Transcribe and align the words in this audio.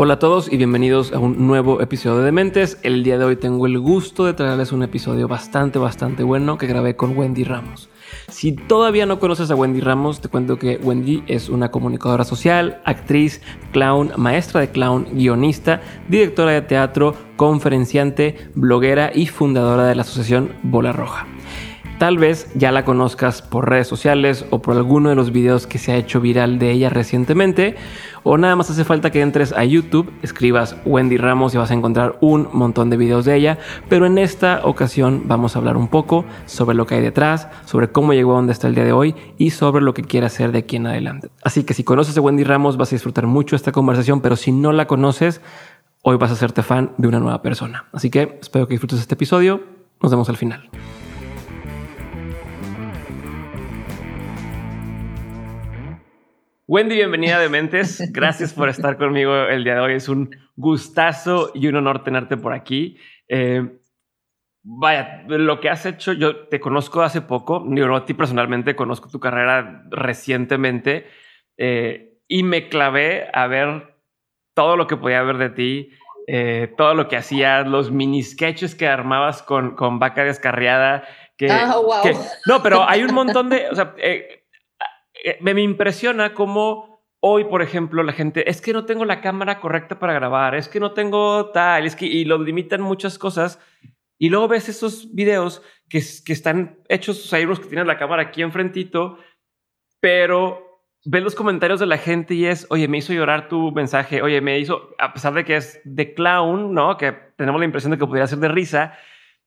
Hola 0.00 0.14
a 0.14 0.18
todos 0.20 0.52
y 0.52 0.56
bienvenidos 0.56 1.12
a 1.12 1.18
un 1.18 1.48
nuevo 1.48 1.80
episodio 1.80 2.18
de 2.18 2.26
Dementes. 2.26 2.78
El 2.84 3.02
día 3.02 3.18
de 3.18 3.24
hoy 3.24 3.34
tengo 3.34 3.66
el 3.66 3.80
gusto 3.80 4.26
de 4.26 4.32
traerles 4.32 4.70
un 4.70 4.84
episodio 4.84 5.26
bastante, 5.26 5.80
bastante 5.80 6.22
bueno 6.22 6.56
que 6.56 6.68
grabé 6.68 6.94
con 6.94 7.18
Wendy 7.18 7.42
Ramos. 7.42 7.88
Si 8.28 8.52
todavía 8.52 9.06
no 9.06 9.18
conoces 9.18 9.50
a 9.50 9.56
Wendy 9.56 9.80
Ramos, 9.80 10.20
te 10.20 10.28
cuento 10.28 10.56
que 10.56 10.76
Wendy 10.76 11.24
es 11.26 11.48
una 11.48 11.72
comunicadora 11.72 12.22
social, 12.22 12.80
actriz, 12.84 13.42
clown, 13.72 14.12
maestra 14.16 14.60
de 14.60 14.70
clown, 14.70 15.08
guionista, 15.14 15.80
directora 16.08 16.52
de 16.52 16.62
teatro, 16.62 17.16
conferenciante, 17.34 18.36
bloguera 18.54 19.10
y 19.12 19.26
fundadora 19.26 19.86
de 19.88 19.96
la 19.96 20.02
asociación 20.02 20.52
Bola 20.62 20.92
Roja. 20.92 21.26
Tal 21.98 22.16
vez 22.16 22.48
ya 22.54 22.70
la 22.70 22.84
conozcas 22.84 23.42
por 23.42 23.68
redes 23.68 23.88
sociales 23.88 24.46
o 24.50 24.62
por 24.62 24.76
alguno 24.76 25.08
de 25.08 25.16
los 25.16 25.32
videos 25.32 25.66
que 25.66 25.78
se 25.78 25.90
ha 25.90 25.96
hecho 25.96 26.20
viral 26.20 26.60
de 26.60 26.70
ella 26.70 26.90
recientemente, 26.90 27.74
o 28.22 28.38
nada 28.38 28.54
más 28.54 28.70
hace 28.70 28.84
falta 28.84 29.10
que 29.10 29.20
entres 29.20 29.52
a 29.52 29.64
YouTube, 29.64 30.12
escribas 30.22 30.76
Wendy 30.84 31.16
Ramos 31.16 31.54
y 31.54 31.58
vas 31.58 31.72
a 31.72 31.74
encontrar 31.74 32.16
un 32.20 32.48
montón 32.52 32.88
de 32.88 32.96
videos 32.96 33.24
de 33.24 33.34
ella, 33.34 33.58
pero 33.88 34.06
en 34.06 34.18
esta 34.18 34.60
ocasión 34.62 35.22
vamos 35.24 35.56
a 35.56 35.58
hablar 35.58 35.76
un 35.76 35.88
poco 35.88 36.24
sobre 36.46 36.76
lo 36.76 36.86
que 36.86 36.94
hay 36.94 37.02
detrás, 37.02 37.48
sobre 37.64 37.88
cómo 37.88 38.12
llegó 38.12 38.34
a 38.34 38.36
donde 38.36 38.52
está 38.52 38.68
el 38.68 38.76
día 38.76 38.84
de 38.84 38.92
hoy 38.92 39.16
y 39.36 39.50
sobre 39.50 39.82
lo 39.82 39.92
que 39.92 40.02
quiere 40.02 40.26
hacer 40.26 40.52
de 40.52 40.58
aquí 40.58 40.76
en 40.76 40.86
adelante. 40.86 41.30
Así 41.42 41.64
que 41.64 41.74
si 41.74 41.82
conoces 41.82 42.16
a 42.16 42.20
Wendy 42.20 42.44
Ramos 42.44 42.76
vas 42.76 42.92
a 42.92 42.94
disfrutar 42.94 43.26
mucho 43.26 43.56
esta 43.56 43.72
conversación, 43.72 44.20
pero 44.20 44.36
si 44.36 44.52
no 44.52 44.70
la 44.70 44.86
conoces, 44.86 45.40
hoy 46.02 46.16
vas 46.16 46.30
a 46.30 46.34
hacerte 46.34 46.62
fan 46.62 46.92
de 46.96 47.08
una 47.08 47.18
nueva 47.18 47.42
persona. 47.42 47.86
Así 47.92 48.08
que 48.08 48.38
espero 48.40 48.68
que 48.68 48.74
disfrutes 48.74 49.00
este 49.00 49.14
episodio. 49.14 49.64
Nos 50.00 50.12
vemos 50.12 50.28
al 50.28 50.36
final. 50.36 50.70
Wendy, 56.70 56.96
bienvenida 56.96 57.40
de 57.40 57.48
Mentes. 57.48 58.12
Gracias 58.12 58.52
por 58.52 58.68
estar 58.68 58.98
conmigo 58.98 59.34
el 59.34 59.64
día 59.64 59.76
de 59.76 59.80
hoy. 59.80 59.94
Es 59.94 60.06
un 60.06 60.36
gustazo 60.54 61.50
y 61.54 61.66
un 61.66 61.76
honor 61.76 62.04
tenerte 62.04 62.36
por 62.36 62.52
aquí. 62.52 62.98
Eh, 63.26 63.78
vaya, 64.62 65.24
lo 65.28 65.60
que 65.60 65.70
has 65.70 65.86
hecho, 65.86 66.12
yo 66.12 66.46
te 66.48 66.60
conozco 66.60 67.00
hace 67.00 67.22
poco, 67.22 67.64
yo 67.70 67.96
a 67.96 68.04
ti 68.04 68.12
personalmente 68.12 68.76
conozco 68.76 69.08
tu 69.08 69.18
carrera 69.18 69.84
recientemente 69.88 71.06
eh, 71.56 72.18
y 72.28 72.42
me 72.42 72.68
clavé 72.68 73.30
a 73.32 73.46
ver 73.46 73.96
todo 74.54 74.76
lo 74.76 74.86
que 74.86 74.98
podía 74.98 75.22
ver 75.22 75.38
de 75.38 75.48
ti, 75.48 75.90
eh, 76.26 76.74
todo 76.76 76.92
lo 76.92 77.08
que 77.08 77.16
hacías, 77.16 77.66
los 77.66 77.90
mini 77.90 78.22
sketches 78.22 78.74
que 78.74 78.86
armabas 78.86 79.42
con, 79.42 79.74
con 79.74 79.98
Vaca 79.98 80.22
Descarriada. 80.22 81.04
Que, 81.38 81.50
oh, 81.50 81.84
wow. 81.84 82.02
no, 82.44 82.62
pero 82.62 82.86
hay 82.86 83.04
un 83.04 83.14
montón 83.14 83.48
de, 83.48 83.70
o 83.70 83.74
sea, 83.74 83.94
eh, 83.96 84.37
me, 85.40 85.60
impresiona 85.60 86.34
cómo 86.34 87.02
hoy, 87.20 87.44
por 87.44 87.62
ejemplo, 87.62 88.02
la 88.02 88.12
gente 88.12 88.48
es 88.48 88.60
que 88.60 88.72
no 88.72 88.84
tengo 88.84 89.04
la 89.04 89.20
cámara 89.20 89.60
correcta 89.60 89.98
para 89.98 90.12
grabar, 90.12 90.54
es 90.54 90.68
que 90.68 90.80
no 90.80 90.92
tengo 90.92 91.50
tal, 91.50 91.86
es 91.86 91.96
que 91.96 92.06
y 92.06 92.24
lo 92.24 92.38
limitan 92.38 92.80
muchas 92.80 93.18
cosas. 93.18 93.60
Y 94.18 94.30
luego 94.30 94.48
ves 94.48 94.68
esos 94.68 95.14
videos 95.14 95.62
que, 95.88 96.02
que 96.24 96.32
están 96.32 96.78
hechos, 96.88 97.32
hay 97.32 97.44
unos 97.44 97.60
que 97.60 97.68
tienen 97.68 97.86
la 97.86 97.98
cámara 97.98 98.22
aquí 98.22 98.42
enfrentito, 98.42 99.18
pero 100.00 100.68
ves 101.04 101.22
los 101.22 101.34
comentarios 101.34 101.80
de 101.80 101.86
la 101.86 101.98
gente 101.98 102.34
y 102.34 102.46
es, 102.46 102.66
oye, 102.70 102.88
me 102.88 102.98
hizo 102.98 103.12
llorar 103.12 103.48
tu 103.48 103.72
mensaje, 103.72 104.22
oye, 104.22 104.40
me 104.40 104.58
hizo, 104.58 104.94
a 104.98 105.12
pesar 105.12 105.34
de 105.34 105.44
que 105.44 105.56
es 105.56 105.80
de 105.84 106.14
clown, 106.14 106.74
¿no? 106.74 106.96
Que 106.96 107.12
tenemos 107.36 107.60
la 107.60 107.64
impresión 107.64 107.92
de 107.92 107.98
que 107.98 108.06
podría 108.06 108.26
ser 108.26 108.38
de 108.38 108.48
risa, 108.48 108.98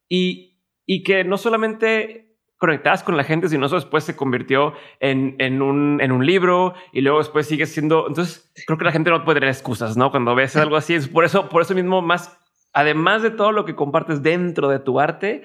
y, 0.10 0.60
y 0.86 1.04
que 1.04 1.24
no 1.24 1.38
solamente 1.38 2.31
conectadas 2.62 3.02
con 3.02 3.18
la 3.18 3.24
gente, 3.24 3.50
sino 3.50 3.66
eso 3.66 3.74
después 3.74 4.04
se 4.04 4.16
convirtió 4.16 4.76
en, 5.00 5.36
en, 5.40 5.64
un, 5.64 6.00
en 6.00 6.12
un 6.12 6.24
libro 6.24 6.76
y 6.94 7.02
luego 7.02 7.18
después 7.18 7.48
sigue 7.48 7.66
siendo. 7.66 8.08
Entonces, 8.08 8.54
creo 8.68 8.78
que 8.78 8.86
la 8.86 8.92
gente 8.92 9.10
no 9.10 9.26
puede 9.26 9.40
tener 9.40 9.50
excusas, 9.50 9.98
¿no? 9.98 10.12
Cuando 10.12 10.36
ves 10.36 10.56
algo 10.56 10.76
así, 10.76 10.94
es 10.94 11.08
por 11.08 11.26
eso, 11.26 11.50
por 11.50 11.64
eso 11.64 11.74
mismo, 11.74 12.04
más, 12.04 12.38
además 12.72 13.24
de 13.24 13.32
todo 13.32 13.52
lo 13.52 13.66
que 13.66 13.76
compartes 13.76 14.22
dentro 14.22 14.70
de 14.70 14.78
tu 14.78 15.00
arte, 15.00 15.44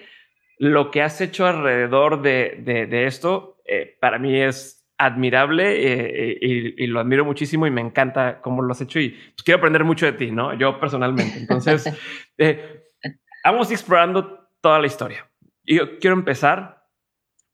lo 0.59 0.91
que 0.91 1.00
has 1.00 1.19
hecho 1.22 1.47
alrededor 1.47 2.21
de, 2.21 2.87
de, 2.91 3.06
esto, 3.06 3.62
eh, 3.65 3.97
para 3.99 4.19
mí 4.19 4.38
es 4.38 4.87
admirable 4.99 5.72
eh, 5.72 6.38
y, 6.38 6.84
y, 6.84 6.87
lo 6.87 7.00
admiro 7.00 7.25
muchísimo 7.25 7.66
y 7.66 7.71
me 7.71 7.81
encanta 7.81 8.43
cómo 8.43 8.60
lo 8.60 8.72
has 8.72 8.81
hecho 8.82 9.00
y 9.00 9.10
pues, 9.10 9.43
quiero 9.43 9.59
aprender 9.59 9.84
mucho 9.84 10.05
de 10.05 10.12
ti, 10.12 10.31
¿no? 10.31 10.53
Yo 10.53 10.78
personalmente. 10.78 11.38
Entonces, 11.38 11.91
eh, 12.38 12.84
vamos 13.43 13.71
explorando 13.71 14.50
toda 14.60 14.78
la 14.78 14.87
historia. 14.87 15.26
Y 15.65 15.76
yo 15.76 15.99
quiero 15.99 16.15
empezar 16.15 16.75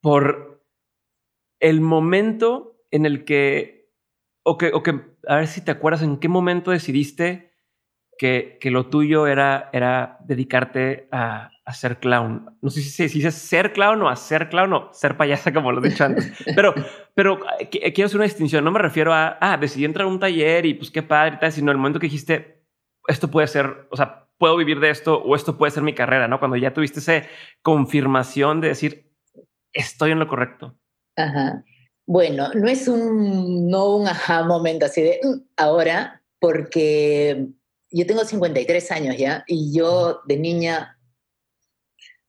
por 0.02 0.62
el 1.60 1.80
momento 1.80 2.76
en 2.90 3.06
el 3.06 3.24
que, 3.24 3.88
o 4.42 4.58
que, 4.58 4.72
o 4.74 4.82
que, 4.82 5.00
a 5.26 5.36
ver 5.36 5.46
si 5.46 5.64
te 5.64 5.70
acuerdas, 5.70 6.02
en 6.02 6.18
qué 6.18 6.28
momento 6.28 6.72
decidiste 6.72 7.52
que, 8.18 8.58
que 8.60 8.70
lo 8.70 8.86
tuyo 8.88 9.26
era, 9.26 9.70
era 9.72 10.18
dedicarte 10.24 11.08
a, 11.12 11.50
a, 11.64 11.72
ser 11.72 11.98
clown. 11.98 12.58
No 12.60 12.68
sé 12.68 12.82
si, 12.82 13.08
si 13.08 13.18
dices 13.18 13.36
ser 13.36 13.72
clown 13.72 14.02
o 14.02 14.08
hacer 14.08 14.48
clown 14.48 14.72
o 14.72 14.90
ser 14.92 15.16
payasa, 15.16 15.52
como 15.52 15.72
lo 15.72 15.82
he 15.82 15.88
dicho 15.88 16.04
antes. 16.04 16.32
Pero, 16.56 16.74
pero 17.14 17.38
eh, 17.58 17.92
quiero 17.92 18.06
hacer 18.06 18.16
una 18.16 18.24
distinción. 18.24 18.64
No 18.64 18.70
me 18.70 18.80
refiero 18.80 19.14
a, 19.14 19.38
ah, 19.40 19.56
decidí 19.56 19.84
entrar 19.84 20.04
a 20.04 20.10
un 20.10 20.19
taller 20.19 20.66
y 20.66 20.74
pues 20.74 20.90
qué 20.90 21.02
padre 21.02 21.36
y 21.36 21.38
tal, 21.38 21.52
sino 21.52 21.70
el 21.70 21.78
momento 21.78 22.00
que 22.00 22.06
dijiste, 22.06 22.62
esto 23.06 23.30
puede 23.30 23.46
ser, 23.46 23.86
o 23.90 23.96
sea, 23.96 24.28
puedo 24.38 24.56
vivir 24.56 24.80
de 24.80 24.90
esto 24.90 25.19
o 25.19 25.36
esto 25.36 25.56
puede 25.56 25.70
ser 25.70 25.84
mi 25.84 25.94
carrera, 25.94 26.26
¿no? 26.26 26.38
Cuando 26.38 26.56
ya 26.56 26.74
tuviste 26.74 26.98
esa 26.98 27.26
confirmación 27.62 28.60
de 28.60 28.69
decir, 28.69 29.11
estoy 29.72 30.12
en 30.12 30.18
lo 30.18 30.28
correcto. 30.28 30.76
Ajá. 31.16 31.64
Bueno, 32.06 32.50
no 32.54 32.68
es 32.68 32.88
un, 32.88 33.68
no 33.68 33.96
un 33.96 34.08
ajá 34.08 34.42
momento 34.44 34.86
así 34.86 35.02
de 35.02 35.20
mm, 35.22 35.50
ahora, 35.56 36.22
porque 36.38 37.46
yo 37.90 38.06
tengo 38.06 38.24
53 38.24 38.90
años 38.90 39.16
ya 39.16 39.44
y 39.46 39.76
yo 39.76 40.22
de 40.26 40.36
niña, 40.36 40.98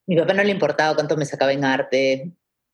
mi 0.06 0.18
papá 0.18 0.34
no 0.34 0.44
le 0.44 0.52
importaba 0.52 0.96
cuánto 0.96 1.18
me 1.18 1.26
sacaba 1.26 1.54
en 1.54 1.66
arte, 1.66 2.34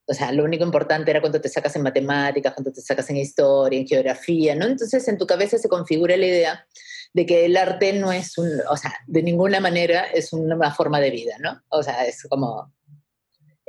o 0.09 0.13
sea, 0.13 0.31
lo 0.31 0.43
único 0.43 0.65
importante 0.65 1.11
era 1.11 1.21
cuánto 1.21 1.39
te 1.39 1.49
sacas 1.49 1.75
en 1.75 1.83
matemáticas, 1.83 2.53
cuánto 2.55 2.71
te 2.71 2.81
sacas 2.81 3.07
en 3.11 3.17
historia, 3.17 3.79
en 3.79 3.87
geografía, 3.87 4.55
¿no? 4.55 4.65
Entonces 4.65 5.07
en 5.07 5.19
tu 5.19 5.27
cabeza 5.27 5.59
se 5.59 5.69
configura 5.69 6.17
la 6.17 6.25
idea 6.25 6.67
de 7.13 7.25
que 7.27 7.45
el 7.45 7.55
arte 7.55 7.93
no 7.93 8.11
es 8.11 8.35
un, 8.39 8.49
o 8.69 8.75
sea, 8.75 8.91
de 9.05 9.21
ninguna 9.21 9.59
manera 9.59 10.05
es 10.05 10.33
una 10.33 10.73
forma 10.73 10.99
de 10.99 11.11
vida, 11.11 11.35
¿no? 11.39 11.61
O 11.69 11.83
sea, 11.83 12.07
es 12.07 12.23
como 12.27 12.73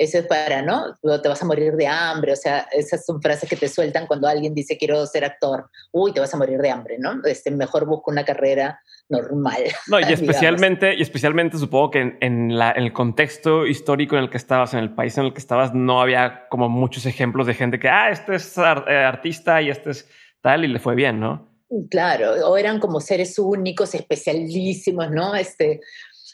eso 0.01 0.17
es 0.17 0.27
para, 0.27 0.63
¿no? 0.63 0.97
Te 1.21 1.29
vas 1.29 1.43
a 1.43 1.45
morir 1.45 1.75
de 1.75 1.87
hambre, 1.87 2.33
o 2.33 2.37
sea, 2.37 2.67
esas 2.73 3.05
son 3.05 3.21
frases 3.21 3.47
que 3.47 3.55
te 3.55 3.69
sueltan 3.69 4.07
cuando 4.07 4.29
alguien 4.29 4.55
dice 4.55 4.79
quiero 4.79 5.05
ser 5.05 5.27
actor, 5.27 5.69
uy, 5.93 6.15
te 6.15 6.21
vas 6.21 6.33
a 6.33 6.39
morir 6.39 6.59
de 6.59 6.71
hambre, 6.71 6.97
¿no? 6.99 7.21
Este, 7.25 7.51
mejor 7.51 7.85
busca 7.85 8.11
una 8.11 8.25
carrera 8.25 8.81
normal. 9.11 9.63
No, 9.89 10.01
y 10.01 10.05
especialmente, 10.11 10.95
y 10.95 11.03
especialmente 11.03 11.59
supongo 11.59 11.91
que 11.91 12.17
en, 12.19 12.57
la, 12.57 12.71
el 12.71 12.95
contexto 12.95 13.67
histórico 13.67 14.17
en 14.17 14.23
el 14.23 14.31
que 14.31 14.39
estabas, 14.39 14.73
en 14.73 14.81
el 14.81 14.95
país 14.95 15.19
en 15.19 15.27
el 15.27 15.33
que 15.35 15.39
estabas, 15.39 15.75
no 15.75 16.01
había 16.01 16.49
como 16.49 16.71
muchos 16.71 17.05
ejemplos 17.05 17.47
de 17.47 17.53
gente 17.53 17.79
que, 17.79 17.91
ah, 17.91 18.09
este 18.11 18.37
es 18.37 18.57
eh, 18.57 18.63
artista 18.63 19.61
y 19.61 19.69
este 19.69 19.91
es 19.91 20.09
tal, 20.41 20.65
y 20.65 20.69
le 20.69 20.79
fue 20.79 20.95
bien, 20.95 21.21
¿no? 21.21 21.47
Claro, 21.91 22.49
o 22.49 22.57
eran 22.57 22.81
como 22.81 23.01
seres 23.01 23.39
únicos, 23.39 23.95
especialísimos, 23.95 25.11
¿no? 25.11 25.37
Este, 25.37 25.81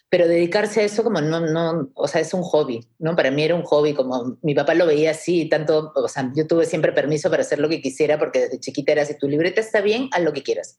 pero 0.08 0.28
dedicarse 0.28 0.80
a 0.80 0.84
eso 0.84 1.02
como 1.02 1.20
no, 1.20 1.40
no, 1.40 1.90
o 1.94 2.06
sea, 2.06 2.20
es 2.20 2.32
un 2.32 2.42
hobby, 2.42 2.86
¿no? 2.98 3.16
Para 3.16 3.30
mí 3.30 3.42
era 3.42 3.54
un 3.54 3.64
hobby, 3.64 3.92
como 3.92 4.38
mi 4.42 4.54
papá 4.54 4.74
lo 4.74 4.86
veía 4.86 5.10
así, 5.10 5.48
tanto, 5.48 5.92
o 5.94 6.08
sea, 6.08 6.30
yo 6.34 6.46
tuve 6.46 6.64
siempre 6.64 6.92
permiso 6.92 7.28
para 7.28 7.42
hacer 7.42 7.58
lo 7.58 7.68
que 7.68 7.80
quisiera, 7.80 8.18
porque 8.18 8.40
desde 8.40 8.60
chiquita 8.60 8.92
era, 8.92 9.04
si 9.04 9.18
tu 9.18 9.28
libreta 9.28 9.60
está 9.60 9.80
bien, 9.80 10.08
haz 10.12 10.22
lo 10.22 10.32
que 10.32 10.42
quieras. 10.42 10.78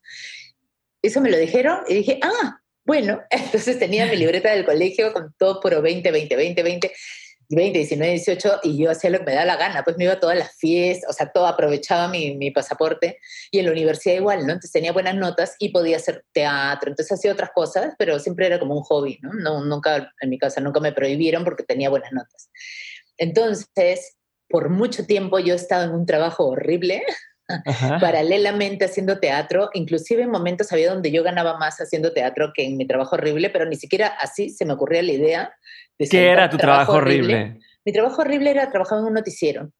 Eso 1.01 1.19
me 1.21 1.29
lo 1.29 1.37
dijeron 1.37 1.79
y 1.87 1.95
dije, 1.95 2.19
ah, 2.21 2.61
bueno, 2.85 3.21
entonces 3.29 3.77
tenía 3.77 4.07
mi 4.07 4.15
libreta 4.15 4.51
del 4.51 4.65
colegio 4.65 5.11
con 5.11 5.33
todo 5.37 5.59
puro 5.59 5.81
20, 5.81 6.09
20, 6.09 6.35
20, 6.35 6.63
20. 6.63 6.91
20, 7.49 7.79
19, 7.79 8.11
18 8.13 8.59
y 8.63 8.77
yo 8.77 8.91
hacía 8.91 9.09
lo 9.09 9.19
que 9.19 9.25
me 9.25 9.35
da 9.35 9.45
la 9.45 9.55
gana, 9.55 9.83
pues 9.83 9.97
me 9.97 10.03
iba 10.03 10.13
a 10.13 10.19
todas 10.19 10.37
las 10.37 10.55
fiestas, 10.57 11.09
o 11.09 11.13
sea, 11.13 11.31
todo 11.31 11.47
aprovechaba 11.47 12.07
mi, 12.07 12.35
mi, 12.35 12.51
pasaporte 12.51 13.19
y 13.51 13.59
en 13.59 13.65
la 13.65 13.71
universidad 13.71 14.15
igual, 14.15 14.39
¿no? 14.39 14.53
Entonces 14.53 14.71
tenía 14.71 14.91
buenas 14.91 15.15
notas 15.15 15.55
y 15.59 15.69
podía 15.69 15.97
hacer 15.97 16.25
teatro, 16.33 16.89
entonces 16.89 17.17
hacía 17.17 17.31
otras 17.31 17.51
cosas, 17.53 17.93
pero 17.97 18.19
siempre 18.19 18.47
era 18.47 18.59
como 18.59 18.75
un 18.75 18.83
hobby, 18.83 19.19
¿no? 19.21 19.33
no 19.33 19.63
nunca, 19.63 20.11
en 20.19 20.29
mi 20.29 20.37
casa 20.37 20.59
nunca 20.59 20.79
me 20.79 20.91
prohibieron 20.91 21.43
porque 21.43 21.63
tenía 21.63 21.89
buenas 21.89 22.11
notas. 22.11 22.49
Entonces, 23.17 24.17
por 24.49 24.69
mucho 24.69 25.05
tiempo 25.05 25.39
yo 25.39 25.53
he 25.53 25.57
estado 25.57 25.85
en 25.85 25.91
un 25.91 26.05
trabajo 26.05 26.47
horrible, 26.47 27.03
paralelamente 27.99 28.85
haciendo 28.85 29.19
teatro, 29.19 29.69
inclusive 29.73 30.23
en 30.23 30.29
momentos 30.29 30.71
había 30.73 30.91
donde 30.91 31.11
yo 31.11 31.23
ganaba 31.23 31.57
más 31.57 31.79
haciendo 31.79 32.11
teatro 32.13 32.51
que 32.53 32.65
en 32.65 32.77
mi 32.77 32.85
trabajo 32.85 33.15
horrible, 33.15 33.49
pero 33.49 33.65
ni 33.65 33.75
siquiera 33.75 34.07
así 34.07 34.49
se 34.49 34.65
me 34.65 34.73
ocurría 34.73 35.01
la 35.01 35.13
idea 35.13 35.53
¿Qué 35.97 36.27
era 36.27 36.49
tu 36.49 36.57
trabajo, 36.57 36.93
horrible? 36.93 37.59
Mi 37.85 37.91
trabajo 37.91 38.21
horrible 38.21 38.51
era 38.51 38.69
trabajar 38.69 38.99
en 38.99 39.05
un 39.05 39.13
noticiero. 39.13 39.71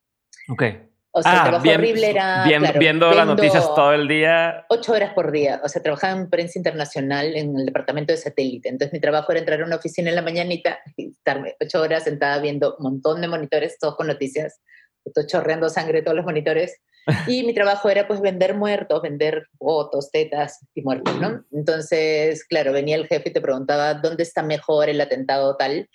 Ok. 0.50 0.64
O 1.12 1.22
sea, 1.22 1.32
el 1.32 1.38
ah, 1.40 1.44
trabajo 1.44 1.70
horrible 1.70 2.10
era. 2.10 2.46
viendo 2.78 3.12
las 3.12 3.26
noticias 3.26 3.64
todo 3.76 3.94
el 3.94 4.08
día. 4.08 4.66
Ocho 4.70 4.94
horas 4.94 5.14
por 5.14 5.32
día. 5.32 5.62
O 5.64 5.70
sea, 5.70 5.82
trabajaba 5.82 6.20
en 6.20 6.30
prensa 6.30 6.60
internacional 6.60 7.36
en 7.36 7.58
el 7.58 7.66
departamento 7.66 8.14
de 8.14 8.18
satélite. 8.18 8.70
Entonces, 8.70 8.94
mi 8.94 9.00
trabajo 9.00 9.32
era 9.32 9.40
entrar 9.40 9.62
a 9.62 9.66
una 9.66 9.78
oficina 9.78 10.10
en 10.10 10.16
la 10.16 10.22
mañanita 10.22 10.80
y 10.96 11.10
estarme 11.10 11.56
ocho 11.60 11.82
horas 11.82 12.04
sentada 12.04 12.40
viendo 12.40 12.76
un 12.78 12.84
montón 12.84 13.22
de 13.22 13.28
monitores, 13.28 13.78
todos 13.80 13.96
con 13.96 14.08
noticias. 14.08 14.62
Estoy 15.06 15.26
chorreando 15.26 15.70
sangre 15.70 16.02
todos 16.02 16.18
los 16.18 16.26
monitores. 16.26 16.82
Y 17.28 17.44
mi 17.44 17.54
trabajo 17.54 17.90
era 17.90 18.08
pues 18.08 18.22
vender 18.22 18.56
muertos, 18.56 19.02
vender 19.02 19.48
fotos, 19.58 20.12
tetas 20.12 20.60
y 20.76 20.82
muertos, 20.82 21.20
¿no? 21.20 21.44
Entonces, 21.52 22.46
claro, 22.46 22.74
venía 22.74 22.96
el 22.96 23.08
jefe 23.08 23.30
y 23.30 23.34
te 23.34 23.42
preguntaba 23.42 23.94
dónde 23.96 24.24
está 24.24 24.44
mejor 24.44 24.90
el 24.90 25.02
atentado 25.02 25.56
tal 25.56 25.90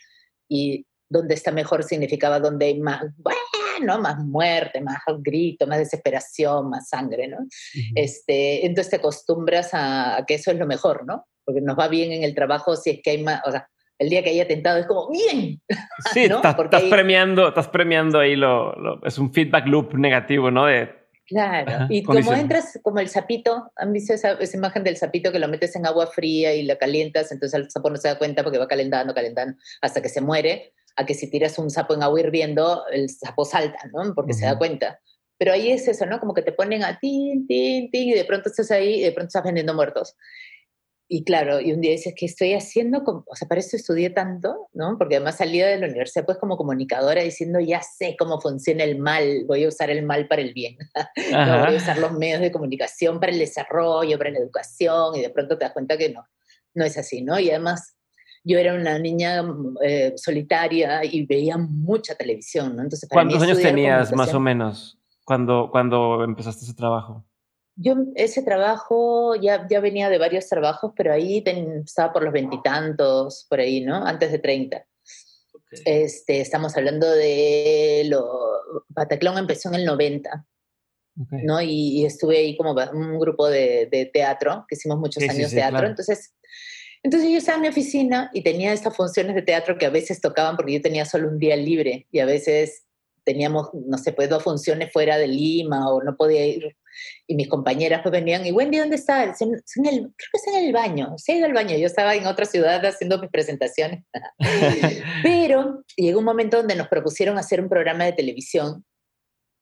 y 0.48 0.86
dónde 1.08 1.34
está 1.34 1.50
mejor 1.50 1.84
significaba 1.84 2.40
dónde 2.40 2.66
hay 2.66 2.80
más, 2.80 3.02
bueno, 3.18 4.00
más 4.00 4.18
muerte, 4.18 4.80
más 4.80 4.98
grito, 5.18 5.66
más 5.66 5.78
desesperación, 5.78 6.70
más 6.70 6.88
sangre, 6.88 7.28
¿no? 7.28 7.38
este, 7.94 8.64
entonces 8.64 8.90
te 8.90 8.96
acostumbras 8.96 9.70
a, 9.72 10.24
que 10.26 10.34
eso 10.34 10.50
es 10.50 10.58
lo 10.58 10.66
mejor, 10.66 11.04
¿no? 11.06 11.26
Porque 11.44 11.60
nos 11.60 11.78
va 11.78 11.88
bien 11.88 12.12
en 12.12 12.22
el 12.22 12.34
trabajo 12.34 12.76
si 12.76 12.90
es 12.90 13.00
que 13.02 13.10
hay 13.10 13.22
más, 13.22 13.42
o 13.44 13.50
sea, 13.50 13.68
el 13.98 14.08
día 14.08 14.22
que 14.22 14.30
hay 14.30 14.40
atentado 14.40 14.78
es 14.78 14.86
como, 14.86 15.10
bien. 15.10 15.60
Sí, 16.12 16.24
estás, 16.24 16.82
premiando, 16.90 17.48
estás 17.48 17.68
premiando 17.68 18.18
ahí 18.18 18.34
lo, 18.34 19.04
es 19.04 19.18
un 19.18 19.32
feedback 19.32 19.66
loop 19.66 19.94
negativo, 19.94 20.50
¿no? 20.50 20.66
De, 20.66 21.01
Claro, 21.32 21.86
y 21.88 22.02
como 22.02 22.32
entras 22.32 22.78
como 22.82 22.98
el 22.98 23.08
sapito, 23.08 23.72
¿han 23.76 23.92
visto 23.92 24.14
esa, 24.14 24.32
esa, 24.32 24.56
imagen 24.56 24.84
del 24.84 24.96
sapito 24.96 25.32
que 25.32 25.38
lo 25.38 25.48
metes 25.48 25.74
en 25.76 25.86
agua 25.86 26.06
fría 26.06 26.54
y 26.54 26.62
la 26.62 26.76
calientas, 26.76 27.32
entonces 27.32 27.58
el 27.58 27.70
sapo 27.70 27.90
no 27.90 27.96
se 27.96 28.08
da 28.08 28.18
cuenta 28.18 28.42
porque 28.42 28.58
va 28.58 28.68
calentando, 28.68 29.14
calentando, 29.14 29.56
hasta 29.80 30.02
que 30.02 30.08
se 30.08 30.20
muere? 30.20 30.72
a 30.96 31.06
que 31.06 31.14
si 31.14 31.30
tiras 31.30 31.58
un 31.58 31.70
sapo 31.70 31.94
en 31.94 32.02
agua 32.02 32.20
hirviendo, 32.20 32.84
el 32.88 33.08
sapo 33.08 33.44
salta, 33.44 33.78
¿no? 33.92 34.14
Porque 34.14 34.34
se 34.34 34.44
da 34.44 34.58
cuenta. 34.58 35.00
Pero 35.38 35.52
ahí 35.52 35.70
es 35.70 35.88
eso, 35.88 36.06
¿no? 36.06 36.20
Como 36.20 36.34
que 36.34 36.42
te 36.42 36.52
ponen 36.52 36.84
a 36.84 36.98
tin, 36.98 37.46
tin, 37.46 37.90
tin, 37.90 38.08
y 38.10 38.14
de 38.14 38.24
pronto 38.24 38.48
estás 38.48 38.70
ahí 38.70 39.00
y 39.00 39.02
de 39.02 39.12
pronto 39.12 39.28
estás 39.28 39.42
vendiendo 39.42 39.74
muertos. 39.74 40.16
Y 41.14 41.24
claro, 41.24 41.60
y 41.60 41.74
un 41.74 41.82
día 41.82 41.90
dices, 41.90 42.14
¿qué 42.16 42.24
estoy 42.24 42.54
haciendo? 42.54 43.02
O 43.04 43.36
sea, 43.36 43.46
para 43.46 43.60
eso 43.60 43.76
estudié 43.76 44.08
tanto, 44.08 44.70
¿no? 44.72 44.96
Porque 44.96 45.16
además 45.16 45.36
salía 45.36 45.66
de 45.66 45.76
la 45.76 45.84
universidad 45.84 46.24
pues 46.24 46.38
como 46.38 46.56
comunicadora 46.56 47.22
diciendo, 47.22 47.60
ya 47.60 47.82
sé 47.82 48.16
cómo 48.18 48.40
funciona 48.40 48.82
el 48.84 48.98
mal, 48.98 49.44
voy 49.46 49.64
a 49.64 49.68
usar 49.68 49.90
el 49.90 50.06
mal 50.06 50.26
para 50.26 50.40
el 50.40 50.54
bien. 50.54 50.78
no, 51.32 51.66
voy 51.66 51.74
a 51.74 51.76
usar 51.76 51.98
los 51.98 52.12
medios 52.12 52.40
de 52.40 52.50
comunicación 52.50 53.20
para 53.20 53.30
el 53.30 53.38
desarrollo, 53.38 54.16
para 54.16 54.30
la 54.30 54.38
educación, 54.38 55.14
y 55.14 55.20
de 55.20 55.28
pronto 55.28 55.58
te 55.58 55.66
das 55.66 55.74
cuenta 55.74 55.98
que 55.98 56.08
no, 56.08 56.24
no 56.72 56.82
es 56.82 56.96
así, 56.96 57.20
¿no? 57.20 57.38
Y 57.38 57.50
además 57.50 57.94
yo 58.42 58.58
era 58.58 58.72
una 58.72 58.98
niña 58.98 59.44
eh, 59.84 60.14
solitaria 60.16 61.04
y 61.04 61.26
veía 61.26 61.58
mucha 61.58 62.14
televisión, 62.14 62.74
¿no? 62.74 62.84
Entonces, 62.84 63.06
¿Cuántos 63.12 63.42
años 63.42 63.60
tenías 63.60 64.14
más 64.14 64.32
o 64.32 64.40
menos 64.40 64.98
cuando, 65.26 65.68
cuando 65.70 66.24
empezaste 66.24 66.64
ese 66.64 66.72
trabajo? 66.72 67.26
Yo 67.74 67.94
ese 68.14 68.42
trabajo 68.42 69.34
ya, 69.36 69.66
ya 69.68 69.80
venía 69.80 70.10
de 70.10 70.18
varios 70.18 70.48
trabajos, 70.48 70.92
pero 70.96 71.12
ahí 71.12 71.42
estaba 71.84 72.12
por 72.12 72.22
los 72.22 72.32
veintitantos, 72.32 73.46
por 73.48 73.60
ahí, 73.60 73.80
¿no? 73.80 74.06
Antes 74.06 74.30
de 74.30 74.38
30. 74.38 74.86
Este, 75.86 76.40
estamos 76.40 76.76
hablando 76.76 77.10
de 77.10 78.02
lo... 78.06 78.24
Bataclón 78.88 79.38
empezó 79.38 79.70
en 79.70 79.76
el 79.76 79.84
90. 79.86 80.46
¿no? 81.44 81.60
Y, 81.60 82.04
estuve 82.04 82.38
ahí 82.38 82.56
como 82.56 82.72
un 82.72 83.18
grupo 83.18 83.48
de, 83.48 83.88
de 83.90 84.06
teatro, 84.06 84.64
que 84.68 84.74
hicimos 84.74 84.98
muchos 84.98 85.22
años 85.28 85.50
teatro. 85.50 85.86
Entonces, 85.86 86.34
entonces 87.02 87.30
yo 87.30 87.38
estaba 87.38 87.56
en 87.56 87.62
mi 87.62 87.68
oficina 87.68 88.30
y 88.32 88.42
tenía 88.42 88.72
estas 88.72 88.96
funciones 88.96 89.34
de 89.34 89.42
teatro 89.42 89.76
que 89.76 89.86
a 89.86 89.90
veces 89.90 90.20
tocaban 90.20 90.56
porque 90.56 90.74
yo 90.74 90.80
tenía 90.80 91.04
solo 91.04 91.28
un 91.28 91.38
día 91.38 91.56
libre 91.56 92.06
y 92.10 92.20
a 92.20 92.26
veces 92.26 92.84
teníamos, 93.24 93.70
no 93.72 93.98
sé, 93.98 94.12
pues 94.12 94.28
dos 94.28 94.42
funciones 94.42 94.92
fuera 94.92 95.18
de 95.18 95.28
Lima 95.28 95.90
o 95.90 96.02
no 96.02 96.16
podía 96.16 96.46
ir. 96.46 96.76
Y 97.26 97.34
mis 97.34 97.48
compañeras 97.48 98.00
pues 98.02 98.12
venían 98.12 98.46
y 98.46 98.52
Wendy, 98.52 98.78
¿dónde 98.78 98.96
está? 98.96 99.24
En, 99.24 99.30
en 99.40 99.86
el, 99.86 100.00
creo 100.00 100.28
que 100.32 100.36
está 100.36 100.58
en 100.58 100.64
el 100.64 100.72
baño, 100.72 101.14
se 101.16 101.32
ha 101.32 101.36
ido 101.36 101.46
al 101.46 101.52
baño. 101.52 101.76
Yo 101.76 101.86
estaba 101.86 102.14
en 102.14 102.26
otra 102.26 102.44
ciudad 102.44 102.84
haciendo 102.84 103.18
mis 103.18 103.30
presentaciones. 103.30 104.04
Pero 105.22 105.82
llegó 105.96 106.18
un 106.18 106.24
momento 106.24 106.58
donde 106.58 106.76
nos 106.76 106.88
propusieron 106.88 107.38
hacer 107.38 107.60
un 107.60 107.68
programa 107.68 108.04
de 108.04 108.12
televisión 108.12 108.84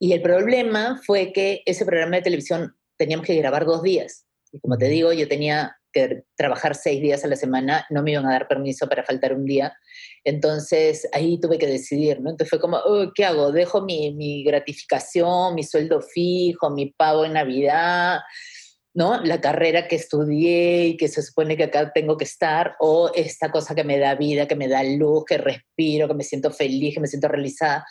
y 0.01 0.15
el 0.15 0.23
problema 0.23 1.01
fue 1.05 1.33
que 1.33 1.63
ese 1.67 1.85
programa 1.85 2.17
de 2.17 2.23
televisión 2.23 2.75
teníamos 2.97 3.27
que 3.27 3.37
grabar 3.37 3.67
dos 3.67 3.83
días. 3.83 4.25
Y 4.51 4.59
como 4.59 4.79
te 4.79 4.89
digo, 4.89 5.13
yo 5.13 5.29
tenía 5.29 5.77
que 5.93 6.23
trabajar 6.37 6.75
seis 6.75 7.01
días 7.01 7.25
a 7.25 7.29
la 7.29 7.37
semana, 7.37 7.87
no 7.91 8.03
me 8.03 8.13
iban 8.13 8.27
a 8.27 8.33
dar 8.33 8.49
permiso 8.49 8.89
para 8.89 9.05
faltar 9.05 9.35
un 9.35 9.45
día. 9.45 9.73
Entonces 10.25 11.09
ahí 11.13 11.41
tuve 11.41 11.59
que 11.59 11.67
decidir, 11.67 12.21
¿no? 12.21 12.31
Entonces 12.31 12.51
fue 12.51 12.61
como, 12.61 12.77
oh, 12.79 13.11
¿qué 13.15 13.25
hago? 13.25 13.53
¿Dejo 13.53 13.83
mi, 13.83 14.15
mi, 14.15 14.45
gratificación, 14.45 15.55
mi 15.55 15.65
sueldo 15.65 16.01
fijo, 16.01 16.71
mi 16.71 16.93
pago 16.93 17.25
en 17.25 17.35
Navidad, 17.35 18.21
¿no? 18.95 19.23
La 19.23 19.41
carrera 19.41 19.89
que 19.89 19.97
estudié 19.97 20.87
y 20.89 20.97
que 20.97 21.09
se 21.09 21.23
supone 21.23 21.57
que 21.57 21.65
acá 21.65 21.93
tengo 21.93 22.17
que 22.17 22.25
estar, 22.25 22.75
o 22.81 23.11
esta 23.15 23.51
cosa 23.51 23.75
que 23.75 23.85
me 23.85 23.99
da 23.99 24.15
vida, 24.15 24.49
que 24.49 24.57
me 24.57 24.69
da 24.69 24.83
luz, 24.83 25.25
que 25.27 25.39
respiro, 25.39 26.09
que 26.09 26.15
me 26.15 26.25
siento 26.25 26.51
feliz, 26.51 26.95
que 26.95 27.01
me 27.01 27.07
siento 27.07 27.29
realizada, 27.29 27.85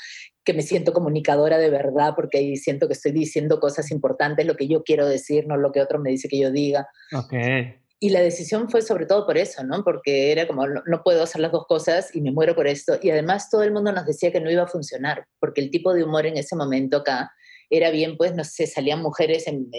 que 0.44 0.54
me 0.54 0.62
siento 0.62 0.94
comunicadora 0.94 1.58
de 1.58 1.70
verdad, 1.70 2.14
porque 2.16 2.40
ahí 2.40 2.58
siento 2.58 2.88
que 2.88 2.94
estoy 2.94 3.12
diciendo 3.12 3.60
cosas 3.60 3.92
importantes, 3.92 4.46
lo 4.46 4.56
que 4.56 4.68
yo 4.68 4.84
quiero 4.84 5.08
decir, 5.08 5.48
no 5.48 5.58
lo 5.58 5.72
que 5.72 5.82
otro 5.82 6.00
me 6.00 6.10
dice 6.10 6.28
que 6.28 6.40
yo 6.40 6.52
diga. 6.52 6.88
Okay. 7.14 7.76
Y 8.02 8.12
la 8.12 8.22
decisión 8.22 8.70
fue 8.70 8.82
sobre 8.82 9.06
todo 9.06 9.26
por 9.26 9.38
eso, 9.38 9.62
¿no? 9.64 9.84
Porque 9.84 10.32
era 10.32 10.48
como, 10.48 10.66
no, 10.68 11.04
puedo 11.04 11.24
hacer 11.24 11.42
las 11.42 11.52
dos 11.52 11.66
cosas 11.68 12.16
y 12.16 12.22
me 12.22 12.32
muero 12.32 12.56
por 12.56 12.66
esto. 12.66 12.98
Y 13.02 13.10
además 13.10 13.50
todo 13.50 13.64
el 13.64 13.74
mundo 13.74 13.92
nos 13.92 14.06
decía 14.06 14.32
que 14.32 14.40
no 14.40 14.50
iba 14.50 14.64
a 14.64 14.68
funcionar, 14.68 15.26
porque 15.40 15.60
el 15.60 15.70
tipo 15.70 15.94
de 15.94 16.06
humor 16.06 16.26
en 16.26 16.38
ese 16.38 16.56
momento 16.56 16.98
acá 16.98 17.32
era 17.70 17.92
bien, 17.92 18.16
pues, 18.16 18.34
no 18.36 18.46
sé, 18.46 18.68
salían 18.68 19.02
mujeres 19.02 19.48
en, 19.48 19.70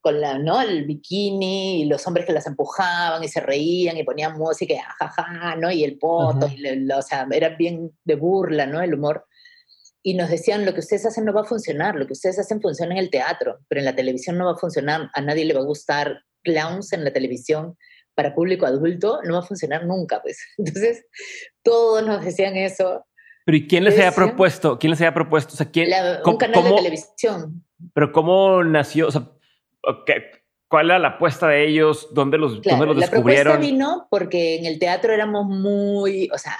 con 0.00 0.20
la, 0.20 0.36
¿no? 0.36 0.60
el 0.60 0.84
bikini 0.84 1.82
y 1.82 1.84
los 1.84 2.04
hombres 2.08 2.26
que 2.26 2.32
las 2.32 2.48
empujaban 2.48 3.22
y 3.22 3.28
se 3.28 3.40
reían 3.40 3.96
y 3.96 4.02
ponían 4.02 4.36
música 4.36 4.74
y 4.74 4.78
jajaja, 4.78 5.54
¿no? 5.56 5.70
Y 5.70 5.84
el 5.84 5.98
poto, 5.98 6.48
y 6.48 6.90
o 6.90 7.02
sea, 7.02 7.26
era 7.30 7.50
bien 7.50 7.92
de 8.04 8.16
burla, 8.16 8.66
¿no? 8.66 8.82
El 8.82 8.94
humor. 8.94 9.26
Y 10.02 10.14
nos 10.14 10.28
decían, 10.28 10.66
lo 10.66 10.74
que 10.74 10.80
ustedes 10.80 11.06
hacen 11.06 11.24
no 11.24 11.32
va 11.32 11.42
a 11.42 11.44
funcionar, 11.44 11.94
lo 11.94 12.08
que 12.08 12.14
ustedes 12.14 12.40
hacen 12.40 12.60
funciona 12.60 12.94
en 12.94 12.98
el 12.98 13.10
teatro, 13.10 13.60
pero 13.68 13.80
en 13.80 13.84
la 13.84 13.94
televisión 13.94 14.36
no 14.36 14.46
va 14.46 14.52
a 14.52 14.56
funcionar, 14.56 15.08
a 15.14 15.20
nadie 15.20 15.44
le 15.44 15.54
va 15.54 15.60
a 15.60 15.64
gustar, 15.64 16.24
clowns 16.42 16.92
en 16.92 17.04
la 17.04 17.12
televisión 17.12 17.76
para 18.14 18.34
público 18.34 18.66
adulto 18.66 19.20
no 19.24 19.34
va 19.34 19.40
a 19.40 19.46
funcionar 19.46 19.86
nunca, 19.86 20.20
pues. 20.22 20.38
Entonces, 20.58 21.06
todos 21.62 22.04
nos 22.04 22.24
decían 22.24 22.56
eso. 22.56 23.06
Pero 23.44 23.56
¿y 23.56 23.66
quién 23.66 23.84
les 23.84 23.94
había 23.94 24.12
propuesto? 24.12 24.78
¿Quién 24.78 24.90
les 24.90 25.00
había 25.00 25.14
propuesto? 25.14 25.54
O 25.54 25.56
sea, 25.56 25.70
¿quién, 25.70 25.90
un 26.24 26.36
canal 26.36 26.62
de 26.62 26.74
televisión. 26.74 27.64
Pero 27.92 28.12
¿cómo 28.12 28.62
nació? 28.62 29.08
O 29.08 29.10
sea, 29.10 29.28
¿cuál 30.68 30.86
era 30.90 30.98
la 31.00 31.08
apuesta 31.08 31.48
de 31.48 31.66
ellos? 31.66 32.08
¿Dónde 32.14 32.38
los, 32.38 32.62
¿dónde 32.62 32.86
los 32.86 32.96
descubrieron? 32.96 33.54
La 33.54 33.58
propuesta 33.58 33.58
vino 33.58 34.06
porque 34.10 34.56
en 34.56 34.66
el 34.66 34.78
teatro 34.78 35.12
éramos 35.12 35.46
muy, 35.46 36.30
o 36.32 36.38
sea, 36.38 36.56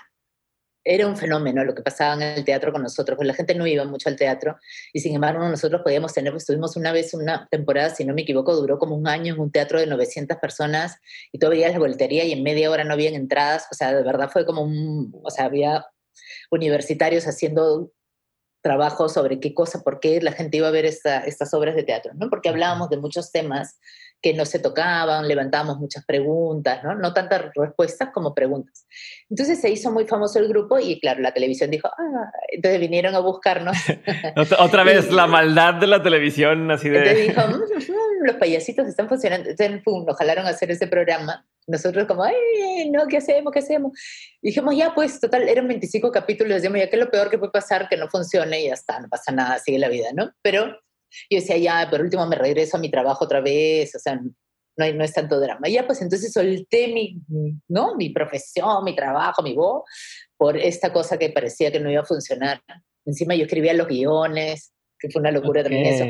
era 0.84 1.06
un 1.06 1.16
fenómeno 1.16 1.64
lo 1.64 1.74
que 1.74 1.82
pasaba 1.82 2.14
en 2.14 2.22
el 2.22 2.44
teatro 2.44 2.72
con 2.72 2.82
nosotros, 2.82 3.16
porque 3.16 3.28
la 3.28 3.34
gente 3.34 3.54
no 3.54 3.66
iba 3.66 3.84
mucho 3.84 4.08
al 4.08 4.16
teatro 4.16 4.56
y 4.92 5.00
sin 5.00 5.14
embargo 5.14 5.48
nosotros 5.48 5.82
podíamos 5.82 6.12
tener, 6.12 6.32
pues 6.32 6.46
tuvimos 6.46 6.76
una 6.76 6.92
vez 6.92 7.14
una 7.14 7.46
temporada, 7.50 7.90
si 7.90 8.04
no 8.04 8.14
me 8.14 8.22
equivoco, 8.22 8.54
duró 8.56 8.78
como 8.78 8.96
un 8.96 9.06
año 9.06 9.34
en 9.34 9.40
un 9.40 9.52
teatro 9.52 9.78
de 9.78 9.86
900 9.86 10.38
personas 10.38 10.98
y 11.30 11.38
todavía 11.38 11.68
la 11.68 11.78
voltería 11.78 12.24
y 12.24 12.32
en 12.32 12.42
media 12.42 12.70
hora 12.70 12.84
no 12.84 12.94
habían 12.94 13.14
entradas, 13.14 13.66
o 13.70 13.74
sea, 13.74 13.94
de 13.94 14.02
verdad 14.02 14.30
fue 14.30 14.44
como 14.44 14.62
un, 14.62 15.12
o 15.22 15.30
sea, 15.30 15.44
había 15.44 15.86
universitarios 16.50 17.26
haciendo 17.26 17.92
trabajo 18.62 19.08
sobre 19.08 19.40
qué 19.40 19.54
cosa, 19.54 19.82
por 19.82 19.98
qué 20.00 20.20
la 20.20 20.32
gente 20.32 20.58
iba 20.58 20.68
a 20.68 20.72
ver 20.72 20.84
estas 20.84 21.52
obras 21.54 21.74
de 21.74 21.82
teatro, 21.82 22.12
¿no? 22.14 22.30
Porque 22.30 22.48
hablábamos 22.48 22.90
de 22.90 22.96
muchos 22.96 23.32
temas 23.32 23.78
que 24.22 24.32
no 24.34 24.46
se 24.46 24.60
tocaban, 24.60 25.26
levantábamos 25.26 25.78
muchas 25.78 26.04
preguntas, 26.04 26.82
¿no? 26.84 26.94
No 26.94 27.12
tantas 27.12 27.50
respuestas 27.54 28.10
como 28.14 28.34
preguntas. 28.34 28.86
Entonces 29.28 29.60
se 29.60 29.68
hizo 29.68 29.90
muy 29.90 30.06
famoso 30.06 30.38
el 30.38 30.48
grupo 30.48 30.78
y 30.78 31.00
claro, 31.00 31.20
la 31.20 31.34
televisión 31.34 31.70
dijo, 31.70 31.88
ah, 31.88 32.30
entonces 32.48 32.80
vinieron 32.80 33.16
a 33.16 33.18
buscarnos. 33.18 33.76
Otra 34.60 34.84
vez 34.84 35.10
la 35.10 35.26
maldad 35.26 35.74
de 35.74 35.88
la 35.88 36.02
televisión, 36.02 36.70
así 36.70 36.88
de... 36.88 36.98
Entonces 36.98 37.26
dijo, 37.26 37.40
mm, 37.48 37.92
mm, 37.92 38.26
los 38.26 38.36
payasitos 38.36 38.86
están 38.86 39.08
funcionando. 39.08 39.50
Entonces 39.50 39.82
pum, 39.84 40.04
nos 40.06 40.16
jalaron 40.16 40.46
a 40.46 40.50
hacer 40.50 40.70
ese 40.70 40.86
programa. 40.86 41.44
Nosotros 41.66 42.06
como, 42.06 42.22
ay, 42.22 42.90
no, 42.90 43.06
¿qué 43.08 43.18
hacemos? 43.18 43.52
¿Qué 43.52 43.58
hacemos? 43.58 43.92
Y 44.40 44.48
dijimos, 44.48 44.76
ya 44.76 44.94
pues, 44.94 45.18
total, 45.18 45.48
eran 45.48 45.66
25 45.66 46.12
capítulos, 46.12 46.54
decíamos, 46.54 46.78
ya 46.78 46.88
que 46.88 46.96
es 46.96 47.02
lo 47.02 47.10
peor 47.10 47.28
que 47.28 47.38
puede 47.38 47.52
pasar, 47.52 47.88
que 47.88 47.96
no 47.96 48.08
funcione 48.08 48.60
y 48.60 48.66
ya 48.68 48.74
está, 48.74 49.00
no 49.00 49.08
pasa 49.08 49.32
nada, 49.32 49.58
sigue 49.58 49.78
la 49.78 49.88
vida, 49.88 50.08
¿no? 50.14 50.32
Pero 50.42 50.76
yo 51.30 51.38
decía, 51.38 51.56
ya, 51.56 51.88
por 51.90 52.00
último 52.00 52.26
me 52.26 52.36
regreso 52.36 52.76
a 52.76 52.80
mi 52.80 52.90
trabajo 52.90 53.24
otra 53.24 53.40
vez, 53.40 53.94
o 53.94 53.98
sea, 53.98 54.16
no, 54.16 54.84
hay, 54.84 54.94
no 54.94 55.04
es 55.04 55.12
tanto 55.12 55.38
drama. 55.40 55.68
Y 55.68 55.72
ya, 55.72 55.86
pues 55.86 56.00
entonces 56.02 56.32
solté 56.32 56.88
mi, 56.88 57.20
¿no? 57.68 57.94
mi 57.96 58.10
profesión, 58.10 58.84
mi 58.84 58.94
trabajo, 58.94 59.42
mi 59.42 59.54
voz, 59.54 59.82
por 60.36 60.56
esta 60.56 60.92
cosa 60.92 61.18
que 61.18 61.30
parecía 61.30 61.70
que 61.70 61.80
no 61.80 61.90
iba 61.90 62.02
a 62.02 62.06
funcionar. 62.06 62.60
Encima 63.04 63.34
yo 63.34 63.44
escribía 63.44 63.74
los 63.74 63.88
guiones, 63.88 64.72
que 64.98 65.10
fue 65.10 65.20
una 65.20 65.30
locura 65.32 65.62
también 65.62 65.86
eso. 65.86 66.04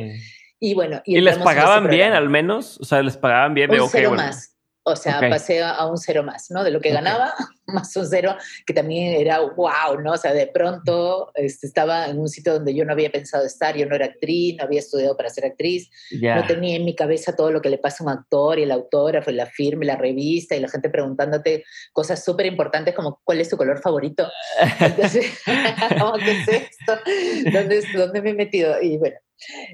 Y 0.60 0.74
bueno. 0.74 1.02
¿Y, 1.04 1.20
les 1.20 1.38
pagaban 1.38 1.88
bien 1.88 2.12
al 2.12 2.28
menos? 2.28 2.78
O 2.80 2.84
sea, 2.84 3.02
les 3.02 3.16
pagaban 3.16 3.54
bien 3.54 3.70
de 3.70 3.80
un 3.80 3.88
cero 3.88 4.12
más. 4.12 4.51
O 4.84 4.96
sea, 4.96 5.20
pasé 5.20 5.62
a 5.62 5.86
un 5.86 5.96
cero 5.96 6.24
más, 6.24 6.50
¿no? 6.50 6.64
De 6.64 6.70
lo 6.72 6.80
que 6.80 6.90
ganaba, 6.90 7.32
más 7.66 7.94
un 7.96 8.06
cero, 8.06 8.34
que 8.66 8.74
también 8.74 9.14
era 9.14 9.40
wow, 9.40 10.00
¿no? 10.02 10.12
O 10.12 10.16
sea, 10.16 10.32
de 10.32 10.48
pronto 10.48 11.30
este, 11.34 11.68
estaba 11.68 12.06
en 12.06 12.18
un 12.18 12.28
sitio 12.28 12.54
donde 12.54 12.74
yo 12.74 12.84
no 12.84 12.92
había 12.92 13.10
pensado 13.10 13.44
estar, 13.44 13.76
yo 13.76 13.86
no 13.86 13.94
era 13.94 14.06
actriz, 14.06 14.56
no 14.58 14.64
había 14.64 14.80
estudiado 14.80 15.16
para 15.16 15.30
ser 15.30 15.44
actriz, 15.44 15.88
no 16.20 16.46
tenía 16.46 16.76
en 16.76 16.84
mi 16.84 16.96
cabeza 16.96 17.36
todo 17.36 17.52
lo 17.52 17.60
que 17.60 17.70
le 17.70 17.78
pasa 17.78 18.02
a 18.02 18.06
un 18.06 18.12
actor 18.12 18.58
y 18.58 18.64
el 18.64 18.72
autógrafo 18.72 19.30
y 19.30 19.34
la 19.34 19.46
firma 19.46 19.84
y 19.84 19.86
la 19.86 19.96
revista 19.96 20.56
y 20.56 20.60
la 20.60 20.68
gente 20.68 20.90
preguntándote 20.90 21.64
cosas 21.92 22.24
súper 22.24 22.46
importantes 22.46 22.94
como 22.94 23.20
cuál 23.24 23.40
es 23.40 23.48
tu 23.48 23.56
color 23.56 23.80
favorito. 23.80 24.28
Entonces, 24.80 25.40
¿qué 25.44 26.30
es 26.30 26.48
esto? 26.48 26.98
¿Dónde, 27.52 27.84
¿Dónde 27.94 28.22
me 28.22 28.30
he 28.30 28.34
metido? 28.34 28.80
Y 28.82 28.98
bueno, 28.98 29.16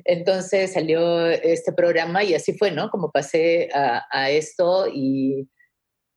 entonces 0.05 0.73
salió 0.73 1.27
este 1.27 1.73
programa 1.73 2.25
y 2.25 2.35
así 2.35 2.57
fue, 2.57 2.71
¿no? 2.71 2.91
Como 2.91 3.11
pasé 3.11 3.69
a, 3.73 4.31
esto 4.31 4.87
y 4.93 5.49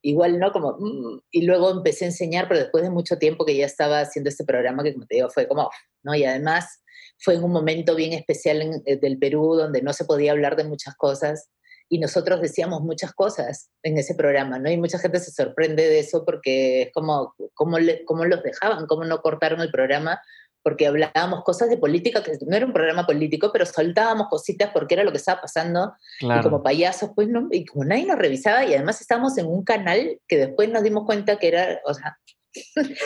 igual, 0.01 0.39
¿no? 0.39 0.51
Como, 0.51 0.77
mm, 0.79 1.22
y 1.31 1.43
luego 1.43 1.72
empecé 1.72 2.05
a 2.05 2.10
enseñar, 2.10 2.48
pero 2.48 2.60
después 2.60 2.84
de 2.84 2.89
mucho 2.89 3.17
tiempo 3.17 3.46
que 3.46 3.55
ya 3.55 3.65
estaba 3.65 4.01
haciendo 4.01 4.29
este 4.29 4.43
programa, 4.43 4.84
que 4.84 4.93
como 4.93 5.05
te 5.05 5.15
digo, 5.15 5.29
fue 5.29 5.48
como, 5.48 5.70
¿no? 6.03 6.15
Y 6.15 6.25
además 6.25 6.81
fue 7.20 7.36
en 7.36 7.43
un 7.43 7.51
momento 7.51 7.96
bien 7.96 8.13
especial 8.13 8.81
eh, 8.86 8.98
del 8.98 9.20
Perú, 9.20 9.55
donde 9.55 9.81
no 9.81 9.93
se 9.93 10.05
podía 10.05 10.31
hablar 10.31 10.55
de 10.55 10.63
muchas 10.63 10.96
cosas, 10.96 11.50
y 11.93 12.00
nosotros 12.00 12.39
decíamos 12.39 12.81
muchas 12.84 13.12
cosas 13.12 13.70
en 13.84 13.98
ese 13.98 14.15
programa, 14.15 14.58
¿no? 14.58 14.72
Y 14.72 14.77
mucha 14.77 14.98
gente 14.98 15.20
se 15.20 15.31
sorprende 15.31 15.89
de 15.89 16.00
eso 16.00 16.24
porque 16.24 16.84
es 16.84 16.93
como, 16.93 17.36
¿cómo, 17.53 17.79
le, 17.79 18.05
cómo 18.05 18.24
los 18.24 18.41
dejaban? 18.43 18.88
¿Cómo 18.88 19.03
no 19.03 19.22
cortaron 19.22 19.60
el 19.60 19.72
programa? 19.72 20.22
Porque 20.63 20.88
hablábamos 20.88 21.44
cosas 21.44 21.70
de 21.70 21.77
política, 21.77 22.24
que 22.24 22.32
no 22.46 22.56
era 22.56 22.65
un 22.65 22.74
programa 22.74 23.06
político, 23.06 23.50
pero 23.51 23.65
soltábamos 23.65 24.27
cositas 24.30 24.72
porque 24.74 24.96
era 24.96 25.03
lo 25.03 25.12
que 25.12 25.18
estaba 25.18 25.41
pasando, 25.41 25.94
y 26.20 26.41
como 26.41 26.63
payasos, 26.63 27.12
pues, 27.15 27.27
¿no? 27.27 27.48
y 27.51 27.65
como 27.65 27.86
nadie 27.86 28.06
nos 28.06 28.20
revisaba, 28.20 28.65
y 28.65 28.74
además 28.74 29.01
estábamos 29.01 29.38
en 29.38 29.48
un 29.48 29.63
canal 29.63 30.20
que 30.27 30.38
después 30.38 30.70
nos 30.70 30.84
dimos 30.84 31.06
cuenta 31.06 31.38
que 31.38 31.48
era, 31.48 31.80
o 31.86 31.94
sea, 31.94 32.18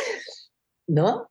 ¿no? 0.88 1.30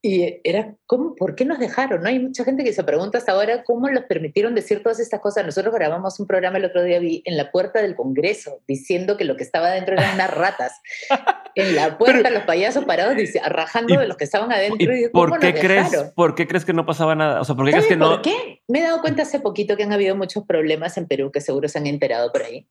Y 0.00 0.40
era, 0.44 0.76
¿cómo, 0.86 1.16
¿por 1.16 1.34
qué 1.34 1.44
nos 1.44 1.58
dejaron? 1.58 2.02
¿no? 2.02 2.08
Hay 2.08 2.20
mucha 2.20 2.44
gente 2.44 2.62
que 2.62 2.72
se 2.72 2.84
pregunta 2.84 3.18
hasta 3.18 3.32
ahora 3.32 3.64
cómo 3.64 3.88
los 3.88 4.04
permitieron 4.04 4.54
decir 4.54 4.80
todas 4.80 5.00
estas 5.00 5.20
cosas. 5.20 5.44
Nosotros 5.44 5.74
grabamos 5.74 6.20
un 6.20 6.28
programa 6.28 6.58
el 6.58 6.66
otro 6.66 6.84
día 6.84 7.00
vi 7.00 7.20
en 7.24 7.36
la 7.36 7.50
puerta 7.50 7.82
del 7.82 7.96
Congreso 7.96 8.60
diciendo 8.68 9.16
que 9.16 9.24
lo 9.24 9.36
que 9.36 9.42
estaba 9.42 9.68
adentro 9.68 9.94
eran 9.94 10.14
unas 10.14 10.32
ratas. 10.32 10.80
en 11.56 11.74
la 11.74 11.98
puerta, 11.98 12.30
los 12.30 12.44
payasos 12.44 12.84
parados 12.84 13.16
rajando 13.48 13.98
de 13.98 14.06
los 14.06 14.16
que 14.16 14.22
estaban 14.22 14.52
adentro. 14.52 14.96
Y, 14.96 15.08
¿por, 15.08 15.38
qué 15.40 15.52
crees, 15.54 15.90
¿Por 16.14 16.36
qué 16.36 16.46
crees 16.46 16.64
que 16.64 16.72
no 16.72 16.86
pasaba 16.86 17.16
nada? 17.16 17.40
O 17.40 17.44
sea, 17.44 17.56
¿por 17.56 17.66
qué 17.66 17.72
crees 17.72 17.86
que 17.86 17.96
no? 17.96 18.10
¿Por 18.10 18.22
qué? 18.22 18.62
Me 18.68 18.78
he 18.78 18.82
dado 18.82 19.00
cuenta 19.00 19.22
hace 19.22 19.40
poquito 19.40 19.76
que 19.76 19.82
han 19.82 19.92
habido 19.92 20.14
muchos 20.14 20.44
problemas 20.46 20.96
en 20.96 21.08
Perú 21.08 21.32
que 21.32 21.40
seguro 21.40 21.68
se 21.68 21.78
han 21.78 21.88
enterado 21.88 22.30
por 22.30 22.42
ahí. 22.42 22.68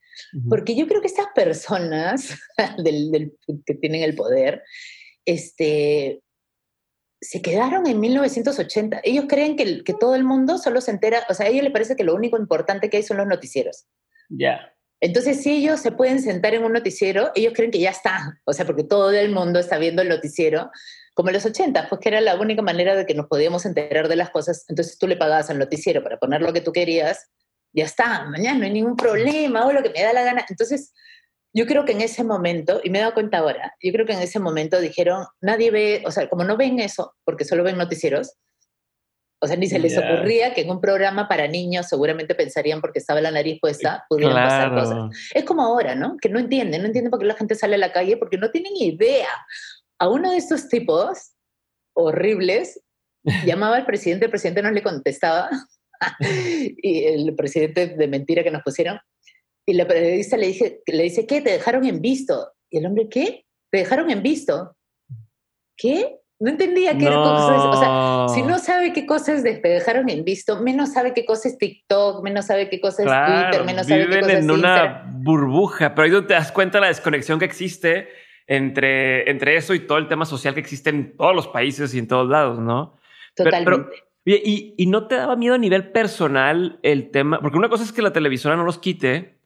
Porque 0.47 0.75
yo 0.75 0.87
creo 0.87 1.01
que 1.01 1.07
estas 1.07 1.27
personas 1.35 2.39
del, 2.77 3.33
que 3.65 3.73
tienen 3.73 4.03
el 4.03 4.15
poder, 4.15 4.63
este, 5.25 6.21
se 7.21 7.41
quedaron 7.41 7.87
en 7.87 7.99
1980. 7.99 9.01
Ellos 9.03 9.25
creen 9.27 9.55
que, 9.55 9.83
que, 9.83 9.93
todo 9.93 10.15
el 10.15 10.23
mundo 10.23 10.57
solo 10.57 10.81
se 10.81 10.91
entera, 10.91 11.25
o 11.29 11.33
sea, 11.33 11.47
a 11.47 11.49
ellos 11.49 11.63
les 11.63 11.73
parece 11.73 11.95
que 11.95 12.03
lo 12.03 12.15
único 12.15 12.37
importante 12.37 12.89
que 12.89 12.97
hay 12.97 13.03
son 13.03 13.17
los 13.17 13.27
noticieros. 13.27 13.85
Ya. 14.29 14.73
Entonces, 14.99 15.43
si 15.43 15.57
ellos 15.57 15.79
se 15.79 15.91
pueden 15.91 16.21
sentar 16.21 16.55
en 16.55 16.63
un 16.63 16.73
noticiero, 16.73 17.31
ellos 17.35 17.53
creen 17.55 17.71
que 17.71 17.79
ya 17.79 17.91
está, 17.91 18.39
o 18.45 18.53
sea, 18.53 18.65
porque 18.65 18.83
todo 18.83 19.11
el 19.11 19.29
mundo 19.29 19.59
está 19.59 19.77
viendo 19.77 20.01
el 20.01 20.09
noticiero, 20.09 20.71
como 21.13 21.29
en 21.29 21.35
los 21.35 21.45
80, 21.45 21.87
pues 21.89 22.01
que 22.01 22.09
era 22.09 22.21
la 22.21 22.39
única 22.39 22.61
manera 22.61 22.95
de 22.95 23.05
que 23.05 23.13
nos 23.13 23.27
podíamos 23.27 23.65
enterar 23.65 24.07
de 24.07 24.15
las 24.15 24.31
cosas. 24.31 24.65
Entonces 24.69 24.97
tú 24.97 25.07
le 25.07 25.17
pagabas 25.17 25.49
al 25.49 25.59
noticiero 25.59 26.03
para 26.03 26.17
poner 26.17 26.41
lo 26.41 26.53
que 26.53 26.61
tú 26.61 26.71
querías, 26.71 27.27
ya 27.73 27.85
está, 27.85 28.25
mañana 28.25 28.57
no 28.57 28.65
hay 28.65 28.71
ningún 28.71 28.95
problema, 28.95 29.65
o 29.67 29.71
lo 29.71 29.83
que 29.83 29.89
me 29.89 30.01
da 30.01 30.13
la 30.13 30.23
gana. 30.23 30.45
Entonces, 30.49 30.93
yo 31.57 31.65
creo 31.65 31.85
que 31.85 31.93
en 31.93 32.01
ese 32.01 32.23
momento, 32.23 32.81
y 32.83 32.91
me 32.91 32.99
he 32.99 33.01
dado 33.01 33.15
cuenta 33.15 33.39
ahora, 33.39 33.73
yo 33.81 33.91
creo 33.91 34.05
que 34.05 34.13
en 34.13 34.21
ese 34.21 34.39
momento 34.39 34.79
dijeron, 34.79 35.25
nadie 35.41 35.71
ve, 35.71 36.03
o 36.05 36.11
sea, 36.11 36.29
como 36.29 36.43
no 36.43 36.55
ven 36.55 36.79
eso, 36.79 37.15
porque 37.23 37.45
solo 37.45 37.63
ven 37.63 37.79
noticieros, 37.79 38.35
o 39.41 39.47
sea, 39.47 39.55
ni 39.55 39.65
se 39.65 39.79
les 39.79 39.97
ocurría 39.97 40.53
que 40.53 40.61
en 40.61 40.69
un 40.69 40.79
programa 40.79 41.27
para 41.27 41.47
niños 41.47 41.87
seguramente 41.87 42.35
pensarían 42.35 42.79
porque 42.79 42.99
estaba 42.99 43.21
la 43.21 43.31
nariz 43.31 43.57
puesta, 43.59 44.05
pudieran 44.07 44.35
pasar 44.35 44.71
cosas. 44.71 45.31
Es 45.33 45.45
como 45.45 45.63
ahora, 45.63 45.95
¿no? 45.95 46.17
Que 46.21 46.29
no 46.29 46.37
entienden, 46.37 46.81
no 46.81 46.87
entienden 46.87 47.09
por 47.09 47.19
qué 47.19 47.25
la 47.25 47.35
gente 47.35 47.55
sale 47.55 47.73
a 47.73 47.79
la 47.79 47.91
calle 47.91 48.17
porque 48.17 48.37
no 48.37 48.51
tienen 48.51 48.73
idea. 48.75 49.29
A 49.97 50.09
uno 50.09 50.31
de 50.31 50.37
estos 50.37 50.69
tipos 50.69 51.33
horribles 51.93 52.83
llamaba 53.45 53.77
al 53.77 53.85
presidente, 53.85 54.25
el 54.25 54.31
presidente 54.31 54.61
no 54.61 54.71
le 54.71 54.83
contestaba 54.83 55.49
y 56.83 57.05
el 57.05 57.35
presidente 57.35 57.87
de 57.87 58.07
mentira 58.07 58.43
que 58.43 58.51
nos 58.51 58.61
pusieron 58.61 58.99
y 59.69 59.73
la 59.73 59.85
periodista 59.85 60.37
le, 60.37 60.47
dije, 60.47 60.81
le 60.87 61.03
dice, 61.03 61.27
¿qué? 61.27 61.41
¿Te 61.41 61.51
dejaron 61.51 61.85
en 61.85 62.01
visto? 62.01 62.53
Y 62.69 62.77
el 62.77 62.85
hombre, 62.85 63.09
¿qué? 63.09 63.45
¿Te 63.69 63.79
dejaron 63.79 64.09
en 64.09 64.23
visto? 64.23 64.77
¿Qué? 65.75 66.21
No 66.39 66.49
entendía 66.49 66.97
qué 66.97 67.05
era 67.05 67.15
cosa. 67.15 67.69
O 67.69 67.77
sea, 67.77 68.33
si 68.33 68.43
no 68.43 68.59
sabe 68.59 68.93
qué 68.93 69.05
cosas 69.05 69.43
te 69.43 69.59
dejaron 69.59 70.07
en 70.09 70.23
visto, 70.23 70.61
menos 70.61 70.93
sabe 70.93 71.13
qué 71.13 71.25
cosa 71.25 71.49
es 71.49 71.57
TikTok, 71.57 72.23
menos 72.23 72.45
sabe 72.45 72.69
qué 72.69 72.79
cosa 72.79 73.03
es 73.03 73.09
Twitter, 73.09 73.65
menos 73.65 73.87
sabe 73.87 74.07
qué 74.07 74.19
cosa 74.19 74.33
es 74.33 74.43
en 74.43 74.51
una 74.51 75.03
burbuja, 75.11 75.93
pero 75.93 76.05
ahí 76.05 76.11
tú 76.11 76.25
te 76.25 76.35
das 76.35 76.51
cuenta 76.51 76.77
de 76.77 76.83
la 76.83 76.87
desconexión 76.87 77.37
que 77.37 77.45
existe 77.45 78.07
entre, 78.45 79.29
entre 79.29 79.57
eso 79.57 79.73
y 79.73 79.79
todo 79.79 79.97
el 79.97 80.07
tema 80.07 80.25
social 80.25 80.53
que 80.53 80.61
existe 80.61 80.91
en 80.91 81.17
todos 81.17 81.35
los 81.35 81.47
países 81.47 81.93
y 81.93 81.99
en 81.99 82.07
todos 82.07 82.29
lados, 82.29 82.59
¿no? 82.59 82.97
Totalmente. 83.35 84.03
y, 84.23 84.75
y, 84.77 84.85
no 84.85 85.07
te 85.07 85.15
daba 85.15 85.35
miedo 85.35 85.55
a 85.55 85.59
nivel 85.59 85.91
personal 85.91 86.79
el 86.83 87.11
tema, 87.11 87.41
porque 87.41 87.57
una 87.57 87.69
cosa 87.69 87.83
es 87.83 87.91
que 87.91 88.01
la 88.01 88.13
televisora 88.13 88.55
no 88.55 88.63
los 88.63 88.77
quite, 88.77 89.36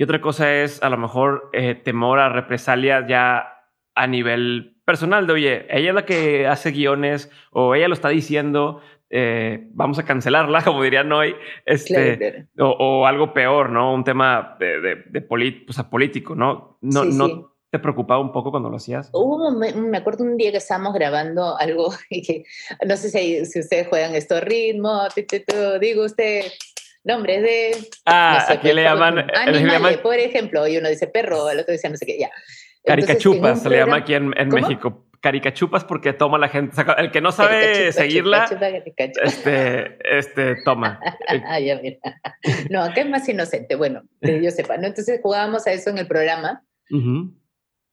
y 0.00 0.02
otra 0.02 0.22
cosa 0.22 0.62
es 0.62 0.82
a 0.82 0.88
lo 0.88 0.96
mejor 0.96 1.50
eh, 1.52 1.74
temor 1.74 2.20
a 2.20 2.30
represalias 2.30 3.04
ya 3.06 3.66
a 3.94 4.06
nivel 4.06 4.80
personal 4.86 5.26
de, 5.26 5.32
oye, 5.34 5.66
ella 5.68 5.90
es 5.90 5.94
la 5.94 6.06
que 6.06 6.46
hace 6.46 6.70
guiones 6.70 7.30
o 7.50 7.74
ella 7.74 7.86
lo 7.86 7.92
está 7.92 8.08
diciendo, 8.08 8.80
eh, 9.10 9.68
vamos 9.72 9.98
a 9.98 10.06
cancelarla, 10.06 10.62
como 10.64 10.82
dirían 10.82 11.12
hoy, 11.12 11.34
este, 11.66 12.46
O, 12.58 13.06
algo 13.06 13.34
peor, 13.34 13.68
¿no? 13.68 13.92
Un 13.92 14.02
tema 14.02 14.56
de, 14.58 14.80
de, 14.80 15.20
político, 15.20 16.34
¿no? 16.34 16.78
No, 16.80 17.04
no 17.04 17.52
te 17.70 17.78
preocupaba 17.78 18.22
un 18.22 18.32
poco 18.32 18.50
cuando 18.50 18.70
lo 18.70 18.76
hacías. 18.76 19.10
Hubo, 19.12 19.50
me 19.50 19.98
acuerdo 19.98 20.24
un 20.24 20.38
día 20.38 20.50
que 20.50 20.56
estábamos 20.56 20.94
grabando 20.94 21.58
algo 21.58 21.92
y 22.08 22.22
que, 22.22 22.44
no 22.86 22.96
sé 22.96 23.10
si, 23.10 23.44
si 23.44 23.60
ustedes 23.60 23.86
juegan 23.88 24.14
esto 24.14 24.40
ritmo, 24.40 25.02
digo 25.78 26.06
usted, 26.06 26.46
nombres 27.04 27.42
de... 27.42 27.76
Ah, 28.04 28.46
no 28.48 28.62
sé, 28.62 28.74
le 28.74 28.82
llaman... 28.82 29.30
Animales, 29.34 29.98
por 29.98 30.16
ejemplo, 30.16 30.66
y 30.66 30.76
uno 30.76 30.88
dice 30.88 31.06
perro, 31.06 31.50
el 31.50 31.60
otro 31.60 31.72
dice 31.72 31.88
no 31.88 31.96
sé 31.96 32.06
qué, 32.06 32.18
ya. 32.18 32.30
Caricachupas 32.84 33.62
se 33.62 33.70
le 33.70 33.78
llama 33.78 33.96
aquí 33.96 34.14
en, 34.14 34.32
en 34.36 34.48
México. 34.48 35.06
Caricachupas 35.20 35.84
porque 35.84 36.14
toma 36.14 36.38
la 36.38 36.48
gente. 36.48 36.74
el 36.96 37.10
que 37.10 37.20
no 37.20 37.30
sabe 37.30 37.92
seguirla, 37.92 38.48
este, 39.22 39.98
este, 40.18 40.56
toma. 40.64 40.98
ah. 41.28 41.58
No, 42.70 42.82
acá 42.82 43.02
es 43.02 43.08
más 43.10 43.28
inocente. 43.28 43.74
Bueno, 43.74 44.02
que 44.22 44.42
yo 44.42 44.50
sepa. 44.50 44.78
¿no? 44.78 44.86
Entonces 44.86 45.20
jugábamos 45.22 45.66
a 45.66 45.72
eso 45.72 45.90
en 45.90 45.98
el 45.98 46.06
programa. 46.06 46.64
Uh 46.90 47.30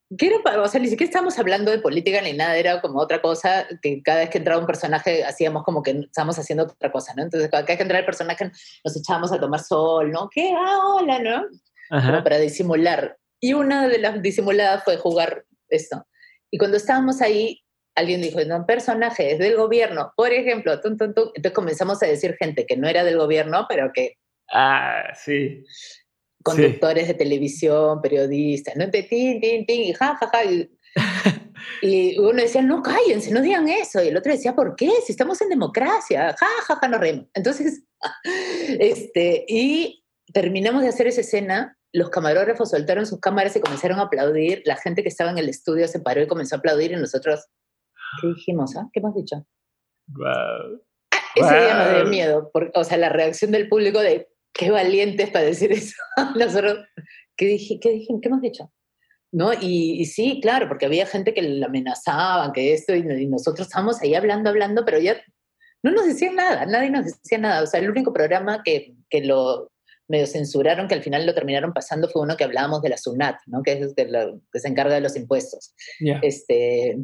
o 0.10 0.68
sea, 0.68 0.80
ni 0.80 0.88
siquiera 0.88 1.10
estábamos 1.10 1.38
hablando 1.38 1.72
de 1.72 1.80
política 1.80 2.22
ni 2.22 2.34
nada, 2.34 2.56
era 2.56 2.82
como 2.82 3.00
otra 3.00 3.22
cosa 3.22 3.68
que 3.82 4.02
cada 4.02 4.20
vez 4.20 4.30
que 4.30 4.38
entraba 4.38 4.62
un 4.62 4.68
personaje 4.68 5.26
hacíamos 5.26 5.64
como 5.64 5.84
que 5.84 5.92
estábamos 5.92 6.40
haciendo 6.40 6.64
otra 6.64 6.92
cosa, 6.92 7.14
¿no? 7.16 7.24
Entonces, 7.24 7.50
cada 7.50 7.64
vez 7.64 7.76
que 7.76 7.84
entraba 7.84 8.00
el 8.00 8.06
personaje 8.06 8.52
nos 8.84 8.96
echábamos 8.96 9.32
a 9.32 9.40
tomar 9.40 9.60
sol, 9.60 10.12
¿no? 10.12 10.30
¿Qué? 10.30 10.54
Ah, 10.56 10.96
hola, 10.96 11.20
¿no? 11.20 11.46
Como 11.90 12.24
para 12.24 12.38
disimular. 12.38 13.18
Y 13.40 13.54
una 13.54 13.88
de 13.88 14.00
las 14.00 14.22
disimuladas 14.22 14.84
fue 14.84 14.98
jugar 14.98 15.46
esto. 15.70 16.06
Y 16.50 16.58
cuando 16.58 16.78
estábamos 16.78 17.22
ahí, 17.22 17.62
alguien 17.96 18.22
dijo, 18.22 18.40
no, 18.46 18.66
personaje 18.66 19.34
es 19.34 19.40
del 19.40 19.58
gobierno, 19.58 20.14
por 20.16 20.32
ejemplo, 20.32 20.74
entonces 20.74 21.52
comenzamos 21.54 22.02
a 22.02 22.08
decir 22.08 22.36
gente 22.40 22.66
que 22.66 22.78
no 22.78 22.88
era 22.88 23.04
del 23.04 23.18
gobierno, 23.18 23.66
pero 23.68 23.92
que... 23.94 24.14
Ah, 24.50 25.14
sí 25.14 25.66
conductores 26.54 27.08
de 27.08 27.14
televisión, 27.14 28.02
periodistas, 28.02 28.76
¿no? 28.76 28.90
Tin, 28.90 29.08
tin, 29.42 29.66
tin, 29.66 29.82
y 29.84 29.94
ja, 29.94 30.16
ja, 30.16 30.30
ja. 30.32 30.42
Y, 31.82 32.18
uno 32.20 32.42
decía, 32.42 32.62
no 32.62 32.82
cállense, 32.82 33.32
no 33.32 33.42
digan 33.42 33.68
eso. 33.68 34.04
Y 34.04 34.08
el 34.08 34.18
otro 34.18 34.32
decía, 34.32 34.56
¿por 34.56 34.76
qué? 34.76 34.90
Si 35.06 35.12
estamos 35.12 35.42
en 35.42 35.50
democracia, 35.50 36.36
ja, 36.38 36.48
ja, 36.66 36.76
ja, 36.76 36.88
nos 36.88 37.00
reímos. 37.00 37.26
Entonces, 37.34 37.84
este, 38.80 39.46
y 39.48 40.04
terminamos 40.34 40.84
de 40.84 40.90
hacer 40.90 41.08
esa 41.08 41.22
escena, 41.22 41.78
los 41.94 42.10
camarógrafos 42.10 42.70
soltaron 42.70 43.06
sus 43.06 43.20
cámaras 43.20 43.56
y 43.56 43.62
comenzaron 43.62 44.00
a 44.00 44.04
aplaudir, 44.04 44.62
la 44.66 44.76
gente 44.76 45.04
que 45.04 45.10
estaba 45.10 45.32
en 45.32 45.38
el 45.38 45.50
estudio 45.50 45.88
se 45.88 46.00
paró 46.00 46.22
y 46.22 46.28
comenzó 46.28 46.56
a 46.56 46.60
aplaudir 46.60 46.92
y 46.92 46.96
nosotros, 46.96 47.46
¿qué 48.22 48.28
dijimos? 48.28 48.76
Ah? 48.76 48.88
¿Qué 48.94 49.00
hemos 49.00 49.16
dicho? 49.16 49.36
Wow. 50.08 50.82
Ah, 51.12 51.20
ese 51.36 51.60
día 51.60 51.74
nos 51.76 51.96
dio 51.96 52.06
miedo, 52.06 52.52
o 52.74 52.84
sea, 52.84 52.98
la 52.98 53.10
reacción 53.10 53.52
del 53.52 53.68
público 53.68 54.00
de, 54.00 54.28
qué 54.58 54.72
valientes 54.72 55.30
para 55.30 55.46
decir 55.46 55.72
eso. 55.72 55.96
Nosotros, 56.36 56.80
¿qué 57.36 57.46
dije? 57.46 57.80
¿Qué 57.80 57.92
dije? 57.92 58.14
¿Qué 58.22 58.28
hemos 58.28 58.42
dicho? 58.42 58.72
¿No? 59.32 59.52
Y, 59.60 60.06
sí, 60.06 60.40
claro, 60.42 60.68
porque 60.68 60.86
había 60.86 61.06
gente 61.06 61.34
que 61.34 61.42
la 61.42 61.68
amenazaba, 61.68 62.52
que 62.54 62.74
esto, 62.74 62.96
y, 62.96 63.04
nosotros 63.28 63.68
estábamos 63.68 64.02
ahí 64.02 64.16
hablando, 64.16 64.50
hablando, 64.50 64.86
pero 64.86 65.00
ya 65.00 65.22
no 65.84 65.92
nos 65.92 66.06
decían 66.06 66.36
nada, 66.36 66.66
nadie 66.66 66.90
nos 66.90 67.06
decía 67.06 67.38
nada. 67.38 67.62
O 67.62 67.68
sea, 67.68 67.80
el 67.80 67.90
único 67.90 68.14
programa 68.14 68.62
que, 68.64 68.96
que 69.10 69.22
lo 69.22 69.70
medio 70.08 70.26
censuraron, 70.26 70.88
que 70.88 70.96
al 70.96 71.04
final 71.04 71.26
lo 71.26 71.34
terminaron 71.34 71.74
pasando, 71.74 72.10
fue 72.10 72.22
uno 72.22 72.38
que 72.38 72.46
hablábamos 72.46 72.82
de 72.82 72.90
la 72.90 72.98
SUNAT, 72.98 73.40
¿no? 73.48 73.62
que 73.62 73.74
es 73.74 73.94
que, 73.94 74.08
que 74.52 74.60
se 74.60 74.68
encarga 74.68 74.96
de 74.96 75.02
los 75.02 75.16
impuestos. 75.18 75.74
Este, 76.22 76.98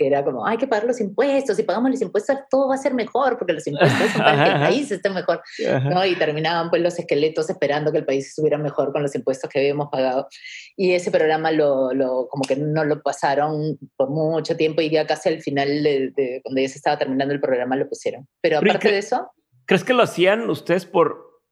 que 0.00 0.06
era 0.06 0.24
como, 0.24 0.46
hay 0.46 0.56
que 0.56 0.66
pagar 0.66 0.86
los 0.86 0.98
impuestos, 0.98 1.58
si 1.58 1.62
pagamos 1.62 1.90
los 1.90 2.00
impuestos 2.00 2.34
todo 2.50 2.68
va 2.68 2.76
a 2.76 2.78
ser 2.78 2.94
mejor, 2.94 3.36
porque 3.36 3.52
los 3.52 3.66
impuestos 3.66 4.10
son 4.12 4.22
para 4.22 4.44
que 4.44 4.50
el 4.50 4.60
país 4.60 4.90
esté 4.90 5.10
mejor, 5.10 5.42
¿no? 5.84 6.06
Y 6.06 6.16
terminaban 6.16 6.70
pues 6.70 6.80
los 6.80 6.98
esqueletos 6.98 7.50
esperando 7.50 7.92
que 7.92 7.98
el 7.98 8.06
país 8.06 8.28
estuviera 8.28 8.56
mejor 8.56 8.92
con 8.92 9.02
los 9.02 9.14
impuestos 9.14 9.50
que 9.50 9.58
habíamos 9.58 9.90
pagado. 9.90 10.26
Y 10.74 10.92
ese 10.92 11.10
programa 11.10 11.52
lo, 11.52 11.92
lo 11.92 12.28
como 12.28 12.44
que 12.44 12.56
no 12.56 12.82
lo 12.82 13.02
pasaron 13.02 13.78
por 13.96 14.08
mucho 14.08 14.56
tiempo 14.56 14.80
y 14.80 14.88
ya 14.88 15.06
casi 15.06 15.28
al 15.28 15.42
final, 15.42 15.82
de, 15.82 16.40
cuando 16.42 16.62
ya 16.62 16.68
se 16.68 16.78
estaba 16.78 16.96
terminando 16.96 17.34
el 17.34 17.40
programa, 17.40 17.76
lo 17.76 17.86
pusieron. 17.86 18.26
Pero 18.40 18.56
aparte 18.56 18.90
de 18.90 18.98
eso... 18.98 19.30
¿Crees 19.66 19.84
que 19.84 19.92
lo 19.92 20.02
hacían 20.02 20.48
ustedes 20.48 20.86
por... 20.86 21.42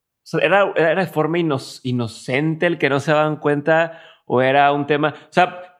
era, 0.40 0.73
era 0.75 1.05
de 1.05 1.07
forma 1.07 1.38
inocente 1.38 2.67
el 2.67 2.78
que 2.78 2.88
no 2.88 2.99
se 2.99 3.12
daban 3.12 3.37
cuenta 3.37 4.00
o 4.25 4.40
era 4.40 4.73
un 4.73 4.87
tema... 4.87 5.14
O 5.28 5.33
sea, 5.33 5.78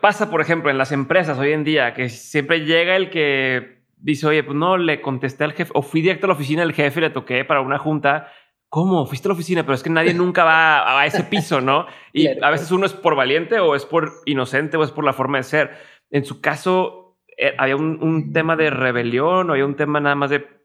Pasa, 0.00 0.30
por 0.30 0.40
ejemplo, 0.40 0.70
en 0.70 0.78
las 0.78 0.92
empresas 0.92 1.38
hoy 1.38 1.52
en 1.52 1.64
día, 1.64 1.92
que 1.92 2.08
siempre 2.08 2.64
llega 2.64 2.96
el 2.96 3.10
que 3.10 3.82
dice, 3.96 4.26
oye, 4.26 4.42
pues 4.42 4.56
no, 4.56 4.78
le 4.78 5.00
contesté 5.00 5.44
al 5.44 5.52
jefe, 5.52 5.70
o 5.74 5.82
fui 5.82 6.00
directo 6.00 6.26
a 6.26 6.28
la 6.28 6.34
oficina 6.34 6.62
del 6.62 6.72
jefe 6.72 7.00
y 7.00 7.02
le 7.02 7.10
toqué 7.10 7.44
para 7.44 7.60
una 7.60 7.78
junta. 7.78 8.32
¿Cómo? 8.68 9.04
Fuiste 9.04 9.28
a 9.28 9.30
la 9.30 9.34
oficina, 9.34 9.62
pero 9.62 9.74
es 9.74 9.82
que 9.82 9.90
nadie 9.90 10.14
nunca 10.14 10.44
va 10.44 11.00
a, 11.00 11.04
ese 11.04 11.24
piso, 11.24 11.60
¿no? 11.60 11.86
Y 12.12 12.28
a 12.28 12.50
veces 12.50 12.70
uno 12.70 12.86
es 12.86 12.92
por 12.92 13.16
valiente 13.16 13.58
o 13.58 13.74
es 13.74 13.84
por 13.84 14.12
inocente 14.26 14.76
o 14.76 14.82
es 14.82 14.92
por 14.92 15.04
la 15.04 15.12
forma 15.12 15.38
de 15.38 15.44
ser. 15.44 15.70
En 16.10 16.24
su 16.24 16.40
caso, 16.40 17.18
eh, 17.36 17.54
¿había 17.58 17.76
un, 17.76 18.02
un 18.02 18.32
tema 18.32 18.56
de 18.56 18.70
rebelión 18.70 19.50
o 19.50 19.52
había 19.52 19.66
un 19.66 19.76
tema 19.76 20.00
nada 20.00 20.14
más 20.14 20.30
de 20.30 20.59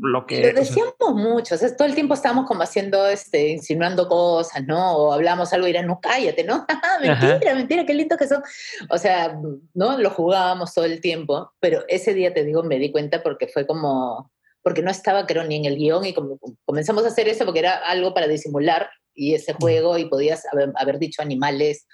lo 0.00 0.26
que... 0.26 0.52
Lo 0.52 0.60
decíamos 0.60 0.94
mucho, 1.14 1.54
o 1.54 1.58
sea, 1.58 1.74
todo 1.76 1.86
el 1.86 1.94
tiempo 1.94 2.14
estábamos 2.14 2.46
como 2.46 2.62
haciendo, 2.62 3.06
este, 3.06 3.48
insinuando 3.48 4.08
cosas, 4.08 4.64
¿no? 4.66 4.96
O 4.96 5.12
hablamos 5.12 5.52
algo 5.52 5.66
y 5.66 5.70
era, 5.70 5.82
no, 5.82 6.00
cállate, 6.00 6.44
¿no? 6.44 6.66
mentira, 7.00 7.54
mentira, 7.54 7.86
qué 7.86 7.94
lindo 7.94 8.16
que 8.16 8.26
son. 8.26 8.42
O 8.90 8.98
sea, 8.98 9.38
¿no? 9.74 9.98
Lo 9.98 10.10
jugábamos 10.10 10.74
todo 10.74 10.84
el 10.84 11.00
tiempo, 11.00 11.52
pero 11.60 11.84
ese 11.88 12.14
día, 12.14 12.34
te 12.34 12.44
digo, 12.44 12.62
me 12.62 12.78
di 12.78 12.92
cuenta 12.92 13.22
porque 13.22 13.48
fue 13.48 13.66
como, 13.66 14.30
porque 14.62 14.82
no 14.82 14.90
estaba, 14.90 15.26
creo, 15.26 15.44
ni 15.44 15.56
en 15.56 15.64
el 15.64 15.76
guion 15.76 16.04
y 16.04 16.14
como, 16.14 16.38
comenzamos 16.64 17.04
a 17.04 17.08
hacer 17.08 17.28
eso 17.28 17.44
porque 17.44 17.60
era 17.60 17.76
algo 17.76 18.14
para 18.14 18.28
disimular 18.28 18.90
y 19.14 19.34
ese 19.34 19.54
juego 19.54 19.96
y 19.98 20.06
podías 20.06 20.44
haber, 20.52 20.72
haber 20.76 20.98
dicho 20.98 21.22
animales 21.22 21.86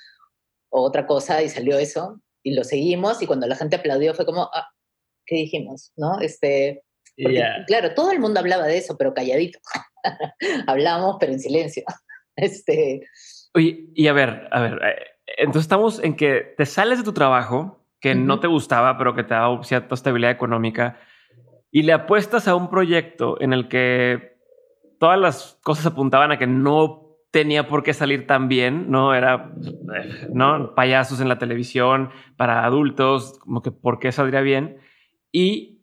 o 0.71 0.83
otra 0.83 1.07
cosa 1.07 1.43
y 1.43 1.49
salió 1.49 1.79
eso 1.79 2.21
y 2.43 2.55
lo 2.55 2.65
seguimos 2.65 3.23
y 3.23 3.27
cuando 3.27 3.47
la 3.47 3.57
gente 3.57 3.77
aplaudió 3.77 4.15
fue 4.15 4.27
como, 4.27 4.51
ah, 4.53 4.69
¿qué 5.27 5.37
dijimos? 5.37 5.93
¿No? 5.97 6.19
Este, 6.21 6.83
Claro, 7.67 7.95
todo 7.95 8.11
el 8.11 8.21
mundo 8.21 8.41
hablaba 8.41 8.67
de 8.67 8.79
eso, 8.79 8.97
pero 8.97 9.15
calladito. 9.15 9.59
Hablábamos, 10.67 11.17
pero 11.21 11.33
en 11.33 11.41
silencio. 11.41 11.85
este... 12.37 13.07
Oye, 13.55 13.87
y 13.95 14.07
a 14.09 14.13
ver, 14.13 14.49
a 14.51 14.61
ver, 14.61 14.81
eh, 14.83 14.97
entonces 15.37 15.63
estamos 15.63 16.03
en 16.03 16.17
que 16.17 16.55
te 16.57 16.65
sales 16.65 16.99
de 16.99 17.05
tu 17.05 17.13
trabajo, 17.13 17.85
que 18.01 18.15
no 18.15 18.41
te 18.41 18.47
gustaba, 18.47 18.97
pero 18.97 19.15
que 19.15 19.25
te 19.25 19.35
daba 19.35 19.63
cierta 19.63 19.95
estabilidad 19.95 20.33
económica, 20.33 20.99
y 21.71 21.83
le 21.83 21.93
apuestas 21.93 22.49
a 22.49 22.55
un 22.55 22.71
proyecto 22.71 23.41
en 23.41 23.53
el 23.53 23.69
que 23.69 24.37
todas 24.99 25.19
las 25.19 25.59
cosas 25.63 25.87
apuntaban 25.87 26.33
a 26.33 26.39
que 26.39 26.47
no 26.47 27.03
tenía 27.31 27.67
por 27.67 27.83
qué 27.83 27.95
salir 27.95 28.27
tan 28.27 28.49
bien, 28.49 28.91
¿no? 28.91 29.15
Era, 29.15 29.53
eh, 29.97 30.29
¿no? 30.33 30.75
Payasos 30.75 31.21
en 31.21 31.29
la 31.29 31.39
televisión 31.39 32.11
para 32.37 32.65
adultos, 32.65 33.39
como 33.39 33.63
que 33.63 33.73
por 33.73 33.99
qué 33.99 34.13
saldría 34.13 34.43
bien. 34.43 34.79
Y 35.33 35.82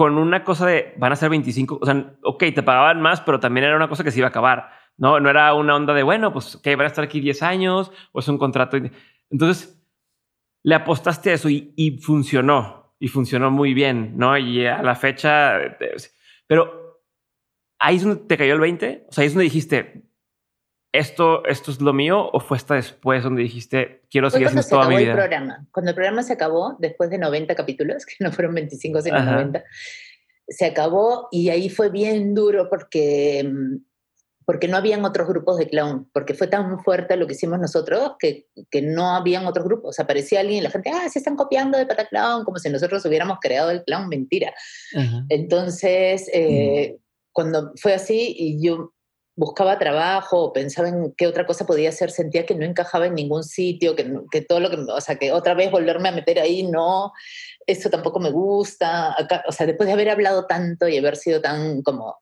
con 0.00 0.16
una 0.16 0.44
cosa 0.44 0.64
de 0.64 0.94
van 0.96 1.12
a 1.12 1.16
ser 1.16 1.28
25, 1.28 1.78
o 1.78 1.84
sea, 1.84 2.14
ok, 2.22 2.38
te 2.54 2.62
pagaban 2.62 3.02
más, 3.02 3.20
pero 3.20 3.38
también 3.38 3.66
era 3.66 3.76
una 3.76 3.90
cosa 3.90 4.02
que 4.02 4.10
se 4.10 4.18
iba 4.18 4.28
a 4.28 4.30
acabar, 4.30 4.70
¿no? 4.96 5.20
No 5.20 5.28
era 5.28 5.52
una 5.52 5.76
onda 5.76 5.92
de, 5.92 6.02
bueno, 6.02 6.32
pues 6.32 6.56
que 6.56 6.74
van 6.74 6.86
a 6.86 6.88
estar 6.88 7.04
aquí 7.04 7.20
10 7.20 7.42
años 7.42 7.92
o 8.12 8.20
es 8.20 8.28
un 8.28 8.38
contrato. 8.38 8.78
Entonces, 9.28 9.78
le 10.62 10.74
apostaste 10.74 11.28
a 11.28 11.34
eso 11.34 11.50
y, 11.50 12.00
funcionó, 12.02 12.94
y 12.98 13.08
funcionó 13.08 13.50
muy 13.50 13.74
bien, 13.74 14.16
¿no? 14.16 14.38
Y 14.38 14.64
a 14.64 14.82
la 14.82 14.94
fecha, 14.94 15.58
pero 16.46 17.02
ahí 17.78 17.96
es 17.96 18.02
donde 18.02 18.22
te 18.22 18.38
cayó 18.38 18.54
el 18.54 18.60
20, 18.60 19.04
o 19.06 19.12
sea, 19.12 19.20
ahí 19.20 19.26
es 19.26 19.34
donde 19.34 19.44
dijiste, 19.44 20.09
esto, 20.92 21.44
esto 21.46 21.70
es 21.70 21.80
lo 21.80 21.92
mío 21.92 22.30
o 22.32 22.40
fue 22.40 22.56
hasta 22.56 22.74
después 22.74 23.22
donde 23.22 23.42
dijiste 23.42 24.02
quiero 24.10 24.28
seguir 24.28 24.48
haciendo 24.48 24.68
toda 24.68 24.88
mi 24.88 24.96
vida? 24.96 25.10
El 25.10 25.16
programa. 25.16 25.66
Cuando 25.72 25.90
el 25.90 25.94
programa 25.94 26.22
se 26.22 26.32
acabó, 26.32 26.76
después 26.78 27.10
de 27.10 27.18
90 27.18 27.54
capítulos, 27.54 28.06
que 28.06 28.14
no 28.20 28.32
fueron 28.32 28.54
25 28.54 29.02
sino 29.02 29.22
90, 29.22 29.62
se 30.48 30.66
acabó 30.66 31.28
y 31.30 31.48
ahí 31.50 31.68
fue 31.68 31.90
bien 31.90 32.34
duro 32.34 32.68
porque, 32.68 33.48
porque 34.44 34.66
no 34.66 34.76
habían 34.76 35.04
otros 35.04 35.28
grupos 35.28 35.58
de 35.58 35.68
clown, 35.68 36.10
porque 36.12 36.34
fue 36.34 36.48
tan 36.48 36.80
fuerte 36.80 37.16
lo 37.16 37.28
que 37.28 37.34
hicimos 37.34 37.60
nosotros 37.60 38.14
que, 38.18 38.48
que 38.68 38.82
no 38.82 39.14
habían 39.14 39.46
otros 39.46 39.64
grupos. 39.64 39.90
O 39.90 39.92
sea, 39.92 40.04
aparecía 40.04 40.40
alguien 40.40 40.58
y 40.58 40.62
la 40.62 40.70
gente, 40.70 40.90
ah, 40.90 41.08
se 41.08 41.20
están 41.20 41.36
copiando 41.36 41.78
de 41.78 41.86
Pataclown, 41.86 42.44
como 42.44 42.58
si 42.58 42.68
nosotros 42.68 43.04
hubiéramos 43.04 43.38
creado 43.40 43.70
el 43.70 43.84
clown, 43.84 44.08
mentira. 44.08 44.52
Entonces, 45.28 46.28
eh, 46.34 46.98
cuando 47.32 47.72
fue 47.80 47.94
así 47.94 48.34
y 48.36 48.60
yo 48.60 48.92
buscaba 49.40 49.78
trabajo 49.78 50.52
pensaba 50.52 50.90
en 50.90 51.14
qué 51.16 51.26
otra 51.26 51.46
cosa 51.46 51.64
podía 51.64 51.88
hacer, 51.88 52.10
sentía 52.10 52.44
que 52.44 52.54
no 52.54 52.66
encajaba 52.66 53.06
en 53.06 53.14
ningún 53.14 53.42
sitio, 53.42 53.96
que, 53.96 54.06
que 54.30 54.42
todo 54.42 54.60
lo 54.60 54.68
que, 54.68 54.76
o 54.76 55.00
sea, 55.00 55.16
que 55.16 55.32
otra 55.32 55.54
vez 55.54 55.70
volverme 55.70 56.10
a 56.10 56.12
meter 56.12 56.38
ahí, 56.38 56.62
no, 56.62 57.12
eso 57.66 57.88
tampoco 57.88 58.20
me 58.20 58.30
gusta, 58.30 59.16
o 59.48 59.52
sea, 59.52 59.66
después 59.66 59.86
de 59.86 59.94
haber 59.94 60.10
hablado 60.10 60.46
tanto 60.46 60.88
y 60.88 60.98
haber 60.98 61.16
sido 61.16 61.40
tan 61.40 61.80
como 61.80 62.18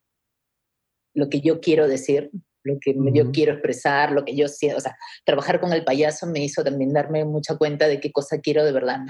lo 1.13 1.29
que 1.29 1.41
yo 1.41 1.59
quiero 1.61 1.89
decir, 1.89 2.31
lo 2.63 2.79
que 2.81 2.95
yo 3.13 3.33
quiero 3.33 3.55
expresar, 3.55 4.13
lo 4.13 4.25
que 4.25 4.37
yo 4.37 4.47
siento, 4.47 4.79
o 4.79 4.81
sea, 4.81 4.97
trabajar 5.25 5.59
con 5.59 5.73
el 5.73 5.83
payaso 5.83 6.25
me 6.29 6.45
hizo 6.45 6.63
también 6.63 6.93
darme 6.93 7.25
mucha 7.25 7.57
cuenta 7.57 7.89
de 7.89 7.99
qué 7.99 8.13
cosa 8.13 8.39
quiero 8.39 8.65
de 8.65 8.71
verdad. 8.71 9.01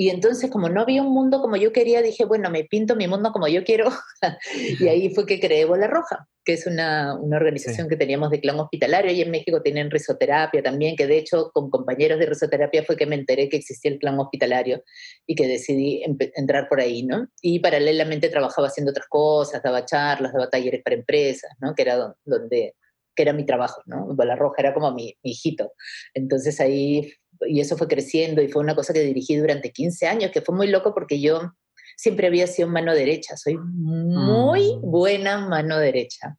Y 0.00 0.10
entonces, 0.10 0.48
como 0.48 0.68
no 0.68 0.82
había 0.82 1.02
un 1.02 1.12
mundo 1.12 1.40
como 1.40 1.56
yo 1.56 1.72
quería, 1.72 2.02
dije, 2.02 2.24
bueno, 2.24 2.50
me 2.50 2.62
pinto 2.62 2.94
mi 2.94 3.08
mundo 3.08 3.32
como 3.32 3.48
yo 3.48 3.64
quiero. 3.64 3.90
y 4.78 4.86
ahí 4.86 5.12
fue 5.12 5.26
que 5.26 5.40
creé 5.40 5.64
Bola 5.64 5.88
Roja, 5.88 6.28
que 6.44 6.52
es 6.52 6.68
una, 6.68 7.16
una 7.18 7.36
organización 7.36 7.88
que 7.88 7.96
teníamos 7.96 8.30
de 8.30 8.40
clan 8.40 8.60
hospitalario. 8.60 9.10
Y 9.10 9.22
en 9.22 9.32
México 9.32 9.60
tienen 9.60 9.90
risoterapia 9.90 10.62
también, 10.62 10.94
que 10.94 11.08
de 11.08 11.18
hecho 11.18 11.50
con 11.52 11.68
compañeros 11.68 12.20
de 12.20 12.26
risoterapia 12.26 12.84
fue 12.84 12.96
que 12.96 13.06
me 13.06 13.16
enteré 13.16 13.48
que 13.48 13.56
existía 13.56 13.90
el 13.90 13.98
clan 13.98 14.20
hospitalario 14.20 14.84
y 15.26 15.34
que 15.34 15.48
decidí 15.48 16.04
entrar 16.36 16.68
por 16.68 16.80
ahí, 16.80 17.02
¿no? 17.02 17.26
Y 17.42 17.58
paralelamente 17.58 18.28
trabajaba 18.28 18.68
haciendo 18.68 18.92
otras 18.92 19.08
cosas, 19.08 19.64
daba 19.64 19.84
charlas, 19.84 20.32
daba 20.32 20.48
talleres 20.48 20.80
para 20.84 20.94
empresas, 20.94 21.50
¿no? 21.60 21.74
Que 21.74 21.82
era 21.82 22.14
donde, 22.24 22.76
que 23.16 23.22
era 23.24 23.32
mi 23.32 23.44
trabajo, 23.44 23.82
¿no? 23.86 24.14
Bola 24.14 24.36
Roja 24.36 24.54
era 24.58 24.74
como 24.74 24.92
mi, 24.92 25.18
mi 25.24 25.32
hijito. 25.32 25.72
Entonces 26.14 26.60
ahí 26.60 27.12
y 27.46 27.60
eso 27.60 27.76
fue 27.76 27.88
creciendo 27.88 28.42
y 28.42 28.48
fue 28.48 28.62
una 28.62 28.74
cosa 28.74 28.92
que 28.92 29.00
dirigí 29.00 29.36
durante 29.36 29.72
15 29.72 30.06
años, 30.06 30.30
que 30.30 30.40
fue 30.40 30.54
muy 30.54 30.68
loco 30.68 30.94
porque 30.94 31.20
yo 31.20 31.52
siempre 31.96 32.28
había 32.28 32.46
sido 32.46 32.68
mano 32.68 32.94
derecha, 32.94 33.36
soy 33.36 33.56
muy 33.56 34.76
mm. 34.76 34.80
buena 34.82 35.38
mano 35.38 35.78
derecha. 35.78 36.36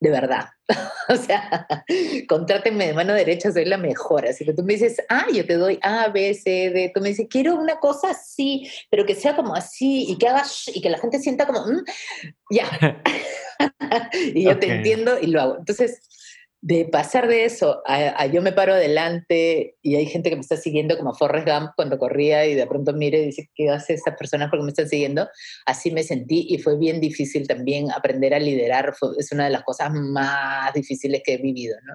De 0.00 0.10
verdad. 0.10 0.46
o 1.08 1.16
sea, 1.16 1.66
contrátenme 2.28 2.86
de 2.86 2.92
mano 2.94 3.14
derecha, 3.14 3.50
soy 3.50 3.64
la 3.64 3.78
mejor. 3.78 4.26
Así 4.26 4.44
que 4.44 4.54
tú 4.54 4.62
me 4.62 4.74
dices, 4.74 5.02
ah, 5.08 5.26
yo 5.32 5.44
te 5.44 5.54
doy 5.54 5.78
A, 5.82 6.08
B, 6.08 6.32
C, 6.34 6.70
D. 6.70 6.92
Tú 6.94 7.00
me 7.00 7.08
dices, 7.08 7.26
quiero 7.28 7.56
una 7.56 7.80
cosa 7.80 8.10
así, 8.10 8.70
pero 8.90 9.04
que 9.04 9.16
sea 9.16 9.34
como 9.34 9.54
así 9.56 10.04
y 10.08 10.16
que 10.16 10.28
hagas 10.28 10.68
y 10.72 10.80
que 10.80 10.90
la 10.90 10.98
gente 10.98 11.18
sienta 11.18 11.46
como, 11.46 11.66
mm, 11.66 11.84
ya. 12.50 13.02
y 14.34 14.44
yo 14.44 14.58
te 14.58 14.72
entiendo 14.72 15.18
y 15.20 15.26
lo 15.26 15.40
hago. 15.40 15.58
Entonces, 15.58 16.00
de 16.60 16.86
pasar 16.86 17.28
de 17.28 17.44
eso 17.44 17.82
a, 17.86 18.26
yo 18.26 18.42
me 18.42 18.52
paro 18.52 18.72
adelante 18.72 19.76
y 19.80 19.94
hay 19.94 20.06
gente 20.06 20.28
que 20.28 20.36
me 20.36 20.40
está 20.40 20.56
siguiendo 20.56 20.98
como 20.98 21.14
Forrest 21.14 21.46
Gump 21.46 21.70
cuando 21.76 21.98
corría 21.98 22.46
y 22.46 22.54
de 22.54 22.66
pronto 22.66 22.92
mire 22.92 23.22
y 23.22 23.26
dice, 23.26 23.48
¿qué 23.54 23.70
hace 23.70 23.94
esa 23.94 24.16
persona 24.16 24.50
porque 24.50 24.64
me 24.64 24.70
están 24.70 24.88
siguiendo? 24.88 25.28
Así 25.66 25.92
me 25.92 26.02
sentí 26.02 26.46
y 26.48 26.58
fue 26.58 26.76
bien 26.76 27.00
difícil 27.00 27.46
también 27.46 27.90
aprender 27.92 28.34
a 28.34 28.40
liderar. 28.40 28.92
es 29.18 29.32
una 29.32 29.44
de 29.44 29.50
las 29.50 29.62
cosas 29.62 29.92
más 29.92 30.72
difíciles 30.74 31.22
que 31.24 31.34
he 31.34 31.38
vivido, 31.38 31.76
¿no? 31.86 31.94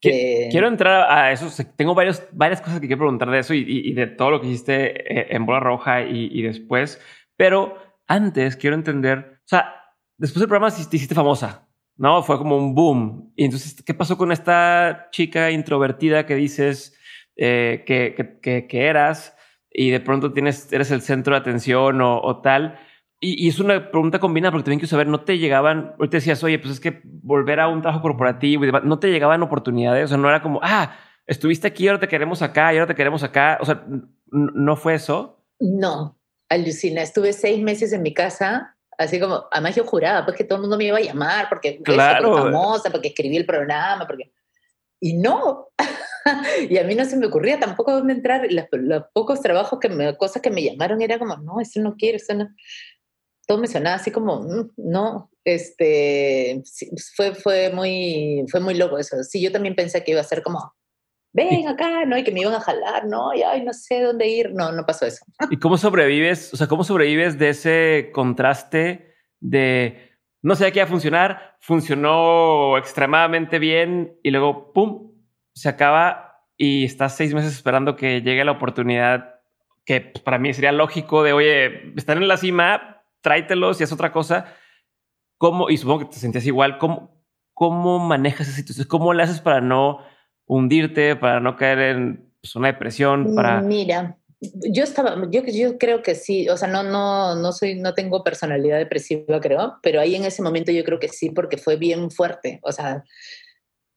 Quiero 0.00 0.68
entrar 0.68 1.10
a 1.10 1.30
eso. 1.30 1.50
Tengo 1.76 1.94
varios, 1.94 2.22
varias 2.32 2.62
cosas 2.62 2.80
que 2.80 2.86
quiero 2.86 3.00
preguntar 3.00 3.30
de 3.30 3.38
eso 3.38 3.52
y, 3.52 3.92
de 3.92 4.06
todo 4.06 4.30
lo 4.30 4.40
que 4.40 4.46
hiciste 4.46 5.20
eh, 5.20 5.26
en 5.30 5.44
Bola 5.44 5.60
Roja 5.60 6.02
y, 6.02 6.40
después. 6.42 6.98
Pero 7.36 7.76
antes 8.06 8.56
quiero 8.56 8.76
entender, 8.76 9.40
o 9.40 9.48
sea, 9.48 9.74
después 10.16 10.40
del 10.40 10.48
programa 10.48 10.74
te 10.74 10.96
hiciste 10.96 11.14
famosa. 11.14 11.69
¿No? 12.00 12.22
Fue 12.22 12.38
como 12.38 12.56
un 12.56 12.74
boom. 12.74 13.30
Y 13.36 13.44
entonces, 13.44 13.82
¿qué 13.82 13.92
pasó 13.92 14.16
con 14.16 14.32
esta 14.32 15.08
chica 15.12 15.50
introvertida 15.50 16.24
que 16.24 16.34
dices 16.34 16.96
eh, 17.36 17.84
que, 17.86 18.40
que, 18.40 18.66
que, 18.66 18.86
eras 18.86 19.36
y 19.70 19.90
de 19.90 20.00
pronto 20.00 20.32
tienes, 20.32 20.72
eres 20.72 20.90
el 20.92 21.02
centro 21.02 21.34
de 21.34 21.40
atención 21.40 22.00
o, 22.00 22.40
tal? 22.40 22.78
Y, 23.20 23.46
es 23.46 23.60
una 23.60 23.90
pregunta 23.90 24.18
combinada 24.18 24.50
porque 24.50 24.64
también 24.64 24.80
quiero 24.80 24.88
saber, 24.88 25.08
¿no 25.08 25.24
te 25.24 25.36
llegaban, 25.36 25.94
te 25.98 26.08
decías, 26.08 26.42
oye, 26.42 26.58
pues 26.58 26.72
es 26.72 26.80
que 26.80 27.02
volver 27.04 27.60
a 27.60 27.68
un 27.68 27.82
trabajo 27.82 28.00
corporativo 28.00 28.64
y 28.64 28.72
no 28.82 28.98
te 28.98 29.10
llegaban 29.10 29.42
oportunidades? 29.42 30.06
O 30.06 30.08
sea, 30.08 30.16
no 30.16 30.30
era 30.30 30.40
como, 30.40 30.58
ah, 30.62 30.96
estuviste 31.26 31.68
aquí, 31.68 31.86
ahora 31.86 32.00
te 32.00 32.08
queremos 32.08 32.40
acá 32.40 32.72
y 32.72 32.78
ahora 32.78 32.86
te 32.86 32.94
queremos 32.94 33.22
acá. 33.22 33.58
O 33.60 33.66
sea, 33.66 33.84
¿no 34.30 34.74
fue 34.76 34.94
eso? 34.94 35.44
No, 35.58 36.18
alucina. 36.48 37.02
Estuve 37.02 37.34
seis 37.34 37.62
meses 37.62 37.92
en 37.92 38.00
mi 38.00 38.14
casa 38.14 38.78
Así 39.00 39.18
como, 39.18 39.46
además 39.50 39.74
yo 39.74 39.84
juraba, 39.84 40.26
pues 40.26 40.36
que 40.36 40.44
todo 40.44 40.56
el 40.56 40.60
mundo 40.60 40.76
me 40.76 40.84
iba 40.84 40.98
a 40.98 41.00
llamar 41.00 41.48
porque, 41.48 41.80
claro. 41.82 42.36
famosa, 42.36 42.90
porque 42.90 43.08
escribí 43.08 43.34
el 43.38 43.46
programa, 43.46 44.06
porque... 44.06 44.30
Y 45.00 45.14
no, 45.14 45.68
y 46.68 46.76
a 46.76 46.84
mí 46.84 46.94
no 46.94 47.06
se 47.06 47.16
me 47.16 47.24
ocurría 47.24 47.58
tampoco 47.58 47.92
dónde 47.92 48.12
entrar. 48.12 48.46
Los, 48.50 48.66
los, 48.72 49.04
pocos 49.14 49.40
trabajos 49.40 49.78
que 49.80 49.88
me, 49.88 50.14
cosas 50.18 50.42
que 50.42 50.50
me 50.50 50.62
llamaron 50.62 51.00
era 51.00 51.18
como, 51.18 51.34
no, 51.38 51.62
eso 51.62 51.80
no 51.80 51.96
quiero, 51.96 52.16
eso 52.16 52.34
no. 52.34 52.50
Todo 53.46 53.56
me 53.56 53.68
sonaba 53.68 53.96
así 53.96 54.10
como, 54.10 54.42
mm, 54.42 54.72
no, 54.76 55.30
este, 55.44 56.62
fue, 57.16 57.34
fue, 57.34 57.70
muy, 57.70 58.44
fue 58.50 58.60
muy 58.60 58.74
loco 58.74 58.98
eso. 58.98 59.24
Sí, 59.24 59.40
yo 59.40 59.50
también 59.50 59.76
pensé 59.76 60.04
que 60.04 60.10
iba 60.10 60.20
a 60.20 60.24
ser 60.24 60.42
como, 60.42 60.74
ven 61.32 61.68
acá, 61.68 62.04
¿no? 62.04 62.18
Y 62.18 62.24
que 62.24 62.32
me 62.32 62.40
iban 62.40 62.54
a 62.54 62.60
jalar, 62.60 63.06
¿no? 63.06 63.34
Y 63.34 63.42
ay, 63.42 63.64
no 63.64 63.72
sé 63.72 64.02
dónde 64.02 64.28
ir. 64.28 64.52
No, 64.52 64.72
no 64.72 64.84
pasó 64.84 65.06
eso. 65.06 65.24
¿Y 65.50 65.58
cómo 65.58 65.76
sobrevives? 65.76 66.52
O 66.52 66.56
sea, 66.56 66.66
¿cómo 66.66 66.84
sobrevives 66.84 67.38
de 67.38 67.48
ese 67.50 68.10
contraste 68.12 69.14
de 69.40 70.10
no 70.42 70.54
sé 70.54 70.70
qué 70.72 70.78
iba 70.78 70.84
a 70.84 70.88
funcionar, 70.88 71.56
funcionó 71.60 72.78
extremadamente 72.78 73.58
bien 73.58 74.18
y 74.22 74.30
luego, 74.30 74.72
¡pum!, 74.72 75.12
se 75.52 75.68
acaba 75.68 76.46
y 76.56 76.84
estás 76.84 77.16
seis 77.16 77.34
meses 77.34 77.52
esperando 77.52 77.96
que 77.96 78.22
llegue 78.22 78.44
la 78.44 78.52
oportunidad 78.52 79.40
que 79.84 80.00
pues, 80.00 80.22
para 80.22 80.38
mí 80.38 80.52
sería 80.54 80.72
lógico 80.72 81.22
de, 81.22 81.32
oye, 81.32 81.92
están 81.96 82.18
en 82.18 82.28
la 82.28 82.36
cima, 82.36 83.02
tráetelos 83.20 83.80
y 83.80 83.84
es 83.84 83.92
otra 83.92 84.12
cosa. 84.12 84.54
¿Cómo? 85.36 85.70
Y 85.70 85.76
supongo 85.76 86.00
que 86.00 86.04
te 86.06 86.16
sentías 86.16 86.46
igual. 86.46 86.78
¿Cómo, 86.78 87.22
cómo 87.54 87.98
manejas 87.98 88.48
esa 88.48 88.56
situación? 88.56 88.86
¿Cómo 88.88 89.12
le 89.14 89.22
haces 89.22 89.40
para 89.40 89.60
no 89.60 90.00
hundirte, 90.50 91.14
para 91.14 91.38
no 91.38 91.56
caer 91.56 91.78
en 91.78 92.32
pues, 92.40 92.56
una 92.56 92.68
depresión? 92.68 93.34
Para... 93.36 93.62
Mira, 93.62 94.18
yo 94.40 94.82
estaba, 94.82 95.16
yo, 95.30 95.42
yo 95.44 95.78
creo 95.78 96.02
que 96.02 96.16
sí, 96.16 96.48
o 96.48 96.56
sea, 96.56 96.66
no, 96.66 96.82
no, 96.82 97.36
no 97.36 97.52
soy, 97.52 97.76
no 97.76 97.94
tengo 97.94 98.24
personalidad 98.24 98.78
depresiva, 98.78 99.40
creo, 99.40 99.78
pero 99.80 100.00
ahí 100.00 100.16
en 100.16 100.24
ese 100.24 100.42
momento 100.42 100.72
yo 100.72 100.84
creo 100.84 100.98
que 100.98 101.08
sí, 101.08 101.30
porque 101.30 101.56
fue 101.56 101.76
bien 101.76 102.10
fuerte, 102.10 102.58
o 102.62 102.72
sea, 102.72 103.04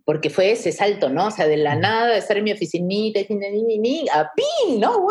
porque 0.05 0.29
fue 0.29 0.51
ese 0.51 0.71
salto, 0.71 1.09
¿no? 1.09 1.27
O 1.27 1.31
sea, 1.31 1.47
de 1.47 1.57
la 1.57 1.75
nada, 1.75 2.11
de 2.11 2.19
estar 2.19 2.37
en 2.37 2.43
mi 2.43 2.51
oficinita, 2.51 3.21
a 3.21 4.31
pin, 4.35 4.79
¿no? 4.79 5.07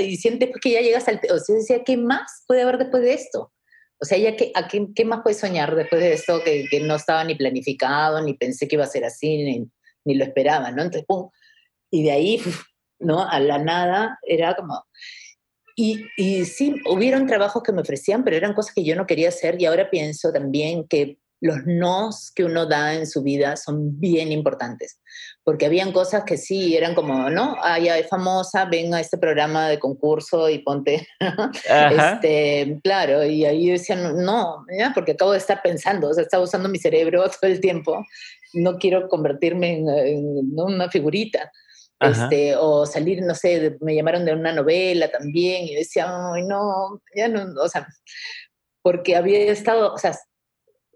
Y 0.00 0.16
sientes 0.16 0.50
que 0.62 0.70
ya 0.70 0.80
llegas 0.80 1.08
al... 1.08 1.20
O 1.34 1.38
sea, 1.38 1.56
decía, 1.56 1.82
¿qué 1.84 1.96
más 1.96 2.44
puede 2.46 2.62
haber 2.62 2.78
después 2.78 3.02
de 3.02 3.14
esto? 3.14 3.52
O 4.00 4.04
sea, 4.04 4.18
ya 4.18 4.36
que, 4.36 4.52
¿a 4.54 4.68
qué, 4.68 4.86
qué, 4.94 5.04
más 5.04 5.22
puedes 5.24 5.40
soñar 5.40 5.74
después 5.74 6.00
de 6.00 6.12
esto 6.12 6.40
que, 6.44 6.66
que, 6.70 6.78
no 6.78 6.94
estaba 6.94 7.24
ni 7.24 7.34
planificado, 7.34 8.22
ni 8.22 8.34
pensé 8.34 8.68
que 8.68 8.76
iba 8.76 8.84
a 8.84 8.88
ser 8.88 9.04
así, 9.04 9.38
ni, 9.38 9.68
ni 10.04 10.14
lo 10.14 10.24
esperaba, 10.24 10.70
¿no? 10.70 10.82
Entonces, 10.82 11.04
pum. 11.06 11.30
Y 11.90 12.04
de 12.04 12.12
ahí, 12.12 12.42
¿no? 12.98 13.28
A 13.28 13.40
la 13.40 13.58
nada, 13.58 14.18
era 14.26 14.54
como... 14.54 14.84
Y, 15.74 16.04
y 16.18 16.44
sí, 16.44 16.74
hubieron 16.86 17.26
trabajos 17.26 17.62
que 17.62 17.72
me 17.72 17.80
ofrecían, 17.80 18.24
pero 18.24 18.36
eran 18.36 18.52
cosas 18.52 18.74
que 18.74 18.84
yo 18.84 18.94
no 18.94 19.06
quería 19.06 19.28
hacer 19.28 19.60
y 19.60 19.64
ahora 19.64 19.88
pienso 19.88 20.30
también 20.30 20.86
que 20.86 21.18
los 21.40 21.66
nos 21.66 22.30
que 22.30 22.44
uno 22.44 22.66
da 22.66 22.94
en 22.94 23.06
su 23.06 23.22
vida 23.22 23.56
son 23.56 23.98
bien 23.98 24.30
importantes, 24.30 25.00
porque 25.44 25.66
habían 25.66 25.92
cosas 25.92 26.22
que 26.24 26.36
sí 26.36 26.76
eran 26.76 26.94
como, 26.94 27.28
¿no? 27.28 27.56
Ah, 27.62 27.78
ya 27.78 27.98
es 27.98 28.08
famosa, 28.08 28.64
ven 28.66 28.94
a 28.94 29.00
este 29.00 29.18
programa 29.18 29.68
de 29.68 29.78
concurso 29.78 30.48
y 30.48 30.60
ponte, 30.60 31.08
este, 31.90 32.78
claro, 32.82 33.24
y 33.24 33.44
ahí 33.44 33.70
decían, 33.70 34.24
no, 34.24 34.64
¿ya? 34.78 34.92
porque 34.94 35.12
acabo 35.12 35.32
de 35.32 35.38
estar 35.38 35.60
pensando, 35.60 36.08
o 36.08 36.14
sea, 36.14 36.22
estaba 36.22 36.44
usando 36.44 36.68
mi 36.68 36.78
cerebro 36.78 37.24
todo 37.40 37.50
el 37.50 37.60
tiempo, 37.60 38.04
no 38.54 38.78
quiero 38.78 39.08
convertirme 39.08 39.78
en, 39.78 40.58
una 40.58 40.88
figurita. 40.88 41.50
Este, 42.00 42.56
o 42.56 42.84
salir, 42.84 43.22
no 43.22 43.32
sé, 43.32 43.76
me 43.80 43.94
llamaron 43.94 44.24
de 44.24 44.32
una 44.32 44.52
novela 44.52 45.08
también 45.08 45.62
y 45.68 45.76
decía, 45.76 46.06
ay, 46.08 46.42
no, 46.42 47.00
ya 47.14 47.28
no, 47.28 47.44
o 47.62 47.68
sea, 47.68 47.86
porque 48.82 49.14
había 49.14 49.38
estado, 49.52 49.94
o 49.94 49.98
sea, 49.98 50.18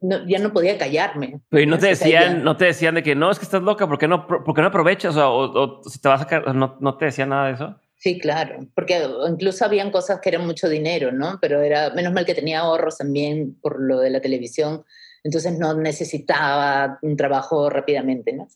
no, 0.06 0.26
ya 0.26 0.38
no 0.38 0.52
podía 0.52 0.78
callarme. 0.78 1.40
Pero 1.48 1.68
no 1.68 1.78
te 1.78 1.88
decían, 1.88 2.44
no 2.44 2.56
te 2.56 2.66
decían 2.66 2.94
de 2.94 3.02
que 3.02 3.14
no, 3.14 3.30
es 3.30 3.38
que 3.38 3.44
estás 3.44 3.62
loca, 3.62 3.86
¿por 3.86 3.98
qué 3.98 4.08
no, 4.08 4.26
por 4.26 4.58
no 4.58 4.66
aprovechas? 4.66 5.16
O, 5.16 5.30
o, 5.30 5.82
si 5.88 6.00
te 6.00 6.08
vas 6.08 6.26
a 6.30 6.52
no, 6.52 6.76
no 6.80 6.96
te 6.96 7.06
decían 7.06 7.30
nada 7.30 7.48
de 7.48 7.54
eso. 7.54 7.80
Sí, 7.98 8.18
claro, 8.18 8.66
porque 8.74 9.02
incluso 9.28 9.64
habían 9.64 9.90
cosas 9.90 10.20
que 10.20 10.28
eran 10.28 10.46
mucho 10.46 10.68
dinero, 10.68 11.12
¿no? 11.12 11.38
Pero 11.40 11.62
era, 11.62 11.90
menos 11.90 12.12
mal 12.12 12.26
que 12.26 12.34
tenía 12.34 12.60
ahorros 12.60 12.98
también 12.98 13.58
por 13.60 13.80
lo 13.80 14.00
de 14.00 14.10
la 14.10 14.20
televisión, 14.20 14.84
entonces 15.24 15.58
no 15.58 15.74
necesitaba 15.74 16.98
un 17.02 17.16
trabajo 17.16 17.68
rápidamente, 17.68 18.32
¿no? 18.32 18.48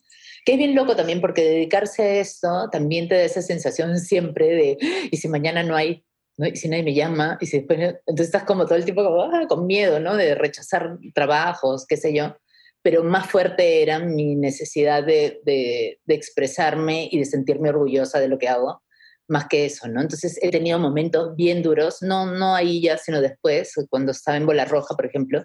Que 0.45 0.53
es 0.53 0.57
bien 0.57 0.75
loco 0.75 0.95
también 0.95 1.21
porque 1.21 1.43
dedicarse 1.43 2.03
a 2.03 2.15
esto 2.21 2.69
también 2.71 3.07
te 3.07 3.15
da 3.15 3.23
esa 3.23 3.41
sensación 3.41 3.99
siempre 3.99 4.47
de, 4.47 4.77
¿y 5.11 5.17
si 5.17 5.27
mañana 5.27 5.63
no 5.63 5.75
hay? 5.75 6.03
Y 6.37 6.55
si 6.55 6.69
nadie 6.69 6.83
me 6.83 6.93
llama, 6.93 7.37
y 7.41 7.45
si 7.45 7.59
después, 7.59 7.79
entonces 7.79 8.27
estás 8.27 8.43
como 8.43 8.65
todo 8.65 8.75
el 8.75 8.85
tiempo 8.85 9.01
ah, 9.21 9.45
con 9.47 9.67
miedo, 9.67 9.99
¿no? 9.99 10.15
De 10.15 10.35
rechazar 10.35 10.97
trabajos, 11.13 11.85
qué 11.87 11.97
sé 11.97 12.13
yo. 12.13 12.35
Pero 12.81 13.03
más 13.03 13.29
fuerte 13.29 13.83
era 13.83 13.99
mi 13.99 14.35
necesidad 14.35 15.03
de, 15.03 15.39
de, 15.45 15.99
expresarme 16.07 17.07
y 17.11 17.19
de 17.19 17.25
sentirme 17.25 17.69
orgullosa 17.69 18.19
de 18.19 18.27
lo 18.27 18.39
que 18.39 18.47
hago, 18.47 18.81
más 19.27 19.47
que 19.47 19.65
eso, 19.65 19.87
¿no? 19.87 20.01
Entonces 20.01 20.39
he 20.41 20.49
tenido 20.49 20.79
momentos 20.79 21.35
bien 21.35 21.61
duros, 21.61 22.01
no, 22.01 22.25
no 22.25 22.55
ahí 22.55 22.81
ya, 22.81 22.97
sino 22.97 23.21
después, 23.21 23.73
cuando 23.89 24.11
estaba 24.13 24.37
en 24.37 24.47
Bola 24.47 24.65
Roja, 24.65 24.95
por 24.95 25.05
ejemplo, 25.05 25.43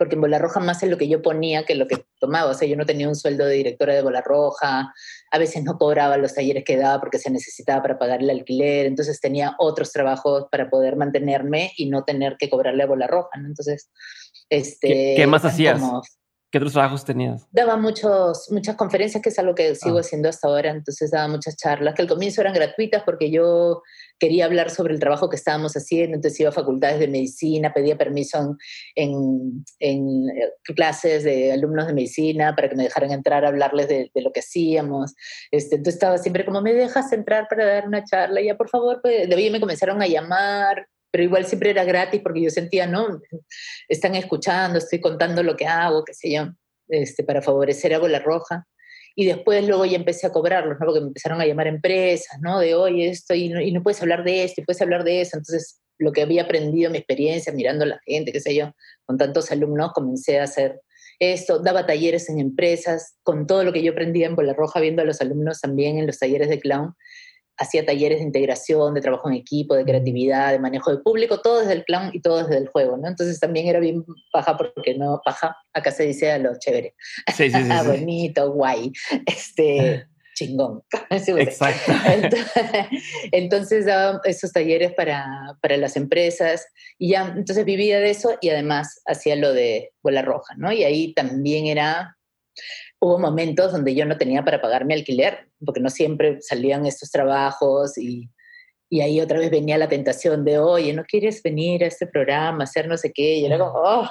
porque 0.00 0.14
en 0.14 0.22
Bola 0.22 0.38
Roja 0.38 0.60
más 0.60 0.82
es 0.82 0.88
lo 0.88 0.96
que 0.96 1.08
yo 1.08 1.20
ponía 1.20 1.66
que 1.66 1.74
lo 1.74 1.86
que 1.86 2.06
tomaba. 2.18 2.52
O 2.52 2.54
sea, 2.54 2.66
yo 2.66 2.74
no 2.74 2.86
tenía 2.86 3.06
un 3.06 3.14
sueldo 3.14 3.44
de 3.44 3.56
directora 3.56 3.92
de 3.92 4.00
Bola 4.00 4.22
Roja, 4.22 4.94
a 5.30 5.38
veces 5.38 5.62
no 5.62 5.78
cobraba 5.78 6.16
los 6.16 6.34
talleres 6.34 6.64
que 6.64 6.76
daba 6.76 7.00
porque 7.00 7.18
se 7.18 7.30
necesitaba 7.30 7.82
para 7.82 7.98
pagar 7.98 8.20
el 8.20 8.30
alquiler, 8.30 8.86
entonces 8.86 9.20
tenía 9.20 9.54
otros 9.58 9.92
trabajos 9.92 10.46
para 10.50 10.68
poder 10.68 10.96
mantenerme 10.96 11.72
y 11.76 11.88
no 11.88 12.04
tener 12.04 12.36
que 12.38 12.50
cobrarle 12.50 12.82
a 12.82 12.86
Bola 12.86 13.06
Roja, 13.06 13.38
¿no? 13.38 13.46
Entonces, 13.46 13.90
este... 14.48 15.14
¿Qué, 15.16 15.26
más 15.26 15.44
hacías? 15.44 15.80
¿Qué 16.50 16.58
otros 16.58 16.72
trabajos 16.72 17.04
tenías? 17.04 17.46
Daba 17.52 17.76
muchos, 17.76 18.50
muchas 18.50 18.74
conferencias, 18.74 19.22
que 19.22 19.28
es 19.28 19.38
algo 19.38 19.54
que 19.54 19.76
sigo 19.76 19.98
ah. 19.98 20.00
haciendo 20.00 20.28
hasta 20.28 20.48
ahora, 20.48 20.70
entonces 20.70 21.12
daba 21.12 21.28
muchas 21.28 21.56
charlas, 21.56 21.94
que 21.94 22.02
al 22.02 22.08
comienzo 22.08 22.40
eran 22.40 22.54
gratuitas 22.54 23.04
porque 23.04 23.30
yo 23.30 23.82
quería 24.18 24.46
hablar 24.46 24.70
sobre 24.70 24.92
el 24.92 24.98
trabajo 24.98 25.28
que 25.28 25.36
estábamos 25.36 25.74
haciendo, 25.74 26.16
entonces 26.16 26.40
iba 26.40 26.50
a 26.50 26.52
facultades 26.52 26.98
de 26.98 27.06
medicina, 27.06 27.72
pedía 27.72 27.96
permiso 27.96 28.56
en, 28.96 29.64
en, 29.78 30.28
eh, 30.28 30.50
clases 30.74 31.22
de 31.22 31.52
alumnos 31.52 31.86
de 31.86 31.94
medicina 31.94 32.54
para 32.56 32.68
que 32.68 32.74
me 32.74 32.82
dejaran 32.82 33.12
entrar 33.12 33.44
a 33.44 33.48
hablarles 33.48 33.86
de, 33.86 34.10
lo 34.16 34.32
que 34.32 34.40
hacíamos. 34.40 35.14
Este, 35.52 35.76
entonces 35.76 35.94
estaba 35.94 36.18
siempre 36.18 36.44
como, 36.44 36.62
¿me 36.62 36.74
dejas 36.74 37.12
entrar 37.12 37.46
para 37.48 37.64
dar 37.64 37.86
una 37.86 38.04
charla? 38.04 38.42
ya, 38.42 38.56
por 38.56 38.68
favor, 38.68 38.98
pues, 39.00 39.28
de 39.28 39.34
ahí 39.36 39.50
me 39.50 39.60
comenzaron 39.60 40.02
a 40.02 40.06
llamar, 40.08 40.88
pero 41.10 41.24
igual 41.24 41.44
siempre 41.46 41.70
era 41.70 41.84
gratis 41.84 42.20
porque 42.22 42.42
yo 42.42 42.50
sentía, 42.50 42.86
¿no? 42.86 43.20
Están 43.88 44.14
escuchando, 44.14 44.78
estoy 44.78 45.00
contando 45.00 45.42
lo 45.42 45.56
que 45.56 45.66
hago, 45.66 46.04
qué 46.04 46.14
sé 46.14 46.32
yo, 46.32 46.48
este, 46.88 47.24
para 47.24 47.42
favorecer 47.42 47.94
a 47.94 47.98
Bola 47.98 48.20
Roja. 48.20 48.66
Y 49.16 49.26
después 49.26 49.66
luego 49.66 49.84
ya 49.84 49.96
empecé 49.96 50.26
a 50.26 50.32
cobrarlos, 50.32 50.78
¿no? 50.78 50.86
Porque 50.86 51.00
me 51.00 51.08
empezaron 51.08 51.40
a 51.40 51.46
llamar 51.46 51.66
empresas, 51.66 52.40
¿no? 52.40 52.60
De, 52.60 52.74
oye, 52.74 53.08
esto, 53.08 53.34
y 53.34 53.48
no, 53.48 53.60
y 53.60 53.72
no 53.72 53.82
puedes 53.82 54.00
hablar 54.00 54.24
de 54.24 54.44
esto, 54.44 54.60
y 54.60 54.64
puedes 54.64 54.80
hablar 54.80 55.02
de 55.02 55.20
eso. 55.20 55.36
Entonces, 55.36 55.80
lo 55.98 56.12
que 56.12 56.22
había 56.22 56.42
aprendido, 56.42 56.90
mi 56.90 56.98
experiencia, 56.98 57.52
mirando 57.52 57.84
a 57.84 57.88
la 57.88 58.00
gente, 58.06 58.32
qué 58.32 58.40
sé 58.40 58.54
yo, 58.54 58.72
con 59.04 59.18
tantos 59.18 59.50
alumnos, 59.50 59.92
comencé 59.92 60.38
a 60.38 60.44
hacer 60.44 60.80
esto, 61.18 61.58
daba 61.58 61.86
talleres 61.86 62.30
en 62.30 62.40
empresas, 62.40 63.16
con 63.22 63.46
todo 63.46 63.62
lo 63.62 63.72
que 63.72 63.82
yo 63.82 63.92
aprendía 63.92 64.26
en 64.26 64.36
Bola 64.36 64.54
Roja, 64.54 64.80
viendo 64.80 65.02
a 65.02 65.04
los 65.04 65.20
alumnos 65.20 65.60
también 65.60 65.98
en 65.98 66.06
los 66.06 66.18
talleres 66.18 66.48
de 66.48 66.58
clown 66.58 66.94
hacía 67.60 67.84
talleres 67.84 68.18
de 68.18 68.24
integración, 68.24 68.94
de 68.94 69.02
trabajo 69.02 69.28
en 69.28 69.36
equipo, 69.36 69.74
de 69.74 69.84
creatividad, 69.84 70.50
de 70.50 70.58
manejo 70.58 70.90
de 70.90 71.02
público, 71.02 71.40
todo 71.42 71.60
desde 71.60 71.74
el 71.74 71.84
clown 71.84 72.10
y 72.14 72.20
todo 72.20 72.42
desde 72.42 72.56
el 72.56 72.68
juego, 72.68 72.96
¿no? 72.96 73.06
Entonces 73.06 73.38
también 73.38 73.66
era 73.66 73.78
bien 73.80 74.02
paja 74.32 74.56
porque 74.56 74.94
no, 74.96 75.20
paja, 75.22 75.54
acá 75.74 75.92
se 75.92 76.04
dice 76.04 76.32
a 76.32 76.38
lo 76.38 76.58
chévere. 76.58 76.94
Sí, 77.36 77.50
sí, 77.50 77.62
sí, 77.62 77.68
Bonito, 77.86 78.50
guay, 78.52 78.90
este, 79.26 80.06
chingón. 80.34 80.82
Exacto. 81.10 81.92
Entonces, 83.30 83.84
daba 83.84 84.22
esos 84.24 84.52
talleres 84.52 84.94
para, 84.94 85.26
para, 85.60 85.76
las 85.76 85.96
empresas 85.96 86.66
y 86.98 87.10
ya, 87.10 87.30
entonces 87.36 87.66
vivía 87.66 88.00
de 88.00 88.08
eso 88.08 88.38
y 88.40 88.48
además 88.48 89.02
hacía 89.06 89.36
lo 89.36 89.52
de 89.52 89.92
bola 90.02 90.22
roja, 90.22 90.54
¿no? 90.56 90.72
Y 90.72 90.84
ahí 90.84 91.12
también 91.12 91.66
era 91.66 92.16
hubo 93.00 93.18
momentos 93.18 93.72
donde 93.72 93.94
yo 93.94 94.04
no 94.04 94.16
tenía 94.16 94.44
para 94.44 94.60
pagar 94.60 94.84
mi 94.84 94.94
alquiler, 94.94 95.48
porque 95.64 95.80
no 95.80 95.90
siempre 95.90 96.40
salían 96.40 96.86
estos 96.86 97.10
trabajos 97.10 97.96
y, 97.98 98.30
y 98.90 99.00
ahí 99.00 99.20
otra 99.20 99.38
vez 99.38 99.50
venía 99.50 99.78
la 99.78 99.88
tentación 99.88 100.44
de, 100.44 100.58
oye, 100.58 100.92
¿no 100.92 101.04
quieres 101.04 101.42
venir 101.42 101.82
a 101.82 101.86
este 101.86 102.06
programa, 102.06 102.64
hacer 102.64 102.86
no 102.86 102.96
sé 102.96 103.12
qué? 103.12 103.36
Y 103.36 103.46
era 103.46 103.58
como, 103.58 103.72
oh, 103.74 104.10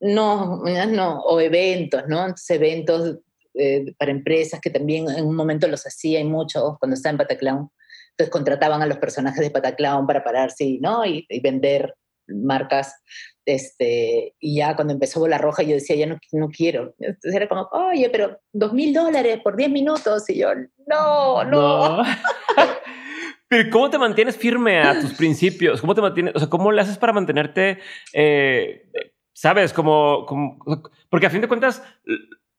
no, 0.00 0.62
no, 0.64 1.20
o 1.20 1.40
eventos, 1.40 2.04
¿no? 2.08 2.20
Entonces, 2.20 2.50
eventos 2.50 3.18
eh, 3.54 3.92
para 3.98 4.10
empresas 4.10 4.60
que 4.60 4.70
también 4.70 5.08
en 5.10 5.26
un 5.26 5.36
momento 5.36 5.68
los 5.68 5.86
hacía 5.86 6.18
y 6.18 6.24
mucho 6.24 6.76
cuando 6.80 6.94
estaba 6.94 7.12
en 7.12 7.18
Pataclown. 7.18 7.70
Entonces 8.10 8.30
contrataban 8.30 8.82
a 8.82 8.86
los 8.86 8.98
personajes 8.98 9.40
de 9.40 9.50
Pataclown 9.50 10.06
para 10.06 10.24
pararse 10.24 10.78
¿no? 10.80 11.04
y, 11.04 11.26
y 11.28 11.40
vender 11.40 11.94
marcas 12.26 12.94
este, 13.44 14.34
y 14.38 14.56
ya 14.56 14.76
cuando 14.76 14.92
empezó 14.92 15.20
Bola 15.20 15.38
Roja 15.38 15.62
yo 15.62 15.74
decía, 15.74 15.96
ya 15.96 16.06
no, 16.06 16.18
no 16.32 16.48
quiero. 16.48 16.94
Entonces 16.98 17.34
era 17.34 17.48
como, 17.48 17.68
oye, 17.72 18.08
pero 18.10 18.38
dos 18.52 18.72
mil 18.72 18.94
dólares 18.94 19.40
por 19.42 19.56
diez 19.56 19.70
minutos. 19.70 20.28
Y 20.30 20.38
yo, 20.38 20.48
no, 20.86 21.44
no. 21.44 22.02
Pero 23.48 23.68
¿cómo 23.70 23.90
te 23.90 23.98
mantienes 23.98 24.38
firme 24.38 24.80
a 24.80 24.98
tus 24.98 25.12
principios? 25.12 25.82
¿Cómo 25.82 25.94
te 25.94 26.00
mantienes? 26.00 26.34
O 26.34 26.38
sea, 26.38 26.48
¿cómo 26.48 26.72
le 26.72 26.80
haces 26.80 26.96
para 26.96 27.12
mantenerte, 27.12 27.80
eh, 28.14 28.90
sabes, 29.34 29.74
como, 29.74 30.24
como, 30.24 30.58
porque 31.10 31.26
a 31.26 31.30
fin 31.30 31.42
de 31.42 31.48
cuentas, 31.48 31.82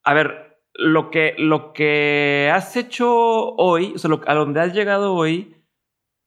a 0.04 0.14
ver, 0.14 0.60
lo 0.72 1.10
que, 1.10 1.34
lo 1.36 1.72
que 1.72 2.48
has 2.54 2.76
hecho 2.76 3.10
hoy, 3.56 3.92
o 3.96 3.98
sea, 3.98 4.08
a 4.26 4.34
donde 4.34 4.60
has 4.60 4.72
llegado 4.72 5.14
hoy, 5.14 5.56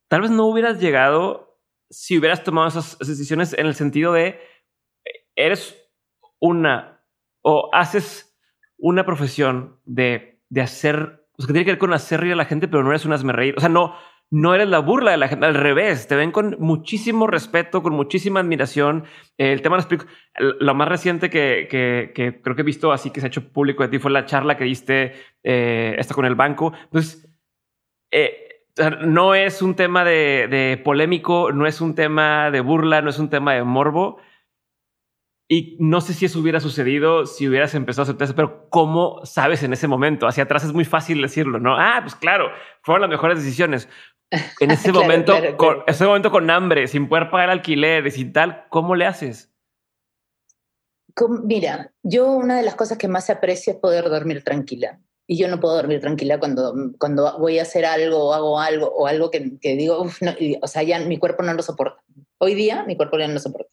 tal 0.08 0.20
vez 0.20 0.30
no 0.30 0.44
hubieras 0.44 0.78
llegado 0.78 1.47
si 1.90 2.18
hubieras 2.18 2.44
tomado 2.44 2.68
esas 2.68 2.98
decisiones 2.98 3.52
en 3.54 3.66
el 3.66 3.74
sentido 3.74 4.12
de 4.12 4.40
eres 5.36 5.76
una 6.40 7.04
o 7.42 7.70
haces 7.72 8.36
una 8.76 9.04
profesión 9.04 9.80
de, 9.84 10.40
de 10.48 10.60
hacer, 10.60 11.26
o 11.36 11.42
sea, 11.42 11.46
que 11.46 11.52
tiene 11.52 11.64
que 11.64 11.72
ver 11.72 11.78
con 11.78 11.92
hacer 11.92 12.20
reír 12.20 12.32
a 12.32 12.36
la 12.36 12.44
gente, 12.44 12.68
pero 12.68 12.82
no 12.82 12.90
eres 12.90 13.04
un 13.04 13.12
hazme 13.12 13.32
reír. 13.32 13.54
O 13.56 13.60
sea, 13.60 13.68
no, 13.68 13.94
no 14.30 14.54
eres 14.54 14.68
la 14.68 14.80
burla 14.80 15.12
de 15.12 15.16
la 15.16 15.28
gente, 15.28 15.46
al 15.46 15.54
revés, 15.54 16.06
te 16.06 16.14
ven 16.14 16.32
con 16.32 16.56
muchísimo 16.58 17.26
respeto, 17.26 17.82
con 17.82 17.94
muchísima 17.94 18.40
admiración. 18.40 19.04
El 19.38 19.62
tema 19.62 19.76
de 19.78 19.84
las 19.88 20.06
lo 20.60 20.74
más 20.74 20.88
reciente 20.88 21.30
que, 21.30 21.66
que, 21.70 22.40
creo 22.42 22.54
que 22.54 22.62
he 22.62 22.64
visto 22.64 22.92
así 22.92 23.10
que 23.10 23.20
se 23.20 23.26
ha 23.26 23.28
hecho 23.28 23.52
público 23.52 23.82
de 23.82 23.88
ti 23.88 23.98
fue 23.98 24.10
la 24.10 24.26
charla 24.26 24.56
que 24.56 24.64
diste 24.64 25.14
eh, 25.42 25.96
esta 25.98 26.14
con 26.14 26.26
el 26.26 26.34
banco. 26.34 26.72
Entonces, 26.84 27.28
eh, 28.12 28.47
no 29.06 29.34
es 29.34 29.62
un 29.62 29.74
tema 29.74 30.04
de, 30.04 30.46
de, 30.48 30.80
polémico, 30.82 31.52
no 31.52 31.66
es 31.66 31.80
un 31.80 31.94
tema 31.94 32.50
de 32.50 32.60
burla, 32.60 33.02
no 33.02 33.10
es 33.10 33.18
un 33.18 33.30
tema 33.30 33.54
de 33.54 33.64
morbo. 33.64 34.18
Y 35.50 35.78
no 35.80 36.02
sé 36.02 36.12
si 36.12 36.26
eso 36.26 36.40
hubiera 36.40 36.60
sucedido 36.60 37.24
si 37.24 37.48
hubieras 37.48 37.74
empezado 37.74 38.02
a 38.02 38.04
aceptar 38.04 38.26
eso, 38.26 38.34
pero 38.34 38.68
¿cómo 38.68 39.24
sabes 39.24 39.62
en 39.62 39.72
ese 39.72 39.88
momento? 39.88 40.26
Hacia 40.26 40.44
atrás 40.44 40.62
es 40.64 40.74
muy 40.74 40.84
fácil 40.84 41.22
decirlo, 41.22 41.58
¿no? 41.58 41.74
Ah, 41.78 42.00
pues 42.02 42.14
claro, 42.14 42.50
fueron 42.82 43.00
las 43.02 43.10
mejores 43.10 43.38
decisiones. 43.38 43.88
En 44.60 44.70
ese 44.70 44.92
momento, 44.92 45.34
Con, 45.56 45.78
ese 45.86 46.04
momento 46.04 46.30
con 46.30 46.50
hambre, 46.50 46.86
sin 46.86 47.08
poder 47.08 47.30
pagar 47.30 47.48
alquiler 47.48 48.06
y 48.06 48.10
sin 48.10 48.34
tal, 48.34 48.66
¿cómo 48.68 48.94
le 48.94 49.06
haces? 49.06 49.50
Mira, 51.44 51.92
yo 52.02 52.30
una 52.30 52.58
de 52.58 52.62
las 52.62 52.74
cosas 52.74 52.98
que 52.98 53.08
más 53.08 53.30
aprecio 53.30 53.72
es 53.72 53.78
poder 53.78 54.04
dormir 54.10 54.44
tranquila. 54.44 55.00
Y 55.30 55.36
yo 55.36 55.46
no 55.48 55.60
puedo 55.60 55.74
dormir 55.74 56.00
tranquila 56.00 56.38
cuando, 56.38 56.74
cuando 56.98 57.38
voy 57.38 57.58
a 57.58 57.62
hacer 57.62 57.84
algo 57.84 58.28
o 58.28 58.32
hago 58.32 58.58
algo 58.58 58.88
o 58.88 59.06
algo 59.06 59.30
que, 59.30 59.58
digo, 59.76 60.06
o 60.62 60.66
sea, 60.66 60.82
ya 60.82 60.98
mi 61.00 61.18
cuerpo 61.18 61.42
no 61.42 61.52
lo 61.52 61.62
soporta. 61.62 62.02
Hoy 62.38 62.54
día 62.54 62.84
mi 62.84 62.96
cuerpo 62.96 63.18
ya 63.18 63.28
no 63.28 63.34
lo 63.34 63.40
soporta. 63.40 63.70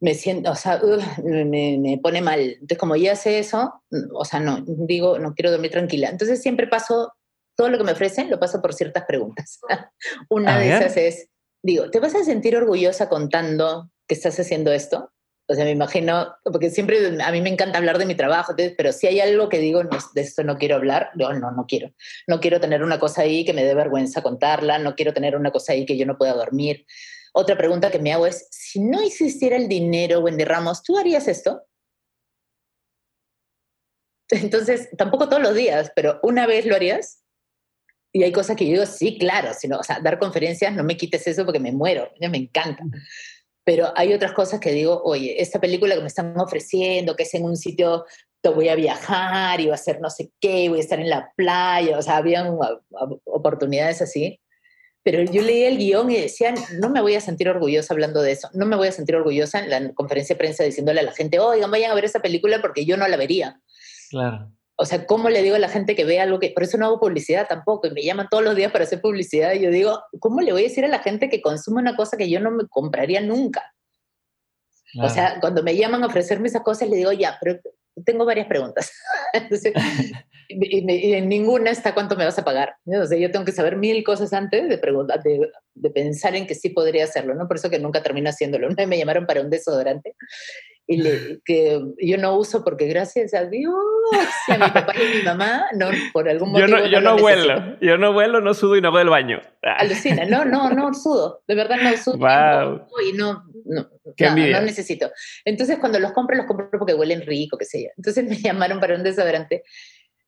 Me 0.00 0.14
siento, 0.14 0.52
o 0.52 0.54
sea, 0.54 0.80
me, 1.24 1.76
me, 1.76 1.98
pone 1.98 2.22
mal. 2.22 2.40
Entonces, 2.40 2.78
como 2.78 2.94
ya 2.94 3.16
sé 3.16 3.40
eso, 3.40 3.82
o 4.14 4.24
sea, 4.24 4.38
no, 4.38 4.64
digo, 4.64 5.18
no 5.18 5.34
quiero 5.34 5.50
dormir 5.50 5.72
tranquila. 5.72 6.08
Entonces, 6.08 6.40
siempre 6.40 6.68
paso 6.68 7.14
todo 7.56 7.68
lo 7.68 7.76
que 7.76 7.84
me 7.84 7.92
ofrecen 7.92 8.30
lo 8.30 8.38
paso 8.38 8.62
por 8.62 8.72
ciertas 8.72 9.04
preguntas. 9.06 9.58
Una 10.30 10.56
de 10.56 10.68
esas 10.68 10.96
es, 10.96 11.28
digo, 11.62 11.90
¿te 11.90 11.98
vas 11.98 12.14
a 12.14 12.24
sentir 12.24 12.56
orgullosa 12.56 13.08
contando 13.08 13.90
que 14.06 14.14
estás 14.14 14.38
haciendo 14.38 14.72
esto? 14.72 15.10
O 15.50 15.54
sea, 15.54 15.64
me 15.64 15.72
imagino, 15.72 16.32
porque 16.44 16.70
siempre 16.70 17.20
a 17.20 17.32
mí 17.32 17.40
me 17.40 17.48
encanta 17.48 17.78
hablar 17.78 17.98
de 17.98 18.06
mi 18.06 18.14
trabajo, 18.14 18.54
pero 18.76 18.92
si 18.92 19.08
hay 19.08 19.18
algo 19.18 19.48
que 19.48 19.58
digo, 19.58 19.82
no, 19.82 19.98
de 20.14 20.20
esto 20.20 20.44
no 20.44 20.56
quiero 20.58 20.76
hablar, 20.76 21.10
no, 21.16 21.32
no, 21.32 21.50
no 21.50 21.66
quiero. 21.66 21.92
No 22.28 22.38
quiero 22.38 22.60
tener 22.60 22.84
una 22.84 23.00
cosa 23.00 23.22
ahí 23.22 23.44
que 23.44 23.52
me 23.52 23.64
dé 23.64 23.74
vergüenza 23.74 24.22
contarla, 24.22 24.78
no 24.78 24.94
quiero 24.94 25.12
tener 25.12 25.34
una 25.34 25.50
cosa 25.50 25.72
ahí 25.72 25.84
que 25.84 25.98
yo 25.98 26.06
no 26.06 26.16
pueda 26.16 26.34
dormir. 26.34 26.86
Otra 27.32 27.58
pregunta 27.58 27.90
que 27.90 27.98
me 27.98 28.12
hago 28.12 28.28
es, 28.28 28.46
si 28.52 28.78
no 28.78 29.00
existiera 29.02 29.56
el 29.56 29.66
dinero, 29.66 30.20
Wendy 30.20 30.44
Ramos, 30.44 30.84
¿tú 30.84 30.96
harías 30.96 31.26
esto? 31.26 31.64
Entonces, 34.28 34.88
tampoco 34.96 35.28
todos 35.28 35.42
los 35.42 35.56
días, 35.56 35.90
pero 35.96 36.20
una 36.22 36.46
vez 36.46 36.64
lo 36.64 36.76
harías. 36.76 37.24
Y 38.12 38.22
hay 38.22 38.30
cosas 38.30 38.56
que 38.56 38.66
yo 38.66 38.72
digo, 38.72 38.86
sí, 38.86 39.18
claro, 39.18 39.52
sino, 39.54 39.78
o 39.78 39.82
sea, 39.82 39.98
dar 40.00 40.20
conferencias, 40.20 40.72
no 40.74 40.84
me 40.84 40.96
quites 40.96 41.26
eso 41.26 41.44
porque 41.44 41.58
me 41.58 41.72
muero, 41.72 42.12
ya 42.20 42.28
me 42.28 42.38
encanta. 42.38 42.84
Pero 43.64 43.92
hay 43.94 44.12
otras 44.14 44.32
cosas 44.32 44.58
que 44.58 44.72
digo, 44.72 45.02
oye, 45.04 45.40
esta 45.40 45.60
película 45.60 45.94
que 45.94 46.00
me 46.00 46.06
están 46.06 46.38
ofreciendo, 46.38 47.14
que 47.14 47.24
es 47.24 47.34
en 47.34 47.44
un 47.44 47.56
sitio 47.56 48.04
voy 48.48 48.68
a 48.68 48.74
viajar 48.74 49.60
y 49.60 49.64
voy 49.64 49.72
a 49.72 49.74
hacer 49.74 50.00
no 50.00 50.08
sé 50.08 50.30
qué, 50.40 50.68
voy 50.70 50.78
a 50.78 50.82
estar 50.82 50.98
en 50.98 51.10
la 51.10 51.30
playa, 51.36 51.98
o 51.98 52.02
sea, 52.02 52.16
había 52.16 52.50
oportunidades 53.24 54.00
así. 54.00 54.40
Pero 55.02 55.22
yo 55.22 55.42
leí 55.42 55.64
el 55.64 55.78
guion 55.78 56.10
y 56.10 56.16
decía, 56.16 56.54
no 56.78 56.90
me 56.90 57.00
voy 57.00 57.14
a 57.14 57.20
sentir 57.20 57.48
orgullosa 57.48 57.94
hablando 57.94 58.22
de 58.22 58.32
eso, 58.32 58.48
no 58.52 58.66
me 58.66 58.76
voy 58.76 58.88
a 58.88 58.92
sentir 58.92 59.16
orgullosa 59.16 59.60
en 59.60 59.70
la 59.70 59.94
conferencia 59.94 60.34
de 60.34 60.38
prensa 60.38 60.64
diciéndole 60.64 61.00
a 61.00 61.04
la 61.04 61.12
gente, 61.12 61.38
oigan, 61.38 61.70
vayan 61.70 61.90
a 61.90 61.94
ver 61.94 62.04
esa 62.04 62.20
película 62.20 62.60
porque 62.60 62.84
yo 62.84 62.96
no 62.96 63.08
la 63.08 63.16
vería. 63.16 63.60
Claro. 64.10 64.50
O 64.82 64.86
sea, 64.86 65.04
¿cómo 65.04 65.28
le 65.28 65.42
digo 65.42 65.56
a 65.56 65.58
la 65.58 65.68
gente 65.68 65.94
que 65.94 66.06
ve 66.06 66.20
algo 66.20 66.38
que... 66.38 66.52
Por 66.52 66.62
eso 66.62 66.78
no 66.78 66.86
hago 66.86 67.00
publicidad 67.00 67.46
tampoco, 67.46 67.86
y 67.86 67.90
me 67.90 68.02
llaman 68.02 68.28
todos 68.30 68.42
los 68.42 68.56
días 68.56 68.72
para 68.72 68.84
hacer 68.84 69.02
publicidad, 69.02 69.52
y 69.52 69.60
yo 69.60 69.70
digo, 69.70 70.02
¿cómo 70.20 70.40
le 70.40 70.52
voy 70.52 70.62
a 70.62 70.68
decir 70.68 70.86
a 70.86 70.88
la 70.88 71.00
gente 71.00 71.28
que 71.28 71.42
consume 71.42 71.82
una 71.82 71.96
cosa 71.96 72.16
que 72.16 72.30
yo 72.30 72.40
no 72.40 72.50
me 72.50 72.66
compraría 72.66 73.20
nunca? 73.20 73.74
O 75.02 75.10
sea, 75.10 75.36
cuando 75.38 75.62
me 75.62 75.76
llaman 75.76 76.02
a 76.02 76.06
ofrecerme 76.06 76.48
esas 76.48 76.62
cosas, 76.62 76.88
le 76.88 76.96
digo, 76.96 77.12
ya, 77.12 77.36
pero 77.42 77.60
tengo 78.06 78.24
varias 78.24 78.46
preguntas. 78.46 78.90
Entonces, 79.34 79.74
y, 80.48 81.12
en 81.12 81.28
ninguna 81.28 81.70
está 81.72 81.92
cuánto 81.92 82.16
me 82.16 82.24
vas 82.24 82.38
a 82.38 82.44
pagar. 82.46 82.74
O 82.86 83.06
sea, 83.06 83.18
yo 83.18 83.30
tengo 83.30 83.44
que 83.44 83.52
saber 83.52 83.76
mil 83.76 84.02
cosas 84.02 84.32
antes 84.32 84.66
de, 84.66 84.78
preguntar, 84.78 85.22
de, 85.22 85.50
de, 85.74 85.90
pensar 85.90 86.34
en 86.34 86.46
que 86.46 86.54
sí 86.54 86.70
podría 86.70 87.04
hacerlo, 87.04 87.34
¿no? 87.34 87.46
Por 87.46 87.58
eso 87.58 87.68
que 87.68 87.78
nunca 87.78 88.02
termino 88.02 88.30
haciéndolo. 88.30 88.66
Una 88.66 88.86
me 88.86 88.96
llamaron 88.96 89.26
para 89.26 89.42
un 89.42 89.50
desodorante 89.50 90.16
y 90.90 90.96
le, 90.96 91.40
que 91.44 91.80
yo 91.98 92.18
no 92.18 92.36
uso 92.36 92.64
porque 92.64 92.86
gracias 92.86 93.32
a 93.32 93.44
Dios, 93.44 93.72
a 94.48 94.58
mi 94.58 94.58
papá 94.74 94.92
y 94.98 95.06
a 95.06 95.14
mi 95.18 95.22
mamá, 95.22 95.66
no, 95.76 95.88
por 96.12 96.28
algún 96.28 96.50
motivo. 96.50 96.66
Yo 96.66 96.76
no, 96.78 96.86
yo 96.88 97.00
no, 97.00 97.16
vuelo, 97.16 97.78
yo 97.80 97.96
no 97.96 98.12
vuelo, 98.12 98.40
no 98.40 98.54
sudo 98.54 98.76
y 98.76 98.80
no 98.80 98.90
voy 98.90 99.02
al 99.02 99.08
baño. 99.08 99.40
Ah. 99.62 99.76
Alucina, 99.78 100.24
no, 100.24 100.44
no, 100.44 100.68
no 100.70 100.92
sudo, 100.92 101.44
de 101.46 101.54
verdad 101.54 101.76
no 101.80 101.96
sudo. 101.96 102.18
Wow. 102.18 102.88
Y 103.08 103.12
no, 103.12 103.44
no, 103.66 103.88
no, 104.18 104.60
necesito. 104.62 105.12
Entonces 105.44 105.78
cuando 105.78 106.00
los 106.00 106.10
compro, 106.10 106.36
los 106.36 106.46
compro 106.46 106.68
porque 106.72 106.94
huelen 106.94 107.22
rico, 107.22 107.56
qué 107.56 107.66
sé 107.66 107.84
yo. 107.84 107.90
Entonces 107.96 108.24
me 108.24 108.34
llamaron 108.34 108.80
para 108.80 108.96
un 108.96 109.04
desodorante 109.04 109.62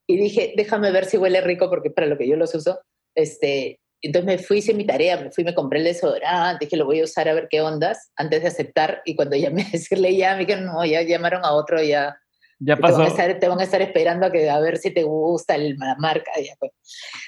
y 0.06 0.16
dije, 0.16 0.54
déjame 0.56 0.92
ver 0.92 1.06
si 1.06 1.18
huele 1.18 1.40
rico 1.40 1.68
porque 1.70 1.90
para 1.90 2.06
lo 2.06 2.16
que 2.16 2.28
yo 2.28 2.36
los 2.36 2.54
uso. 2.54 2.78
Este, 3.16 3.80
entonces 4.02 4.26
me 4.26 4.38
fui, 4.38 4.58
hice 4.58 4.74
mi 4.74 4.84
tarea, 4.84 5.16
me 5.16 5.30
fui, 5.30 5.44
me 5.44 5.54
compré 5.54 5.78
el 5.78 5.84
desodorante, 5.84 6.64
dije, 6.64 6.76
lo 6.76 6.84
voy 6.84 7.00
a 7.00 7.04
usar 7.04 7.28
a 7.28 7.34
ver 7.34 7.48
qué 7.48 7.60
ondas, 7.60 8.10
antes 8.16 8.42
de 8.42 8.48
aceptar. 8.48 9.02
Y 9.04 9.14
cuando 9.14 9.36
llamé 9.36 9.62
a 9.68 9.70
decirle 9.70 10.16
ya, 10.16 10.34
me 10.34 10.40
dijeron, 10.40 10.66
no, 10.66 10.84
ya 10.84 11.02
llamaron 11.02 11.44
a 11.44 11.52
otro, 11.52 11.82
ya 11.82 12.16
ya 12.64 12.76
pasó. 12.76 12.96
Te 12.96 13.48
van, 13.48 13.60
a 13.60 13.64
estar, 13.64 13.82
esperando 13.82 14.26
a, 14.26 14.32
que, 14.32 14.48
a 14.48 14.60
ver 14.60 14.76
si 14.76 14.90
te 14.90 15.02
gusta 15.02 15.56
la 15.58 15.96
marca. 15.98 16.30
Pues. 16.58 16.72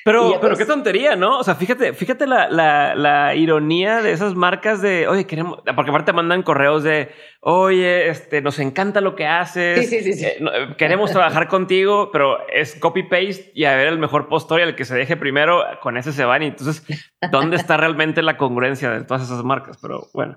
Pero, 0.05 0.39
pero 0.41 0.57
qué 0.57 0.65
tontería, 0.65 1.17
¿no? 1.17 1.39
O 1.39 1.45
sea, 1.45 1.55
fíjate, 1.55 1.93
fíjate 1.93 2.27
la, 2.27 2.49
la, 2.49 2.95
la, 2.95 3.35
ironía 3.35 4.03
de 4.03 4.13
esas 4.13 4.35
marcas 4.35 4.81
de, 4.81 5.09
oye, 5.09 5.27
queremos, 5.27 5.61
porque 5.75 5.91
aparte 5.91 6.13
te 6.13 6.13
mandan 6.13 6.43
correos 6.43 6.85
de, 6.85 7.11
oye, 7.41 8.09
este, 8.09 8.43
nos 8.43 8.59
encanta 8.59 9.01
lo 9.01 9.17
que 9.17 9.27
haces. 9.27 9.89
Sí, 9.89 10.03
sí, 10.03 10.13
sí, 10.13 10.25
eh, 10.25 10.39
queremos 10.79 11.11
trabajar 11.11 11.49
contigo, 11.49 12.11
pero 12.13 12.47
es 12.49 12.77
copy-paste 12.77 13.53
y 13.55 13.65
a 13.65 13.77
ver 13.77 13.89
el 13.89 13.99
mejor 13.99 14.29
postor 14.29 14.61
y 14.61 14.65
el 14.65 14.77
que 14.77 14.85
se 14.85 14.95
deje 14.95 15.17
primero, 15.17 15.63
con 15.83 15.97
ese 15.97 16.13
se 16.13 16.25
van. 16.25 16.43
Y 16.43 16.47
entonces, 16.47 16.85
¿dónde 17.31 17.57
está 17.57 17.77
realmente 17.77 18.23
la 18.23 18.37
congruencia 18.37 18.91
de 18.91 19.05
todas 19.05 19.23
esas 19.23 19.43
marcas? 19.43 19.79
Pero 19.81 20.09
bueno. 20.13 20.37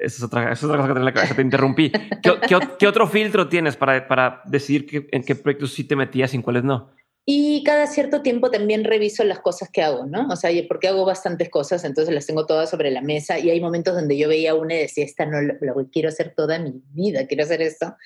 Esa 0.00 0.16
es 0.16 0.22
otra, 0.22 0.52
es 0.52 0.62
otra 0.62 0.76
cosa 0.76 0.88
que 0.88 0.94
tenía 0.94 1.08
en 1.08 1.14
la 1.14 1.14
cabeza. 1.14 1.34
Te 1.34 1.42
interrumpí. 1.42 1.90
¿Qué, 1.90 2.58
qué, 2.78 2.86
otro 2.86 3.06
filtro 3.06 3.48
tienes 3.48 3.76
para, 3.76 4.06
para 4.08 4.42
decidir 4.46 5.08
en 5.12 5.22
qué 5.22 5.34
proyectos 5.34 5.72
sí 5.72 5.84
te 5.84 5.96
metías 5.96 6.32
y 6.32 6.36
en 6.36 6.42
cuáles 6.42 6.64
no? 6.64 6.90
Y 7.26 7.64
cada 7.64 7.86
cierto 7.86 8.20
tiempo 8.20 8.50
también 8.50 8.84
reviso 8.84 9.24
las 9.24 9.40
cosas 9.40 9.70
que 9.72 9.80
hago, 9.80 10.04
¿no? 10.04 10.28
O 10.28 10.36
sea, 10.36 10.50
porque 10.68 10.88
hago 10.88 11.06
bastantes 11.06 11.48
cosas, 11.48 11.82
entonces 11.84 12.14
las 12.14 12.26
tengo 12.26 12.44
todas 12.44 12.68
sobre 12.68 12.90
la 12.90 13.00
mesa 13.00 13.38
y 13.38 13.48
hay 13.48 13.62
momentos 13.62 13.94
donde 13.94 14.18
yo 14.18 14.28
veía 14.28 14.54
una 14.54 14.74
y 14.74 14.80
decía, 14.80 15.06
esta 15.06 15.24
no 15.24 15.40
lo 15.40 15.74
quiero 15.90 16.10
hacer 16.10 16.34
toda 16.36 16.58
mi 16.58 16.82
vida, 16.92 17.26
quiero 17.26 17.44
hacer 17.44 17.62
esto 17.62 17.96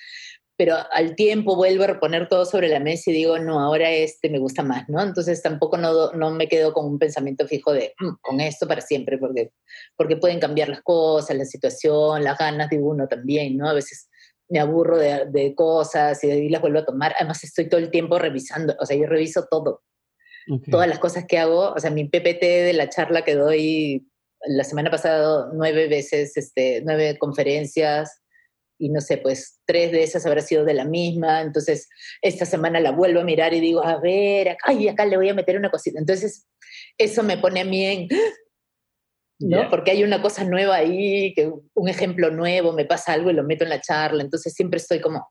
pero 0.59 0.75
al 0.91 1.15
tiempo 1.15 1.55
vuelvo 1.55 1.85
a 1.85 1.87
reponer 1.87 2.27
todo 2.27 2.43
sobre 2.43 2.67
la 2.67 2.81
mesa 2.81 3.11
y 3.11 3.13
digo, 3.13 3.39
no, 3.39 3.61
ahora 3.61 3.91
este 3.91 4.29
me 4.29 4.39
gusta 4.39 4.61
más, 4.61 4.89
¿no? 4.89 5.01
Entonces 5.01 5.41
tampoco 5.41 5.77
no, 5.77 6.11
no 6.11 6.31
me 6.31 6.49
quedo 6.49 6.73
con 6.73 6.85
un 6.85 6.99
pensamiento 6.99 7.47
fijo 7.47 7.71
de, 7.71 7.93
mm, 7.97 8.15
con 8.19 8.41
esto 8.41 8.67
para 8.67 8.81
siempre, 8.81 9.17
porque, 9.17 9.53
porque 9.95 10.17
pueden 10.17 10.41
cambiar 10.41 10.67
las 10.67 10.81
cosas, 10.81 11.37
la 11.37 11.45
situación, 11.45 12.25
las 12.25 12.37
ganas 12.37 12.69
de 12.69 12.77
uno 12.77 13.07
también, 13.07 13.55
¿no? 13.55 13.69
A 13.69 13.73
veces 13.73 14.09
me 14.49 14.59
aburro 14.59 14.97
de, 14.97 15.27
de 15.27 15.55
cosas 15.55 16.21
y 16.25 16.27
de 16.27 16.33
ahí 16.33 16.49
las 16.49 16.59
vuelvo 16.59 16.79
a 16.79 16.85
tomar. 16.85 17.15
Además 17.17 17.41
estoy 17.45 17.69
todo 17.69 17.79
el 17.79 17.89
tiempo 17.89 18.19
revisando, 18.19 18.75
o 18.81 18.85
sea, 18.85 18.97
yo 18.97 19.05
reviso 19.05 19.47
todo. 19.49 19.83
Todas 20.69 20.89
las 20.89 20.99
cosas 20.99 21.23
que 21.25 21.37
hago, 21.37 21.71
o 21.71 21.79
sea, 21.79 21.89
mi 21.89 22.03
PPT 22.03 22.41
de 22.41 22.73
la 22.73 22.89
charla 22.89 23.21
que 23.21 23.35
doy 23.35 24.09
la 24.45 24.65
semana 24.65 24.91
pasada 24.91 25.51
nueve 25.53 25.87
veces, 25.87 26.35
este, 26.35 26.81
nueve 26.83 27.17
conferencias, 27.17 28.21
y 28.79 28.89
no 28.89 29.01
sé, 29.01 29.17
pues 29.17 29.59
tres 29.65 29.91
de 29.91 30.03
esas 30.03 30.25
habrá 30.25 30.41
sido 30.41 30.63
de 30.63 30.73
la 30.73 30.85
misma, 30.85 31.41
entonces 31.41 31.89
esta 32.21 32.45
semana 32.45 32.79
la 32.79 32.91
vuelvo 32.91 33.19
a 33.19 33.25
mirar 33.25 33.53
y 33.53 33.59
digo, 33.59 33.83
a 33.83 33.99
ver, 33.99 34.49
acá, 34.49 34.65
ay, 34.67 34.87
acá 34.87 35.05
le 35.05 35.17
voy 35.17 35.29
a 35.29 35.33
meter 35.33 35.57
una 35.57 35.69
cosita. 35.69 35.99
Entonces, 35.99 36.47
eso 36.97 37.21
me 37.21 37.37
pone 37.37 37.59
a 37.59 37.65
mí 37.65 37.85
en, 37.85 38.07
¿no? 39.39 39.69
Porque 39.69 39.91
hay 39.91 40.03
una 40.03 40.21
cosa 40.21 40.43
nueva 40.45 40.75
ahí, 40.75 41.33
que 41.33 41.51
un 41.73 41.89
ejemplo 41.89 42.31
nuevo, 42.31 42.71
me 42.71 42.85
pasa 42.85 43.13
algo 43.13 43.29
y 43.29 43.33
lo 43.33 43.43
meto 43.43 43.65
en 43.65 43.69
la 43.69 43.81
charla, 43.81 44.23
entonces 44.23 44.53
siempre 44.53 44.77
estoy 44.77 45.01
como, 45.01 45.29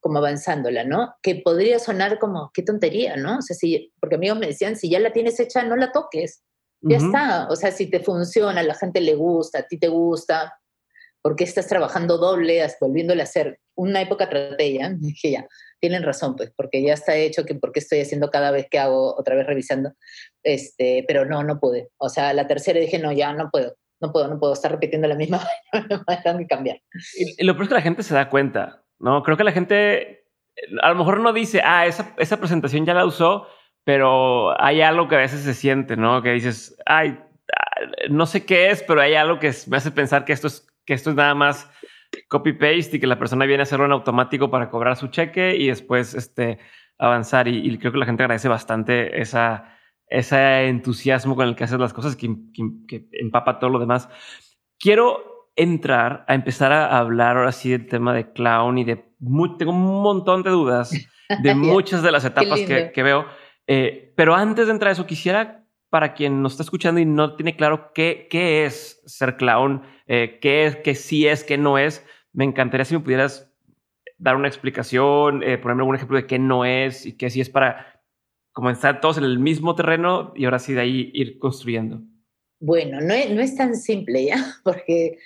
como 0.00 0.18
avanzándola, 0.18 0.84
¿no? 0.84 1.14
Que 1.22 1.36
podría 1.36 1.80
sonar 1.80 2.20
como, 2.20 2.50
qué 2.54 2.62
tontería, 2.62 3.16
¿no? 3.16 3.38
O 3.38 3.42
sea, 3.42 3.56
si, 3.56 3.92
porque 4.00 4.14
amigos 4.14 4.38
me 4.38 4.46
decían, 4.46 4.76
si 4.76 4.88
ya 4.88 5.00
la 5.00 5.12
tienes 5.12 5.38
hecha, 5.40 5.64
no 5.64 5.76
la 5.76 5.90
toques. 5.92 6.44
Ya 6.80 6.98
está. 6.98 7.48
O 7.50 7.56
sea, 7.56 7.72
si 7.72 7.90
te 7.90 7.98
funciona, 7.98 8.60
a 8.60 8.64
la 8.64 8.74
gente 8.74 9.00
le 9.00 9.16
gusta, 9.16 9.58
a 9.58 9.66
ti 9.66 9.78
te 9.78 9.88
gusta, 9.88 10.54
¿por 11.22 11.36
qué 11.36 11.44
estás 11.44 11.66
trabajando 11.66 12.18
doble, 12.18 12.64
volviéndole 12.80 13.20
a 13.20 13.24
hacer? 13.24 13.60
Una 13.74 14.00
época 14.00 14.28
traté 14.28 14.72
ya, 14.74 14.90
dije 14.90 15.32
ya, 15.32 15.46
tienen 15.80 16.02
razón, 16.02 16.36
pues, 16.36 16.52
porque 16.56 16.82
ya 16.82 16.94
está 16.94 17.16
hecho, 17.16 17.44
que 17.44 17.54
por 17.54 17.72
qué 17.72 17.80
estoy 17.80 18.00
haciendo 18.00 18.30
cada 18.30 18.50
vez 18.50 18.66
que 18.70 18.78
hago, 18.78 19.14
otra 19.16 19.34
vez 19.34 19.46
revisando, 19.46 19.92
este, 20.42 21.04
pero 21.06 21.24
no, 21.24 21.42
no 21.44 21.60
pude. 21.60 21.88
O 21.98 22.08
sea, 22.08 22.32
la 22.32 22.46
tercera 22.46 22.80
dije, 22.80 22.98
no, 22.98 23.12
ya 23.12 23.32
no 23.32 23.50
puedo, 23.50 23.76
no 24.00 24.12
puedo, 24.12 24.28
no 24.28 24.38
puedo 24.38 24.52
estar 24.52 24.70
repitiendo 24.70 25.08
la 25.08 25.14
misma, 25.14 25.46
tengo 26.24 26.38
que 26.38 26.46
cambiar. 26.46 26.80
Y, 27.16 27.44
lo 27.44 27.54
peor 27.54 27.64
es 27.64 27.68
que 27.68 27.74
la 27.74 27.82
gente 27.82 28.02
se 28.02 28.14
da 28.14 28.28
cuenta, 28.28 28.82
¿no? 28.98 29.22
Creo 29.22 29.36
que 29.36 29.44
la 29.44 29.52
gente 29.52 30.24
a 30.82 30.88
lo 30.90 30.96
mejor 30.96 31.20
no 31.20 31.32
dice, 31.32 31.60
ah, 31.64 31.86
esa, 31.86 32.14
esa 32.18 32.38
presentación 32.38 32.84
ya 32.84 32.94
la 32.94 33.06
usó, 33.06 33.46
pero 33.84 34.60
hay 34.60 34.80
algo 34.82 35.08
que 35.08 35.14
a 35.14 35.20
veces 35.20 35.42
se 35.42 35.54
siente, 35.54 35.96
¿no? 35.96 36.20
Que 36.22 36.32
dices, 36.32 36.76
ay, 36.84 37.18
no 38.10 38.26
sé 38.26 38.44
qué 38.44 38.70
es, 38.70 38.82
pero 38.82 39.00
hay 39.00 39.14
algo 39.14 39.38
que 39.38 39.52
me 39.68 39.76
hace 39.76 39.90
pensar 39.90 40.24
que 40.24 40.32
esto 40.32 40.48
es, 40.48 40.66
que 40.88 40.94
esto 40.94 41.10
es 41.10 41.16
nada 41.16 41.34
más 41.34 41.70
copy-paste 42.28 42.96
y 42.96 43.00
que 43.00 43.06
la 43.06 43.18
persona 43.18 43.44
viene 43.44 43.60
a 43.60 43.64
hacerlo 43.64 43.84
en 43.84 43.92
automático 43.92 44.50
para 44.50 44.70
cobrar 44.70 44.96
su 44.96 45.08
cheque 45.08 45.54
y 45.54 45.66
después 45.66 46.14
este, 46.14 46.60
avanzar. 46.96 47.46
Y, 47.46 47.76
creo 47.76 47.92
que 47.92 47.98
la 47.98 48.06
gente 48.06 48.22
agradece 48.22 48.48
bastante 48.48 49.20
esa, 49.20 49.78
ese 50.06 50.66
entusiasmo 50.66 51.36
con 51.36 51.46
el 51.46 51.56
que 51.56 51.64
haces 51.64 51.78
las 51.78 51.92
cosas 51.92 52.16
que, 52.16 52.34
que, 52.88 53.06
empapa 53.12 53.58
todo 53.58 53.68
lo 53.68 53.78
demás. 53.80 54.08
Quiero 54.78 55.50
entrar 55.56 56.24
a 56.26 56.34
empezar 56.34 56.72
a 56.72 56.96
hablar 56.96 57.36
ahora 57.36 57.52
sí 57.52 57.68
del 57.68 57.86
tema 57.86 58.14
de 58.14 58.32
clown 58.32 58.78
y 58.78 58.84
de... 58.84 58.96
tengo 59.58 59.72
un 59.72 60.02
montón 60.02 60.42
de 60.42 60.48
dudas 60.48 60.90
de 61.42 61.54
muchas 61.54 62.02
de 62.02 62.12
las 62.12 62.24
etapas 62.24 62.60
que, 62.60 62.92
que, 62.94 63.02
veo. 63.02 63.26
Eh, 63.66 64.14
pero 64.16 64.34
antes 64.34 64.68
de 64.68 64.72
entrar 64.72 64.88
a 64.88 64.92
eso, 64.92 65.04
quisiera 65.04 65.66
para 65.90 66.14
quien 66.14 66.40
nos 66.42 66.52
está 66.52 66.62
escuchando 66.62 66.98
y 66.98 67.04
no 67.04 67.36
tiene 67.36 67.56
claro 67.56 67.92
qué, 67.92 68.26
qué 68.30 68.64
es 68.64 69.02
ser 69.04 69.36
clown, 69.36 69.82
eh, 70.08 70.38
qué 70.40 70.66
es, 70.66 70.76
qué 70.76 70.94
sí 70.94 71.26
es, 71.28 71.44
qué 71.44 71.58
no 71.58 71.78
es, 71.78 72.04
me 72.32 72.44
encantaría 72.44 72.84
si 72.84 72.94
me 72.94 73.00
pudieras 73.00 73.48
dar 74.16 74.36
una 74.36 74.48
explicación, 74.48 75.42
eh, 75.42 75.58
ponerme 75.58 75.82
algún 75.82 75.96
ejemplo 75.96 76.16
de 76.16 76.26
qué 76.26 76.38
no 76.38 76.64
es 76.64 77.06
y 77.06 77.12
qué 77.16 77.30
sí 77.30 77.40
es 77.40 77.50
para 77.50 78.02
comenzar 78.52 79.00
todos 79.00 79.18
en 79.18 79.24
el 79.24 79.38
mismo 79.38 79.76
terreno 79.76 80.32
y 80.34 80.44
ahora 80.44 80.58
sí 80.58 80.72
de 80.72 80.80
ahí 80.80 81.10
ir 81.14 81.38
construyendo. 81.38 82.02
Bueno, 82.60 83.00
no 83.00 83.14
es, 83.14 83.30
no 83.30 83.40
es 83.40 83.54
tan 83.54 83.76
simple 83.76 84.24
ya, 84.24 84.56
porque, 84.64 85.18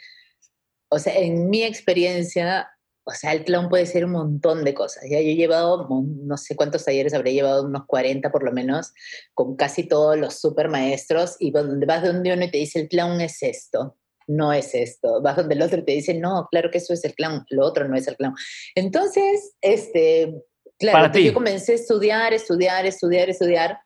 o 0.90 0.98
sea, 0.98 1.16
en 1.16 1.48
mi 1.48 1.62
experiencia, 1.62 2.68
o 3.04 3.12
sea, 3.12 3.32
el 3.32 3.44
clown 3.44 3.68
puede 3.68 3.86
ser 3.86 4.04
un 4.04 4.12
montón 4.12 4.64
de 4.64 4.74
cosas. 4.74 5.04
Ya 5.08 5.20
yo 5.20 5.28
he 5.28 5.36
llevado, 5.36 5.88
no 5.88 6.36
sé 6.36 6.56
cuántos 6.56 6.84
talleres 6.84 7.14
habré 7.14 7.32
llevado, 7.32 7.64
unos 7.64 7.86
40 7.86 8.30
por 8.30 8.42
lo 8.42 8.52
menos, 8.52 8.92
con 9.32 9.56
casi 9.56 9.84
todos 9.84 10.18
los 10.18 10.38
super 10.38 10.68
maestros, 10.68 11.36
y 11.38 11.52
donde 11.52 11.86
vas 11.86 12.02
donde 12.02 12.34
uno 12.34 12.44
y 12.44 12.50
te 12.50 12.58
dice, 12.58 12.80
el 12.80 12.88
clown 12.88 13.20
es 13.20 13.42
esto, 13.42 13.96
no 14.26 14.52
es 14.52 14.74
esto. 14.74 15.20
Vas 15.22 15.36
donde 15.36 15.54
el 15.54 15.62
otro 15.62 15.80
y 15.80 15.84
te 15.84 15.92
dice, 15.92 16.14
no, 16.14 16.48
claro 16.50 16.70
que 16.70 16.78
eso 16.78 16.92
es 16.92 17.04
el 17.04 17.14
clown, 17.14 17.44
lo 17.50 17.66
otro 17.66 17.88
no 17.88 17.96
es 17.96 18.06
el 18.08 18.16
clown. 18.16 18.34
Entonces, 18.74 19.54
este, 19.60 20.34
claro, 20.78 21.18
yo 21.18 21.34
comencé 21.34 21.72
a 21.72 21.76
estudiar, 21.76 22.32
estudiar, 22.32 22.86
estudiar, 22.86 23.30
estudiar, 23.30 23.78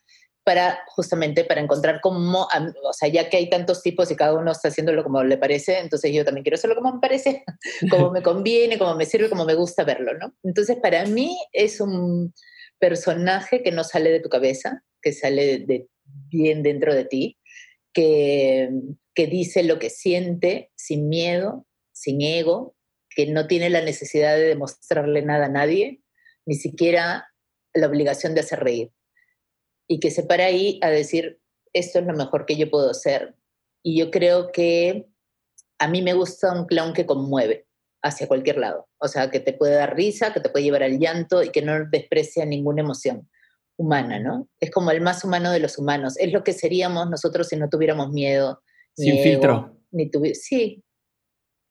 para 0.47 0.79
justamente 0.87 1.45
para 1.45 1.61
encontrar 1.61 2.01
cómo, 2.01 2.47
o 2.85 2.93
sea, 2.93 3.09
ya 3.09 3.29
que 3.29 3.37
hay 3.37 3.51
tantos 3.51 3.83
tipos 3.83 4.09
y 4.13 4.15
cada 4.15 4.35
uno 4.35 4.53
está 4.53 4.69
haciéndolo 4.69 5.03
como 5.03 5.25
le 5.25 5.39
parece, 5.39 5.81
entonces 5.81 6.13
yo 6.15 6.25
también 6.25 6.45
quiero 6.45 6.55
hacerlo 6.55 6.77
como 6.77 6.95
me 6.95 7.01
parece, 7.01 7.43
como 7.91 8.13
me 8.13 8.23
conviene, 8.23 8.79
como 8.79 8.95
me 8.95 9.07
sirve, 9.07 9.29
como 9.29 9.45
me 9.45 9.55
gusta 9.55 9.83
verlo, 9.83 10.15
¿no? 10.15 10.33
Entonces, 10.45 10.77
para 10.81 11.05
mí 11.05 11.37
es 11.53 11.81
un 11.81 12.33
personaje 12.79 13.65
que 13.65 13.73
no 13.73 13.83
sale 13.83 14.11
de 14.13 14.21
tu 14.21 14.29
cabeza, 14.29 14.85
que 15.03 15.13
sale 15.13 15.59
de 15.67 15.89
bien 16.05 16.63
dentro 16.63 16.95
de 16.95 17.07
ti, 17.07 17.39
que, 17.97 18.69
dice 19.15 19.63
lo 19.63 19.79
que 19.79 19.89
siente 19.89 20.71
sin 20.77 21.09
miedo, 21.09 21.67
sin 21.93 22.21
ego, 22.21 22.77
que 23.09 23.27
no 23.27 23.47
tiene 23.47 23.71
la 23.71 23.81
necesidad 23.81 24.37
de 24.37 24.43
demostrarle 24.43 25.23
nada 25.23 25.47
a 25.47 25.51
nadie, 25.51 26.03
ni 26.45 26.57
siquiera 26.57 27.27
la 27.73 27.87
obligación 27.87 28.35
de 28.35 28.41
hacer 28.41 28.61
reír 28.61 28.93
y 29.89 30.01
que 30.01 30.11
se 30.11 30.25
para 30.25 30.45
ahí 30.45 30.79
a 30.83 30.91
decir, 30.91 31.41
esto 31.73 31.99
es 31.99 32.07
lo 32.07 32.13
mejor 32.13 32.45
que 32.45 32.57
yo 32.57 32.71
puedo 32.71 32.91
hacer. 32.91 33.35
Y 33.83 33.99
yo 33.99 34.11
creo 34.11 34.51
que 34.53 35.07
a 35.79 35.89
mí 35.89 36.03
me 36.03 36.13
gusta 36.13 36.53
un 36.53 36.67
clown 36.67 36.93
que 36.93 37.07
conmueve 37.07 37.67
hacia 38.03 38.29
cualquier 38.29 38.59
lado. 38.59 38.89
O 38.99 39.09
sea, 39.09 39.31
que 39.31 39.41
te 39.41 39.53
puede 39.53 39.75
dar 39.75 39.97
risa, 39.97 40.33
que 40.33 40.41
te 40.41 40.49
puede 40.49 40.65
llevar 40.65 40.83
al 40.83 40.99
llanto 40.99 41.43
y 41.43 41.51
que 41.51 41.63
no 41.63 41.87
desprecia 41.89 42.45
ninguna 42.45 42.83
emoción 42.83 43.29
humana, 43.77 44.19
¿no? 44.19 44.49
Es 44.61 44.71
como 44.71 44.91
el 44.91 45.01
más 45.01 45.25
humano 45.25 45.51
de 45.51 45.61
los 45.61 45.79
humanos. 45.79 46.19
Es 46.19 46.33
lo 46.33 46.43
que 46.43 46.53
seríamos 46.53 47.09
nosotros 47.11 47.49
si 47.49 47.57
no 47.57 47.69
tuviéramos 47.69 48.11
miedo. 48.11 48.63
Sin 48.95 49.23
filtro. 49.23 49.77
Ni 49.91 50.11
sí, 50.35 50.83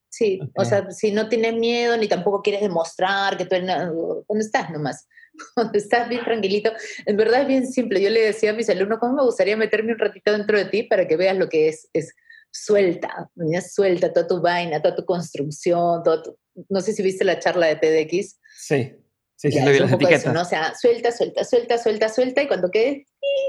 sí. 0.10 0.40
O 0.56 0.66
sea, 0.66 0.92
si 0.92 1.12
no 1.12 1.28
tienes 1.28 1.56
miedo 1.56 1.98
ni 1.98 2.08
tampoco 2.08 2.42
quieres 2.42 2.62
demostrar 2.62 3.38
que 3.38 3.46
tú 3.46 3.56
eres... 3.56 3.68
¿Dónde 3.68 4.46
estás 4.46 4.70
nomás? 4.70 5.08
cuando 5.54 5.78
estás 5.78 6.10
bien 6.10 6.24
tranquilito. 6.24 6.72
En 7.06 7.18
verdad 7.18 7.42
es 7.42 7.48
bien 7.48 7.68
simple. 7.68 8.02
Yo 8.02 8.10
le 8.10 8.22
decía 8.22 8.52
a 8.52 8.54
mis 8.54 8.70
alumnos, 8.70 9.00
¿cómo 9.00 9.14
me 9.14 9.24
gustaría 9.24 9.58
meterme 9.58 9.94
un 9.94 10.00
ratito 10.00 10.32
dentro 10.32 10.58
de 10.58 10.66
ti 10.66 10.84
para 10.84 11.08
que 11.08 11.18
veas 11.18 11.38
lo 11.38 11.50
que 11.50 11.70
es? 11.70 11.90
Es 11.94 12.14
suelta, 12.52 13.30
suelta 13.68 14.14
toda 14.14 14.28
tu 14.28 14.42
vaina, 14.42 14.82
toda 14.82 14.96
tu 14.96 15.06
construcción, 15.06 16.04
todo 16.04 16.38
no 16.70 16.80
sé 16.80 16.94
si 16.94 17.04
viste 17.04 17.26
la 17.26 17.40
charla 17.40 17.68
de 17.68 17.76
TDX. 17.76 18.40
Sí, 18.58 18.94
sí, 19.36 19.52
sí, 19.52 19.60
las 19.60 19.92
etiquetas. 19.92 20.34
¿no? 20.34 20.42
O 20.42 20.46
sea, 20.46 20.74
suelta, 20.76 21.12
suelta, 21.12 21.44
suelta, 21.44 21.78
suelta, 21.78 22.10
suelta, 22.10 22.44
y 22.44 22.48
cuando 22.48 22.70
quede, 22.70 23.06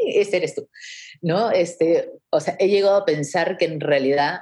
ese 0.07 0.39
eres 0.39 0.55
tú, 0.55 0.69
¿no? 1.23 1.51
Este, 1.51 2.11
o 2.31 2.41
sea, 2.41 2.57
he 2.59 2.69
llegado 2.69 2.97
a 2.97 3.05
pensar 3.05 3.57
que 3.57 3.67
en 3.67 3.81
realidad 3.81 4.41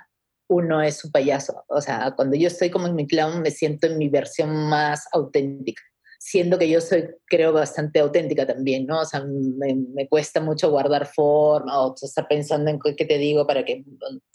uno 0.48 0.82
es 0.82 1.04
un 1.04 1.10
payaso. 1.10 1.64
O 1.68 1.80
sea, 1.80 2.12
cuando 2.16 2.36
yo 2.36 2.48
estoy 2.48 2.70
como 2.70 2.86
en 2.86 2.94
mi 2.94 3.06
clown, 3.06 3.42
me 3.42 3.50
siento 3.50 3.86
en 3.86 3.98
mi 3.98 4.08
versión 4.08 4.54
más 4.68 5.06
auténtica 5.12 5.82
siendo 6.24 6.58
que 6.58 6.70
yo 6.70 6.80
soy, 6.80 7.10
creo, 7.26 7.52
bastante 7.52 8.00
auténtica 8.00 8.46
también, 8.46 8.86
¿no? 8.86 9.02
O 9.02 9.04
sea, 9.04 9.22
me, 9.22 10.08
cuesta 10.08 10.40
mucho 10.40 10.70
guardar 10.70 11.06
forma 11.06 11.78
o 11.78 11.94
estar 12.00 12.26
pensando 12.26 12.70
en 12.70 12.78
qué 12.96 13.04
te 13.04 13.18
digo 13.18 13.46
para 13.46 13.62
que, 13.62 13.84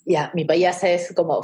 ya, 0.06 0.30
mi 0.36 0.46
payasa 0.46 0.88
es 0.92 1.12
como 1.16 1.42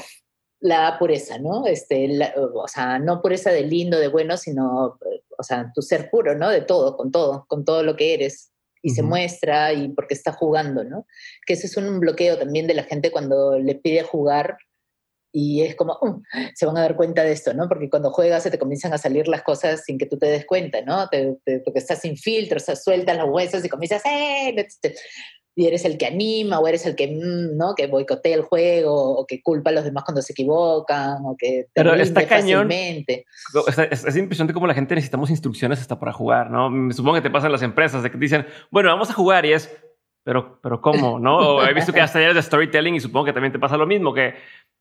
la 0.66 0.98
pureza, 0.98 1.38
¿no? 1.38 1.68
Este, 1.68 2.10
o 2.36 2.68
sea, 2.68 2.98
no 2.98 3.22
pureza 3.22 3.52
de 3.52 3.62
lindo, 3.62 4.00
de 4.00 4.08
bueno, 4.08 4.36
sino, 4.36 4.98
o 5.38 5.44
sea, 5.44 5.72
tu 5.76 5.84
ser 5.84 6.10
puro, 6.10 6.36
¿no? 6.36 6.50
De 6.50 6.62
todo, 6.62 6.98
con 6.98 7.12
todo, 7.12 7.46
con 7.48 7.64
todo 7.64 7.84
lo 7.84 7.96
que 7.96 8.16
eres. 8.16 8.52
Y 8.82 8.92
se 8.92 9.04
muestra 9.04 9.74
y 9.74 9.90
porque 9.90 10.16
está 10.16 10.32
jugando, 10.32 10.84
¿no? 10.84 11.06
Que 11.46 11.54
eso 11.54 11.68
es 11.68 11.78
un 11.78 12.00
bloqueo 12.00 12.38
también 12.38 12.68
de 12.68 12.74
la 12.74 12.84
gente 12.84 13.12
cuando 13.12 13.60
le 13.60 13.76
pide 13.76 14.04
jugar 14.04 14.58
y 15.38 15.64
es 15.64 15.76
como, 15.76 15.98
uh, 16.02 16.22
se 16.54 16.66
van 16.66 16.78
a 16.78 16.82
dar 16.82 16.96
cuenta 16.96 17.22
de 17.22 17.34
esto, 17.34 17.54
¿no? 17.54 17.68
Porque 17.68 17.90
cuando 17.90 18.10
juegas 18.10 18.44
se 18.44 18.52
te 18.52 18.58
comienzan 18.58 18.94
a 18.94 18.98
salir 18.98 19.28
las 19.28 19.44
cosas 19.44 19.84
sin 19.84 19.98
que 19.98 20.06
tú 20.06 20.18
te 20.18 20.28
des 20.28 20.46
cuenta, 20.46 20.82
¿no? 20.82 21.10
Te, 21.10 21.38
porque 21.66 21.80
estás 21.80 22.00
sin 22.00 22.16
filtro, 22.16 22.58
o 22.58 22.76
sueltas 22.78 23.18
los 23.18 23.30
huesos 23.30 23.66
y 23.66 23.70
comienzas, 23.70 24.02
¡eh! 24.06 24.56
Y 25.56 25.68
eres 25.68 25.86
el 25.86 25.98
que 25.98 26.06
anima 26.06 26.60
o 26.60 26.68
eres 26.68 26.86
el 26.86 26.96
que, 26.96 27.08
mm, 27.08 27.58
¿no? 27.58 27.76
Que 27.76 27.88
boicotea 27.88 28.36
el 28.36 28.42
juego 28.42 29.18
o 29.18 29.26
que 29.26 29.42
culpa 29.42 29.70
a 29.70 29.74
los 29.74 29.86
demás 29.86 30.04
cuando 30.04 30.22
se 30.22 30.34
equivocan 30.34 31.26
o 31.26 31.36
que 31.38 31.64
te 31.64 31.70
Pero 31.74 31.94
está 31.94 32.28
cañón. 32.28 32.70
Es, 32.72 34.06
es, 34.06 34.16
impresionante 34.18 34.54
cómo 34.54 34.68
la 34.68 34.74
gente 34.74 34.96
necesitamos 34.96 35.30
instrucciones 35.30 35.80
hasta 35.80 35.98
para 36.00 36.12
jugar, 36.12 36.52
¿no? 36.52 36.70
Me 36.70 36.94
supongo 36.94 37.16
que 37.16 37.22
te 37.22 37.30
pasan 37.30 37.52
las 37.52 37.62
empresas 37.62 38.04
de 38.04 38.10
que 38.12 38.18
te 38.18 38.22
dicen, 38.22 38.46
bueno, 38.70 38.90
vamos 38.90 39.10
a 39.10 39.14
jugar 39.14 39.46
y 39.46 39.54
es, 39.54 39.74
pero, 40.24 40.60
pero 40.62 40.82
¿cómo? 40.82 41.20
¿No? 41.20 41.66
he 41.66 41.74
visto 41.74 41.94
que 41.94 42.02
hasta 42.02 42.20
talleres 42.20 42.36
de 42.36 42.42
storytelling 42.42 42.96
y 42.96 43.00
supongo 43.00 43.26
que 43.26 43.34
también 43.34 43.54
te 43.54 43.60
pasa 43.60 43.78
lo 43.78 43.86
mismo, 43.86 44.14
que 44.14 44.34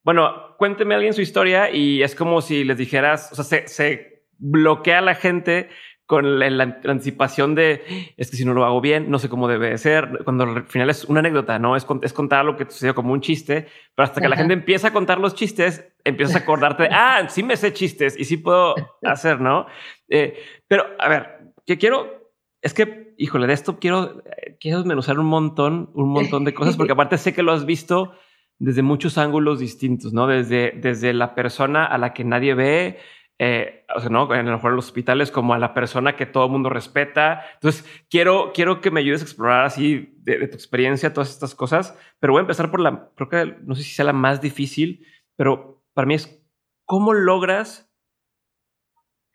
bueno, 0.04 0.56
cuénteme 0.58 0.94
alguien 0.94 1.14
su 1.14 1.22
historia 1.22 1.70
y 1.70 2.02
es 2.02 2.14
como 2.14 2.42
si 2.42 2.62
les 2.62 2.76
dijeras, 2.76 3.32
o 3.32 3.42
sea, 3.42 3.66
se, 3.66 4.14
bloquea 4.36 4.98
a 4.98 5.02
la 5.02 5.14
gente 5.14 5.70
con 6.06 6.38
la, 6.38 6.80
anticipación 6.84 7.54
de 7.54 8.12
es 8.16 8.30
que 8.30 8.36
si 8.36 8.44
no 8.44 8.52
lo 8.54 8.64
hago 8.64 8.80
bien, 8.80 9.10
no 9.10 9.18
sé 9.18 9.28
cómo 9.28 9.48
debe 9.48 9.76
ser. 9.78 10.20
Cuando 10.24 10.44
al 10.44 10.64
final 10.64 10.90
es 10.90 11.04
una 11.04 11.20
anécdota, 11.20 11.58
no 11.58 11.76
es, 11.76 11.86
es 12.02 12.12
contar 12.12 12.44
lo 12.44 12.56
que 12.56 12.64
sucedió 12.64 12.94
como 12.94 13.12
un 13.12 13.20
chiste, 13.20 13.66
pero 13.94 14.04
hasta 14.04 14.20
que 14.20 14.28
la 14.28 14.36
gente 14.36 14.54
empieza 14.54 14.88
a 14.88 14.92
contar 14.92 15.18
los 15.18 15.34
chistes, 15.34 15.86
empiezas 16.04 16.36
a 16.36 16.38
acordarte 16.40 16.84
de 16.84 16.88
ah, 16.92 17.26
sí 17.28 17.42
me 17.42 17.56
sé 17.56 17.72
chistes 17.72 18.18
y 18.18 18.24
sí 18.24 18.36
puedo 18.36 18.74
hacer, 19.02 19.40
no? 19.40 19.66
Eh, 20.08 20.38
pero 20.68 20.84
a 20.98 21.08
ver, 21.08 21.52
que 21.66 21.78
quiero 21.78 22.24
es 22.64 22.72
que, 22.72 23.14
híjole, 23.18 23.46
de 23.46 23.52
esto 23.52 23.78
quiero, 23.78 24.22
quiero 24.58 24.78
desmenuzar 24.78 25.18
un 25.18 25.26
montón, 25.26 25.90
un 25.92 26.08
montón 26.08 26.44
de 26.44 26.54
cosas, 26.54 26.78
porque 26.78 26.94
aparte 26.94 27.18
sé 27.18 27.34
que 27.34 27.42
lo 27.42 27.52
has 27.52 27.66
visto 27.66 28.14
desde 28.58 28.80
muchos 28.80 29.18
ángulos 29.18 29.58
distintos, 29.58 30.14
¿no? 30.14 30.26
Desde, 30.26 30.72
desde 30.74 31.12
la 31.12 31.34
persona 31.34 31.84
a 31.84 31.98
la 31.98 32.14
que 32.14 32.24
nadie 32.24 32.54
ve, 32.54 32.98
eh, 33.38 33.84
o 33.94 34.00
sea, 34.00 34.10
¿no? 34.10 34.32
En 34.34 34.50
los 34.50 34.64
hospitales 34.64 35.30
como 35.30 35.54
a 35.54 35.58
la 35.58 35.74
persona 35.74 36.16
que 36.16 36.26
todo 36.26 36.46
el 36.46 36.52
mundo 36.52 36.68
respeta. 36.68 37.44
Entonces, 37.54 37.84
quiero, 38.08 38.52
quiero 38.54 38.80
que 38.80 38.90
me 38.90 39.00
ayudes 39.00 39.22
a 39.22 39.24
explorar 39.24 39.64
así 39.64 40.14
de, 40.18 40.46
tu 40.48 40.54
experiencia 40.54 41.12
todas 41.12 41.30
estas 41.30 41.54
cosas, 41.54 41.98
pero 42.20 42.32
voy 42.32 42.40
a 42.40 42.42
empezar 42.42 42.70
por 42.70 42.80
la, 42.80 43.10
creo 43.16 43.28
que 43.28 43.56
no 43.62 43.74
sé 43.74 43.82
si 43.82 43.90
sea 43.90 44.04
la 44.04 44.12
más 44.12 44.40
difícil, 44.40 45.06
pero 45.36 45.82
para 45.92 46.06
mí 46.06 46.14
es 46.14 46.42
cómo 46.84 47.12
logras 47.12 47.90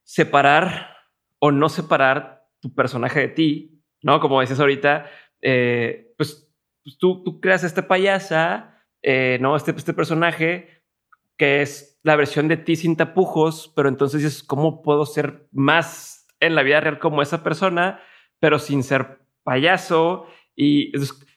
separar 0.03 0.95
o 1.39 1.51
no 1.51 1.69
separar 1.69 2.47
tu 2.59 2.73
personaje 2.73 3.19
de 3.19 3.28
ti, 3.30 3.84
¿no? 4.01 4.19
Como 4.19 4.41
dices 4.41 4.59
ahorita, 4.59 5.05
eh, 5.41 6.13
pues 6.17 6.49
pues, 6.89 6.97
tú, 6.97 7.23
tú 7.23 7.39
creas 7.39 7.63
este 7.63 7.84
payasa, 7.84 8.84
eh, 9.03 9.38
¿no? 9.41 9.55
Este, 9.55 9.71
este 9.71 9.93
personaje 9.93 10.84
que 11.38 11.61
es 11.61 11.88
la 12.03 12.15
versión 12.15 12.47
de 12.47 12.57
ti 12.57 12.75
sin 12.75 12.95
tapujos, 12.95 13.71
pero 13.75 13.89
entonces 13.89 14.23
es 14.23 14.43
cómo 14.43 14.81
puedo 14.81 15.05
ser 15.05 15.47
más 15.51 16.27
en 16.39 16.55
la 16.55 16.63
vida 16.63 16.79
real 16.79 16.99
como 16.99 17.21
esa 17.21 17.43
persona, 17.43 18.01
pero 18.39 18.59
sin 18.59 18.83
ser 18.83 19.19
payaso. 19.43 20.25
Y 20.55 20.91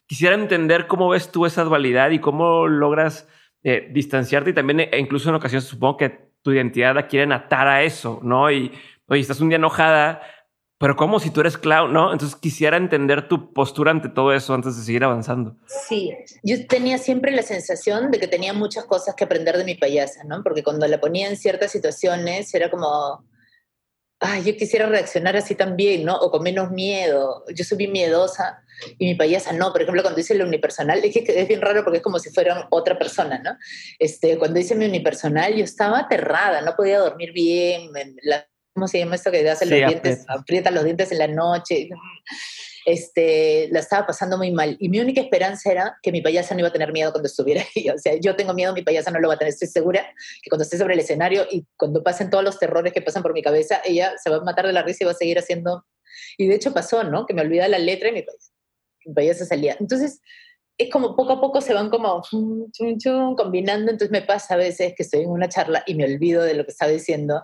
quisiera 0.06 0.34
entender 0.34 0.86
cómo 0.86 1.08
ves 1.08 1.32
tú 1.32 1.46
esa 1.46 1.64
dualidad 1.64 2.10
y 2.10 2.20
cómo 2.20 2.68
logras 2.68 3.28
eh, 3.64 3.88
distanciarte 3.92 4.50
y 4.50 4.54
también, 4.54 4.80
e 4.80 4.98
incluso 4.98 5.28
en 5.28 5.36
ocasiones, 5.36 5.64
supongo 5.64 5.96
que 5.96 6.32
tu 6.42 6.52
identidad 6.52 6.94
la 6.94 7.06
quieren 7.06 7.32
atar 7.32 7.68
a 7.68 7.82
eso, 7.82 8.20
¿no? 8.22 8.50
Y, 8.50 8.72
oye, 9.06 9.20
estás 9.20 9.40
un 9.40 9.48
día 9.48 9.56
enojada, 9.56 10.22
pero 10.82 10.96
¿cómo 10.96 11.20
si 11.20 11.30
tú 11.30 11.42
eres 11.42 11.56
clown, 11.56 11.92
no? 11.92 12.12
Entonces 12.12 12.36
quisiera 12.36 12.76
entender 12.76 13.28
tu 13.28 13.52
postura 13.52 13.92
ante 13.92 14.08
todo 14.08 14.32
eso 14.32 14.52
antes 14.52 14.76
de 14.76 14.82
seguir 14.82 15.04
avanzando. 15.04 15.56
Sí, 15.88 16.12
yo 16.42 16.66
tenía 16.66 16.98
siempre 16.98 17.30
la 17.30 17.42
sensación 17.42 18.10
de 18.10 18.18
que 18.18 18.26
tenía 18.26 18.52
muchas 18.52 18.84
cosas 18.86 19.14
que 19.14 19.22
aprender 19.22 19.56
de 19.56 19.62
mi 19.62 19.76
payasa, 19.76 20.24
¿no? 20.24 20.42
Porque 20.42 20.64
cuando 20.64 20.88
la 20.88 21.00
ponía 21.00 21.28
en 21.28 21.36
ciertas 21.36 21.70
situaciones 21.70 22.52
era 22.52 22.68
como, 22.68 23.24
ay, 24.18 24.42
yo 24.42 24.56
quisiera 24.56 24.86
reaccionar 24.86 25.36
así 25.36 25.54
también, 25.54 26.04
¿no? 26.04 26.16
O 26.16 26.32
con 26.32 26.42
menos 26.42 26.72
miedo. 26.72 27.44
Yo 27.54 27.62
soy 27.62 27.78
bien 27.78 27.92
miedosa 27.92 28.60
y 28.98 29.06
mi 29.06 29.14
payasa 29.14 29.52
no. 29.52 29.70
Por 29.70 29.82
ejemplo, 29.82 30.02
cuando 30.02 30.16
dice 30.16 30.34
el 30.34 30.42
unipersonal, 30.42 31.00
es 31.04 31.46
bien 31.46 31.60
raro 31.60 31.84
porque 31.84 31.98
es 31.98 32.02
como 32.02 32.18
si 32.18 32.30
fuera 32.30 32.66
otra 32.70 32.98
persona, 32.98 33.38
¿no? 33.38 33.56
Este, 34.00 34.36
cuando 34.36 34.58
dice 34.58 34.74
mi 34.74 34.86
unipersonal, 34.86 35.54
yo 35.54 35.62
estaba 35.62 36.00
aterrada, 36.00 36.60
no 36.60 36.74
podía 36.74 36.98
dormir 36.98 37.30
bien, 37.32 37.88
¿cómo 38.74 38.88
se 38.88 38.98
llama 38.98 39.16
esto 39.16 39.30
que 39.30 39.48
hace 39.48 39.66
los 39.66 39.78
dientes? 39.78 40.24
Aprieta 40.28 40.70
los 40.70 40.84
dientes 40.84 41.12
en 41.12 41.18
la 41.18 41.26
noche. 41.26 41.88
Este, 42.84 43.68
la 43.70 43.80
estaba 43.80 44.06
pasando 44.06 44.36
muy 44.36 44.50
mal. 44.50 44.76
Y 44.80 44.88
mi 44.88 44.98
única 45.00 45.20
esperanza 45.20 45.70
era 45.70 45.98
que 46.02 46.10
mi 46.10 46.20
payasa 46.20 46.54
no 46.54 46.60
iba 46.60 46.68
a 46.68 46.72
tener 46.72 46.92
miedo 46.92 47.12
cuando 47.12 47.26
estuviera 47.26 47.62
ahí. 47.76 47.90
O 47.90 47.98
sea, 47.98 48.14
yo 48.20 48.34
tengo 48.34 48.54
miedo, 48.54 48.72
mi 48.72 48.82
payasa 48.82 49.10
no 49.10 49.20
lo 49.20 49.28
va 49.28 49.34
a 49.34 49.38
tener. 49.38 49.52
Estoy 49.52 49.68
segura 49.68 50.04
que 50.42 50.50
cuando 50.50 50.64
esté 50.64 50.78
sobre 50.78 50.94
el 50.94 51.00
escenario 51.00 51.46
y 51.50 51.66
cuando 51.76 52.02
pasen 52.02 52.30
todos 52.30 52.44
los 52.44 52.58
terrores 52.58 52.92
que 52.92 53.02
pasan 53.02 53.22
por 53.22 53.34
mi 53.34 53.42
cabeza, 53.42 53.80
ella 53.84 54.14
se 54.22 54.30
va 54.30 54.36
a 54.36 54.40
matar 54.40 54.66
de 54.66 54.72
la 54.72 54.82
risa 54.82 55.04
y 55.04 55.06
va 55.06 55.12
a 55.12 55.14
seguir 55.14 55.38
haciendo. 55.38 55.84
Y 56.36 56.48
de 56.48 56.54
hecho 56.54 56.72
pasó, 56.72 57.04
¿no? 57.04 57.26
Que 57.26 57.34
me 57.34 57.42
olvidaba 57.42 57.68
la 57.68 57.78
letra 57.78 58.08
y 58.08 58.12
mi 58.12 58.22
payasa, 58.22 58.52
mi 59.04 59.14
payasa 59.14 59.46
salía. 59.46 59.76
Entonces, 59.78 60.20
es 60.78 60.90
como 60.90 61.14
poco 61.14 61.34
a 61.34 61.40
poco 61.40 61.60
se 61.60 61.74
van 61.74 61.90
como 61.90 62.22
chum, 62.22 62.68
chum, 62.98 63.36
combinando. 63.36 63.92
Entonces 63.92 64.10
me 64.10 64.22
pasa 64.22 64.54
a 64.54 64.56
veces 64.56 64.94
que 64.96 65.02
estoy 65.02 65.20
en 65.20 65.30
una 65.30 65.48
charla 65.48 65.84
y 65.86 65.94
me 65.94 66.04
olvido 66.04 66.42
de 66.42 66.54
lo 66.54 66.64
que 66.64 66.70
estaba 66.72 66.90
diciendo 66.90 67.42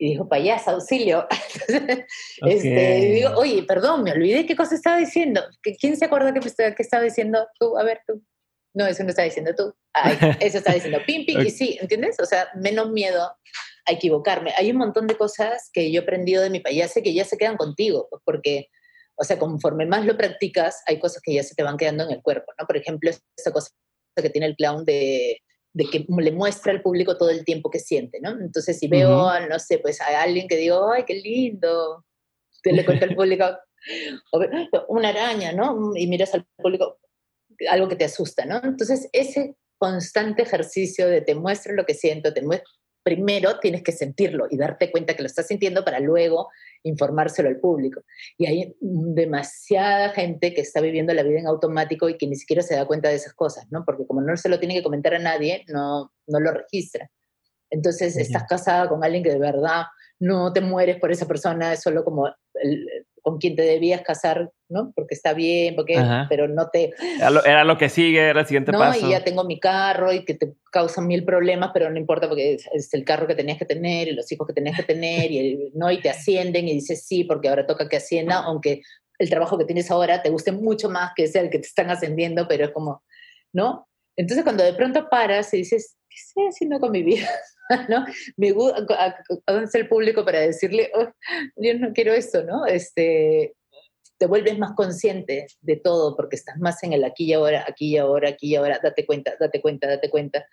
y 0.00 0.12
dijo, 0.12 0.26
payasa, 0.26 0.70
auxilio. 0.70 1.28
este, 2.46 2.98
y 2.98 3.12
digo, 3.12 3.32
oye, 3.36 3.62
perdón, 3.64 4.02
me 4.02 4.12
olvidé 4.12 4.46
qué 4.46 4.56
cosa 4.56 4.74
estaba 4.74 4.96
diciendo. 4.96 5.42
¿Quién 5.78 5.94
se 5.98 6.06
acuerda 6.06 6.32
que, 6.32 6.40
que 6.40 6.82
estaba 6.82 7.02
diciendo 7.02 7.46
tú? 7.58 7.76
A 7.76 7.84
ver, 7.84 8.00
tú. 8.06 8.24
No, 8.72 8.86
eso 8.86 9.02
no 9.02 9.10
está 9.10 9.24
diciendo 9.24 9.54
tú. 9.54 9.74
Ay, 9.92 10.16
eso 10.40 10.56
está 10.56 10.72
diciendo 10.72 11.00
pim, 11.06 11.26
pim, 11.26 11.42
y 11.42 11.50
sí, 11.50 11.76
¿entiendes? 11.82 12.18
O 12.18 12.24
sea, 12.24 12.48
menos 12.54 12.90
miedo 12.90 13.22
a 13.22 13.92
equivocarme. 13.92 14.54
Hay 14.56 14.70
un 14.70 14.78
montón 14.78 15.06
de 15.06 15.18
cosas 15.18 15.68
que 15.70 15.92
yo 15.92 16.00
he 16.00 16.02
aprendido 16.02 16.42
de 16.42 16.48
mi 16.48 16.60
payase 16.60 17.02
que 17.02 17.12
ya 17.12 17.26
se 17.26 17.36
quedan 17.36 17.58
contigo, 17.58 18.06
pues, 18.08 18.22
porque, 18.24 18.68
o 19.16 19.24
sea, 19.24 19.38
conforme 19.38 19.84
más 19.84 20.06
lo 20.06 20.16
practicas, 20.16 20.82
hay 20.86 20.98
cosas 20.98 21.20
que 21.22 21.34
ya 21.34 21.42
se 21.42 21.54
te 21.54 21.62
van 21.62 21.76
quedando 21.76 22.04
en 22.04 22.12
el 22.12 22.22
cuerpo, 22.22 22.54
¿no? 22.58 22.66
Por 22.66 22.78
ejemplo, 22.78 23.10
esa 23.36 23.52
cosa 23.52 23.68
que 24.16 24.30
tiene 24.30 24.46
el 24.46 24.56
clown 24.56 24.86
de 24.86 25.42
de 25.72 25.84
que 25.86 26.06
le 26.08 26.32
muestra 26.32 26.72
al 26.72 26.82
público 26.82 27.16
todo 27.16 27.30
el 27.30 27.44
tiempo 27.44 27.70
que 27.70 27.78
siente, 27.78 28.20
¿no? 28.20 28.30
Entonces, 28.30 28.78
si 28.78 28.88
veo, 28.88 29.28
no 29.48 29.58
sé, 29.58 29.78
pues 29.78 30.00
a 30.00 30.22
alguien 30.22 30.48
que 30.48 30.56
digo, 30.56 30.90
ay, 30.92 31.04
qué 31.06 31.14
lindo, 31.14 32.04
te 32.62 32.72
le 32.72 32.84
cuenta 32.84 33.06
al 33.06 33.14
público, 33.14 33.44
una 34.88 35.10
araña, 35.10 35.52
¿no? 35.52 35.92
Y 35.94 36.06
miras 36.06 36.34
al 36.34 36.46
público, 36.56 36.98
algo 37.70 37.88
que 37.88 37.96
te 37.96 38.04
asusta, 38.04 38.44
¿no? 38.44 38.60
Entonces, 38.62 39.08
ese 39.12 39.56
constante 39.78 40.42
ejercicio 40.42 41.08
de 41.08 41.22
te 41.22 41.34
muestro 41.34 41.72
lo 41.72 41.86
que 41.86 41.94
siento, 41.94 42.34
te 42.34 42.42
muestro, 42.42 42.70
primero 43.02 43.58
tienes 43.60 43.82
que 43.82 43.92
sentirlo 43.92 44.46
y 44.50 44.58
darte 44.58 44.90
cuenta 44.90 45.14
que 45.14 45.22
lo 45.22 45.26
estás 45.26 45.46
sintiendo 45.46 45.84
para 45.84 46.00
luego 46.00 46.48
informárselo 46.82 47.48
al 47.48 47.60
público. 47.60 48.02
Y 48.38 48.46
hay 48.46 48.76
demasiada 48.80 50.10
gente 50.10 50.54
que 50.54 50.60
está 50.60 50.80
viviendo 50.80 51.12
la 51.14 51.22
vida 51.22 51.40
en 51.40 51.46
automático 51.46 52.08
y 52.08 52.16
que 52.16 52.26
ni 52.26 52.36
siquiera 52.36 52.62
se 52.62 52.76
da 52.76 52.86
cuenta 52.86 53.08
de 53.08 53.16
esas 53.16 53.34
cosas, 53.34 53.66
¿no? 53.70 53.84
Porque 53.84 54.06
como 54.06 54.20
no 54.20 54.36
se 54.36 54.48
lo 54.48 54.58
tiene 54.58 54.74
que 54.74 54.82
comentar 54.82 55.14
a 55.14 55.18
nadie, 55.18 55.64
no, 55.68 56.12
no 56.26 56.40
lo 56.40 56.52
registra. 56.52 57.10
Entonces, 57.70 58.16
estás 58.16 58.44
casada 58.48 58.88
con 58.88 59.04
alguien 59.04 59.22
que 59.22 59.30
de 59.30 59.38
verdad 59.38 59.84
no 60.18 60.52
te 60.52 60.60
mueres 60.60 60.98
por 60.98 61.10
esa 61.12 61.26
persona, 61.26 61.72
es 61.72 61.80
solo 61.80 62.04
como 62.04 62.28
el, 62.54 62.86
con 63.22 63.38
quien 63.38 63.56
te 63.56 63.62
debías 63.62 64.02
casar, 64.02 64.50
¿no? 64.68 64.92
Porque 64.94 65.14
está 65.14 65.32
bien, 65.32 65.74
porque, 65.76 66.02
pero 66.28 66.48
no 66.48 66.68
te... 66.70 66.92
Era 67.44 67.64
lo, 67.64 67.78
que 67.78 67.88
sigue, 67.88 68.20
era 68.20 68.40
el 68.40 68.46
siguiente 68.46 68.72
paso. 68.72 69.00
No, 69.00 69.08
y 69.08 69.10
ya 69.10 69.24
tengo 69.24 69.44
mi 69.44 69.58
carro 69.58 70.12
y 70.12 70.24
que 70.24 70.34
te 70.34 70.52
causan 70.70 71.06
mil 71.06 71.24
problemas, 71.24 71.70
pero 71.72 71.90
no 71.90 71.98
importa 71.98 72.28
porque 72.28 72.54
es, 72.72 72.94
el 72.94 73.04
carro 73.04 73.26
que 73.26 73.34
tenías 73.34 73.58
que 73.58 73.64
tener 73.64 74.08
y 74.08 74.12
los 74.12 74.30
hijos 74.32 74.46
que 74.46 74.54
tenías 74.54 74.76
que 74.76 74.82
tener 74.82 75.30
y, 75.30 75.70
¿no? 75.74 75.90
y 75.90 76.00
te 76.00 76.10
ascienden 76.10 76.68
y 76.68 76.74
dices 76.74 77.04
sí, 77.06 77.24
porque 77.24 77.48
ahora 77.48 77.66
toca 77.66 77.88
que 77.88 77.96
ascienda, 77.96 78.40
aunque 78.40 78.82
el 79.18 79.28
trabajo 79.28 79.58
que 79.58 79.64
tienes 79.64 79.90
ahora 79.90 80.22
te 80.22 80.30
guste 80.30 80.52
mucho 80.52 80.88
más 80.88 81.12
que 81.14 81.24
ese 81.24 81.40
el 81.40 81.50
que 81.50 81.58
te 81.58 81.66
están 81.66 81.90
ascendiendo, 81.90 82.48
pero 82.48 82.64
es 82.64 82.70
como, 82.70 83.02
¿no? 83.52 83.86
Entonces 84.16 84.44
cuando 84.44 84.64
de 84.64 84.72
pronto 84.72 85.08
paras 85.10 85.52
y 85.54 85.58
dices, 85.58 85.96
¿qué 86.08 86.16
estoy 86.16 86.46
haciendo 86.48 86.80
con 86.80 86.90
mi 86.90 87.02
vida? 87.02 87.28
¿no? 87.88 88.04
Me 88.36 88.52
gusta, 88.52 88.84
¿a 89.46 89.52
dónde 89.52 89.66
está 89.66 89.78
el 89.78 89.88
público 89.88 90.24
para 90.24 90.40
decirle, 90.40 90.90
oh, 90.94 91.08
yo 91.56 91.78
no 91.78 91.92
quiero 91.92 92.12
esto, 92.12 92.42
¿no? 92.42 92.66
Este, 92.66 93.54
te 94.18 94.26
vuelves 94.26 94.58
más 94.58 94.72
consciente 94.72 95.46
de 95.60 95.76
todo 95.76 96.16
porque 96.16 96.36
estás 96.36 96.58
más 96.58 96.82
en 96.82 96.92
el 96.92 97.04
aquí 97.04 97.24
y 97.24 97.32
ahora, 97.32 97.64
aquí 97.66 97.94
y 97.94 97.96
ahora, 97.96 98.30
aquí 98.30 98.48
y 98.48 98.56
ahora, 98.56 98.80
date 98.82 99.06
cuenta, 99.06 99.34
date 99.38 99.60
cuenta, 99.60 99.88
date 99.88 100.10
cuenta. 100.10 100.46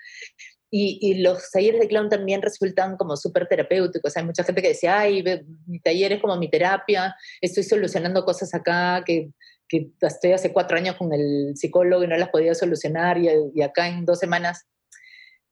Y, 0.70 1.00
y 1.02 1.22
los 1.22 1.50
talleres 1.50 1.80
de 1.80 1.88
clown 1.88 2.10
también 2.10 2.42
resultan 2.42 2.98
como 2.98 3.16
súper 3.16 3.48
terapéuticos. 3.48 4.16
Hay 4.18 4.26
mucha 4.26 4.44
gente 4.44 4.62
que 4.62 4.70
decía, 4.70 5.00
ay, 5.00 5.24
mi 5.66 5.80
taller 5.80 6.14
es 6.14 6.22
como 6.22 6.38
mi 6.38 6.50
terapia, 6.50 7.16
estoy 7.42 7.64
solucionando 7.64 8.26
cosas 8.26 8.54
acá 8.54 9.02
que, 9.06 9.32
que 9.68 9.90
estoy 10.02 10.34
hace 10.34 10.52
cuatro 10.52 10.78
años 10.78 10.96
con 10.98 11.14
el 11.14 11.54
psicólogo 11.56 12.04
y 12.04 12.08
no 12.08 12.18
las 12.18 12.30
podía 12.30 12.54
solucionar 12.54 13.18
y, 13.18 13.30
y 13.56 13.62
acá 13.62 13.88
en 13.88 14.06
dos 14.06 14.20
semanas 14.20 14.68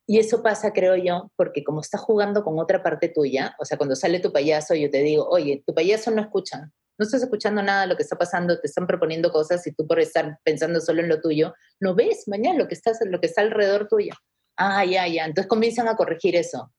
y 0.08 0.20
eso 0.20 0.44
pasa, 0.44 0.72
creo 0.72 0.96
yo, 0.96 1.32
porque 1.36 1.64
como 1.64 1.82
estás 1.82 2.02
jugando 2.02 2.44
con 2.44 2.60
otra 2.60 2.84
parte 2.84 3.10
tuya, 3.10 3.56
o 3.60 3.66
sea, 3.66 3.78
cuando 3.78 3.96
sale 3.96 4.20
tu 4.20 4.32
payaso, 4.32 4.76
yo 4.76 4.90
te 4.92 5.02
digo, 5.02 5.28
oye, 5.28 5.64
tu 5.66 5.74
payaso 5.74 6.12
no 6.12 6.22
escucha, 6.22 6.70
no 6.98 7.06
estás 7.06 7.24
escuchando 7.24 7.64
nada 7.64 7.82
de 7.82 7.88
lo 7.88 7.98
que 7.98 8.04
está 8.04 8.16
pasando, 8.16 8.60
te 8.60 8.68
están 8.68 8.88
proponiendo 8.88 9.32
cosas 9.32 9.66
y 9.68 9.74
tú 9.74 9.88
por 9.88 10.00
estar 10.00 10.40
pensando 10.44 10.80
solo 10.80 11.02
en 11.02 11.10
lo 11.10 11.22
tuyo, 11.22 11.54
no 11.80 11.96
ves 11.96 12.28
mañana 12.28 12.60
lo 12.60 12.68
que, 12.68 12.76
estás, 12.76 13.00
lo 13.06 13.20
que 13.20 13.28
está 13.28 13.42
alrededor 13.42 13.88
tuyo. 13.88 14.14
Ah, 14.58 14.86
ya, 14.86 15.08
ya. 15.08 15.26
Entonces 15.26 15.50
comienzan 15.50 15.88
a 15.88 15.98
corregir 15.98 16.36
eso. 16.36 16.72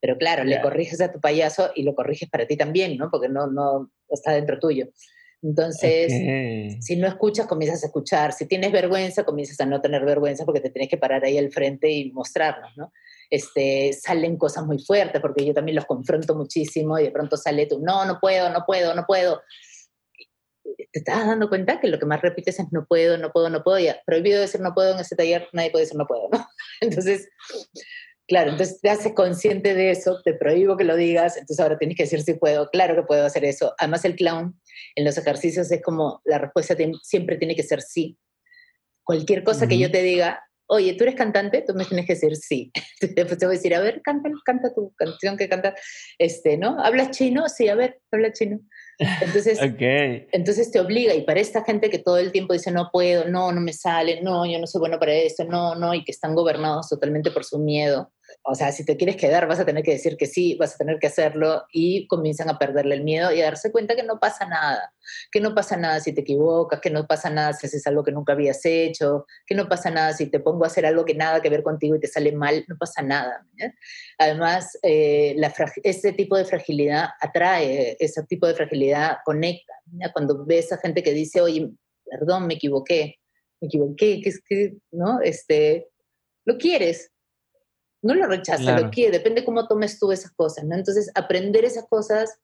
Pero 0.00 0.16
claro, 0.16 0.44
le 0.44 0.62
corriges 0.62 1.00
a 1.00 1.12
tu 1.12 1.20
payaso 1.20 1.72
y 1.74 1.82
lo 1.82 1.94
corriges 1.94 2.30
para 2.30 2.46
ti 2.46 2.56
también, 2.56 2.96
¿no? 2.96 3.10
Porque 3.10 3.28
no, 3.28 3.48
no 3.48 3.90
está 4.08 4.32
dentro 4.32 4.58
tuyo. 4.58 4.86
Entonces, 5.42 6.12
si 6.80 6.96
no 6.96 7.08
escuchas, 7.08 7.46
comienzas 7.46 7.82
a 7.82 7.86
escuchar. 7.86 8.32
Si 8.32 8.46
tienes 8.46 8.72
vergüenza, 8.72 9.24
comienzas 9.24 9.58
a 9.60 9.66
no 9.66 9.80
tener 9.80 10.04
vergüenza 10.04 10.44
porque 10.44 10.60
te 10.60 10.70
tienes 10.70 10.90
que 10.90 10.98
parar 10.98 11.24
ahí 11.24 11.38
al 11.38 11.50
frente 11.50 11.90
y 11.90 12.12
mostrarnos, 12.12 12.76
¿no? 12.76 12.92
Este, 13.30 13.92
salen 13.92 14.36
cosas 14.36 14.66
muy 14.66 14.78
fuertes 14.78 15.20
porque 15.20 15.46
yo 15.46 15.54
también 15.54 15.76
los 15.76 15.86
confronto 15.86 16.34
muchísimo 16.34 16.98
y 16.98 17.04
de 17.04 17.10
pronto 17.10 17.36
sale 17.36 17.66
tú, 17.66 17.80
no, 17.80 18.04
no 18.04 18.18
puedo, 18.20 18.50
no 18.50 18.64
puedo, 18.66 18.94
no 18.94 19.04
puedo. 19.06 19.40
Te 20.62 20.98
estás 20.98 21.26
dando 21.26 21.48
cuenta 21.48 21.80
que 21.80 21.88
lo 21.88 21.98
que 21.98 22.06
más 22.06 22.20
repites 22.20 22.58
es 22.58 22.66
no 22.72 22.84
puedo, 22.86 23.16
no 23.16 23.30
puedo, 23.32 23.48
no 23.48 23.62
puedo. 23.62 23.78
Ya, 23.78 23.98
prohibido 24.04 24.40
decir 24.40 24.60
no 24.60 24.74
puedo 24.74 24.92
en 24.94 25.00
ese 25.00 25.16
taller, 25.16 25.48
nadie 25.52 25.70
puede 25.70 25.84
decir 25.84 25.96
no 25.96 26.06
puedo, 26.06 26.28
¿no? 26.30 26.46
Entonces, 26.80 27.28
Claro, 28.30 28.52
entonces 28.52 28.80
te 28.80 28.88
haces 28.88 29.12
consciente 29.12 29.74
de 29.74 29.90
eso, 29.90 30.22
te 30.22 30.34
prohíbo 30.34 30.76
que 30.76 30.84
lo 30.84 30.94
digas, 30.94 31.36
entonces 31.36 31.58
ahora 31.58 31.78
tienes 31.78 31.96
que 31.96 32.04
decir 32.04 32.22
si 32.22 32.34
puedo, 32.34 32.70
claro 32.70 32.94
que 32.94 33.02
puedo 33.02 33.26
hacer 33.26 33.44
eso. 33.44 33.74
Además 33.76 34.04
el 34.04 34.14
clown 34.14 34.56
en 34.94 35.04
los 35.04 35.18
ejercicios 35.18 35.68
es 35.72 35.82
como 35.82 36.22
la 36.24 36.38
respuesta 36.38 36.76
siempre 37.02 37.38
tiene 37.38 37.56
que 37.56 37.64
ser 37.64 37.82
sí. 37.82 38.16
Cualquier 39.02 39.42
cosa 39.42 39.66
que 39.66 39.78
yo 39.78 39.90
te 39.90 40.00
diga, 40.02 40.44
oye, 40.68 40.94
tú 40.94 41.02
eres 41.02 41.16
cantante, 41.16 41.64
tú 41.66 41.74
me 41.74 41.84
tienes 41.84 42.06
que 42.06 42.14
decir 42.14 42.36
sí. 42.36 42.70
Después 43.00 43.36
te 43.36 43.46
voy 43.46 43.56
a 43.56 43.58
decir, 43.58 43.74
a 43.74 43.80
ver, 43.80 44.00
canta, 44.02 44.30
canta 44.44 44.72
tu 44.72 44.94
canción 44.94 45.36
que 45.36 45.48
canta, 45.48 45.74
este, 46.16 46.56
¿no? 46.56 46.78
¿Hablas 46.80 47.10
chino? 47.10 47.48
Sí, 47.48 47.68
a 47.68 47.74
ver, 47.74 48.00
habla 48.12 48.32
chino. 48.32 48.60
Entonces, 49.22 49.58
entonces 50.32 50.70
te 50.70 50.78
obliga, 50.78 51.14
y 51.14 51.22
para 51.22 51.40
esta 51.40 51.64
gente 51.64 51.90
que 51.90 51.98
todo 51.98 52.18
el 52.18 52.30
tiempo 52.30 52.52
dice, 52.52 52.70
no 52.70 52.90
puedo, 52.92 53.24
no, 53.24 53.50
no 53.50 53.60
me 53.60 53.72
sale, 53.72 54.22
no, 54.22 54.46
yo 54.46 54.60
no 54.60 54.68
soy 54.68 54.78
bueno 54.78 55.00
para 55.00 55.14
esto, 55.14 55.44
no, 55.44 55.74
no, 55.74 55.92
y 55.94 56.04
que 56.04 56.12
están 56.12 56.36
gobernados 56.36 56.88
totalmente 56.88 57.32
por 57.32 57.44
su 57.44 57.58
miedo, 57.58 58.12
o 58.42 58.54
sea, 58.54 58.72
si 58.72 58.84
te 58.84 58.96
quieres 58.96 59.16
quedar, 59.16 59.46
vas 59.46 59.60
a 59.60 59.64
tener 59.64 59.82
que 59.82 59.92
decir 59.92 60.16
que 60.16 60.26
sí, 60.26 60.56
vas 60.56 60.74
a 60.74 60.78
tener 60.78 60.98
que 60.98 61.06
hacerlo 61.06 61.64
y 61.72 62.06
comienzan 62.06 62.48
a 62.48 62.58
perderle 62.58 62.94
el 62.94 63.04
miedo 63.04 63.32
y 63.32 63.40
a 63.40 63.44
darse 63.44 63.70
cuenta 63.72 63.94
que 63.96 64.02
no 64.02 64.18
pasa 64.18 64.46
nada, 64.46 64.92
que 65.30 65.40
no 65.40 65.54
pasa 65.54 65.76
nada 65.76 66.00
si 66.00 66.12
te 66.12 66.22
equivocas, 66.22 66.80
que 66.80 66.90
no 66.90 67.06
pasa 67.06 67.30
nada 67.30 67.52
si 67.52 67.66
haces 67.66 67.86
algo 67.86 68.04
que 68.04 68.12
nunca 68.12 68.32
habías 68.32 68.64
hecho, 68.64 69.26
que 69.46 69.54
no 69.54 69.68
pasa 69.68 69.90
nada 69.90 70.12
si 70.12 70.26
te 70.26 70.40
pongo 70.40 70.64
a 70.64 70.68
hacer 70.68 70.86
algo 70.86 71.04
que 71.04 71.14
nada 71.14 71.40
que 71.40 71.50
ver 71.50 71.62
contigo 71.62 71.96
y 71.96 72.00
te 72.00 72.06
sale 72.06 72.32
mal, 72.32 72.64
no 72.68 72.76
pasa 72.78 73.02
nada. 73.02 73.46
Además, 74.18 74.78
eh, 74.82 75.36
ese 75.82 76.12
tipo 76.12 76.36
de 76.36 76.44
fragilidad 76.44 77.08
atrae, 77.20 77.96
ese 77.98 78.22
tipo 78.24 78.46
de 78.46 78.54
fragilidad 78.54 79.18
conecta. 79.24 79.74
Cuando 80.12 80.44
ves 80.44 80.72
a 80.72 80.78
gente 80.78 81.02
que 81.02 81.12
dice, 81.12 81.40
oye, 81.40 81.70
perdón, 82.10 82.46
me 82.46 82.54
equivoqué, 82.54 83.18
me 83.60 83.68
equivoqué, 83.68 84.20
que 84.20 84.28
es 84.28 84.42
que, 84.46 84.76
¿no? 84.90 85.20
Este, 85.20 85.88
lo 86.44 86.58
quieres, 86.58 87.12
no 88.02 88.14
lo 88.14 88.26
rechazas, 88.26 88.80
lo 88.80 88.90
quieres, 88.90 89.12
depende 89.12 89.44
cómo 89.44 89.66
tomes 89.66 89.98
tú 89.98 90.12
esas 90.12 90.32
cosas, 90.32 90.64
¿no? 90.64 90.74
Entonces, 90.74 91.10
aprender 91.14 91.64
esas 91.64 91.86
cosas 91.88 92.40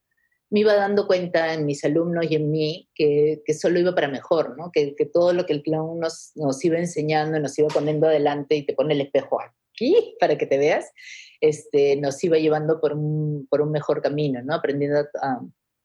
me 0.51 0.61
iba 0.61 0.75
dando 0.75 1.07
cuenta 1.07 1.55
en 1.55 1.67
mis 1.67 1.85
alumnos 1.85 2.27
y 2.31 2.37
en 2.37 2.51
mí 2.51 2.89
que, 2.95 3.43
que 3.45 3.55
solo 3.55 3.81
iba 3.81 3.95
para 3.95 4.09
mejor, 4.09 4.57
¿no? 4.57 4.71
Que, 4.71 4.95
que, 4.95 5.07
todo 5.07 5.33
lo 5.33 5.45
que 5.45 5.55
el 5.55 5.63
clown 5.63 5.99
nos, 5.99 6.33
nos 6.37 6.65
iba 6.65 6.79
enseñando, 6.79 7.41
nos 7.41 7.59
iba 7.59 7.69
poniendo 7.69 8.07
adelante 8.07 8.55
y 8.55 8.65
te 8.65 8.75
pone 8.75 8.95
el 8.95 9.01
espejo 9.01 9.41
aquí 9.41 10.17
para 10.21 10.39
que 10.39 10.47
te 10.47 10.59
veas, 10.59 10.93
este, 11.41 11.97
nos 11.97 12.23
iba 12.23 12.39
llevando 12.39 12.81
por 12.81 12.93
un, 12.93 13.47
por 13.51 13.61
un 13.61 13.73
mejor 13.73 14.03
camino, 14.03 14.41
¿no? 14.43 14.55
Aprendiendo 14.55 15.01
a, 15.21 15.41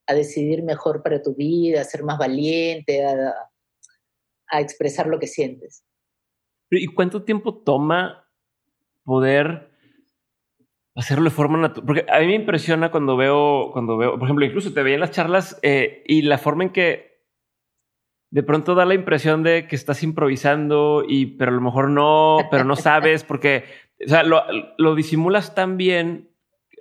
a, 0.06 0.14
decidir 0.14 0.64
mejor 0.64 1.02
para 1.02 1.22
tu 1.22 1.34
vida, 1.34 1.82
a 1.82 1.86
ser 1.86 2.04
más 2.04 2.20
valiente, 2.20 3.04
a, 3.04 3.34
a 4.50 4.62
expresar 4.62 5.08
lo 5.08 5.20
que 5.20 5.28
sientes. 5.28 5.84
¿Y 6.70 6.88
cuánto 6.88 7.24
tiempo 7.24 7.64
toma 7.64 8.21
poder 9.04 9.72
hacerlo 10.96 11.26
de 11.26 11.36
forma 11.36 11.58
natural. 11.58 11.86
Porque 11.86 12.06
a 12.12 12.20
mí 12.20 12.28
me 12.28 12.36
impresiona 12.36 12.92
cuando 12.92 13.18
veo, 13.18 13.72
cuando 13.72 13.98
veo, 13.98 14.14
por 14.18 14.24
ejemplo, 14.24 14.46
incluso 14.46 14.74
te 14.74 14.84
veía 14.84 14.96
en 14.96 15.02
las 15.02 15.12
charlas 15.12 15.60
eh, 15.64 16.04
y 16.08 16.24
la 16.24 16.38
forma 16.38 16.64
en 16.64 16.70
que 16.72 17.12
de 18.32 18.44
pronto 18.44 18.76
da 18.76 18.86
la 18.86 18.94
impresión 18.94 19.44
de 19.44 19.68
que 19.68 19.76
estás 19.76 20.04
improvisando 20.04 21.04
y 21.06 21.26
pero 21.38 21.52
a 21.52 21.56
lo 21.56 21.62
mejor 21.62 21.90
no, 21.90 22.40
pero 22.50 22.64
no 22.64 22.78
sabes 22.78 23.26
porque, 23.26 23.66
o 24.06 24.08
sea, 24.08 24.24
lo, 24.24 24.44
lo 24.78 24.96
disimulas 24.96 25.54
tan 25.54 25.76
bien, 25.76 26.30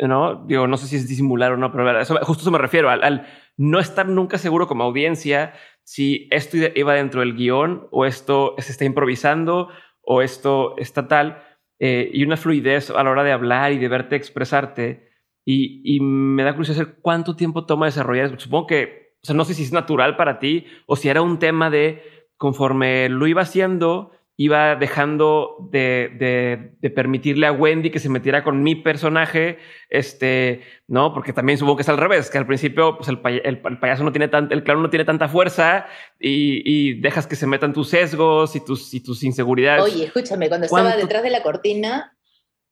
¿no? 0.01 0.45
Digo, 0.47 0.69
no 0.69 0.77
sé 0.77 0.87
si 0.87 0.97
es 0.97 1.09
disimular 1.09 1.53
o 1.53 1.57
no, 1.57 1.73
pero 1.73 2.05
justo 2.23 2.43
eso 2.43 2.51
me 2.53 2.59
refiero 2.59 2.89
al, 2.89 3.03
al, 3.03 3.27
no 3.57 3.81
estar 3.81 4.09
nunca 4.09 4.39
seguro 4.39 4.69
como 4.69 4.85
audiencia 4.85 5.53
si 5.83 6.29
esto 6.31 6.57
iba 6.57 6.95
dentro 6.95 7.21
del 7.21 7.35
guion 7.35 7.89
o 7.91 8.07
esto 8.07 8.55
se 8.59 8.71
está 8.71 8.85
improvisando 8.85 9.71
o 10.03 10.23
esto 10.23 10.77
está 10.79 11.09
tal. 11.09 11.43
Eh, 11.81 12.11
y 12.13 12.23
una 12.23 12.37
fluidez 12.37 12.91
a 12.91 13.03
la 13.03 13.11
hora 13.11 13.25
de 13.25 13.33
hablar 13.33 13.73
y 13.73 13.79
de 13.79 13.89
verte 13.89 14.15
expresarte. 14.15 15.09
Y, 15.45 15.81
y 15.85 16.01
me 16.01 16.45
da 16.45 16.53
curiosidad 16.53 16.77
saber 16.77 16.99
cuánto 17.01 17.35
tiempo 17.35 17.67
toma 17.67 17.87
desarrollar. 17.87 18.39
Supongo 18.39 18.67
que, 18.69 19.17
o 19.23 19.27
sea, 19.27 19.35
no 19.35 19.45
sé 19.45 19.55
si 19.55 19.65
es 19.65 19.73
natural 19.73 20.17
para 20.17 20.39
ti 20.39 20.67
o 20.87 20.95
si 20.95 21.09
era 21.09 21.23
un 21.23 21.39
tema 21.39 21.71
de 21.71 22.03
conforme 22.37 23.09
lo 23.09 23.27
iba 23.27 23.43
haciendo, 23.43 24.13
iba 24.41 24.75
dejando 24.75 25.69
de, 25.71 26.73
de, 26.81 26.91
permitirle 26.91 27.47
a 27.47 27.53
Wendy 27.53 27.91
que 27.91 27.99
se 27.99 28.09
metiera 28.09 28.43
con 28.43 28.63
mi 28.63 28.75
personaje, 28.75 29.59
este, 29.91 30.63
¿no? 30.89 31.13
Porque 31.13 31.35
también 31.35 31.59
supongo 31.59 31.77
que 31.77 31.83
es 31.83 31.91
al 31.91 31.99
revés, 31.99 32.31
que 32.31 32.39
al 32.39 32.47
principio 32.47 32.97
pues 32.97 33.11
el, 33.11 33.21
el, 33.45 33.61
payaso 33.61 34.03
no 34.03 34.13
tiene 34.13 34.29
tan, 34.29 34.51
el 34.51 34.65
clown 34.65 34.81
no 34.81 34.89
tiene 34.89 35.05
tanta 35.05 35.29
fuerza 35.29 35.89
y, 36.19 36.63
y, 36.65 37.03
dejas 37.03 37.27
que 37.27 37.37
se 37.37 37.47
metan 37.47 37.75
tus 37.75 37.91
sesgos 37.91 38.57
y 38.57 38.65
tus, 38.65 38.95
y 38.95 39.01
tus 39.01 39.23
inseguridades. 39.25 39.85
Oye, 39.85 40.07
escúchame, 40.07 40.49
cuando 40.49 40.65
estaba 40.65 40.97
detrás 40.97 41.23
de 41.23 41.31
la 41.31 41.43
cortina, 41.43 42.17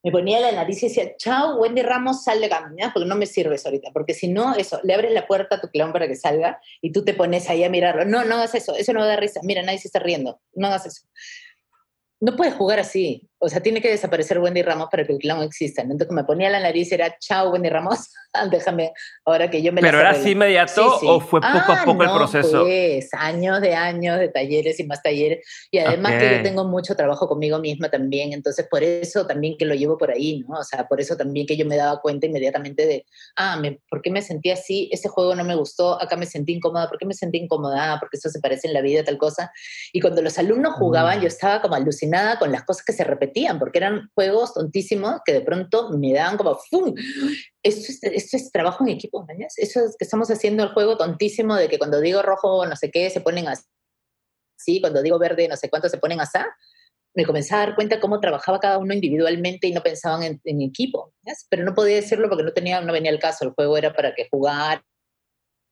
me 0.03 0.11
ponía 0.11 0.41
la 0.41 0.53
nariz 0.53 0.83
y 0.83 0.89
decía, 0.89 1.17
chao, 1.19 1.57
Wendy 1.57 1.83
Ramos, 1.83 2.25
sal 2.25 2.41
de 2.41 2.49
¿ya? 2.49 2.93
porque 2.95 3.07
no 3.07 3.15
me 3.15 3.27
sirves 3.27 3.67
ahorita, 3.67 3.91
porque 3.93 4.15
si 4.15 4.29
no, 4.29 4.55
eso, 4.55 4.81
le 4.85 4.95
abres 4.95 5.13
la 5.13 5.27
puerta 5.27 5.57
a 5.57 5.61
tu 5.61 5.69
clown 5.69 5.93
para 5.93 6.09
que 6.09 6.17
salga 6.17 6.63
y 6.81 6.93
tú 6.93 7.05
te 7.05 7.13
pones 7.13 7.51
ahí 7.51 7.63
a 7.63 7.69
mirarlo. 7.69 8.07
No, 8.07 8.25
no 8.25 8.37
hagas 8.37 8.55
eso, 8.55 8.75
eso 8.75 8.95
no 8.95 9.05
da 9.05 9.17
risa. 9.17 9.41
Mira, 9.43 9.63
nadie 9.63 9.81
se 9.81 9.89
está 9.89 9.99
riendo, 9.99 10.41
no 10.55 10.69
hagas 10.69 10.87
eso 10.87 11.03
no 12.21 12.37
puedes 12.37 12.55
jugar 12.55 12.79
así. 12.81 13.28
O 13.39 13.49
sea, 13.49 13.61
tiene 13.61 13.81
que 13.81 13.91
desaparecer 13.91 14.39
Wendy 14.39 14.63
Ramos 14.63 14.89
para 14.91 15.07
que 15.07 15.13
el 15.13 15.19
clown 15.19 15.43
exista. 15.43 15.83
Entonces, 15.83 16.11
me 16.11 16.25
ponía 16.25 16.51
la 16.51 16.61
nariz 16.61 16.91
era 16.93 17.17
chao, 17.19 17.51
Wendy 17.51 17.69
Ramos, 17.69 18.11
déjame, 18.51 18.93
ahora 19.25 19.51
que 19.51 19.63
yo 19.63 19.73
me 19.73 19.81
¿Pero 19.81 20.01
era 20.01 20.11
así 20.11 20.31
inmediato 20.31 20.99
o 21.03 21.21
fue 21.21 21.41
poco 21.41 21.73
a 21.73 21.83
ah, 21.83 21.85
poco 21.85 22.03
el 22.03 22.11
proceso? 22.11 22.63
Pues, 22.63 23.09
años 23.13 23.61
de 23.61 23.75
años 23.75 24.19
de 24.19 24.29
talleres 24.29 24.79
y 24.81 24.85
más 24.85 25.03
talleres. 25.03 25.47
Y 25.71 25.79
además 25.79 26.15
que 26.15 26.37
yo 26.37 26.43
tengo 26.43 26.65
mucho 26.65 26.95
trabajo 26.95 27.29
conmigo 27.29 27.59
misma 27.59 27.89
también. 27.89 28.33
Entonces, 28.33 28.67
por 28.71 28.83
eso 28.83 29.27
también 29.27 29.57
que 29.59 29.65
lo 29.65 29.75
llevo 29.75 29.97
por 29.97 30.11
ahí, 30.11 30.45
¿no? 30.49 30.59
O 30.59 30.65
sea, 30.65 30.87
por 30.87 31.01
eso 31.01 31.17
también 31.17 31.47
que 31.47 31.57
yo 31.57 31.67
me 31.67 31.77
daba 31.77 32.01
cuenta 32.01 32.27
inmediatamente 32.27 32.87
de, 32.87 33.07
ah, 33.37 33.57
me, 33.57 33.81
¿por 33.89 34.03
qué 34.03 34.11
me 34.11 34.23
sentí 34.23 34.51
así? 34.51 34.89
Ese 34.93 35.09
juego 35.09 35.35
no 35.35 35.45
me 35.45 35.55
gustó, 35.55 36.01
acá 36.01 36.17
me 36.17 36.27
sentí 36.27 36.53
incómoda, 36.53 36.89
¿por 36.89 36.99
qué 36.99 37.07
me 37.07 37.15
sentí 37.15 37.39
incómoda? 37.39 37.95
Ah, 37.95 37.97
porque 38.01 38.17
eso 38.17 38.29
se 38.29 38.41
parece 38.41 38.69
en 38.69 38.75
la 38.75 38.81
vida, 38.81 39.05
tal 39.05 39.19
cosa. 39.19 39.53
Y 39.93 40.01
cuando 40.01 40.23
los 40.23 40.39
alumnos 40.39 40.75
jugaban, 40.75 41.19
mm. 41.19 41.23
yo 41.23 41.29
estaba 41.29 41.63
como 41.63 41.75
alucinada 41.75 42.39
con 42.39 42.53
las 42.53 42.65
cosas 42.65 42.85
que 42.85 42.93
se 42.93 43.05
repetían, 43.05 43.28
porque 43.59 43.79
eran 43.79 44.11
juegos 44.15 44.55
tontísimos 44.55 45.21
que 45.25 45.33
de 45.33 45.41
pronto 45.41 45.91
me 45.91 46.13
daban 46.13 46.37
como 46.37 46.57
¡fum! 46.71 46.95
Esto 47.63 47.93
es, 47.93 48.03
esto 48.03 48.37
es 48.37 48.51
trabajo 48.51 48.85
en 48.85 48.91
equipo, 48.91 49.25
¿no? 49.27 49.47
Eso 49.57 49.81
es 49.85 49.97
que 49.99 50.05
estamos 50.05 50.31
haciendo 50.31 50.63
el 50.63 50.71
juego 50.71 50.97
tontísimo 50.97 51.55
de 51.57 51.69
que 51.69 51.79
cuando 51.79 52.01
digo 52.01 52.23
rojo 52.23 52.67
no 52.67 52.77
sé 52.77 52.91
qué 52.91 53.11
se 53.11 53.21
ponen 53.21 53.47
así, 53.49 54.81
cuando 54.81 55.03
digo 55.03 55.19
verde 55.19 55.49
no 55.49 55.57
sé 55.57 55.69
cuánto 55.71 55.89
se 55.89 55.99
ponen 55.99 56.21
así. 56.21 56.39
Me 57.15 57.25
comencé 57.25 57.55
a 57.55 57.59
dar 57.59 57.75
cuenta 57.75 57.99
cómo 58.01 58.21
trabajaba 58.21 58.61
cada 58.61 58.79
uno 58.79 58.95
individualmente 58.95 59.67
y 59.67 59.73
no 59.73 59.83
pensaban 59.83 60.23
en, 60.23 60.41
en 60.45 60.63
equipo, 60.63 61.15
pero 61.49 61.65
no 61.65 61.75
podía 61.75 61.97
decirlo 61.97 62.29
porque 62.29 62.45
no 62.45 62.53
tenía, 62.53 62.81
no 62.81 62.93
venía 62.93 63.11
el 63.11 63.19
caso. 63.19 63.45
El 63.45 63.53
juego 63.53 63.77
era 63.77 63.93
para 63.93 64.15
que 64.15 64.29
jugar 64.31 64.83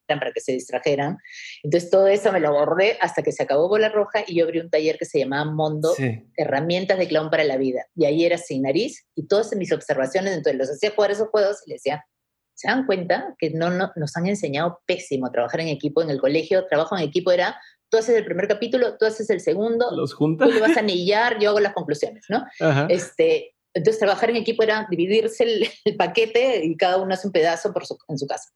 para 0.07 0.31
que 0.31 0.39
se 0.39 0.53
distrajeran. 0.53 1.17
Entonces 1.63 1.89
todo 1.89 2.07
eso 2.07 2.31
me 2.31 2.39
lo 2.39 2.53
borré 2.53 2.97
hasta 3.01 3.21
que 3.21 3.31
se 3.31 3.43
acabó 3.43 3.67
Bola 3.67 3.89
Roja 3.89 4.23
y 4.25 4.35
yo 4.35 4.45
abrí 4.45 4.59
un 4.59 4.69
taller 4.69 4.97
que 4.97 5.05
se 5.05 5.19
llamaba 5.19 5.51
Mondo, 5.51 5.93
Herramientas 6.37 6.97
de 6.97 7.07
Clown 7.07 7.29
para 7.29 7.43
la 7.43 7.57
Vida. 7.57 7.85
Y 7.95 8.05
ahí 8.05 8.25
era 8.25 8.37
sin 8.37 8.63
nariz 8.63 9.05
y 9.15 9.27
todas 9.27 9.53
mis 9.55 9.71
observaciones, 9.71 10.33
entonces 10.33 10.57
los 10.57 10.69
hacía 10.69 10.91
jugar 10.91 11.11
esos 11.11 11.27
juegos 11.29 11.57
y 11.65 11.71
les 11.71 11.83
decía, 11.83 12.05
¿se 12.53 12.67
dan 12.67 12.85
cuenta 12.85 13.35
que 13.37 13.51
no, 13.51 13.69
no, 13.69 13.91
nos 13.95 14.15
han 14.17 14.25
enseñado 14.27 14.79
pésimo 14.85 15.31
trabajar 15.31 15.61
en 15.61 15.67
equipo 15.67 16.01
en 16.01 16.09
el 16.09 16.19
colegio? 16.19 16.65
Trabajo 16.65 16.97
en 16.97 17.03
equipo 17.03 17.31
era, 17.31 17.59
tú 17.89 17.97
haces 17.97 18.15
el 18.15 18.25
primer 18.25 18.47
capítulo, 18.47 18.97
tú 18.97 19.05
haces 19.05 19.29
el 19.29 19.41
segundo, 19.41 19.91
los 19.95 20.13
juntas. 20.13 20.47
tú 20.47 20.53
le 20.53 20.61
vas 20.61 20.75
a 20.77 20.79
anillar, 20.79 21.39
yo 21.39 21.49
hago 21.49 21.59
las 21.59 21.73
conclusiones, 21.73 22.25
¿no? 22.29 22.45
Este, 22.89 23.53
entonces 23.77 23.99
trabajar 23.99 24.31
en 24.31 24.37
equipo 24.37 24.63
era 24.63 24.87
dividirse 24.89 25.43
el, 25.43 25.97
paquete 25.97 26.65
y 26.65 26.75
cada 26.75 26.97
uno 26.97 27.13
hace 27.13 27.27
un 27.27 27.33
pedazo 27.33 27.71
por 27.71 27.83
en 28.07 28.17
su 28.17 28.25
casa. 28.25 28.49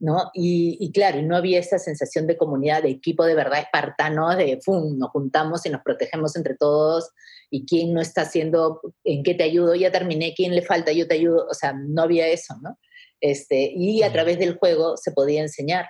¿No? 0.00 0.30
Y, 0.32 0.90
claro, 0.92 1.20
no 1.22 1.36
había 1.36 1.60
esa 1.60 1.78
sensación 1.78 2.26
de 2.26 2.38
comunidad, 2.38 2.82
de 2.82 2.88
equipo 2.88 3.24
de 3.24 3.34
verdad 3.34 3.60
espartano, 3.60 4.34
de 4.34 4.58
¡fum! 4.64 4.98
nos 4.98 5.10
juntamos 5.10 5.64
y 5.66 5.70
nos 5.70 5.82
protegemos 5.82 6.34
entre 6.36 6.56
todos 6.56 7.10
y 7.50 7.66
quién 7.66 7.92
no 7.92 8.00
está 8.00 8.22
haciendo, 8.22 8.80
en 9.04 9.22
qué 9.22 9.34
te 9.34 9.44
ayudo, 9.44 9.74
ya 9.74 9.92
terminé, 9.92 10.32
quién 10.34 10.54
le 10.54 10.62
falta, 10.62 10.92
yo 10.92 11.06
te 11.06 11.14
ayudo, 11.14 11.46
o 11.48 11.54
sea, 11.54 11.74
no 11.74 12.02
había 12.02 12.28
eso, 12.28 12.54
¿no? 12.62 12.78
Este, 13.20 13.72
y 13.76 14.02
a 14.02 14.10
través 14.10 14.38
del 14.38 14.56
juego 14.56 14.96
se 14.96 15.12
podía 15.12 15.42
enseñar, 15.42 15.86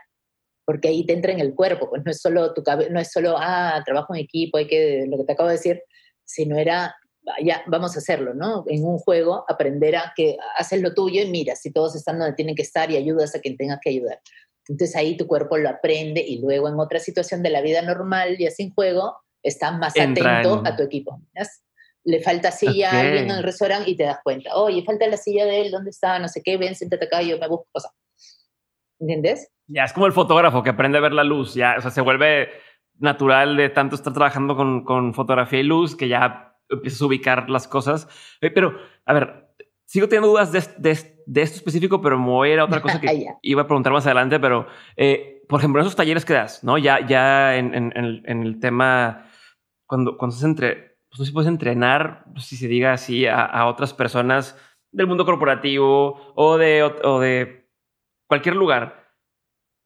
porque 0.65 0.89
ahí 0.89 1.07
te 1.07 1.13
entra 1.13 1.33
en 1.33 1.39
el 1.39 1.55
cuerpo, 1.55 1.89
pues 1.89 2.03
no 2.05 2.11
es 2.11 2.21
solo 2.21 2.53
tu 2.53 2.65
no 2.91 2.99
es 2.99 3.13
solo, 3.13 3.37
ah, 3.39 3.81
trabajo 3.87 4.15
en 4.15 4.23
equipo, 4.23 4.59
hay 4.59 4.67
que, 4.67 5.07
lo 5.09 5.19
que 5.19 5.25
te 5.25 5.33
acabo 5.33 5.49
de 5.49 5.57
decir, 5.57 5.83
sino 6.25 6.59
era 6.59 6.97
ya 7.43 7.63
vamos 7.67 7.97
a 7.97 7.99
hacerlo, 7.99 8.35
¿no? 8.35 8.65
En 8.67 8.85
un 8.85 8.99
juego, 8.99 9.45
aprender 9.49 9.97
a 9.97 10.13
que 10.17 10.37
haces 10.57 10.81
lo 10.81 10.95
tuyo 10.95 11.23
y 11.23 11.31
mira, 11.31 11.55
si 11.55 11.73
todos 11.73 11.95
están 11.95 12.19
donde 12.19 12.35
tienen 12.35 12.55
que 12.55 12.63
estar 12.63 12.91
y 12.91 12.97
ayudas 12.97 13.35
a 13.35 13.41
quien 13.41 13.57
tengas 13.57 13.79
que 13.83 13.91
ayudar. 13.91 14.21
Entonces 14.69 14.97
ahí 14.97 15.17
tu 15.17 15.27
cuerpo 15.27 15.59
lo 15.59 15.69
aprende 15.69 16.25
y 16.27 16.41
luego 16.41 16.69
en 16.69 16.79
otra 16.79 16.99
situación 16.99 17.43
de 17.43 17.51
la 17.51 17.61
vida 17.61 17.83
normal, 17.83 18.37
ya 18.39 18.51
sin 18.51 18.73
juego, 18.73 19.17
estás 19.43 19.77
más 19.79 19.99
atento 19.99 20.63
a 20.65 20.77
tu 20.77 20.83
equipo. 20.83 21.21
Le 22.05 22.23
falta 22.23 22.51
silla 22.51 22.91
a 22.91 23.01
alguien 23.01 23.25
en 23.25 23.37
el 23.39 23.43
restaurante 23.43 23.91
y 23.91 23.97
te 23.97 24.05
das 24.05 24.19
cuenta, 24.23 24.55
oye, 24.57 24.83
falta 24.85 25.07
la 25.07 25.17
silla 25.17 25.45
de 25.45 25.63
él, 25.63 25.71
¿dónde 25.71 25.91
está? 25.91 26.19
No 26.19 26.29
sé 26.29 26.43
qué, 26.43 26.57
ven, 26.57 26.75
siéntate 26.75 27.05
acá, 27.05 27.21
yo 27.23 27.39
me 27.39 27.49
busco, 27.49 27.67
o 27.73 27.81
sea, 27.81 27.91
¿entiendes? 28.99 29.51
Ya 29.67 29.85
es 29.85 29.93
como 29.93 30.07
el 30.07 30.13
fotógrafo 30.13 30.63
que 30.63 30.71
aprende 30.71 30.99
a 30.99 31.03
ver 31.03 31.13
la 31.13 31.25
luz, 31.25 31.55
ya, 31.55 31.75
o 31.79 31.81
sea, 31.81 31.91
se 31.91 32.01
vuelve 32.01 32.49
natural 32.99 33.57
de 33.57 33.71
tanto 33.71 33.97
estar 33.97 34.13
trabajando 34.13 34.57
con, 34.57 34.85
con 34.85 35.15
fotografía 35.15 35.61
y 35.61 35.65
luz 35.65 35.97
que 35.97 36.09
ya 36.09 36.50
empiezas 36.71 37.03
a 37.03 37.07
ubicar 37.07 37.51
las 37.51 37.69
cosas. 37.69 38.09
Eh, 38.41 38.51
pero, 38.51 38.79
a 39.05 39.13
ver, 39.13 39.49
sigo 39.87 40.09
teniendo 40.09 40.29
dudas 40.29 40.53
de, 40.53 40.61
de, 40.79 41.43
esto 41.43 41.57
específico, 41.57 42.01
pero 42.01 42.19
me 42.19 42.27
voy 42.27 42.51
a 42.51 42.53
ir 42.55 42.61
a 42.61 42.65
otra 42.65 42.81
cosa 42.81 43.01
que 43.01 43.27
iba 43.43 43.63
a 43.63 43.67
preguntar 43.67 43.93
más 43.93 44.07
adelante. 44.07 44.39
Pero, 44.39 44.67
eh, 44.97 45.43
por 45.49 45.61
ejemplo, 45.61 45.81
en 45.81 45.87
esos 45.87 45.97
talleres 45.97 46.25
que 46.25 46.35
das, 46.35 46.63
¿no? 46.63 46.79
Ya, 46.79 47.05
ya 47.07 47.57
en, 47.57 47.75
en, 47.75 47.93
en, 47.97 48.43
el, 48.43 48.61
tema, 48.61 49.27
cuando, 49.87 50.17
cuando 50.17 50.37
se 50.37 50.47
entre, 50.47 50.99
pues 51.09 51.19
no 51.19 51.25
sé 51.25 51.27
si 51.27 51.33
puedes 51.33 51.49
entrenar, 51.49 52.25
si 52.37 52.57
se 52.57 52.69
diga 52.69 52.93
así, 52.93 53.27
a, 53.27 53.45
a, 53.45 53.67
otras 53.67 53.93
personas 53.93 54.57
del 54.93 55.07
mundo 55.07 55.25
corporativo 55.25 56.33
o 56.37 56.57
de, 56.57 56.83
o 56.83 57.21
de 57.21 57.69
cualquier 58.29 58.55
lugar 58.55 59.13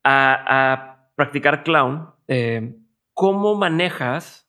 a, 0.05 0.73
a 0.73 1.11
practicar 1.15 1.65
clown. 1.65 2.11
Eh, 2.29 2.77
¿Cómo 3.15 3.55
manejas 3.55 4.44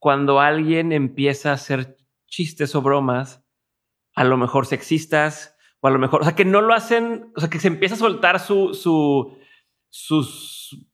cuando 0.00 0.40
alguien 0.40 0.92
empieza 0.92 1.50
a 1.50 1.54
hacer 1.54 1.96
chistes 2.26 2.74
o 2.74 2.82
bromas, 2.82 3.44
a 4.14 4.24
lo 4.24 4.36
mejor 4.36 4.66
sexistas, 4.66 5.56
o 5.80 5.88
a 5.88 5.90
lo 5.90 5.98
mejor, 5.98 6.22
o 6.22 6.24
sea, 6.24 6.34
que 6.34 6.44
no 6.44 6.62
lo 6.62 6.74
hacen, 6.74 7.30
o 7.36 7.40
sea, 7.40 7.50
que 7.50 7.60
se 7.60 7.68
empieza 7.68 7.94
a 7.94 7.98
soltar 7.98 8.40
su, 8.40 8.74
su, 8.74 9.38
sus, 9.90 10.88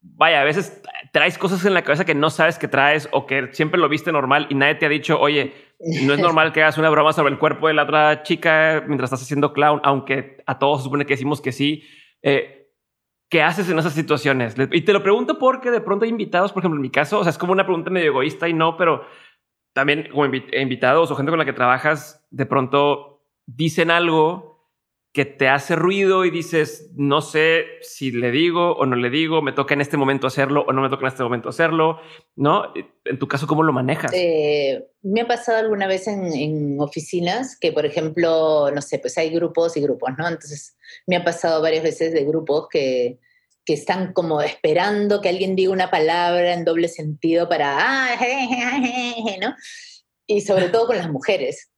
vaya, 0.00 0.40
a 0.40 0.44
veces 0.44 0.82
traes 1.12 1.38
cosas 1.38 1.64
en 1.64 1.74
la 1.74 1.82
cabeza 1.82 2.04
que 2.04 2.14
no 2.14 2.30
sabes 2.30 2.58
que 2.58 2.68
traes 2.68 3.08
o 3.12 3.26
que 3.26 3.52
siempre 3.52 3.80
lo 3.80 3.88
viste 3.88 4.12
normal 4.12 4.48
y 4.50 4.54
nadie 4.54 4.74
te 4.74 4.86
ha 4.86 4.90
dicho, 4.90 5.20
oye, 5.20 5.54
no 6.02 6.14
es 6.14 6.20
normal 6.20 6.52
que 6.52 6.62
hagas 6.62 6.78
una 6.78 6.90
broma 6.90 7.12
sobre 7.12 7.32
el 7.32 7.38
cuerpo 7.38 7.68
de 7.68 7.74
la 7.74 7.84
otra 7.84 8.22
chica 8.22 8.82
mientras 8.86 9.08
estás 9.08 9.22
haciendo 9.22 9.52
clown, 9.52 9.80
aunque 9.84 10.42
a 10.46 10.58
todos 10.58 10.82
supone 10.82 11.06
que 11.06 11.14
decimos 11.14 11.40
que 11.40 11.52
sí. 11.52 11.84
Eh, 12.22 12.55
¿qué 13.28 13.42
haces 13.42 13.68
en 13.68 13.78
esas 13.78 13.94
situaciones? 13.94 14.54
Y 14.72 14.82
te 14.82 14.92
lo 14.92 15.02
pregunto 15.02 15.38
porque 15.38 15.70
de 15.70 15.80
pronto 15.80 16.04
hay 16.04 16.10
invitados, 16.10 16.52
por 16.52 16.62
ejemplo, 16.62 16.76
en 16.76 16.82
mi 16.82 16.90
caso, 16.90 17.18
o 17.18 17.22
sea, 17.22 17.30
es 17.30 17.38
como 17.38 17.52
una 17.52 17.64
pregunta 17.64 17.90
medio 17.90 18.08
egoísta 18.08 18.48
y 18.48 18.54
no, 18.54 18.76
pero 18.76 19.04
también 19.72 20.08
como 20.10 20.24
invitados 20.24 21.10
o 21.10 21.16
gente 21.16 21.30
con 21.30 21.38
la 21.38 21.44
que 21.44 21.52
trabajas, 21.52 22.26
de 22.30 22.46
pronto 22.46 23.24
dicen 23.46 23.90
algo 23.90 24.45
que 25.16 25.24
te 25.24 25.48
hace 25.48 25.76
ruido 25.76 26.26
y 26.26 26.30
dices, 26.30 26.90
no 26.94 27.22
sé 27.22 27.64
si 27.80 28.12
le 28.12 28.30
digo 28.30 28.72
o 28.72 28.84
no 28.84 28.96
le 28.96 29.08
digo, 29.08 29.40
me 29.40 29.52
toca 29.52 29.72
en 29.72 29.80
este 29.80 29.96
momento 29.96 30.26
hacerlo 30.26 30.66
o 30.68 30.74
no 30.74 30.82
me 30.82 30.90
toca 30.90 31.04
en 31.04 31.08
este 31.08 31.22
momento 31.22 31.48
hacerlo, 31.48 32.00
¿no? 32.34 32.74
En 33.02 33.18
tu 33.18 33.26
caso, 33.26 33.46
¿cómo 33.46 33.62
lo 33.62 33.72
manejas? 33.72 34.12
Eh, 34.14 34.88
me 35.00 35.22
ha 35.22 35.26
pasado 35.26 35.56
alguna 35.56 35.86
vez 35.86 36.06
en, 36.06 36.78
oficinas 36.80 37.58
que, 37.58 37.72
por 37.72 37.86
ejemplo, 37.86 38.70
no 38.70 38.82
sé, 38.82 38.98
pues 38.98 39.16
hay 39.16 39.30
grupos 39.30 39.78
y 39.78 39.80
grupos, 39.80 40.10
¿no? 40.18 40.28
Entonces, 40.28 40.76
me 41.06 41.16
ha 41.16 41.24
pasado 41.24 41.62
varias 41.62 41.82
veces 41.82 42.12
de 42.12 42.22
grupos 42.26 42.68
que, 42.68 43.18
que 43.64 43.72
están 43.72 44.12
como 44.12 44.42
esperando 44.42 45.22
que 45.22 45.30
alguien 45.30 45.56
diga 45.56 45.72
una 45.72 45.90
palabra 45.90 46.52
en 46.52 46.66
doble 46.66 46.88
sentido 46.88 47.48
para, 47.48 47.78
ah, 47.78 48.16
¿no? 49.40 49.54
Y 50.26 50.42
sobre 50.42 50.68
todo 50.68 50.88
con 50.88 50.98
las 50.98 51.10
mujeres 51.10 51.70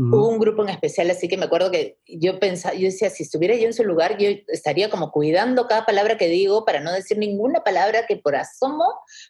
Hubo 0.00 0.28
un 0.28 0.38
grupo 0.38 0.62
en 0.62 0.68
especial, 0.68 1.10
así 1.10 1.26
que 1.26 1.36
me 1.36 1.46
acuerdo 1.46 1.72
que 1.72 1.98
yo 2.06 2.38
pensaba, 2.38 2.72
yo 2.76 2.82
decía, 2.82 3.10
si 3.10 3.24
estuviera 3.24 3.56
yo 3.56 3.64
en 3.64 3.72
su 3.72 3.82
lugar, 3.82 4.16
yo 4.16 4.28
estaría 4.46 4.90
como 4.90 5.10
cuidando 5.10 5.66
cada 5.66 5.84
palabra 5.84 6.16
que 6.16 6.28
digo 6.28 6.64
para 6.64 6.78
no 6.78 6.92
decir 6.92 7.18
ninguna 7.18 7.64
palabra 7.64 8.06
que 8.06 8.16
por 8.16 8.36
asomo 8.36 8.84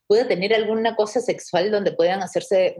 pueda 0.06 0.28
tener 0.28 0.52
alguna 0.52 0.94
cosa 0.94 1.22
sexual 1.22 1.70
donde 1.70 1.92
puedan 1.92 2.22
hacerse... 2.22 2.76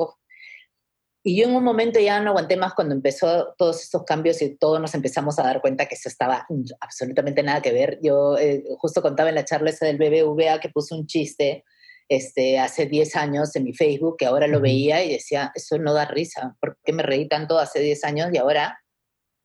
Y 1.22 1.38
yo 1.40 1.48
en 1.48 1.56
un 1.56 1.64
momento 1.64 1.98
ya 1.98 2.20
no 2.20 2.30
aguanté 2.30 2.58
más 2.58 2.74
cuando 2.74 2.94
empezó 2.94 3.54
todos 3.56 3.82
estos 3.82 4.04
cambios 4.04 4.42
y 4.42 4.54
todos 4.56 4.78
nos 4.82 4.94
empezamos 4.94 5.38
a 5.38 5.44
dar 5.44 5.62
cuenta 5.62 5.86
que 5.86 5.94
eso 5.94 6.10
estaba 6.10 6.46
absolutamente 6.80 7.42
nada 7.42 7.62
que 7.62 7.72
ver. 7.72 7.98
Yo 8.02 8.36
eh, 8.36 8.64
justo 8.76 9.00
contaba 9.00 9.30
en 9.30 9.34
la 9.34 9.46
charla 9.46 9.70
esa 9.70 9.86
del 9.86 9.96
BBVA 9.96 10.60
que 10.60 10.68
puso 10.68 10.94
un 10.94 11.06
chiste 11.06 11.64
este, 12.08 12.58
hace 12.58 12.86
10 12.86 13.16
años 13.16 13.54
en 13.56 13.64
mi 13.64 13.74
Facebook, 13.74 14.16
que 14.18 14.26
ahora 14.26 14.46
lo 14.46 14.60
veía 14.60 15.04
y 15.04 15.12
decía, 15.12 15.52
eso 15.54 15.78
no 15.78 15.92
da 15.92 16.06
risa, 16.06 16.56
¿por 16.60 16.78
qué 16.84 16.92
me 16.92 17.02
reí 17.02 17.28
tanto 17.28 17.58
hace 17.58 17.80
10 17.80 18.04
años 18.04 18.28
y 18.32 18.38
ahora 18.38 18.78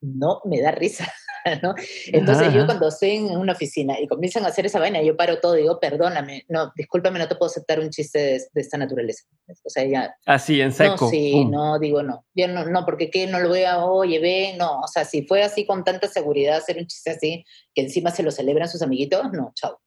no 0.02 0.42
me 0.46 0.62
da 0.62 0.72
risa? 0.72 1.12
¿no? 1.62 1.76
Entonces 2.08 2.54
yo 2.54 2.66
cuando 2.66 2.88
estoy 2.88 3.12
en 3.12 3.38
una 3.38 3.54
oficina 3.54 4.00
y 4.00 4.08
comienzan 4.08 4.46
a 4.46 4.48
hacer 4.48 4.66
esa 4.66 4.80
vaina, 4.80 5.02
yo 5.02 5.18
paro 5.18 5.40
todo 5.40 5.58
y 5.58 5.62
digo, 5.62 5.80
perdóname, 5.80 6.46
no, 6.48 6.72
discúlpame, 6.76 7.20
no 7.20 7.28
te 7.28 7.36
puedo 7.36 7.50
aceptar 7.50 7.80
un 7.80 7.90
chiste 7.90 8.20
de, 8.54 8.62
esta 8.62 8.78
naturaleza. 8.78 9.26
O 9.64 9.70
sea, 9.70 9.86
ya... 9.86 10.16
Así, 10.26 10.62
en 10.62 10.72
seco. 10.72 11.06
No, 11.06 11.10
sí, 11.10 11.46
no, 11.46 11.80
digo 11.80 12.02
no. 12.02 12.26
Yo 12.34 12.48
no, 12.48 12.66
no, 12.66 12.86
porque 12.86 13.10
¿qué? 13.10 13.28
No 13.28 13.40
lo 13.40 13.50
voy 13.50 13.64
a, 13.64 13.84
oye, 13.86 14.20
ve, 14.20 14.56
no. 14.58 14.80
O 14.80 14.88
sea, 14.88 15.06
si 15.06 15.26
fue 15.28 15.44
así 15.44 15.66
con 15.66 15.84
tanta 15.84 16.08
seguridad 16.08 16.58
hacer 16.58 16.78
un 16.78 16.88
chiste 16.88 17.12
así, 17.12 17.44
que 17.74 17.82
encima 17.82 18.12
se 18.12 18.24
lo 18.24 18.32
celebran 18.32 18.70
sus 18.70 18.82
amiguitos, 18.82 19.32
no, 19.34 19.52
chao 19.56 19.82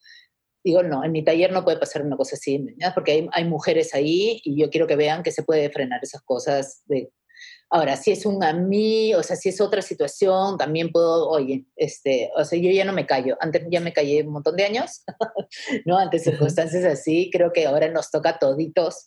digo, 0.67 0.83
no, 0.83 1.05
en 1.05 1.13
mi 1.13 1.23
taller 1.23 1.53
no 1.53 1.63
puede 1.63 1.79
pasar 1.79 2.03
una 2.03 2.17
cosa 2.17 2.35
así, 2.35 2.67
porque 2.93 3.13
hay, 3.13 3.29
hay, 3.31 3.45
mujeres 3.45 3.95
ahí 3.95 4.41
y 4.43 4.61
yo 4.61 4.69
quiero 4.69 4.89
que 4.89 4.97
vean 4.97 5.23
que 5.23 5.31
se 5.31 5.45
puede 5.45 5.71
frenar 5.71 6.01
esas 6.03 6.23
cosas. 6.23 6.83
De... 6.87 7.13
Ahora, 7.71 7.97
si 7.97 8.11
es 8.11 8.27
un 8.27 8.43
a 8.43 8.53
mí, 8.53 9.15
o 9.15 9.23
sea, 9.23 9.37
si 9.37 9.49
es 9.49 9.61
otra 9.61 9.81
situación, 9.81 10.59
también 10.59 10.91
puedo, 10.91 11.29
oye, 11.29 11.67
este, 11.77 12.33
o 12.37 12.45
sea, 12.45 12.59
yo 12.59 12.69
ya 12.73 12.85
no 12.85 12.93
me 12.93 13.07
callo. 13.07 13.37
Antes 13.39 13.63
ya 13.71 13.79
me 13.81 13.93
callé 13.93 14.25
un 14.25 14.33
montón 14.33 14.57
de 14.57 14.65
años, 14.65 15.05
¿no? 15.87 15.99
Ante 15.99 16.19
circunstancias 16.19 16.85
así, 16.85 17.31
creo 17.33 17.53
que 17.53 17.67
ahora 17.67 17.89
nos 17.89 18.11
toca 18.11 18.41
toditos, 18.41 19.07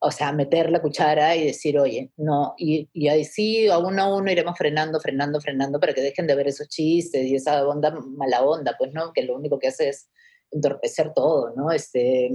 o 0.00 0.10
sea, 0.10 0.32
meter 0.32 0.68
la 0.72 0.82
cuchara 0.82 1.36
y 1.36 1.46
decir, 1.46 1.78
oye, 1.78 2.10
no, 2.16 2.54
y, 2.58 2.90
y 2.92 3.06
ahí 3.06 3.24
sí, 3.24 3.68
a 3.68 3.78
uno 3.78 4.02
a 4.02 4.16
uno 4.16 4.32
iremos 4.32 4.58
frenando, 4.58 4.98
frenando, 4.98 5.40
frenando 5.40 5.78
para 5.78 5.94
que 5.94 6.00
dejen 6.00 6.26
de 6.26 6.34
ver 6.34 6.48
esos 6.48 6.66
chistes 6.66 7.24
y 7.24 7.36
esa 7.36 7.64
onda, 7.68 7.94
mala 8.18 8.42
onda, 8.42 8.74
pues, 8.76 8.92
¿no? 8.92 9.12
Que 9.12 9.22
lo 9.22 9.36
único 9.36 9.60
que 9.60 9.68
hace 9.68 9.90
es 9.90 10.08
entorpecer 10.52 11.12
todo, 11.14 11.52
¿no? 11.56 11.70
Este, 11.70 12.30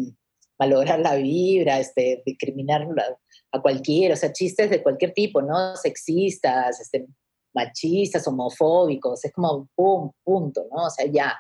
malograr 0.60 1.00
la 1.00 1.16
vibra, 1.16 1.80
este, 1.80 2.24
discriminar 2.26 2.88
a 3.52 3.62
cualquiera, 3.62 4.14
o 4.14 4.18
sea, 4.18 4.34
chistes 4.34 4.70
de 4.70 4.82
cualquier 4.84 5.14
tipo, 5.14 5.42
¿no? 5.42 5.76
Sexistas, 5.76 6.82
este, 6.82 7.08
machistas, 7.54 8.28
homofóbicos, 8.28 9.24
es 9.24 9.32
como, 9.32 9.70
pum, 9.76 10.12
punto, 10.24 10.68
¿no? 10.72 10.86
O 10.86 10.90
sea, 10.90 11.06
ya, 11.06 11.38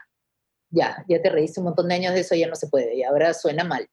ya, 0.69 1.03
ya 1.07 1.21
te 1.21 1.29
reíste 1.29 1.59
un 1.59 1.65
montón 1.65 1.87
de 1.87 1.95
años 1.95 2.13
de 2.13 2.21
eso, 2.21 2.35
ya 2.35 2.47
no 2.47 2.55
se 2.55 2.67
puede, 2.67 2.95
y 2.95 3.03
ahora 3.03 3.33
suena 3.33 3.63
mal. 3.63 3.87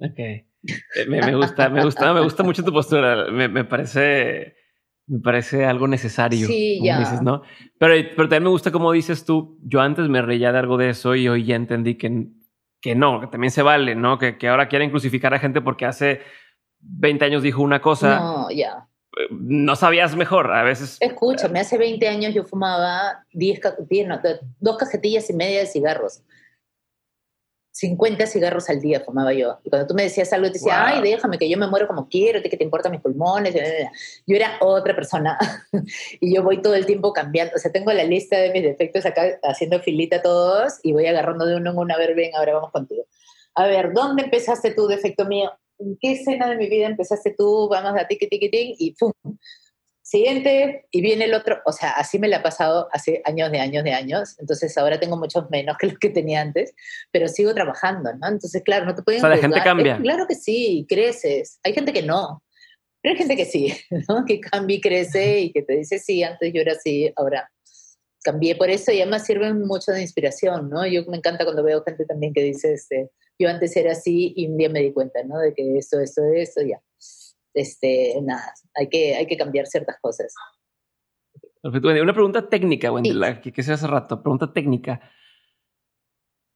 Ok. 0.00 0.18
Eh, 0.18 0.44
me, 1.06 1.34
gusta, 1.34 1.68
me 1.68 1.84
gusta, 1.84 2.12
me 2.12 2.22
gusta 2.22 2.42
mucho 2.42 2.64
tu 2.64 2.72
postura. 2.72 3.30
Me, 3.30 3.48
me 3.48 3.64
parece 3.64 4.54
me 5.08 5.20
parece 5.20 5.64
algo 5.64 5.88
necesario. 5.88 6.46
Sí, 6.46 6.80
ya. 6.82 7.20
¿no? 7.22 7.42
Pero, 7.78 7.94
pero 8.14 8.28
también 8.28 8.44
me 8.44 8.50
gusta 8.50 8.70
como 8.70 8.92
dices 8.92 9.24
tú, 9.24 9.58
yo 9.62 9.80
antes 9.80 10.08
me 10.08 10.22
reía 10.22 10.52
de 10.52 10.58
algo 10.58 10.76
de 10.76 10.90
eso 10.90 11.14
y 11.14 11.28
hoy 11.28 11.44
ya 11.44 11.56
entendí 11.56 11.96
que, 11.96 12.28
que 12.80 12.94
no, 12.94 13.20
que 13.20 13.26
también 13.26 13.50
se 13.50 13.62
vale, 13.62 13.94
¿no? 13.94 14.18
Que, 14.18 14.36
que 14.36 14.48
ahora 14.48 14.68
quieren 14.68 14.90
crucificar 14.90 15.32
a 15.34 15.38
gente 15.38 15.60
porque 15.60 15.86
hace 15.86 16.20
20 16.80 17.24
años 17.24 17.42
dijo 17.42 17.62
una 17.62 17.80
cosa. 17.80 18.20
No, 18.20 18.50
ya. 18.50 18.86
No 19.30 19.74
sabías 19.74 20.14
mejor, 20.14 20.52
a 20.52 20.62
veces. 20.62 20.98
Escúchame, 21.00 21.58
hace 21.58 21.78
20 21.78 22.06
años 22.06 22.34
yo 22.34 22.44
fumaba 22.44 23.24
10, 23.32 23.60
10 23.88 24.08
no, 24.08 24.20
dos 24.60 24.76
cajetillas 24.76 25.28
y 25.30 25.32
media 25.32 25.60
de 25.60 25.66
cigarros. 25.66 26.22
50 27.78 28.26
cigarros 28.26 28.68
al 28.68 28.80
día 28.80 29.02
fumaba 29.06 29.32
yo. 29.32 29.60
Y 29.62 29.70
cuando 29.70 29.86
tú 29.86 29.94
me 29.94 30.02
decías 30.02 30.32
algo, 30.32 30.48
te 30.48 30.54
decía, 30.54 30.84
ay, 30.84 31.00
déjame 31.00 31.38
que 31.38 31.48
yo 31.48 31.56
me 31.56 31.68
muero 31.68 31.86
como 31.86 32.08
quiero, 32.08 32.42
que 32.42 32.48
te 32.48 32.64
importan 32.64 32.90
mis 32.90 33.00
pulmones. 33.00 33.54
Yo 34.26 34.34
era 34.34 34.58
otra 34.60 34.96
persona 34.96 35.38
y 36.20 36.34
yo 36.34 36.42
voy 36.42 36.60
todo 36.60 36.74
el 36.74 36.86
tiempo 36.86 37.12
cambiando. 37.12 37.52
O 37.54 37.58
sea, 37.58 37.70
tengo 37.70 37.92
la 37.92 38.02
lista 38.02 38.36
de 38.36 38.50
mis 38.50 38.64
defectos 38.64 39.06
acá 39.06 39.38
haciendo 39.44 39.78
filita 39.78 40.20
todos 40.20 40.80
y 40.82 40.92
voy 40.92 41.06
agarrando 41.06 41.46
de 41.46 41.54
uno 41.54 41.70
en 41.70 41.78
uno. 41.78 41.94
A 41.94 41.98
ver, 41.98 42.16
ven, 42.16 42.34
ahora 42.34 42.54
vamos 42.54 42.72
contigo. 42.72 43.06
A 43.54 43.68
ver, 43.68 43.92
¿dónde 43.92 44.24
empezaste 44.24 44.72
tú, 44.72 44.88
defecto 44.88 45.24
mío? 45.24 45.52
¿En 45.78 45.96
qué 46.00 46.12
escena 46.12 46.48
de 46.48 46.56
mi 46.56 46.68
vida 46.68 46.88
empezaste 46.88 47.32
tú? 47.38 47.68
Vamos 47.70 47.92
a 47.96 48.08
tiqui, 48.08 48.28
tiqui, 48.28 48.50
tiqui, 48.50 48.74
y 48.76 48.96
¡pum! 48.96 49.12
Siguiente 50.08 50.86
y 50.90 51.02
viene 51.02 51.26
el 51.26 51.34
otro, 51.34 51.60
o 51.66 51.72
sea, 51.72 51.90
así 51.90 52.18
me 52.18 52.28
la 52.28 52.38
ha 52.38 52.42
pasado 52.42 52.88
hace 52.92 53.20
años 53.26 53.52
de 53.52 53.60
años 53.60 53.84
de 53.84 53.92
años, 53.92 54.36
entonces 54.38 54.76
ahora 54.78 54.98
tengo 54.98 55.18
muchos 55.18 55.50
menos 55.50 55.76
que 55.76 55.88
los 55.88 55.98
que 55.98 56.08
tenía 56.08 56.40
antes, 56.40 56.74
pero 57.12 57.28
sigo 57.28 57.52
trabajando, 57.52 58.10
¿no? 58.14 58.28
Entonces, 58.28 58.62
claro, 58.64 58.86
no 58.86 58.94
te 58.94 59.02
pueden... 59.02 59.20
O 59.20 59.22
sea, 59.22 59.30
la 59.30 59.36
gente 59.36 59.60
cambia. 59.62 59.98
claro 59.98 60.26
que 60.26 60.34
sí, 60.34 60.86
creces. 60.88 61.60
Hay 61.62 61.74
gente 61.74 61.92
que 61.92 62.00
no, 62.00 62.42
pero 63.02 63.12
hay 63.12 63.18
gente 63.18 63.36
que 63.36 63.44
sí, 63.44 63.74
¿no? 64.08 64.24
Que 64.24 64.40
cambia 64.40 64.78
y 64.78 64.80
crece 64.80 65.40
y 65.40 65.52
que 65.52 65.62
te 65.62 65.76
dice, 65.76 65.98
sí, 65.98 66.22
antes 66.22 66.54
yo 66.54 66.62
era 66.62 66.72
así, 66.72 67.12
ahora 67.14 67.50
cambié 68.24 68.56
por 68.56 68.70
eso 68.70 68.90
y 68.92 69.02
además 69.02 69.26
sirven 69.26 69.60
mucho 69.60 69.92
de 69.92 70.00
inspiración, 70.00 70.70
¿no? 70.70 70.86
Yo 70.86 71.04
me 71.04 71.18
encanta 71.18 71.44
cuando 71.44 71.62
veo 71.62 71.84
gente 71.84 72.06
también 72.06 72.32
que 72.32 72.42
dice, 72.42 72.72
este, 72.72 73.10
yo 73.38 73.50
antes 73.50 73.76
era 73.76 73.92
así 73.92 74.32
y 74.34 74.46
un 74.46 74.56
día 74.56 74.70
me 74.70 74.80
di 74.80 74.90
cuenta, 74.90 75.22
¿no? 75.22 75.38
De 75.38 75.52
que 75.52 75.76
esto, 75.76 76.00
esto, 76.00 76.22
esto, 76.34 76.62
ya 76.62 76.80
este, 77.60 78.14
nada, 78.22 78.52
hay 78.74 78.88
que, 78.88 79.14
hay 79.16 79.26
que 79.26 79.36
cambiar 79.36 79.66
ciertas 79.66 79.96
cosas. 80.00 80.34
Perfecto. 81.62 81.88
Una 81.88 82.12
pregunta 82.12 82.48
técnica, 82.48 82.92
Wendy, 82.92 83.12
la 83.12 83.40
que, 83.40 83.52
que 83.52 83.62
se 83.62 83.72
hace 83.72 83.86
rato, 83.86 84.22
pregunta 84.22 84.52
técnica. 84.52 85.00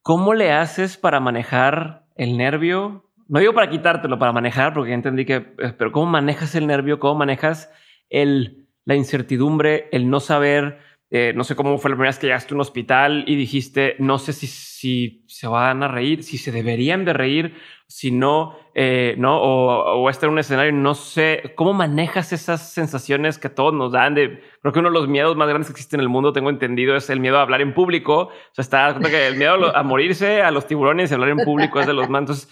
¿Cómo 0.03 0.35
le 0.35 0.53
haces 0.53 0.97
para 0.97 1.21
manejar 1.21 2.07
el 2.17 2.37
nervio? 2.37 3.11
No 3.29 3.41
digo 3.41 3.55
para 3.55 3.71
quitártelo, 3.71 4.19
para 4.19 4.33
manejar, 4.33 4.75
porque 4.75 4.93
entendí 4.93 5.25
que, 5.25 5.55
eh, 5.59 5.75
pero 5.79 5.93
¿cómo 5.93 6.07
manejas 6.07 6.55
el 6.55 6.67
nervio? 6.67 6.99
¿Cómo 6.99 7.17
manejas 7.17 7.71
el, 8.11 8.69
la 8.85 8.97
incertidumbre, 8.97 9.89
el 9.93 10.11
no 10.11 10.21
saber? 10.21 10.79
Eh, 11.11 11.33
no 11.35 11.45
sé 11.45 11.55
cómo 11.55 11.79
fue 11.79 11.91
la 11.91 11.97
primera 11.97 12.09
vez 12.09 12.19
que 12.19 12.27
llegaste 12.27 12.53
a 12.53 12.57
un 12.57 12.63
hospital 12.63 13.25
y 13.27 13.37
dijiste, 13.37 13.97
no 13.99 14.19
sé 14.19 14.33
si, 14.33 14.47
si 14.47 15.25
se 15.29 15.47
van 15.47 15.83
a 15.83 15.89
reír, 15.89 16.23
si 16.25 16.39
se 16.39 16.51
deberían 16.51 17.05
de 17.05 17.13
reír, 17.13 17.55
si 17.93 18.11
no, 18.11 18.57
eh, 18.75 19.15
¿no? 19.19 19.39
O, 19.43 20.01
o 20.01 20.09
estar 20.09 20.29
en 20.29 20.33
un 20.33 20.39
escenario, 20.39 20.73
no 20.73 20.95
sé, 20.95 21.53
¿cómo 21.57 21.75
manejas 21.75 22.33
esas 22.33 22.73
sensaciones 22.73 23.39
que 23.39 23.51
todos 23.51 23.75
nos 23.75 23.93
dan 23.93 24.15
de, 24.15 24.41
creo 24.63 24.73
que 24.73 24.79
uno 24.79 24.89
de 24.89 24.95
los 24.95 25.09
miedos 25.09 25.37
más 25.37 25.47
grandes 25.47 25.69
que 25.69 25.73
existen 25.73 26.01
en 26.01 26.05
el 26.05 26.09
mundo, 26.09 26.33
tengo 26.33 26.49
entendido, 26.49 26.97
es 26.97 27.11
el 27.11 27.21
miedo 27.21 27.37
a 27.37 27.43
hablar 27.43 27.61
en 27.61 27.75
público, 27.75 28.29
o 28.29 28.55
sea, 28.55 28.63
está 28.63 28.99
que 28.99 29.27
el 29.27 29.37
miedo 29.37 29.77
a 29.77 29.83
morirse, 29.83 30.41
a 30.41 30.51
los 30.51 30.67
tiburones 30.67 31.11
y 31.11 31.15
hablar 31.15 31.29
en 31.29 31.45
público 31.45 31.81
es 31.81 31.87
de 31.87 31.93
los 31.93 32.09
mantos. 32.09 32.49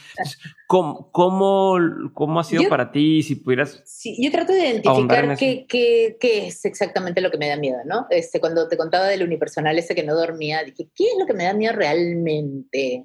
¿Cómo, 0.66 1.11
cómo, 1.11 1.78
cómo 2.12 2.38
ha 2.38 2.45
sido 2.45 2.68
para 2.68 2.93
ti? 2.93 3.22
Si 3.22 3.36
pudieras... 3.36 3.82
Sí, 3.86 4.22
yo 4.22 4.30
trato 4.30 4.53
de 4.53 4.68
identificar 4.68 5.36
qué, 5.38 5.64
qué, 5.66 6.18
qué, 6.20 6.49
es 6.49 6.66
exactamente 6.66 7.22
lo 7.22 7.30
que 7.30 7.38
me 7.38 7.49
da 7.49 7.57
miedo, 7.57 7.78
¿no? 7.86 8.07
Este, 8.11 8.41
cuando 8.41 8.68
te 8.68 8.76
contaba 8.76 9.07
del 9.07 9.22
unipersonal 9.22 9.78
ese 9.78 9.95
que 9.95 10.03
no 10.03 10.14
dormía, 10.14 10.62
dije, 10.64 10.91
¿qué 10.95 11.05
es 11.05 11.14
lo 11.18 11.26
que 11.26 11.32
me 11.32 11.45
da 11.45 11.55
miedo 11.55 11.74
realmente? 11.74 13.05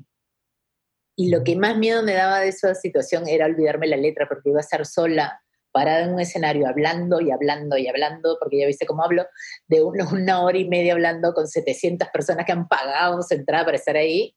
Y 1.16 1.30
lo 1.30 1.44
que 1.44 1.56
más 1.56 1.78
miedo 1.78 2.04
me 2.04 2.14
daba 2.14 2.42
de 2.42 2.50
esa 2.50 2.76
situación 2.76 3.28
era 3.28 3.46
olvidarme 3.46 3.88
la 3.88 3.98
letra, 3.98 4.28
porque 4.28 4.50
iba 4.50 4.60
a 4.60 4.62
estar 4.62 4.86
sola, 4.86 5.42
parada 5.72 6.06
en 6.06 6.14
un 6.14 6.20
escenario, 6.20 6.68
hablando 6.68 7.20
y 7.20 7.32
hablando 7.32 7.78
y 7.78 7.88
hablando, 7.88 8.38
porque 8.40 8.60
ya 8.60 8.68
viste 8.68 8.86
cómo 8.86 9.04
hablo, 9.04 9.26
de 9.68 9.84
una, 9.84 10.44
hora 10.44 10.58
y 10.58 10.68
media 10.68 10.94
hablando 10.94 11.34
con 11.34 11.48
700 11.48 12.08
personas 12.10 12.46
que 12.46 12.52
han 12.52 12.68
pagado 12.68 13.22
su 13.22 13.34
entrada 13.34 13.66
para 13.66 13.78
estar 13.78 13.96
ahí. 13.96 14.36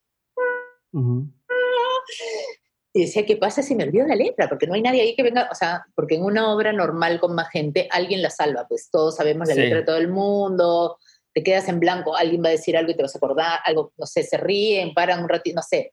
Y 2.92 3.02
decía, 3.02 3.26
¿qué 3.26 3.36
pasa 3.36 3.62
si 3.62 3.74
me 3.74 3.84
olvido 3.84 4.06
la 4.06 4.16
letra? 4.16 4.48
Porque 4.48 4.66
no 4.66 4.74
hay 4.74 4.82
nadie 4.82 5.02
ahí 5.02 5.14
que 5.14 5.22
venga, 5.22 5.48
o 5.52 5.54
sea, 5.54 5.84
porque 5.94 6.16
en 6.16 6.24
una 6.24 6.52
obra 6.52 6.72
normal 6.72 7.20
con 7.20 7.34
más 7.34 7.50
gente, 7.50 7.86
alguien 7.90 8.22
la 8.22 8.30
salva, 8.30 8.66
pues 8.68 8.88
todos 8.90 9.16
sabemos 9.16 9.46
la 9.46 9.54
letra 9.54 9.78
de 9.78 9.84
todo 9.84 9.98
el 9.98 10.08
mundo, 10.08 10.98
te 11.32 11.42
quedas 11.42 11.68
en 11.68 11.78
blanco, 11.78 12.16
alguien 12.16 12.42
va 12.42 12.48
a 12.48 12.52
decir 12.52 12.76
algo 12.76 12.90
y 12.90 12.96
te 12.96 13.02
vas 13.02 13.14
a 13.14 13.18
acordar, 13.18 13.60
algo, 13.64 13.92
no 13.96 14.06
sé, 14.06 14.24
se 14.24 14.38
ríen, 14.38 14.94
paran 14.94 15.22
un 15.22 15.28
ratito, 15.28 15.56
no 15.56 15.62
sé. 15.62 15.92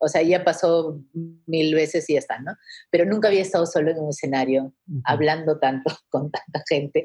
O 0.00 0.08
sea, 0.08 0.22
ya 0.22 0.44
pasó 0.44 0.98
mil 1.46 1.74
veces 1.74 2.08
y 2.08 2.14
ya 2.14 2.20
está, 2.20 2.38
¿no? 2.40 2.52
Pero 2.90 3.04
nunca 3.04 3.28
había 3.28 3.42
estado 3.42 3.66
solo 3.66 3.90
en 3.90 3.98
un 3.98 4.10
escenario, 4.10 4.72
hablando 5.04 5.58
tanto 5.58 5.90
con 6.10 6.30
tanta 6.30 6.62
gente. 6.68 7.04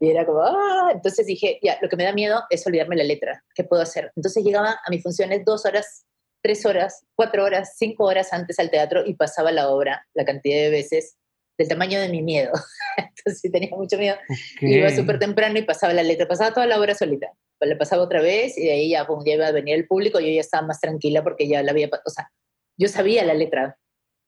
Y 0.00 0.08
era 0.08 0.24
como, 0.24 0.42
¡ah! 0.42 0.90
Entonces 0.92 1.26
dije, 1.26 1.58
ya, 1.62 1.78
lo 1.82 1.88
que 1.88 1.96
me 1.96 2.04
da 2.04 2.12
miedo 2.12 2.42
es 2.50 2.66
olvidarme 2.66 2.96
la 2.96 3.04
letra. 3.04 3.44
¿Qué 3.54 3.64
puedo 3.64 3.82
hacer? 3.82 4.12
Entonces 4.16 4.44
llegaba 4.44 4.78
a 4.84 4.90
mis 4.90 5.02
funciones 5.02 5.44
dos 5.44 5.66
horas, 5.66 6.06
tres 6.42 6.64
horas, 6.64 7.04
cuatro 7.16 7.44
horas, 7.44 7.74
cinco 7.76 8.04
horas 8.04 8.32
antes 8.32 8.58
al 8.58 8.70
teatro 8.70 9.04
y 9.04 9.14
pasaba 9.14 9.50
la 9.50 9.68
obra 9.68 10.06
la 10.14 10.24
cantidad 10.24 10.62
de 10.62 10.70
veces 10.70 11.16
del 11.58 11.68
tamaño 11.68 12.00
de 12.00 12.08
mi 12.08 12.22
miedo. 12.22 12.52
Entonces 12.96 13.50
tenía 13.50 13.70
mucho 13.70 13.98
miedo. 13.98 14.16
Iba 14.60 14.90
súper 14.90 15.18
temprano 15.18 15.58
y 15.58 15.62
pasaba 15.62 15.92
la 15.92 16.02
letra, 16.02 16.28
pasaba 16.28 16.52
toda 16.52 16.66
la 16.66 16.78
obra 16.78 16.94
solita. 16.94 17.28
Le 17.60 17.76
pasaba 17.76 18.02
otra 18.02 18.20
vez 18.20 18.58
y 18.58 18.64
de 18.64 18.72
ahí 18.72 18.90
ya, 18.90 19.06
ya 19.24 19.32
iba 19.32 19.46
a 19.46 19.52
venir 19.52 19.74
el 19.74 19.86
público, 19.86 20.20
yo 20.20 20.28
ya 20.28 20.40
estaba 20.40 20.66
más 20.66 20.80
tranquila 20.80 21.22
porque 21.22 21.48
ya 21.48 21.62
la 21.62 21.70
había, 21.70 21.88
o 22.04 22.10
sea, 22.10 22.30
yo 22.76 22.86
sabía 22.88 23.24
la 23.24 23.32
letra, 23.32 23.78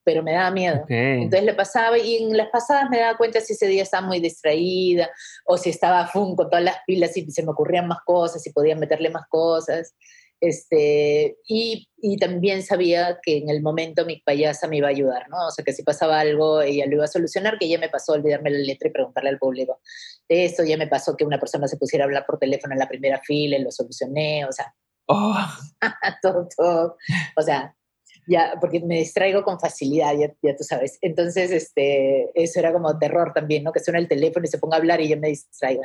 pero 0.03 0.22
me 0.22 0.33
daba 0.33 0.51
miedo. 0.51 0.87
Entonces 0.89 1.45
le 1.45 1.53
pasaba 1.53 1.99
y 1.99 2.16
en 2.16 2.35
las 2.35 2.49
pasadas 2.49 2.89
me 2.89 2.99
daba 2.99 3.18
cuenta 3.18 3.43
si 3.43 3.53
ese 3.53 3.66
día 3.66 3.83
estaba 3.83 4.07
muy 4.07 4.20
distraída 4.20 5.11
o 5.45 5.59
si 5.59 5.68
estaba 5.68 6.07
fun 6.07 6.35
con 6.35 6.49
todas 6.49 6.64
las 6.64 6.79
pilas 6.87 7.14
y 7.18 7.31
se 7.31 7.43
me 7.43 7.51
ocurrían 7.51 7.87
más 7.87 7.99
cosas 8.07 8.47
y 8.47 8.53
podía 8.53 8.74
meterle 8.74 9.11
más 9.11 9.26
cosas. 9.29 9.95
Este, 10.41 11.36
y, 11.49 11.89
y, 11.97 12.16
también 12.16 12.62
sabía 12.62 13.18
que 13.22 13.39
en 13.39 13.51
el 13.51 13.61
momento 13.61 14.07
mi 14.07 14.20
payasa 14.20 14.68
me 14.68 14.76
iba 14.76 14.86
a 14.86 14.91
ayudar, 14.91 15.28
¿no? 15.28 15.49
O 15.49 15.51
sea, 15.51 15.64
que 15.64 15.72
si 15.72 15.82
pasaba 15.82 16.20
algo, 16.20 16.62
ella 16.62 16.86
lo 16.86 16.95
iba 16.95 17.05
a 17.05 17.09
solucionar, 17.09 17.59
que 17.59 17.68
ya 17.68 17.78
me 17.78 17.89
pasó 17.89 18.12
olvidarme 18.12 18.51
la 18.51 18.59
letra 18.59 18.89
y 18.89 18.93
preguntarle 18.93 19.30
al 19.30 19.39
público. 19.39 19.80
Esto 20.28 20.62
ya 20.62 20.76
me 20.76 20.86
pasó 20.86 21.16
que 21.16 21.24
una 21.24 21.41
persona 21.41 21.66
se 21.66 21.76
pusiera 21.76 22.05
a 22.05 22.07
hablar 22.07 22.24
por 22.24 22.39
teléfono 22.39 22.72
en 22.72 22.78
la 22.78 22.89
primera 22.89 23.20
fila 23.24 23.57
y 23.57 23.62
lo 23.62 23.72
solucioné, 23.72 24.45
o 24.45 24.53
sea, 24.53 24.72
oh. 25.07 25.36
todo, 26.22 26.49
todo. 26.57 26.97
O 27.36 27.43
sea, 27.43 27.74
ya, 28.28 28.55
porque 28.61 28.80
me 28.80 28.99
distraigo 28.99 29.43
con 29.43 29.59
facilidad, 29.59 30.12
ya, 30.16 30.32
ya, 30.43 30.55
tú 30.55 30.62
sabes. 30.62 30.99
Entonces, 31.01 31.51
este, 31.51 32.30
eso 32.34 32.61
era 32.61 32.72
como 32.72 32.97
terror 32.99 33.32
también, 33.34 33.64
¿no? 33.64 33.72
Que 33.72 33.80
suena 33.80 33.99
el 33.99 34.07
teléfono 34.07 34.45
y 34.45 34.49
se 34.49 34.59
ponga 34.59 34.76
a 34.76 34.80
hablar 34.80 35.01
y 35.01 35.09
yo 35.09 35.16
me 35.16 35.28
distraigo. 35.28 35.82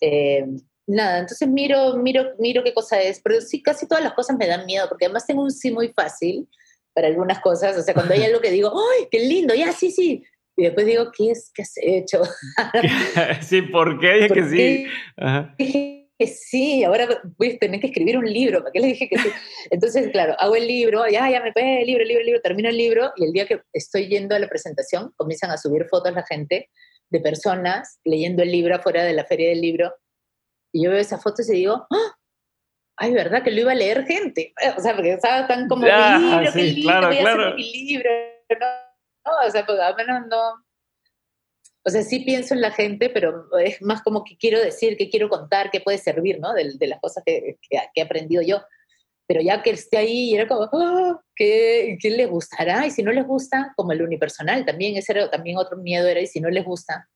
Eh, 0.00 0.46
nada, 0.86 1.18
entonces 1.20 1.48
miro, 1.48 1.96
miro, 1.96 2.32
miro 2.38 2.62
qué 2.62 2.74
cosa 2.74 3.00
es, 3.00 3.20
pero 3.22 3.40
sí, 3.40 3.62
casi 3.62 3.86
todas 3.86 4.04
las 4.04 4.14
cosas 4.14 4.36
me 4.36 4.46
dan 4.46 4.66
miedo, 4.66 4.88
porque 4.88 5.06
además 5.06 5.26
tengo 5.26 5.42
un 5.42 5.50
sí 5.50 5.70
muy 5.70 5.88
fácil 5.88 6.48
para 6.94 7.08
algunas 7.08 7.40
cosas, 7.40 7.76
o 7.76 7.82
sea, 7.82 7.94
cuando 7.94 8.14
hay 8.14 8.22
algo 8.24 8.40
que 8.40 8.50
digo, 8.50 8.72
¡ay, 8.72 9.08
qué 9.10 9.20
lindo! 9.20 9.54
Ya, 9.54 9.72
sí, 9.72 9.90
sí. 9.90 10.24
Y 10.56 10.64
después 10.64 10.86
digo, 10.86 11.10
¿qué 11.16 11.32
es? 11.32 11.50
¿Qué 11.52 11.62
has 11.62 11.72
hecho? 11.76 12.22
sí, 13.42 13.62
¿por 13.62 13.98
qué 13.98 14.12
dije 14.14 14.28
que 14.28 14.44
sí? 14.44 14.86
Dije 15.58 16.10
que 16.16 16.26
sí, 16.28 16.84
ahora 16.84 17.08
voy 17.36 17.56
a 17.56 17.58
tener 17.58 17.80
que 17.80 17.88
escribir 17.88 18.16
un 18.16 18.32
libro, 18.32 18.60
¿para 18.60 18.70
qué 18.70 18.78
le 18.78 18.86
dije 18.88 19.08
que 19.08 19.18
sí? 19.18 19.28
Entonces, 19.70 20.10
claro, 20.12 20.36
hago 20.38 20.54
el 20.54 20.68
libro, 20.68 21.08
ya, 21.08 21.28
ya 21.28 21.42
me 21.42 21.52
pegué, 21.52 21.80
el 21.80 21.86
libro, 21.88 22.04
libro, 22.04 22.22
libro, 22.22 22.40
termino 22.40 22.68
el 22.68 22.76
libro, 22.76 23.12
y 23.16 23.24
el 23.24 23.32
día 23.32 23.46
que 23.46 23.62
estoy 23.72 24.06
yendo 24.06 24.36
a 24.36 24.38
la 24.38 24.48
presentación, 24.48 25.12
comienzan 25.16 25.50
a 25.50 25.56
subir 25.56 25.86
fotos 25.86 26.12
la 26.12 26.24
gente 26.24 26.70
de 27.10 27.20
personas 27.20 27.98
leyendo 28.04 28.44
el 28.44 28.52
libro 28.52 28.76
afuera 28.76 29.02
de 29.02 29.12
la 29.12 29.24
feria 29.24 29.48
del 29.48 29.60
libro, 29.60 29.92
y 30.74 30.82
yo 30.82 30.90
veo 30.90 30.98
esas 30.98 31.22
fotos 31.22 31.48
y 31.48 31.52
digo, 31.52 31.86
¡Ah! 31.88 32.16
ay, 32.96 33.14
¿verdad 33.14 33.44
que 33.44 33.52
lo 33.52 33.60
iba 33.60 33.72
a 33.72 33.76
leer 33.76 34.04
gente? 34.04 34.52
O 34.76 34.80
sea, 34.80 34.94
porque 34.94 35.12
estaba 35.12 35.46
tan 35.46 35.68
como, 35.68 35.86
ya, 35.86 36.18
mi 36.18 36.26
libro, 36.26 36.52
sí, 36.52 36.82
claro, 36.82 37.06
voy 37.06 37.18
claro. 37.18 37.42
a 37.42 37.46
hacer 37.46 37.56
mi 37.56 37.72
libro, 37.72 38.10
¿no? 39.24 39.46
O 39.46 39.50
sea, 39.50 39.64
pues 39.64 39.78
al 39.78 39.94
menos 39.94 40.26
no. 40.28 40.64
O 41.86 41.90
sea, 41.90 42.02
sí 42.02 42.20
pienso 42.20 42.54
en 42.54 42.60
la 42.60 42.72
gente, 42.72 43.08
pero 43.08 43.46
es 43.58 43.80
más 43.82 44.02
como 44.02 44.24
que 44.24 44.36
quiero 44.36 44.58
decir, 44.60 44.96
que 44.96 45.10
quiero 45.10 45.28
contar, 45.28 45.70
qué 45.70 45.80
puede 45.80 45.98
servir, 45.98 46.40
¿no? 46.40 46.52
De, 46.54 46.72
de 46.76 46.86
las 46.88 47.00
cosas 47.00 47.22
que, 47.24 47.56
que, 47.68 47.78
he 47.94 48.02
aprendido 48.02 48.42
yo. 48.42 48.60
Pero 49.28 49.42
ya 49.42 49.62
que 49.62 49.70
esté 49.70 49.98
ahí, 49.98 50.34
era 50.34 50.48
como, 50.48 50.68
oh, 50.72 51.20
¿qué, 51.36 51.96
¿qué 52.00 52.10
les 52.10 52.28
gustará? 52.28 52.84
Y 52.84 52.90
si 52.90 53.02
no 53.04 53.12
les 53.12 53.26
gusta, 53.26 53.72
como 53.76 53.92
el 53.92 54.02
unipersonal, 54.02 54.64
también 54.64 54.96
ese 54.96 55.12
era 55.12 55.30
también 55.30 55.56
otro 55.56 55.76
miedo, 55.76 56.08
era, 56.08 56.20
y 56.20 56.26
si 56.26 56.40
no 56.40 56.50
les 56.50 56.64
gusta, 56.64 57.08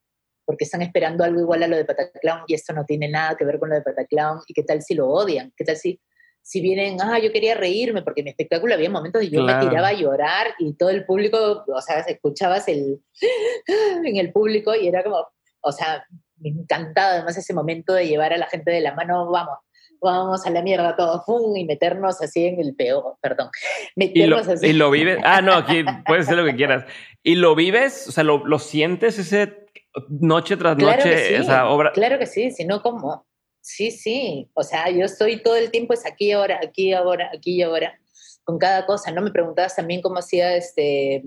porque 0.48 0.64
están 0.64 0.80
esperando 0.80 1.24
algo 1.24 1.42
igual 1.42 1.62
a 1.62 1.68
lo 1.68 1.76
de 1.76 1.84
Pataclown 1.84 2.44
y 2.46 2.54
esto 2.54 2.72
no 2.72 2.86
tiene 2.86 3.06
nada 3.06 3.36
que 3.36 3.44
ver 3.44 3.58
con 3.58 3.68
lo 3.68 3.74
de 3.74 3.82
Pataclown 3.82 4.40
y 4.46 4.54
qué 4.54 4.62
tal 4.62 4.80
si 4.80 4.94
lo 4.94 5.06
odian, 5.06 5.52
qué 5.54 5.62
tal 5.62 5.76
si, 5.76 6.00
si 6.40 6.62
vienen, 6.62 6.96
ah, 7.02 7.18
yo 7.18 7.30
quería 7.30 7.54
reírme 7.54 8.00
porque 8.00 8.22
en 8.22 8.24
mi 8.24 8.30
espectáculo 8.30 8.72
había 8.72 8.88
momentos 8.88 9.22
y 9.22 9.28
yo 9.28 9.42
me 9.42 9.52
tiraba 9.56 9.88
a 9.88 9.92
llorar 9.92 10.46
y 10.58 10.72
todo 10.72 10.88
el 10.88 11.04
público, 11.04 11.64
o 11.66 11.82
sea, 11.82 12.00
escuchabas 12.00 12.66
el 12.68 12.98
en 14.04 14.16
el 14.16 14.32
público 14.32 14.74
y 14.74 14.88
era 14.88 15.04
como, 15.04 15.26
o 15.60 15.70
sea, 15.70 16.02
me 16.38 16.48
encantaba 16.48 17.10
además 17.10 17.36
ese 17.36 17.52
momento 17.52 17.92
de 17.92 18.08
llevar 18.08 18.32
a 18.32 18.38
la 18.38 18.46
gente 18.46 18.70
de 18.70 18.80
la 18.80 18.94
mano, 18.94 19.30
vamos, 19.30 19.58
vamos 20.00 20.46
a 20.46 20.50
la 20.50 20.62
mierda 20.62 20.96
todo, 20.96 21.22
¡fum! 21.26 21.58
y 21.58 21.66
meternos 21.66 22.22
así 22.22 22.46
en 22.46 22.58
el 22.58 22.74
peor, 22.74 23.16
perdón, 23.20 23.50
meternos 23.96 24.46
y 24.46 24.48
lo, 24.48 24.52
así. 24.54 24.66
Y 24.68 24.72
lo 24.72 24.90
vives, 24.90 25.18
ah, 25.24 25.42
no, 25.42 25.52
aquí 25.52 25.84
puedes 26.06 26.24
hacer 26.24 26.38
lo 26.38 26.46
que 26.46 26.56
quieras. 26.56 26.86
¿Y 27.22 27.34
lo 27.34 27.54
vives? 27.54 28.08
O 28.08 28.12
sea, 28.12 28.24
¿lo, 28.24 28.46
lo 28.46 28.58
sientes 28.58 29.18
ese 29.18 29.67
noche 30.08 30.56
tras 30.56 30.76
noche 30.76 31.36
esa 31.36 31.68
obra. 31.68 31.92
Claro 31.92 32.18
que 32.18 32.26
sí, 32.26 32.50
si 32.50 32.64
no, 32.64 32.82
¿cómo? 32.82 33.26
Sí, 33.60 33.90
sí. 33.90 34.50
O 34.54 34.62
sea, 34.62 34.90
yo 34.90 35.04
estoy 35.04 35.42
todo 35.42 35.56
el 35.56 35.70
tiempo, 35.70 35.94
es 35.94 36.06
aquí 36.06 36.32
ahora, 36.32 36.60
aquí 36.62 36.92
ahora, 36.92 37.30
aquí 37.34 37.56
y 37.56 37.62
ahora, 37.62 37.98
con 38.44 38.58
cada 38.58 38.86
cosa. 38.86 39.10
¿No 39.10 39.22
me 39.22 39.30
preguntabas 39.30 39.76
también 39.76 40.00
cómo 40.00 40.18
hacía 40.18 40.56
este 40.56 41.24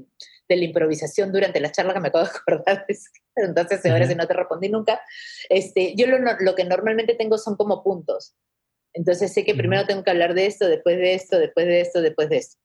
de 0.49 0.55
la 0.55 0.65
improvisación 0.65 1.31
durante 1.31 1.59
la 1.59 1.71
charla 1.71 1.93
que 1.93 1.99
me 1.99 2.07
acabo 2.07 2.25
de 2.25 2.31
acordar? 2.31 2.85
Entonces, 3.35 3.85
ahora 3.85 4.07
si 4.07 4.15
no 4.15 4.27
te 4.27 4.33
respondí 4.33 4.69
nunca. 4.69 5.01
Este, 5.49 5.95
yo 5.95 6.07
lo, 6.07 6.17
lo 6.39 6.55
que 6.55 6.65
normalmente 6.65 7.15
tengo 7.15 7.37
son 7.37 7.55
como 7.55 7.83
puntos. 7.83 8.35
Entonces 8.93 9.33
sé 9.33 9.45
que 9.45 9.55
primero 9.55 9.85
tengo 9.85 10.03
que 10.03 10.11
hablar 10.11 10.33
de 10.33 10.45
esto, 10.45 10.67
después 10.67 10.97
de 10.97 11.13
esto, 11.13 11.39
después 11.39 11.65
de 11.65 11.81
esto, 11.81 12.01
después 12.01 12.29
de 12.29 12.37
esto. 12.37 12.57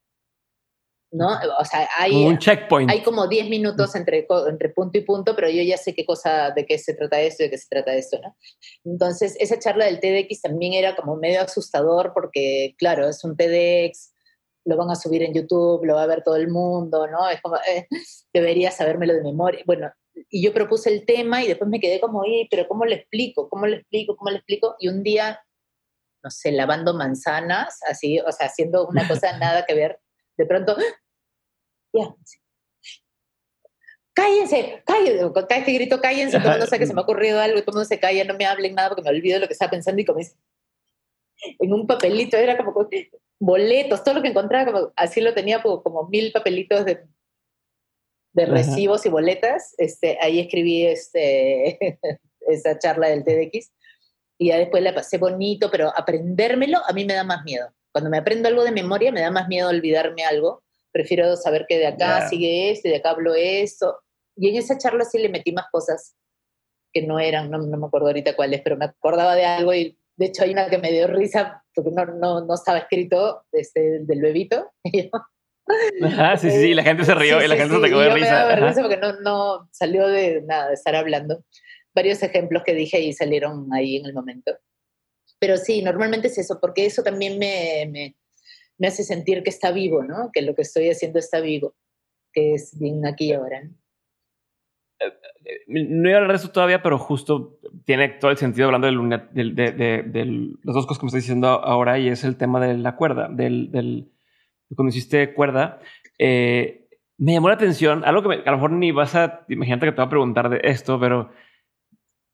¿No? 1.12 1.28
O 1.59 1.64
sea, 1.64 1.88
hay, 1.98 2.24
un 2.24 2.38
checkpoint. 2.38 2.90
hay 2.90 3.02
como 3.02 3.26
10 3.26 3.48
minutos 3.48 3.94
entre, 3.94 4.26
entre 4.48 4.68
punto 4.70 4.98
y 4.98 5.02
punto, 5.02 5.34
pero 5.34 5.48
yo 5.48 5.62
ya 5.62 5.76
sé 5.76 5.94
qué 5.94 6.04
cosa, 6.04 6.50
de 6.50 6.66
qué 6.66 6.78
se 6.78 6.94
trata 6.94 7.20
esto, 7.20 7.44
de 7.44 7.50
qué 7.50 7.59
se 7.59 7.68
trata 7.68 7.94
esto, 7.94 8.18
¿no? 8.20 8.36
Entonces, 8.84 9.36
esa 9.38 9.59
charla 9.59 9.86
del 9.86 10.00
TEDx 10.00 10.42
también 10.42 10.72
era 10.72 10.96
como 10.96 11.16
medio 11.16 11.40
asustador 11.40 12.12
porque, 12.12 12.74
claro, 12.78 13.09
es 13.09 13.22
un 13.24 13.36
TEDx, 13.36 14.14
lo 14.64 14.76
van 14.76 14.90
a 14.90 14.96
subir 14.96 15.22
en 15.22 15.32
YouTube, 15.32 15.84
lo 15.84 15.94
va 15.94 16.02
a 16.02 16.09
ver 16.09 16.22
todo 16.24 16.36
el 16.36 16.48
mundo, 16.48 17.07
¿no? 17.07 17.28
Es 17.28 17.40
como, 17.40 17.57
eh, 17.57 17.86
debería 18.34 18.70
sabérmelo 18.70 19.14
de 19.14 19.22
memoria. 19.22 19.62
Bueno, 19.64 19.90
y 20.28 20.42
yo 20.42 20.52
propuse 20.52 20.92
el 20.92 21.07
tema 21.07 21.42
y 21.42 21.48
después 21.48 21.70
me 21.70 21.80
quedé 21.80 22.00
como, 22.00 22.22
pero 22.50 22.66
¿cómo 22.66 22.84
le 22.84 22.96
explico? 22.96 23.48
¿Cómo 23.48 23.66
le 23.66 23.76
explico? 23.76 24.16
¿Cómo 24.16 24.30
le 24.30 24.38
explico? 24.38 24.74
Y 24.80 24.88
un 24.88 25.02
día, 25.04 25.40
no 26.24 26.30
sé, 26.30 26.50
lavando 26.50 26.94
manzanas, 26.94 27.78
así, 27.88 28.18
o 28.18 28.32
sea, 28.32 28.48
haciendo 28.48 28.88
una 28.88 29.07
cosa 29.07 29.38
nada 29.38 29.64
que 29.66 29.74
ver 29.74 30.00
de 30.37 30.47
pronto, 30.47 30.76
ya, 31.93 32.14
cállense, 34.14 34.82
cállense, 34.84 35.32
cada 35.32 35.61
este 35.61 35.72
grito 35.72 36.01
cállense, 36.01 36.39
todo 36.39 36.49
el 36.49 36.55
mundo 36.55 36.66
sabe 36.66 36.80
que 36.80 36.87
se 36.87 36.95
me 36.95 37.01
ha 37.01 37.05
ocurrido 37.05 37.41
algo, 37.41 37.61
todo 37.61 37.72
el 37.72 37.74
mundo 37.76 37.84
se 37.84 38.01
calla, 38.01 38.24
no 38.24 38.37
me 38.37 38.47
hablen 38.47 38.74
nada 38.74 38.89
porque 38.89 39.03
me 39.03 39.11
olvido 39.11 39.39
lo 39.39 39.47
que 39.47 39.53
estaba 39.53 39.70
pensando 39.70 40.01
y 40.01 40.05
comienzo 40.05 40.37
en 41.59 41.72
un 41.72 41.87
papelito, 41.87 42.37
era 42.37 42.57
como 42.57 42.89
boletos, 43.39 44.03
todo 44.03 44.14
lo 44.14 44.22
que 44.22 44.28
encontraba, 44.28 44.72
como, 44.72 44.93
así 44.97 45.20
lo 45.20 45.34
tenía 45.34 45.62
como, 45.62 45.82
como 45.82 46.09
mil 46.09 46.32
papelitos 46.32 46.84
de, 46.84 47.07
de 48.32 48.47
recibos 48.47 49.05
y 49.07 49.09
boletas, 49.09 49.74
este, 49.78 50.18
ahí 50.20 50.41
escribí 50.41 50.87
este, 50.87 51.99
esa 52.41 52.78
charla 52.78 53.09
del 53.09 53.24
TDX 53.24 53.72
y 54.39 54.49
ya 54.49 54.59
después 54.59 54.82
la 54.82 54.95
pasé 54.95 55.18
bonito, 55.18 55.70
pero 55.70 55.93
aprendérmelo 55.97 56.78
a 56.87 56.93
mí 56.93 57.05
me 57.05 57.14
da 57.14 57.24
más 57.24 57.45
miedo. 57.45 57.72
Cuando 57.97 58.11
me 58.11 58.18
aprendo 58.18 58.47
algo 58.47 58.62
de 58.62 58.72
memoria 58.72 59.11
me 59.11 59.22
da 59.22 59.30
más 59.30 59.49
miedo 59.49 59.70
olvidarme 59.70 60.22
algo. 60.22 60.62
Prefiero 60.92 61.34
saber 61.34 61.64
que 61.66 61.78
de 61.78 61.86
acá 61.86 62.28
sigue 62.28 62.70
esto 62.70 62.88
y 62.88 62.90
de 62.90 62.99
acá 62.99 63.12
hablo 63.12 63.34
esto. 63.34 64.01
Y 64.36 64.51
en 64.51 64.57
esa 64.57 64.76
charla 64.76 65.07
sí 65.07 65.18
le 65.18 65.30
metí 65.30 65.51
más 65.53 65.64
cosas 65.72 66.14
que 66.92 67.07
no 67.07 67.18
eran, 67.18 67.51
no, 67.51 67.59
me 67.59 67.86
acuerdo 67.86 68.09
ahorita 68.09 68.36
cuáles, 68.36 68.61
pero 68.61 68.76
me 68.76 68.84
acordaba 68.84 69.34
de 69.34 69.47
algo 69.47 69.72
y 69.72 69.99
de 70.14 70.26
hecho 70.26 70.44
hay 70.44 70.51
una 70.51 70.68
que 70.68 70.76
me 70.76 70.92
dio 70.92 71.07
risa 71.07 71.64
porque 71.74 71.90
no, 71.90 72.05
no, 72.05 72.44
no 72.44 72.55
estaba 72.55 72.76
escrito 72.76 73.47
desde 73.51 74.05
del 74.05 74.20
bebito. 74.20 74.70
Ajá, 76.05 76.36
sí, 76.36 76.51
sí, 76.51 76.74
la 76.74 76.82
gente 76.82 77.03
se 77.03 77.14
rió 77.14 77.42
y 77.42 77.49
la 77.49 77.57
gente 77.57 77.76
se 77.76 77.80
te 77.80 77.88
de 77.88 78.12
risa. 78.12 78.47
Me 78.47 78.57
risa 78.57 78.82
porque 78.82 78.99
no, 78.99 79.20
no 79.20 79.70
salió 79.72 80.07
de 80.07 80.42
nada, 80.42 80.68
de 80.68 80.74
estar 80.74 80.94
hablando. 80.94 81.42
Varios 81.94 82.22
ejemplos 82.22 82.62
que 82.62 82.74
dije 82.74 83.01
y 83.01 83.14
salieron 83.14 83.72
ahí 83.72 83.97
en 83.97 84.05
el 84.05 84.12
momento. 84.12 84.53
Pero 85.39 85.57
sí, 85.57 85.82
normalmente 85.82 86.28
es 86.28 86.39
eso, 86.39 86.59
porque 86.61 86.87
eso 86.87 87.03
también 87.03 87.39
me, 87.39 87.89
me, 87.91 88.16
me, 88.78 88.89
hace 88.89 89.05
sentir 89.05 89.43
que 89.43 89.51
está 89.51 89.70
vivo, 89.70 90.03
¿no? 90.03 90.30
Que 90.32 90.43
lo 90.43 90.55
que 90.55 90.62
estoy 90.62 90.89
haciendo 90.89 91.18
está 91.18 91.41
vivo, 91.41 91.74
que 92.32 92.55
es 92.55 92.78
bien 92.78 93.05
aquí 93.07 93.26
y 93.26 93.32
ahora. 93.32 93.64
¿no? 93.64 93.70
Eh, 94.99 95.12
eh, 95.45 95.64
no 95.66 96.09
iba 96.09 96.18
a 96.18 96.22
hablar 96.22 96.37
de 96.37 96.43
eso 96.43 96.53
todavía, 96.53 96.82
pero 96.82 96.99
justo 96.99 97.59
tiene 97.84 98.09
todo 98.09 98.30
el 98.30 98.37
sentido 98.39 98.66
hablando 98.66 98.87
de, 98.87 99.49
de, 99.49 100.03
de, 100.03 100.24
las 100.64 100.74
dos 100.74 100.87
cosas 100.87 100.99
que 100.99 101.05
me 101.05 101.09
estás 101.09 101.22
diciendo 101.22 101.49
ahora 101.49 101.99
y 101.99 102.09
es 102.09 102.24
el 102.24 102.37
tema 102.37 102.64
de 102.66 102.76
la 102.78 102.97
cuerda, 102.97 103.28
del, 103.28 103.70
del 103.70 104.11
cuando 104.74 104.91
hiciste 104.91 105.34
cuerda. 105.34 105.80
Eh, 106.18 106.89
me 107.18 107.32
llamó 107.32 107.49
la 107.49 107.55
atención, 107.55 108.05
algo 108.05 108.28
que, 108.28 108.43
a 108.45 108.51
lo 108.51 108.57
mejor 108.57 108.72
ni 108.72 108.91
vas 108.93 109.14
a, 109.14 109.45
imagínate 109.49 109.87
que 109.87 109.93
te 109.93 109.97
voy 109.97 110.07
a 110.07 110.11
preguntar 110.11 110.49
de 110.49 110.61
esto, 110.64 110.99
pero, 110.99 111.30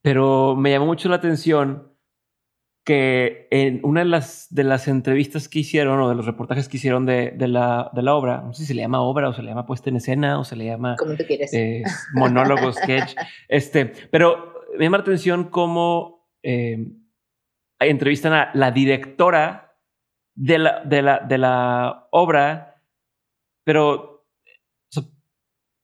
pero 0.02 0.56
me 0.56 0.70
llamó 0.70 0.86
mucho 0.86 1.08
la 1.08 1.16
atención 1.16 1.91
que 2.84 3.46
en 3.50 3.80
una 3.84 4.00
de 4.00 4.06
las, 4.06 4.48
de 4.50 4.64
las 4.64 4.88
entrevistas 4.88 5.48
que 5.48 5.60
hicieron 5.60 6.00
o 6.00 6.08
de 6.08 6.16
los 6.16 6.26
reportajes 6.26 6.68
que 6.68 6.78
hicieron 6.78 7.06
de, 7.06 7.30
de, 7.30 7.46
la, 7.46 7.90
de 7.92 8.02
la 8.02 8.14
obra, 8.14 8.42
no 8.42 8.52
sé 8.52 8.62
si 8.62 8.68
se 8.68 8.74
le 8.74 8.82
llama 8.82 9.02
obra 9.02 9.28
o 9.28 9.32
se 9.32 9.42
le 9.42 9.48
llama 9.50 9.66
puesta 9.66 9.88
en 9.90 9.96
escena 9.96 10.38
o 10.38 10.44
se 10.44 10.56
le 10.56 10.64
llama 10.64 10.96
Como 10.98 11.16
tú 11.16 11.24
quieres. 11.24 11.52
eh, 11.54 11.84
monólogo, 12.14 12.72
sketch, 12.72 13.14
este, 13.48 13.86
pero 13.86 14.52
me 14.76 14.84
llama 14.84 14.98
la 14.98 15.02
atención 15.02 15.44
cómo 15.44 16.28
eh, 16.42 16.88
entrevistan 17.78 18.32
a 18.32 18.50
la 18.54 18.72
directora 18.72 19.76
de 20.34 20.58
la, 20.58 20.82
de 20.84 21.02
la, 21.02 21.18
de 21.20 21.38
la 21.38 22.08
obra, 22.10 22.82
pero 23.64 23.94
o 24.12 24.90
sea, 24.90 25.04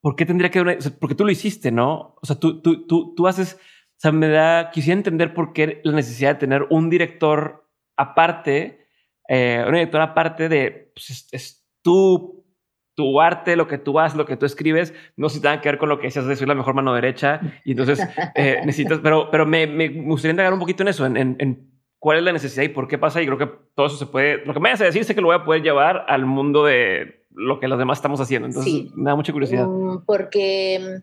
¿por 0.00 0.16
qué 0.16 0.26
tendría 0.26 0.50
que 0.50 0.60
o 0.60 0.80
sea, 0.80 0.92
porque 0.98 1.14
tú 1.14 1.24
lo 1.24 1.30
hiciste, 1.30 1.70
¿no? 1.70 2.16
O 2.20 2.26
sea, 2.26 2.36
tú, 2.36 2.60
tú, 2.60 2.86
tú, 2.86 3.14
tú 3.14 3.26
haces 3.28 3.60
o 3.98 4.00
sea, 4.00 4.12
me 4.12 4.28
da, 4.28 4.70
quisiera 4.70 4.96
entender 4.96 5.34
por 5.34 5.52
qué 5.52 5.80
la 5.82 5.90
necesidad 5.90 6.34
de 6.34 6.38
tener 6.38 6.66
un 6.70 6.88
director 6.88 7.68
aparte, 7.96 8.86
eh, 9.28 9.64
una 9.66 9.78
directora 9.78 10.04
aparte 10.04 10.48
de, 10.48 10.92
pues 10.94 11.10
es, 11.10 11.28
es, 11.32 11.68
tu, 11.82 12.46
tu 12.94 13.20
arte, 13.20 13.56
lo 13.56 13.66
que 13.66 13.76
tú 13.76 13.98
haces, 13.98 14.16
lo 14.16 14.24
que 14.24 14.36
tú 14.36 14.46
escribes, 14.46 14.94
no 15.16 15.28
si 15.28 15.40
tenga 15.40 15.60
que 15.60 15.68
ver 15.68 15.78
con 15.78 15.88
lo 15.88 15.98
que 15.98 16.06
decías 16.06 16.26
de 16.26 16.36
soy 16.36 16.46
la 16.46 16.54
mejor 16.54 16.74
mano 16.74 16.94
derecha, 16.94 17.40
y 17.64 17.72
entonces 17.72 18.00
eh, 18.36 18.60
necesitas, 18.64 19.00
pero, 19.02 19.32
pero 19.32 19.46
me, 19.46 19.66
me, 19.66 19.88
gustaría 19.88 20.30
indagar 20.30 20.52
un 20.52 20.60
poquito 20.60 20.84
en 20.84 20.88
eso, 20.90 21.04
en, 21.04 21.16
en, 21.16 21.36
en, 21.40 21.68
cuál 21.98 22.18
es 22.18 22.22
la 22.22 22.32
necesidad 22.32 22.62
y 22.62 22.68
por 22.68 22.86
qué 22.86 22.98
pasa, 22.98 23.20
y 23.20 23.26
creo 23.26 23.38
que 23.38 23.50
todo 23.74 23.86
eso 23.86 23.96
se 23.96 24.06
puede, 24.06 24.44
lo 24.46 24.54
que 24.54 24.60
me 24.60 24.68
vayas 24.68 24.82
a 24.82 24.84
decir 24.84 25.04
sé 25.04 25.16
que 25.16 25.20
lo 25.20 25.26
voy 25.26 25.36
a 25.36 25.44
poder 25.44 25.62
llevar 25.62 26.04
al 26.06 26.24
mundo 26.24 26.64
de 26.64 27.26
lo 27.30 27.58
que 27.58 27.66
los 27.66 27.80
demás 27.80 27.98
estamos 27.98 28.20
haciendo, 28.20 28.46
entonces 28.46 28.72
sí. 28.72 28.92
me 28.94 29.10
da 29.10 29.16
mucha 29.16 29.32
curiosidad. 29.32 29.66
Um, 29.66 30.04
porque 30.04 31.02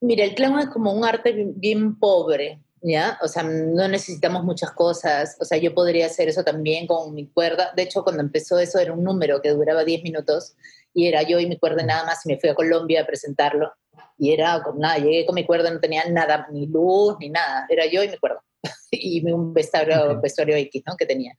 Mira, 0.00 0.24
el 0.24 0.34
clown 0.34 0.58
es 0.60 0.68
como 0.68 0.92
un 0.92 1.04
arte 1.04 1.32
bien, 1.32 1.52
bien, 1.60 1.98
pobre, 1.98 2.60
¿ya? 2.80 3.18
O 3.22 3.28
sea, 3.28 3.42
no 3.42 3.86
necesitamos 3.88 4.44
muchas 4.44 4.70
cosas. 4.72 5.36
O 5.40 5.44
sea, 5.44 5.58
yo 5.58 5.74
podría 5.74 6.06
hacer 6.06 6.28
eso 6.28 6.42
también 6.42 6.86
con 6.86 7.14
mi 7.14 7.26
cuerda. 7.26 7.72
De 7.76 7.82
hecho, 7.82 8.02
cuando 8.02 8.22
empezó 8.22 8.58
eso 8.58 8.78
era 8.78 8.92
un 8.92 9.04
número 9.04 9.42
que 9.42 9.50
duraba 9.50 9.84
10 9.84 10.02
minutos 10.02 10.54
y 10.94 11.06
era 11.06 11.22
yo 11.22 11.38
y 11.38 11.46
mi 11.46 11.58
cuerda 11.58 11.84
nada 11.84 12.04
más 12.04 12.24
y 12.24 12.30
me 12.30 12.40
fui 12.40 12.48
a 12.48 12.54
Colombia 12.54 13.02
a 13.02 13.06
presentarlo. 13.06 13.72
Y 14.18 14.32
era 14.32 14.62
nada, 14.76 14.98
llegué 14.98 15.24
con 15.26 15.34
mi 15.34 15.46
cuerda, 15.46 15.70
no 15.70 15.80
tenía 15.80 16.04
nada, 16.10 16.46
ni 16.50 16.66
luz, 16.66 17.16
ni 17.20 17.30
nada. 17.30 17.66
Era 17.68 17.86
yo 17.86 18.02
y 18.02 18.08
mi 18.08 18.18
cuerda. 18.18 18.42
y 18.90 19.30
un 19.30 19.52
vestuario, 19.52 20.20
vestuario 20.20 20.56
X, 20.56 20.82
¿no? 20.86 20.96
Que 20.96 21.06
tenía. 21.06 21.36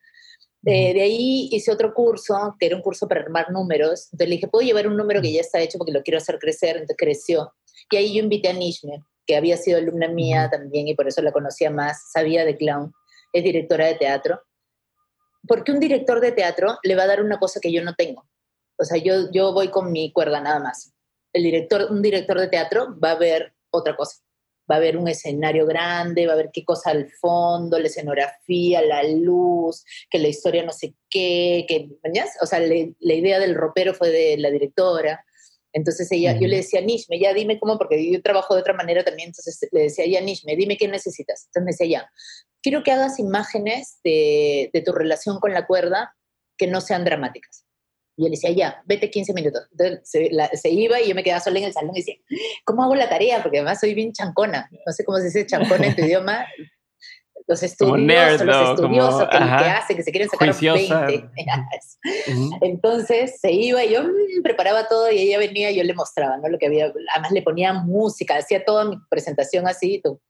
De 0.62 1.02
ahí 1.02 1.48
hice 1.50 1.72
otro 1.72 1.92
curso, 1.92 2.56
que 2.58 2.66
era 2.66 2.76
un 2.76 2.82
curso 2.82 3.08
para 3.08 3.22
armar 3.22 3.50
números. 3.50 4.06
Entonces 4.12 4.28
le 4.28 4.34
dije, 4.36 4.48
¿puedo 4.48 4.64
llevar 4.64 4.86
un 4.86 4.96
número 4.96 5.20
que 5.20 5.32
ya 5.32 5.40
está 5.40 5.60
hecho 5.60 5.76
porque 5.76 5.92
lo 5.92 6.02
quiero 6.02 6.18
hacer 6.18 6.38
crecer? 6.38 6.76
Entonces 6.76 6.96
creció. 6.96 7.52
Y 7.90 7.96
ahí 7.96 8.14
yo 8.14 8.22
invité 8.22 8.48
a 8.48 8.52
Nishme, 8.52 9.02
que 9.26 9.36
había 9.36 9.56
sido 9.56 9.78
alumna 9.78 10.06
mía 10.08 10.48
también 10.50 10.86
y 10.86 10.94
por 10.94 11.08
eso 11.08 11.20
la 11.20 11.32
conocía 11.32 11.70
más, 11.70 12.10
sabía 12.12 12.44
de 12.44 12.56
clown, 12.56 12.92
es 13.32 13.42
directora 13.42 13.86
de 13.86 13.96
teatro. 13.96 14.40
Porque 15.48 15.72
un 15.72 15.80
director 15.80 16.20
de 16.20 16.30
teatro 16.30 16.78
le 16.84 16.94
va 16.94 17.02
a 17.02 17.08
dar 17.08 17.22
una 17.22 17.40
cosa 17.40 17.58
que 17.60 17.72
yo 17.72 17.82
no 17.82 17.94
tengo. 17.94 18.24
O 18.78 18.84
sea, 18.84 19.02
yo, 19.02 19.32
yo 19.32 19.52
voy 19.52 19.68
con 19.68 19.90
mi 19.90 20.12
cuerda 20.12 20.40
nada 20.40 20.60
más. 20.60 20.94
El 21.32 21.42
director, 21.42 21.88
un 21.90 22.02
director 22.02 22.38
de 22.38 22.48
teatro 22.48 22.96
va 23.02 23.12
a 23.12 23.18
ver 23.18 23.52
otra 23.70 23.96
cosa. 23.96 24.22
Va 24.70 24.76
a 24.76 24.80
ver 24.80 24.96
un 24.96 25.08
escenario 25.08 25.66
grande, 25.66 26.26
va 26.26 26.34
a 26.34 26.36
ver 26.36 26.50
qué 26.52 26.64
cosa 26.64 26.90
al 26.90 27.10
fondo, 27.20 27.78
la 27.78 27.86
escenografía, 27.86 28.82
la 28.82 29.02
luz, 29.02 29.84
que 30.10 30.18
la 30.18 30.28
historia 30.28 30.62
no 30.62 30.72
sé 30.72 30.94
qué, 31.10 31.64
que, 31.68 31.88
O 32.40 32.46
sea, 32.46 32.60
le, 32.60 32.94
la 33.00 33.14
idea 33.14 33.38
del 33.38 33.54
ropero 33.54 33.94
fue 33.94 34.10
de 34.10 34.36
la 34.38 34.50
directora. 34.50 35.24
Entonces 35.72 36.10
ella, 36.12 36.32
uh 36.32 36.36
-huh. 36.36 36.40
yo 36.42 36.48
le 36.48 36.56
decía, 36.56 36.80
Nishme, 36.80 37.18
ya 37.18 37.32
dime 37.32 37.58
cómo, 37.58 37.78
porque 37.78 38.12
yo 38.12 38.22
trabajo 38.22 38.54
de 38.54 38.60
otra 38.60 38.74
manera 38.74 39.04
también, 39.04 39.28
entonces 39.28 39.58
le 39.72 39.82
decía, 39.84 40.06
ya 40.06 40.20
Nishme, 40.20 40.54
dime 40.54 40.76
qué 40.76 40.86
necesitas. 40.86 41.46
Entonces 41.46 41.64
me 41.64 41.72
decía, 41.72 42.00
ya, 42.00 42.10
quiero 42.62 42.82
que 42.82 42.92
hagas 42.92 43.18
imágenes 43.18 43.98
de, 44.04 44.70
de 44.72 44.82
tu 44.82 44.92
relación 44.92 45.38
con 45.40 45.52
la 45.52 45.66
cuerda 45.66 46.14
que 46.58 46.66
no 46.66 46.80
sean 46.80 47.04
dramáticas. 47.04 47.64
Y 48.16 48.24
yo 48.24 48.28
le 48.28 48.30
decía, 48.32 48.50
ya, 48.50 48.82
vete 48.84 49.10
15 49.10 49.32
minutos. 49.32 49.62
Entonces 49.70 50.00
se, 50.04 50.30
la, 50.30 50.48
se, 50.48 50.68
iba 50.68 51.00
y 51.00 51.08
yo 51.08 51.14
me 51.14 51.22
quedaba 51.22 51.40
sola 51.40 51.58
en 51.58 51.64
el 51.64 51.72
salón 51.72 51.92
y 51.94 52.00
decía, 52.00 52.16
¿cómo 52.64 52.82
hago 52.84 52.94
la 52.94 53.08
tarea? 53.08 53.42
Porque 53.42 53.58
además 53.58 53.80
soy 53.80 53.94
bien 53.94 54.12
chancona. 54.12 54.68
No 54.86 54.92
sé 54.92 55.04
cómo 55.04 55.18
se 55.18 55.24
dice 55.24 55.46
chancona 55.46 55.86
en 55.86 55.96
tu 55.96 56.02
idioma. 56.04 56.46
Los 57.48 57.62
estudiosos, 57.62 58.00
nerd, 58.00 58.42
los 58.42 58.70
estudiosos 58.70 59.14
como, 59.14 59.30
que, 59.30 59.36
ajá, 59.36 59.58
que, 59.58 59.70
hacen, 59.70 59.96
que 59.96 60.02
se 60.04 60.10
quieren 60.12 60.28
sacar 60.28 60.48
juiciosa. 60.48 61.06
20. 61.06 61.28
Uh 61.34 62.30
-huh. 62.30 62.58
Entonces 62.60 63.40
se 63.40 63.50
iba 63.50 63.82
y 63.84 63.92
yo 63.92 64.04
mmm, 64.04 64.42
preparaba 64.44 64.86
todo 64.86 65.10
y 65.10 65.18
ella 65.18 65.38
venía 65.38 65.70
y 65.70 65.76
yo 65.76 65.82
le 65.82 65.92
mostraba, 65.92 66.36
¿no? 66.36 66.48
Lo 66.48 66.58
que 66.58 66.66
había, 66.66 66.92
además 67.12 67.32
le 67.32 67.42
ponía 67.42 67.72
música, 67.72 68.36
hacía 68.36 68.64
toda 68.64 68.84
mi 68.84 68.96
presentación 69.10 69.66
así. 69.66 70.00
Tú. 70.04 70.20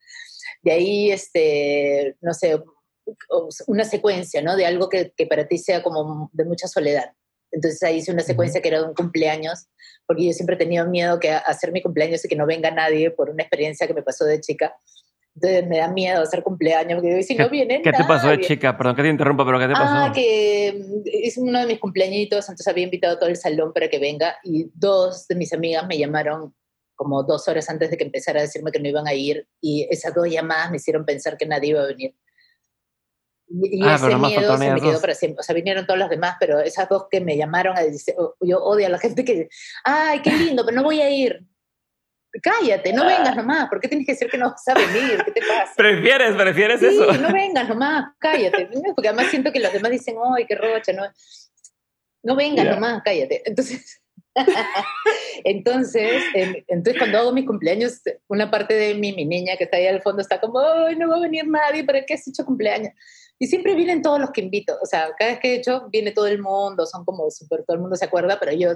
De 0.63 0.71
ahí, 0.71 1.11
este, 1.11 2.17
no 2.21 2.33
sé, 2.33 2.59
una 3.67 3.83
secuencia, 3.83 4.41
¿no? 4.41 4.55
De 4.55 4.65
algo 4.65 4.89
que, 4.89 5.13
que 5.15 5.27
para 5.27 5.47
ti 5.47 5.57
sea 5.57 5.83
como 5.83 6.29
de 6.33 6.45
mucha 6.45 6.67
soledad. 6.67 7.11
Entonces 7.53 7.81
ahí 7.83 7.97
hice 7.97 8.11
una 8.11 8.23
secuencia 8.23 8.61
que 8.61 8.67
era 8.67 8.79
de 8.79 8.87
un 8.87 8.95
cumpleaños, 8.95 9.67
porque 10.05 10.25
yo 10.25 10.33
siempre 10.33 10.55
he 10.55 10.59
tenido 10.59 10.85
miedo 10.87 11.19
que 11.19 11.31
hacer 11.31 11.71
mi 11.71 11.81
cumpleaños 11.81 12.25
y 12.25 12.27
que 12.27 12.35
no 12.35 12.45
venga 12.45 12.71
nadie 12.71 13.11
por 13.11 13.29
una 13.29 13.43
experiencia 13.43 13.87
que 13.87 13.93
me 13.93 14.01
pasó 14.01 14.25
de 14.25 14.41
chica. 14.41 14.75
Entonces 15.35 15.67
me 15.67 15.77
da 15.77 15.87
miedo 15.87 16.21
hacer 16.21 16.43
cumpleaños, 16.43 17.01
porque 17.01 17.23
si 17.23 17.35
no 17.35 17.49
viene 17.49 17.81
¿Qué 17.81 17.91
nadie. 17.91 18.03
te 18.03 18.07
pasó 18.07 18.27
de 18.27 18.41
chica? 18.41 18.77
Perdón 18.77 18.95
que 18.95 19.01
te 19.03 19.09
interrumpa, 19.09 19.45
pero 19.45 19.59
¿qué 19.59 19.67
te 19.67 19.73
pasó? 19.73 19.85
Ah, 19.85 20.11
que 20.13 20.79
es 21.05 21.37
uno 21.37 21.59
de 21.59 21.65
mis 21.65 21.79
cumpleañitos, 21.79 22.45
entonces 22.45 22.67
había 22.67 22.83
invitado 22.83 23.15
a 23.15 23.19
todo 23.19 23.29
el 23.29 23.37
salón 23.37 23.73
para 23.73 23.87
que 23.87 23.99
venga 23.99 24.35
y 24.43 24.69
dos 24.75 25.27
de 25.27 25.35
mis 25.35 25.53
amigas 25.53 25.87
me 25.87 25.97
llamaron 25.97 26.53
como 26.95 27.23
dos 27.23 27.47
horas 27.47 27.69
antes 27.69 27.89
de 27.89 27.97
que 27.97 28.03
empezara 28.03 28.39
a 28.39 28.43
decirme 28.43 28.71
que 28.71 28.79
no 28.79 28.87
iban 28.87 29.07
a 29.07 29.13
ir 29.13 29.47
y 29.59 29.87
esas 29.89 30.13
dos 30.13 30.29
llamadas 30.29 30.69
me 30.69 30.77
hicieron 30.77 31.05
pensar 31.05 31.37
que 31.37 31.45
nadie 31.47 31.69
iba 31.69 31.81
a 31.81 31.87
venir. 31.87 32.15
Y, 33.49 33.83
ah, 33.83 33.95
ese 33.95 34.15
miedo 34.15 34.57
se 34.57 34.73
me 34.73 34.81
quedó 34.81 35.01
para 35.01 35.15
siempre. 35.15 35.41
O 35.41 35.43
sea, 35.43 35.53
vinieron 35.53 35.85
todos 35.85 35.99
los 35.99 36.09
demás, 36.09 36.37
pero 36.39 36.59
esas 36.59 36.89
dos 36.89 37.07
que 37.11 37.21
me 37.21 37.37
llamaron 37.37 37.77
a 37.77 37.81
decir, 37.81 38.15
yo 38.41 38.63
odio 38.63 38.87
a 38.87 38.89
la 38.89 38.99
gente 38.99 39.23
que, 39.23 39.49
ay, 39.83 40.21
qué 40.21 40.31
lindo, 40.31 40.65
pero 40.65 40.77
no 40.77 40.83
voy 40.83 41.01
a 41.01 41.09
ir 41.09 41.45
cállate, 42.41 42.93
no 42.93 43.05
vengas 43.05 43.35
nomás, 43.35 43.69
¿por 43.69 43.79
qué 43.79 43.87
tienes 43.87 44.07
que 44.07 44.13
decir 44.13 44.29
que 44.29 44.37
no 44.37 44.49
vas 44.49 44.67
a 44.67 44.73
venir? 44.73 45.23
¿Qué 45.23 45.31
te 45.31 45.41
pasa? 45.41 45.73
¿Prefieres, 45.75 46.35
prefieres 46.35 46.79
sí, 46.79 46.87
eso? 46.87 47.13
no 47.13 47.31
vengas 47.31 47.69
nomás, 47.69 48.13
cállate, 48.17 48.69
porque 48.95 49.09
además 49.09 49.27
siento 49.27 49.51
que 49.51 49.59
los 49.59 49.71
demás 49.71 49.91
dicen, 49.91 50.15
ay, 50.35 50.45
qué 50.47 50.55
rocha, 50.55 50.93
no, 50.93 51.03
no 52.23 52.35
vengas 52.35 52.65
yeah. 52.65 52.73
nomás, 52.73 53.01
cállate. 53.03 53.43
Entonces, 53.45 53.99
entonces, 55.43 56.23
eh, 56.33 56.65
entonces 56.67 56.97
cuando 56.97 57.19
hago 57.19 57.33
mis 57.33 57.45
cumpleaños, 57.45 58.01
una 58.27 58.49
parte 58.49 58.73
de 58.73 58.95
mí, 58.95 59.13
mi 59.13 59.25
niña 59.25 59.57
que 59.57 59.65
está 59.65 59.77
ahí 59.77 59.85
al 59.85 60.01
fondo 60.01 60.23
está 60.23 60.41
como, 60.41 60.59
ay, 60.59 60.95
no 60.95 61.07
va 61.07 61.17
a 61.17 61.19
venir 61.19 61.47
nadie, 61.47 61.83
¿para 61.83 62.03
qué 62.03 62.15
has 62.15 62.27
hecho 62.27 62.43
cumpleaños? 62.43 62.93
Y 63.43 63.47
siempre 63.47 63.75
vienen 63.75 64.01
todos 64.01 64.21
los 64.21 64.31
que 64.31 64.39
invito, 64.39 64.73
o 64.81 64.85
sea, 64.85 65.09
cada 65.19 65.31
vez 65.31 65.39
que 65.41 65.51
he 65.51 65.55
hecho, 65.55 65.89
viene 65.89 66.13
todo 66.13 66.27
el 66.27 66.41
mundo, 66.41 66.85
son 66.85 67.03
como 67.03 67.29
súper, 67.29 67.65
todo 67.65 67.75
el 67.75 67.81
mundo 67.81 67.97
se 67.97 68.05
acuerda, 68.05 68.39
pero 68.39 68.53
yo 68.53 68.69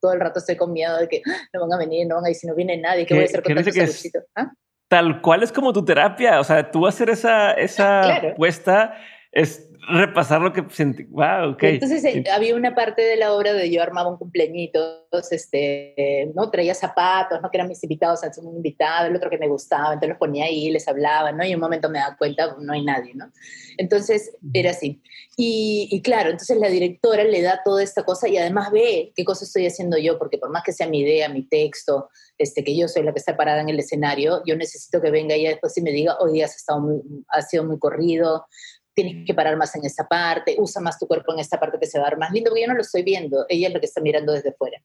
todo 0.00 0.14
el 0.14 0.20
rato 0.20 0.38
estoy 0.38 0.56
con 0.56 0.72
miedo 0.72 0.96
de 0.96 1.06
que 1.08 1.20
¡Ah! 1.26 1.36
no 1.52 1.60
van 1.60 1.74
a 1.74 1.76
venir, 1.76 2.06
no 2.06 2.14
van 2.14 2.24
a 2.24 2.30
ir, 2.30 2.34
si 2.34 2.46
no 2.46 2.54
viene 2.54 2.78
nadie, 2.78 3.04
¿qué, 3.04 3.12
voy 3.12 3.24
a 3.24 3.26
hacer 3.26 3.42
con 3.42 3.54
tantos 3.54 3.76
es, 3.76 4.10
¿Ah? 4.34 4.50
Tal 4.88 5.20
cual 5.20 5.42
es 5.42 5.52
como 5.52 5.74
tu 5.74 5.84
terapia, 5.84 6.40
o 6.40 6.44
sea, 6.44 6.70
tú 6.70 6.86
hacer 6.86 7.10
esa, 7.10 7.52
esa 7.52 8.00
claro. 8.02 8.34
puesta 8.34 8.94
es 9.30 9.67
repasar 9.88 10.40
lo 10.40 10.52
que 10.52 10.64
sentí. 10.70 11.04
Wow, 11.04 11.52
ok. 11.52 11.62
Entonces 11.62 12.04
eh, 12.04 12.24
había 12.32 12.54
una 12.54 12.74
parte 12.74 13.02
de 13.02 13.16
la 13.16 13.32
obra 13.32 13.52
de 13.52 13.70
yo 13.70 13.82
armaba 13.82 14.10
un 14.10 14.18
cumpleañito, 14.18 15.08
este, 15.30 16.30
¿no? 16.34 16.50
Traía 16.50 16.74
zapatos, 16.74 17.40
¿no? 17.40 17.50
Que 17.50 17.56
eran 17.56 17.68
mis 17.68 17.82
invitados, 17.82 18.20
un 18.38 18.56
invitado, 18.56 19.06
el 19.06 19.16
otro 19.16 19.30
que 19.30 19.38
me 19.38 19.48
gustaba, 19.48 19.94
entonces 19.94 20.10
los 20.10 20.18
ponía 20.18 20.44
ahí, 20.44 20.70
les 20.70 20.86
hablaba, 20.86 21.32
¿no? 21.32 21.44
Y 21.44 21.48
en 21.50 21.56
un 21.56 21.62
momento 21.62 21.88
me 21.90 21.98
daba 21.98 22.16
cuenta, 22.16 22.56
no 22.60 22.72
hay 22.72 22.84
nadie, 22.84 23.14
¿no? 23.14 23.30
Entonces 23.78 24.36
era 24.52 24.70
así. 24.70 25.00
Y, 25.36 25.88
y, 25.90 26.02
claro, 26.02 26.30
entonces 26.30 26.58
la 26.58 26.68
directora 26.68 27.22
le 27.22 27.42
da 27.42 27.60
toda 27.64 27.82
esta 27.82 28.02
cosa 28.02 28.28
y 28.28 28.36
además 28.36 28.72
ve 28.72 29.12
qué 29.14 29.24
cosa 29.24 29.44
estoy 29.44 29.66
haciendo 29.66 29.96
yo, 29.96 30.18
porque 30.18 30.36
por 30.36 30.50
más 30.50 30.64
que 30.64 30.72
sea 30.72 30.88
mi 30.88 31.00
idea, 31.00 31.28
mi 31.28 31.42
texto, 31.42 32.10
este, 32.38 32.64
que 32.64 32.76
yo 32.76 32.88
soy 32.88 33.04
la 33.04 33.12
que 33.12 33.20
está 33.20 33.36
parada 33.36 33.60
en 33.60 33.68
el 33.68 33.78
escenario, 33.78 34.42
yo 34.46 34.56
necesito 34.56 35.00
que 35.00 35.10
venga 35.10 35.34
ella 35.34 35.50
después 35.50 35.76
y 35.76 35.82
me 35.82 35.92
diga, 35.92 36.16
hoy 36.20 36.32
día 36.32 36.46
has, 36.46 36.56
estado 36.56 36.80
muy, 36.80 37.00
has 37.28 37.48
sido 37.48 37.64
muy 37.64 37.78
corrido, 37.78 38.46
tienes 38.98 39.24
que 39.24 39.32
parar 39.32 39.56
más 39.56 39.76
en 39.76 39.84
esta 39.84 40.08
parte, 40.08 40.56
usa 40.58 40.82
más 40.82 40.98
tu 40.98 41.06
cuerpo 41.06 41.32
en 41.32 41.38
esta 41.38 41.60
parte 41.60 41.78
que 41.78 41.86
se 41.86 42.00
va 42.00 42.06
a 42.06 42.10
ver 42.10 42.18
más 42.18 42.32
lindo, 42.32 42.50
porque 42.50 42.62
yo 42.62 42.66
no 42.66 42.74
lo 42.74 42.80
estoy 42.80 43.04
viendo, 43.04 43.46
ella 43.48 43.68
es 43.68 43.74
lo 43.74 43.78
que 43.78 43.86
está 43.86 44.00
mirando 44.00 44.32
desde 44.32 44.52
fuera. 44.52 44.82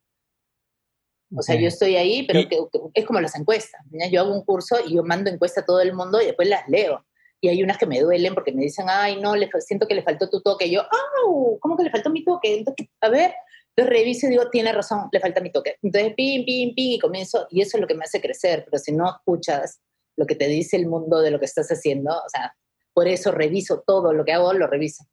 O 1.36 1.41
sea, 1.41 1.55
yo 1.55 1.68
estoy 1.68 1.95
ahí, 1.95 2.28
pero 2.28 2.47
que, 2.47 2.57
que 2.93 3.01
es 3.01 3.07
como 3.07 3.20
las 3.20 3.36
encuestas. 3.36 3.82
¿no? 3.89 4.07
Yo 4.07 4.22
hago 4.22 4.36
un 4.36 4.45
curso 4.45 4.76
y 4.86 4.93
yo 4.93 5.03
mando 5.03 5.32
encuesta 5.32 5.61
a 5.61 5.66
todo 5.66 5.82
el 5.82 5.93
mundo 5.93 6.22
y 6.22 6.28
después 6.28 6.47
las 6.47 6.70
leo. 6.70 7.03
Y 7.41 7.47
hay 7.47 7.64
unas 7.64 7.80
que 7.80 7.88
me 7.88 7.99
duelen 7.99 8.36
porque 8.36 8.51
me 8.51 8.61
dicen, 8.61 8.86
ay, 8.88 9.20
no, 9.20 9.36
le, 9.36 9.49
siento 9.61 9.88
que 9.88 9.95
le 9.95 10.03
faltó 10.03 10.30
tu 10.30 10.43
toque. 10.43 10.68
Y 10.68 10.74
yo, 10.74 10.82
¡au! 10.84 11.57
¿Cómo 11.59 11.76
que 11.76 11.84
le 11.84 11.89
faltó 11.89 12.11
mi 12.11 12.24
toque? 12.24 12.57
Entonces, 12.59 12.88
a 13.01 13.09
ver, 13.09 13.34
entonces 13.76 13.97
reviso 13.97 14.28
y 14.28 14.30
digo, 14.30 14.47
tiene 14.51 14.72
razón, 14.72 15.09
le 15.11 15.20
falta 15.20 15.41
mi 15.41 15.51
toque. 15.51 15.78
Entonces, 15.82 16.14
pim, 16.14 16.45
pim, 16.45 16.76
pim, 16.76 16.93
y 16.93 16.99
comienzo, 16.99 17.47
y 17.49 17.61
eso 17.61 17.78
es 17.78 17.82
lo 17.82 17.88
que 17.88 17.95
me 17.95 18.03
hace 18.03 18.22
crecer. 18.22 18.64
Pero 18.66 18.78
si 18.78 18.91
no 18.91 19.09
escuchas 19.09 19.82
lo 20.16 20.28
que 20.28 20.36
te 20.36 20.47
dice 20.47 20.78
el 20.78 20.86
mundo 20.86 21.20
de 21.20 21.32
lo 21.32 21.39
que 21.39 21.45
estás 21.45 21.68
haciendo, 21.70 22.11
o 22.11 22.30
sea, 22.30 22.55
por 22.93 23.07
eso 23.07 23.31
reviso 23.31 23.83
todo 23.85 24.13
lo 24.13 24.25
que 24.25 24.33
hago, 24.33 24.53
lo 24.53 24.67
reviso. 24.67 25.05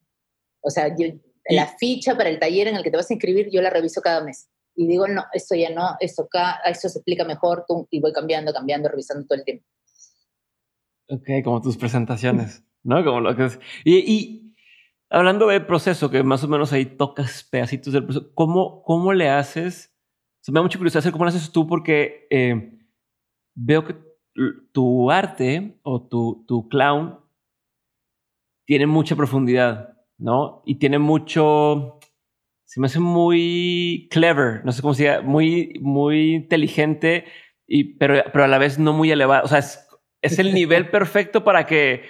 O 0.61 0.69
sea, 0.69 0.95
yo, 0.95 1.07
la 1.49 1.67
ficha 1.67 2.15
para 2.15 2.29
el 2.29 2.39
taller 2.39 2.67
en 2.67 2.75
el 2.75 2.83
que 2.83 2.91
te 2.91 2.97
vas 2.97 3.09
a 3.09 3.13
inscribir, 3.13 3.49
yo 3.51 3.61
la 3.61 3.69
reviso 3.69 4.01
cada 4.01 4.23
mes. 4.23 4.49
Y 4.75 4.87
digo, 4.87 5.07
no, 5.07 5.23
esto 5.33 5.55
ya 5.55 5.69
no, 5.69 5.95
esto 5.99 6.23
acá, 6.23 6.59
esto 6.65 6.87
se 6.87 6.99
explica 6.99 7.25
mejor, 7.25 7.65
tú, 7.67 7.87
y 7.89 7.99
voy 7.99 8.13
cambiando, 8.13 8.53
cambiando, 8.53 8.89
revisando 8.89 9.25
todo 9.25 9.39
el 9.39 9.45
tiempo. 9.45 9.65
Ok, 11.09 11.43
como 11.43 11.61
tus 11.61 11.77
presentaciones. 11.77 12.63
¿no? 12.83 13.03
Como 13.03 13.21
lo 13.21 13.35
que 13.35 13.45
es. 13.45 13.59
Y, 13.83 14.55
hablando 15.09 15.47
del 15.47 15.65
proceso, 15.65 16.09
que 16.09 16.23
más 16.23 16.43
o 16.43 16.47
menos 16.47 16.73
ahí 16.73 16.85
tocas 16.85 17.43
pedacitos 17.43 17.93
del 17.93 18.05
proceso, 18.05 18.31
¿cómo, 18.33 18.83
cómo 18.83 19.13
le 19.13 19.29
haces? 19.29 19.93
Se 20.41 20.51
me 20.51 20.59
da 20.59 20.63
mucha 20.63 20.77
curiosidad 20.77 20.99
hacer 20.99 21.11
cómo 21.11 21.25
lo 21.25 21.29
haces 21.29 21.51
tú 21.51 21.67
porque 21.67 22.27
eh, 22.29 22.79
veo 23.53 23.85
que 23.85 23.95
tu 24.71 25.11
arte 25.11 25.79
o 25.83 26.07
tu, 26.07 26.45
tu 26.47 26.67
clown 26.69 27.19
tiene 28.65 28.87
mucha 28.87 29.15
profundidad, 29.15 29.97
¿no? 30.17 30.61
Y 30.65 30.75
tiene 30.75 30.99
mucho, 30.99 31.99
se 32.65 32.79
me 32.79 32.87
hace 32.87 32.99
muy 32.99 34.07
clever, 34.11 34.63
no 34.65 34.71
sé 34.71 34.81
cómo 34.81 34.93
se 34.93 35.03
diga, 35.03 35.21
muy, 35.21 35.73
muy 35.81 36.35
inteligente, 36.35 37.25
y, 37.67 37.95
pero, 37.95 38.23
pero 38.31 38.45
a 38.45 38.47
la 38.47 38.57
vez 38.57 38.79
no 38.79 38.93
muy 38.93 39.11
elevado. 39.11 39.45
O 39.45 39.47
sea, 39.47 39.59
es, 39.59 39.87
es 40.21 40.39
el 40.39 40.53
nivel 40.53 40.89
perfecto 40.91 41.43
para 41.43 41.65
que 41.65 42.03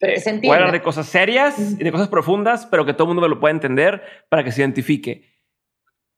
eh, 0.00 0.40
pueda 0.42 0.56
hablar 0.56 0.72
de 0.72 0.82
cosas 0.82 1.06
serias 1.06 1.58
y 1.78 1.84
de 1.84 1.92
cosas 1.92 2.08
profundas, 2.08 2.66
pero 2.66 2.84
que 2.84 2.92
todo 2.92 3.04
el 3.04 3.08
mundo 3.08 3.22
me 3.22 3.28
lo 3.28 3.40
pueda 3.40 3.52
entender 3.52 4.02
para 4.28 4.44
que 4.44 4.52
se 4.52 4.62
identifique. 4.62 5.32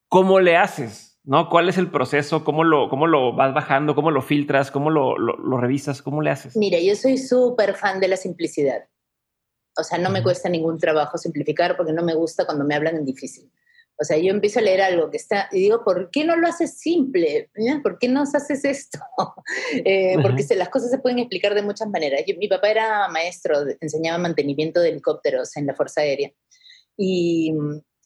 ¿Cómo 0.09 0.39
le 0.39 0.57
haces? 0.57 1.09
¿no? 1.29 1.47
¿Cuál 1.49 1.69
es 1.69 1.77
el 1.77 1.91
proceso? 1.91 2.43
¿Cómo 2.43 2.63
lo, 2.63 2.89
cómo 2.89 3.05
lo 3.05 3.35
vas 3.35 3.53
bajando? 3.53 3.93
¿Cómo 3.93 4.11
lo 4.11 4.23
filtras? 4.23 4.71
¿Cómo 4.71 4.89
lo, 4.89 5.15
lo, 5.17 5.57
revisas? 5.57 6.01
¿Cómo 6.01 6.23
le 6.23 6.31
haces? 6.31 6.57
Mira, 6.57 6.79
yo 6.79 6.95
soy 6.95 7.17
súper 7.17 7.75
fan 7.75 7.99
de 7.99 8.07
la 8.07 8.17
simplicidad. 8.17 8.87
O 9.79 9.83
sea, 9.83 9.97
no 9.97 10.09
me 10.09 10.23
cuesta 10.23 10.49
ningún 10.49 10.77
trabajo 10.77 11.17
simplificar 11.17 11.77
porque 11.77 11.93
no 11.93 12.03
me 12.03 12.15
gusta 12.15 12.45
cuando 12.45 12.65
me 12.65 12.75
hablan 12.75 12.97
en 12.97 13.05
difícil. 13.05 13.51
O 14.01 14.05
sea, 14.05 14.17
yo 14.17 14.31
empiezo 14.31 14.59
a 14.59 14.61
leer 14.61 14.81
algo 14.81 15.11
que 15.11 15.17
está 15.17 15.49
y 15.51 15.59
digo, 15.59 15.83
¿por 15.83 16.09
qué 16.09 16.23
no 16.23 16.37
lo 16.37 16.47
haces 16.47 16.79
simple? 16.79 17.49
¿Por 17.83 17.99
qué 17.99 18.07
no 18.07 18.21
haces 18.21 18.63
esto? 18.63 18.99
eh, 19.85 20.15
porque 20.21 20.43
se, 20.43 20.55
las 20.55 20.69
cosas 20.69 20.89
se 20.89 20.99
pueden 20.99 21.19
explicar 21.19 21.53
de 21.53 21.63
muchas 21.63 21.89
maneras. 21.89 22.21
mi 22.37 22.47
papá 22.47 22.69
era 22.69 23.09
maestro, 23.09 23.57
enseñaba 23.81 24.17
mantenimiento 24.17 24.79
de 24.79 24.89
helicópteros 24.89 25.57
en 25.57 25.65
la 25.65 25.75
Fuerza 25.75 26.01
Aérea. 26.01 26.31
Y, 26.95 27.53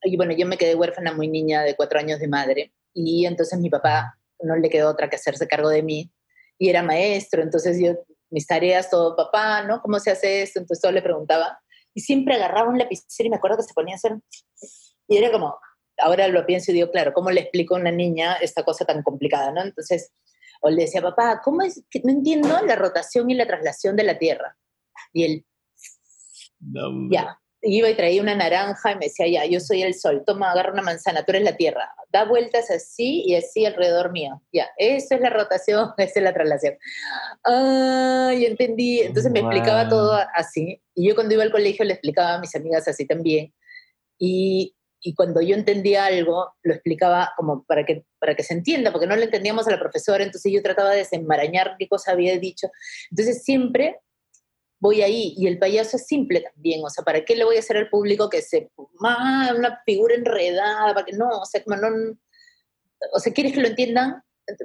y 0.03 0.17
bueno, 0.17 0.33
yo 0.33 0.47
me 0.47 0.57
quedé 0.57 0.73
huérfana 0.73 1.13
muy 1.13 1.27
niña 1.27 1.61
de 1.61 1.75
cuatro 1.75 1.99
años 1.99 2.19
de 2.19 2.27
madre 2.27 2.73
y 2.93 3.27
entonces 3.27 3.59
mi 3.59 3.69
papá 3.69 4.17
no 4.39 4.55
le 4.55 4.69
quedó 4.69 4.89
otra 4.89 5.09
que 5.09 5.15
hacerse 5.15 5.47
cargo 5.47 5.69
de 5.69 5.83
mí 5.83 6.11
y 6.57 6.69
era 6.69 6.83
maestro, 6.83 7.41
entonces 7.41 7.79
yo, 7.79 7.95
mis 8.29 8.47
tareas, 8.47 8.89
todo, 8.89 9.15
papá, 9.15 9.63
¿no? 9.63 9.81
¿Cómo 9.81 9.99
se 9.99 10.11
hace 10.11 10.43
esto? 10.43 10.59
Entonces 10.59 10.81
todo 10.81 10.91
le 10.91 11.01
preguntaba 11.01 11.59
y 11.93 12.01
siempre 12.01 12.35
agarraba 12.35 12.69
un 12.69 12.77
lapicero 12.77 13.27
y 13.27 13.29
me 13.29 13.35
acuerdo 13.37 13.57
que 13.57 13.63
se 13.63 13.73
ponía 13.73 13.95
a 13.95 13.97
hacer 13.97 14.17
y 15.07 15.17
era 15.17 15.31
como, 15.31 15.57
ahora 15.97 16.27
lo 16.27 16.45
pienso 16.45 16.71
y 16.71 16.75
digo, 16.75 16.91
claro, 16.91 17.13
¿cómo 17.13 17.29
le 17.29 17.41
explico 17.41 17.75
a 17.75 17.79
una 17.79 17.91
niña 17.91 18.35
esta 18.35 18.63
cosa 18.63 18.85
tan 18.85 19.03
complicada, 19.03 19.51
¿no? 19.51 19.61
Entonces, 19.61 20.13
o 20.61 20.69
le 20.69 20.83
decía, 20.83 21.01
papá, 21.01 21.41
¿cómo 21.43 21.61
es 21.61 21.83
que 21.89 22.01
no 22.03 22.11
entiendo 22.11 22.59
la 22.65 22.75
rotación 22.75 23.29
y 23.29 23.35
la 23.35 23.45
traslación 23.45 23.95
de 23.95 24.03
la 24.03 24.17
Tierra? 24.17 24.57
Y 25.11 25.25
él, 25.25 25.45
ya, 27.11 27.39
iba 27.63 27.89
y 27.89 27.95
traía 27.95 28.21
una 28.21 28.35
naranja 28.35 28.91
y 28.91 28.95
me 28.95 29.05
decía, 29.05 29.27
ya, 29.27 29.45
yo 29.45 29.59
soy 29.59 29.81
el 29.81 29.93
sol, 29.93 30.23
toma, 30.25 30.51
agarra 30.51 30.73
una 30.73 30.81
manzana, 30.81 31.23
tú 31.23 31.31
eres 31.31 31.43
la 31.43 31.55
tierra, 31.55 31.93
da 32.11 32.25
vueltas 32.25 32.69
así 32.69 33.23
y 33.25 33.35
así 33.35 33.65
alrededor 33.65 34.11
mío. 34.11 34.41
Ya, 34.51 34.67
eso 34.77 35.15
es 35.15 35.21
la 35.21 35.29
rotación, 35.29 35.91
esa 35.97 36.19
es 36.19 36.23
la 36.23 36.33
traslación. 36.33 36.77
Ah, 37.45 38.33
y 38.35 38.45
entendí. 38.45 38.99
Entonces 38.99 39.31
me 39.31 39.39
explicaba 39.39 39.87
todo 39.87 40.17
así. 40.35 40.81
Y 40.93 41.07
yo 41.07 41.15
cuando 41.15 41.33
iba 41.33 41.43
al 41.43 41.51
colegio 41.51 41.85
le 41.85 41.93
explicaba 41.93 42.35
a 42.35 42.39
mis 42.39 42.55
amigas 42.55 42.87
así 42.87 43.07
también. 43.07 43.53
Y, 44.19 44.75
y 45.01 45.15
cuando 45.15 45.41
yo 45.41 45.55
entendía 45.55 46.05
algo, 46.05 46.53
lo 46.63 46.73
explicaba 46.73 47.31
como 47.37 47.63
para 47.65 47.85
que, 47.85 48.05
para 48.19 48.35
que 48.35 48.43
se 48.43 48.53
entienda, 48.53 48.91
porque 48.91 49.07
no 49.07 49.15
le 49.15 49.25
entendíamos 49.25 49.67
a 49.67 49.71
la 49.71 49.79
profesora, 49.79 50.23
entonces 50.23 50.51
yo 50.51 50.61
trataba 50.61 50.91
de 50.91 50.97
desenmarañar 50.97 51.75
qué 51.79 51.87
cosa 51.87 52.11
había 52.11 52.37
dicho. 52.37 52.67
Entonces 53.09 53.43
siempre 53.43 53.99
voy 54.83 55.01
ahí. 55.01 55.33
Y 55.37 55.47
el 55.47 55.57
payaso 55.57 55.95
es 55.95 56.05
simple 56.05 56.41
también, 56.41 56.83
o 56.83 56.89
sea, 56.89 57.05
¿para 57.05 57.23
qué 57.23 57.37
le 57.37 57.45
voy 57.45 57.55
a 57.55 57.59
hacer 57.59 57.77
al 57.77 57.89
público 57.89 58.29
que 58.29 58.41
se, 58.41 58.69
ah, 59.05 59.53
una 59.57 59.81
figura 59.85 60.13
enredada, 60.13 60.93
para 60.93 61.05
que 61.05 61.13
no, 61.13 61.29
o 61.29 61.45
sea, 61.45 61.63
no, 61.65 62.17
o 63.13 63.19
sea, 63.19 63.33
¿quieres 63.33 63.53
que 63.53 63.61
lo 63.61 63.69
entiendan? 63.69 64.21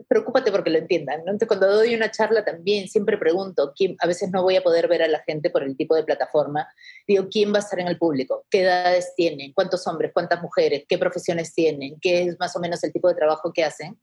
Preocúpate 0.08 0.50
porque 0.50 0.70
lo 0.70 0.78
entiendan. 0.78 1.20
Entonces, 1.20 1.46
cuando 1.46 1.72
doy 1.72 1.94
una 1.94 2.10
charla 2.10 2.44
también 2.44 2.88
siempre 2.88 3.16
pregunto, 3.16 3.72
¿quién, 3.76 3.94
a 4.00 4.08
veces 4.08 4.30
no 4.32 4.42
voy 4.42 4.56
a 4.56 4.62
poder 4.62 4.88
ver 4.88 5.04
a 5.04 5.08
la 5.08 5.20
gente 5.20 5.50
por 5.50 5.62
el 5.62 5.76
tipo 5.76 5.94
de 5.94 6.02
plataforma, 6.02 6.66
digo, 7.06 7.28
¿quién 7.30 7.52
va 7.52 7.58
a 7.58 7.60
estar 7.60 7.78
en 7.78 7.86
el 7.86 7.96
público? 7.96 8.44
¿Qué 8.50 8.62
edades 8.62 9.12
tienen? 9.16 9.52
¿Cuántos 9.52 9.86
hombres? 9.86 10.10
¿Cuántas 10.12 10.42
mujeres? 10.42 10.82
¿Qué 10.88 10.98
profesiones 10.98 11.54
tienen? 11.54 11.96
¿Qué 12.00 12.22
es 12.24 12.40
más 12.40 12.56
o 12.56 12.58
menos 12.58 12.82
el 12.82 12.92
tipo 12.92 13.06
de 13.06 13.14
trabajo 13.14 13.52
que 13.52 13.62
hacen? 13.62 13.96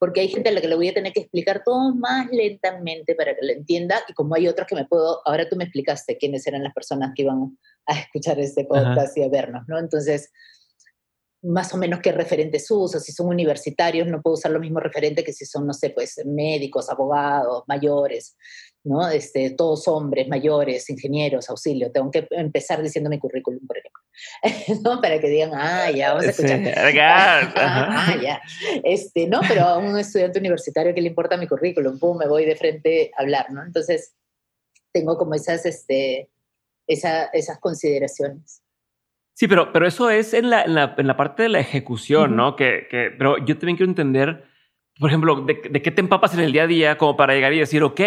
Porque 0.00 0.22
hay 0.22 0.28
gente 0.28 0.48
a 0.48 0.52
la 0.52 0.62
que 0.62 0.66
le 0.66 0.76
voy 0.76 0.88
a 0.88 0.94
tener 0.94 1.12
que 1.12 1.20
explicar 1.20 1.62
todo 1.62 1.94
más 1.94 2.26
lentamente 2.32 3.14
para 3.14 3.36
que 3.36 3.46
lo 3.46 3.52
entienda, 3.52 4.00
y 4.08 4.14
como 4.14 4.34
hay 4.34 4.48
otros 4.48 4.66
que 4.66 4.74
me 4.74 4.86
puedo, 4.86 5.20
ahora 5.26 5.46
tú 5.46 5.56
me 5.56 5.64
explicaste 5.64 6.16
quiénes 6.16 6.46
eran 6.46 6.64
las 6.64 6.72
personas 6.72 7.12
que 7.14 7.22
iban 7.22 7.56
a 7.86 7.98
escuchar 7.98 8.40
este 8.40 8.64
podcast 8.64 9.16
y 9.18 9.22
a 9.22 9.28
vernos, 9.28 9.62
¿no? 9.68 9.78
Entonces, 9.78 10.32
más 11.42 11.72
o 11.74 11.76
menos 11.76 12.00
qué 12.00 12.12
referentes 12.12 12.70
uso, 12.70 12.98
si 12.98 13.12
son 13.12 13.28
universitarios 13.28 14.08
no 14.08 14.22
puedo 14.22 14.34
usar 14.34 14.52
los 14.52 14.60
mismos 14.60 14.82
referentes 14.82 15.24
que 15.24 15.34
si 15.34 15.44
son, 15.44 15.66
no 15.66 15.74
sé, 15.74 15.90
pues 15.90 16.18
médicos, 16.24 16.88
abogados, 16.88 17.64
mayores, 17.66 18.36
¿no? 18.84 19.08
Este, 19.08 19.50
todos 19.50 19.86
hombres, 19.88 20.28
mayores, 20.28 20.88
ingenieros, 20.88 21.50
auxilio, 21.50 21.92
tengo 21.92 22.10
que 22.10 22.26
empezar 22.30 22.82
diciendo 22.82 23.10
mi 23.10 23.18
currículum, 23.18 23.66
por 23.66 23.78
ejemplo. 23.78 24.00
¿no? 24.84 25.00
Para 25.00 25.20
que 25.20 25.28
digan, 25.28 25.50
ah, 25.54 25.90
ya, 25.90 26.10
vamos 26.10 26.26
a 26.26 26.30
escuchar. 26.30 26.60
ah, 27.00 27.52
ah, 27.56 28.16
ya. 28.22 28.40
Este, 28.84 29.26
¿no? 29.26 29.40
Pero 29.46 29.62
a 29.62 29.78
un 29.78 29.98
estudiante 29.98 30.38
universitario 30.38 30.94
que 30.94 31.00
le 31.00 31.08
importa 31.08 31.36
mi 31.36 31.46
currículum, 31.46 31.98
pum, 31.98 32.18
me 32.18 32.26
voy 32.26 32.44
de 32.44 32.56
frente 32.56 33.10
a 33.16 33.22
hablar, 33.22 33.50
¿no? 33.50 33.62
Entonces, 33.62 34.14
tengo 34.92 35.16
como 35.16 35.34
esas, 35.34 35.66
este, 35.66 36.30
esa, 36.86 37.26
esas 37.26 37.58
consideraciones. 37.58 38.62
Sí, 39.34 39.48
pero, 39.48 39.72
pero 39.72 39.86
eso 39.86 40.10
es 40.10 40.34
en 40.34 40.50
la, 40.50 40.62
en 40.62 40.74
la, 40.74 40.94
en 40.98 41.06
la 41.06 41.16
parte 41.16 41.44
de 41.44 41.48
la 41.48 41.60
ejecución, 41.60 42.36
¿no? 42.36 42.56
Que, 42.56 42.86
que, 42.90 43.10
pero 43.16 43.38
yo 43.38 43.56
también 43.56 43.76
quiero 43.76 43.90
entender, 43.90 44.44
por 44.98 45.08
ejemplo, 45.08 45.42
de, 45.42 45.62
de, 45.70 45.82
qué 45.82 45.90
te 45.90 46.00
empapas 46.00 46.34
en 46.34 46.40
el 46.40 46.52
día 46.52 46.64
a 46.64 46.66
día 46.66 46.98
como 46.98 47.16
para 47.16 47.32
llegar 47.32 47.52
y 47.54 47.60
decir, 47.60 47.82
ok, 47.82 48.00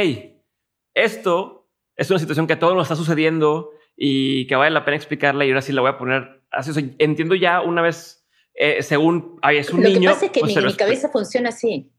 esto 0.94 1.68
es 1.96 2.10
una 2.10 2.20
situación 2.20 2.48
que 2.48 2.54
a 2.54 2.60
todos 2.60 2.76
nos 2.76 2.84
está 2.84 2.96
sucediendo 2.96 3.72
y 3.96 4.48
que 4.48 4.56
vale 4.56 4.72
la 4.72 4.86
pena 4.86 4.98
explicarla 4.98 5.46
y 5.46 5.50
ahora 5.50 5.62
sí 5.62 5.72
la 5.72 5.82
voy 5.82 5.92
a 5.92 5.98
poner 5.98 6.44
así. 6.52 6.96
entiendo 7.00 7.36
ya 7.36 7.62
una 7.62 7.82
vez, 7.82 8.26
eh, 8.54 8.82
según 8.82 9.40
ay, 9.42 9.58
es 9.58 9.70
un 9.70 9.84
Lo 9.84 9.90
niño. 9.90 10.02
Lo 10.02 10.08
que 10.08 10.14
pasa 10.14 10.26
es 10.26 10.32
que 10.32 10.40
pues 10.40 10.56
mi, 10.56 10.64
mi 10.64 10.76
cabeza 10.76 11.10
funciona 11.10 11.50
así. 11.50 11.92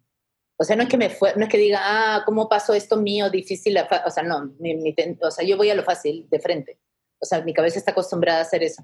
O 0.57 0.65
sea, 0.65 0.77
no 0.77 0.85
es 0.85 0.89
que 0.89 0.97
me 0.97 1.11
fue, 1.11 1.35
no 1.37 1.45
es 1.45 1.51
que 1.51 1.59
diga, 1.59 1.81
ah, 1.83 2.23
¿cómo 2.25 2.49
pasó 2.49 2.75
esto 2.75 2.97
mío 2.97 3.29
difícil? 3.29 3.77
O 4.07 4.11
sea, 4.11 4.23
no, 4.23 4.53
mi, 4.61 4.75
mi, 4.77 4.95
o 5.21 5.31
sea, 5.31 5.45
yo 5.45 5.57
voy 5.57 5.71
a 5.71 5.75
lo 5.75 5.83
fácil, 5.83 6.29
de 6.31 6.39
frente. 6.39 6.79
O 7.21 7.27
sea, 7.27 7.43
mi 7.43 7.53
cabeza 7.53 7.79
está 7.79 7.91
acostumbrada 7.91 8.39
a 8.39 8.43
hacer 8.43 8.63
eso 8.63 8.83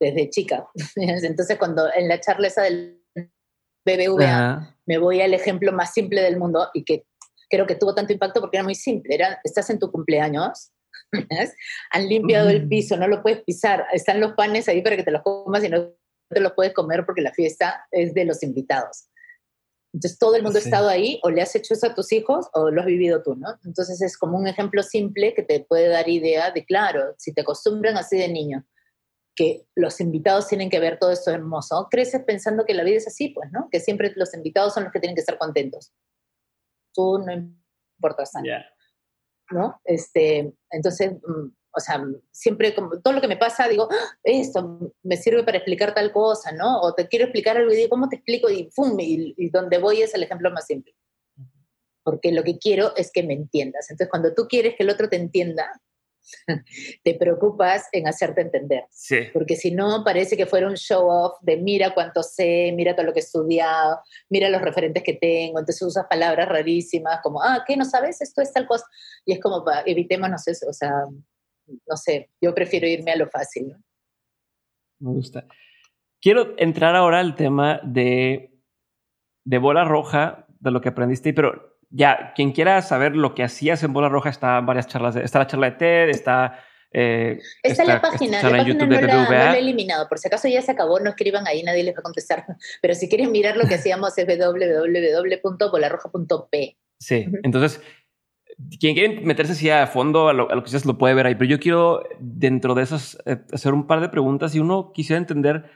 desde 0.00 0.30
chica. 0.30 0.66
Entonces, 0.96 1.58
cuando 1.58 1.92
en 1.94 2.08
la 2.08 2.20
charla 2.20 2.48
esa 2.48 2.62
del 2.62 3.02
BBVA, 3.84 4.76
me 4.86 4.98
voy 4.98 5.20
al 5.20 5.34
ejemplo 5.34 5.72
más 5.72 5.92
simple 5.92 6.22
del 6.22 6.38
mundo 6.38 6.68
y 6.72 6.84
que 6.84 7.06
creo 7.48 7.66
que 7.66 7.74
tuvo 7.74 7.94
tanto 7.94 8.12
impacto 8.12 8.40
porque 8.40 8.56
era 8.56 8.64
muy 8.64 8.74
simple. 8.74 9.14
Era, 9.14 9.40
estás 9.44 9.70
en 9.70 9.78
tu 9.78 9.90
cumpleaños, 9.90 10.72
Han 11.90 12.08
limpiado 12.08 12.50
el 12.50 12.68
piso, 12.68 12.96
no 12.96 13.08
lo 13.08 13.22
puedes 13.22 13.42
pisar. 13.42 13.86
Están 13.92 14.20
los 14.20 14.32
panes 14.32 14.68
ahí 14.68 14.82
para 14.82 14.96
que 14.96 15.02
te 15.02 15.10
los 15.10 15.22
comas 15.22 15.64
y 15.64 15.68
no 15.68 15.90
te 16.28 16.40
los 16.40 16.52
puedes 16.52 16.74
comer 16.74 17.04
porque 17.06 17.22
la 17.22 17.32
fiesta 17.32 17.86
es 17.90 18.14
de 18.14 18.24
los 18.24 18.42
invitados. 18.42 19.08
Entonces 19.94 20.18
todo 20.18 20.36
el 20.36 20.42
mundo 20.42 20.58
ha 20.58 20.62
estado 20.62 20.88
ahí, 20.88 21.18
o 21.22 21.30
le 21.30 21.40
has 21.40 21.54
hecho 21.56 21.72
eso 21.72 21.86
a 21.86 21.94
tus 21.94 22.12
hijos 22.12 22.48
o 22.52 22.70
lo 22.70 22.82
has 22.82 22.86
vivido 22.86 23.22
tú, 23.22 23.36
¿no? 23.36 23.48
Entonces 23.64 24.02
es 24.02 24.18
como 24.18 24.36
un 24.36 24.46
ejemplo 24.46 24.82
simple 24.82 25.32
que 25.32 25.42
te 25.42 25.60
puede 25.60 25.88
dar 25.88 26.08
idea 26.08 26.50
de, 26.50 26.66
claro, 26.66 27.14
si 27.16 27.32
te 27.32 27.40
acostumbran 27.40 27.96
así 27.96 28.18
de 28.18 28.28
niño, 28.28 28.66
que 29.34 29.66
los 29.74 30.00
invitados 30.00 30.46
tienen 30.46 30.68
que 30.68 30.78
ver 30.78 30.98
todo 30.98 31.10
esto 31.10 31.30
hermoso, 31.30 31.88
creces 31.90 32.22
pensando 32.22 32.66
que 32.66 32.74
la 32.74 32.84
vida 32.84 32.98
es 32.98 33.06
así, 33.06 33.30
pues, 33.30 33.50
¿no? 33.50 33.68
Que 33.70 33.80
siempre 33.80 34.12
los 34.14 34.34
invitados 34.34 34.74
son 34.74 34.84
los 34.84 34.92
que 34.92 35.00
tienen 35.00 35.14
que 35.14 35.20
estar 35.20 35.38
contentos. 35.38 35.92
Tú 36.98 37.18
no 37.24 37.32
importas 37.32 38.32
tanto. 38.32 38.50
¿no? 39.52 39.80
Este, 39.84 40.52
entonces, 40.70 41.12
mm, 41.12 41.48
o 41.70 41.80
sea, 41.80 42.04
siempre 42.32 42.74
como 42.74 43.00
todo 43.00 43.14
lo 43.14 43.20
que 43.20 43.28
me 43.28 43.36
pasa, 43.36 43.68
digo, 43.68 43.88
ah, 43.88 44.16
esto 44.24 44.92
me 45.04 45.16
sirve 45.16 45.44
para 45.44 45.58
explicar 45.58 45.94
tal 45.94 46.10
cosa, 46.10 46.50
¿no? 46.50 46.80
O 46.80 46.92
te 46.94 47.06
quiero 47.06 47.26
explicar 47.26 47.56
algo 47.56 47.70
y 47.70 47.76
digo, 47.76 47.90
¿cómo 47.90 48.08
te 48.08 48.16
explico? 48.16 48.50
Y 48.50 48.68
¡pum! 48.74 48.98
Y, 48.98 49.34
y 49.36 49.50
donde 49.50 49.78
voy 49.78 50.02
es 50.02 50.12
el 50.12 50.24
ejemplo 50.24 50.50
más 50.50 50.66
simple. 50.66 50.92
Porque 52.02 52.32
lo 52.32 52.42
que 52.42 52.58
quiero 52.58 52.96
es 52.96 53.12
que 53.12 53.22
me 53.22 53.34
entiendas. 53.34 53.90
Entonces, 53.90 54.10
cuando 54.10 54.34
tú 54.34 54.48
quieres 54.48 54.74
que 54.76 54.82
el 54.82 54.90
otro 54.90 55.08
te 55.08 55.16
entienda, 55.16 55.80
te 57.04 57.14
preocupas 57.14 57.88
en 57.92 58.08
hacerte 58.08 58.40
entender. 58.40 58.84
Sí. 58.90 59.18
Porque 59.32 59.56
si 59.56 59.70
no, 59.70 60.02
parece 60.04 60.36
que 60.36 60.46
fuera 60.46 60.66
un 60.66 60.76
show 60.76 61.08
off 61.08 61.38
de 61.42 61.56
mira 61.56 61.94
cuánto 61.94 62.22
sé, 62.22 62.72
mira 62.74 62.94
todo 62.94 63.06
lo 63.06 63.12
que 63.12 63.20
he 63.20 63.22
estudiado, 63.22 64.00
mira 64.28 64.48
los 64.48 64.62
referentes 64.62 65.02
que 65.02 65.14
tengo. 65.14 65.58
Entonces 65.58 65.82
usas 65.82 66.06
palabras 66.08 66.48
rarísimas 66.48 67.20
como, 67.22 67.42
ah, 67.42 67.64
¿qué 67.66 67.76
no 67.76 67.84
sabes? 67.84 68.20
Esto 68.20 68.42
es 68.42 68.52
tal 68.52 68.66
cosa. 68.66 68.86
Y 69.24 69.32
es 69.32 69.40
como, 69.40 69.64
evitémonos 69.86 70.46
eso. 70.48 70.68
O 70.68 70.72
sea, 70.72 70.92
no 71.66 71.96
sé, 71.96 72.30
yo 72.40 72.54
prefiero 72.54 72.86
irme 72.86 73.12
a 73.12 73.16
lo 73.16 73.28
fácil. 73.28 73.76
Me 75.00 75.10
gusta. 75.10 75.46
Quiero 76.20 76.54
entrar 76.58 76.96
ahora 76.96 77.20
al 77.20 77.36
tema 77.36 77.80
de, 77.84 78.52
de 79.44 79.58
bola 79.58 79.84
roja, 79.84 80.46
de 80.58 80.70
lo 80.70 80.80
que 80.80 80.88
aprendiste, 80.88 81.32
pero 81.32 81.67
ya, 81.90 82.32
quien 82.34 82.52
quiera 82.52 82.80
saber 82.82 83.16
lo 83.16 83.34
que 83.34 83.42
hacías 83.42 83.82
en 83.82 83.92
Bola 83.92 84.08
Roja, 84.08 84.30
está 84.30 84.60
varias 84.60 84.86
charlas, 84.86 85.16
está 85.16 85.40
la 85.40 85.46
charla 85.46 85.70
de 85.70 85.76
TED, 85.76 86.08
está 86.10 86.64
Eh, 86.90 87.38
está, 87.62 87.84
la 87.84 88.00
página, 88.00 88.42
la 88.42 88.48
página 88.48 88.74
no 88.74 88.86
la, 88.86 89.02
no 89.02 89.30
la, 89.30 89.56
he 89.56 89.58
eliminado. 89.58 90.08
Por 90.08 90.18
si 90.18 90.28
acaso 90.28 90.48
ya 90.48 90.62
se 90.62 90.72
acabó, 90.72 91.00
no 91.00 91.10
escriban 91.10 91.46
ahí, 91.46 91.62
nadie 91.62 91.84
les 91.84 91.94
va 91.94 91.98
a 92.00 92.02
contestar. 92.02 92.46
Pero 92.82 92.94
si 92.94 93.08
quieren 93.08 93.30
mirar 93.30 93.58
lo 93.58 93.66
que 93.66 93.74
hacíamos 93.74 94.16
es 94.16 94.26
www.bolarroja.p. 94.26 96.78
Sí, 96.98 97.26
entonces, 97.42 97.82
quien 98.80 98.94
quiere 98.94 99.20
meterse 99.20 99.52
así 99.52 99.68
a 99.70 99.86
fondo 99.86 100.28
a 100.28 100.32
lo, 100.32 100.48
que 100.48 100.56
ustedes 100.56 100.86
lo 100.86 100.98
puede 100.98 101.14
ver 101.14 101.26
ahí, 101.26 101.36
pero 101.36 101.48
yo 101.48 101.60
quiero 101.60 102.02
dentro 102.18 102.74
de 102.74 102.82
esas 102.82 103.16
eh, 103.24 103.38
hacer 103.52 103.72
un 103.72 103.86
par 103.86 104.00
de 104.00 104.08
preguntas 104.08 104.52
y 104.54 104.58
uno 104.58 104.90
quisiera 104.92 105.18
entender 105.18 105.70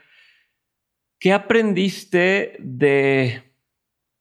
qué 1.17 1.31
aprendiste 1.31 2.57
de, 2.59 3.53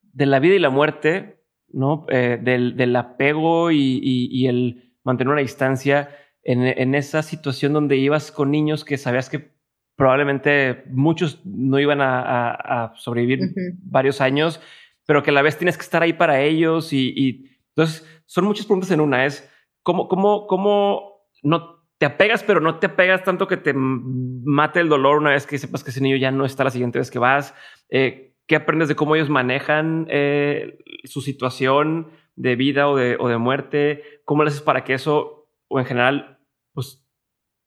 de 0.00 0.26
la 0.26 0.38
vida 0.38 0.54
y 0.54 0.60
la 0.60 0.70
muerte, 0.70 1.41
¿no? 1.72 2.06
Eh, 2.08 2.38
del, 2.42 2.76
del, 2.76 2.94
apego 2.96 3.70
y, 3.70 4.00
y 4.02 4.46
el 4.46 4.92
mantener 5.04 5.32
una 5.32 5.40
distancia 5.40 6.08
en, 6.44 6.94
esa 6.94 7.22
situación 7.22 7.72
donde 7.72 7.96
ibas 7.96 8.32
con 8.32 8.50
niños 8.50 8.84
que 8.84 8.98
sabías 8.98 9.30
que 9.30 9.52
probablemente 9.96 10.84
muchos 10.90 11.44
no 11.44 11.78
iban 11.78 12.00
a, 12.00 12.92
sobrevivir 12.96 13.40
varios 13.82 14.20
años, 14.20 14.60
pero 15.06 15.22
que 15.22 15.30
a 15.30 15.34
la 15.34 15.42
vez 15.42 15.56
tienes 15.56 15.76
que 15.76 15.84
estar 15.84 16.02
ahí 16.02 16.12
para 16.12 16.40
ellos 16.40 16.92
y, 16.92 17.48
entonces 17.74 18.06
son 18.26 18.44
muchas 18.44 18.66
preguntas 18.66 18.90
en 18.90 19.00
una. 19.00 19.24
Es 19.24 19.48
cómo, 19.82 20.08
cómo, 20.08 20.46
cómo 20.46 21.26
no 21.42 21.86
te 21.98 22.06
apegas, 22.06 22.42
pero 22.42 22.60
no 22.60 22.78
te 22.78 22.86
apegas 22.86 23.22
tanto 23.24 23.46
que 23.46 23.56
te 23.56 23.72
mate 23.74 24.80
el 24.80 24.88
dolor 24.88 25.18
una 25.18 25.30
vez 25.30 25.46
que 25.46 25.58
sepas 25.58 25.84
que 25.84 25.90
ese 25.90 26.00
niño 26.00 26.16
ya 26.16 26.30
no 26.30 26.44
está 26.44 26.64
la 26.64 26.70
siguiente 26.70 26.98
vez 26.98 27.10
que 27.10 27.18
vas. 27.18 27.54
Eh, 27.88 28.31
¿Qué 28.52 28.56
aprendes 28.56 28.88
de 28.88 28.96
cómo 28.96 29.16
ellos 29.16 29.30
manejan 29.30 30.06
eh, 30.10 30.76
su 31.04 31.22
situación 31.22 32.10
de 32.36 32.54
vida 32.54 32.86
o 32.86 32.96
de, 32.96 33.16
o 33.18 33.28
de 33.28 33.38
muerte? 33.38 34.02
¿Cómo 34.26 34.44
le 34.44 34.50
haces 34.50 34.60
para 34.60 34.84
que 34.84 34.92
eso 34.92 35.48
o 35.68 35.80
en 35.80 35.86
general, 35.86 36.38
pues 36.74 37.02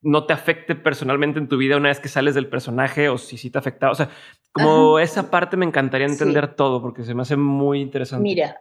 no 0.03 0.27
te 0.27 0.33
afecte 0.33 0.75
personalmente 0.75 1.39
en 1.39 1.47
tu 1.47 1.57
vida 1.57 1.75
una 1.75 1.89
vez 1.89 1.99
que 1.99 2.07
sales 2.07 2.35
del 2.35 2.49
personaje 2.49 3.09
o 3.09 3.17
si 3.17 3.35
sí 3.35 3.49
te 3.49 3.57
afecta. 3.57 3.89
O 3.89 3.95
sea, 3.95 4.11
como 4.51 4.99
esa 4.99 5.31
parte 5.31 5.57
me 5.57 5.65
encantaría 5.65 6.05
entender 6.05 6.53
todo 6.55 6.83
porque 6.83 7.03
se 7.03 7.15
me 7.15 7.23
hace 7.23 7.35
muy 7.35 7.81
interesante. 7.81 8.21
Mira, 8.21 8.59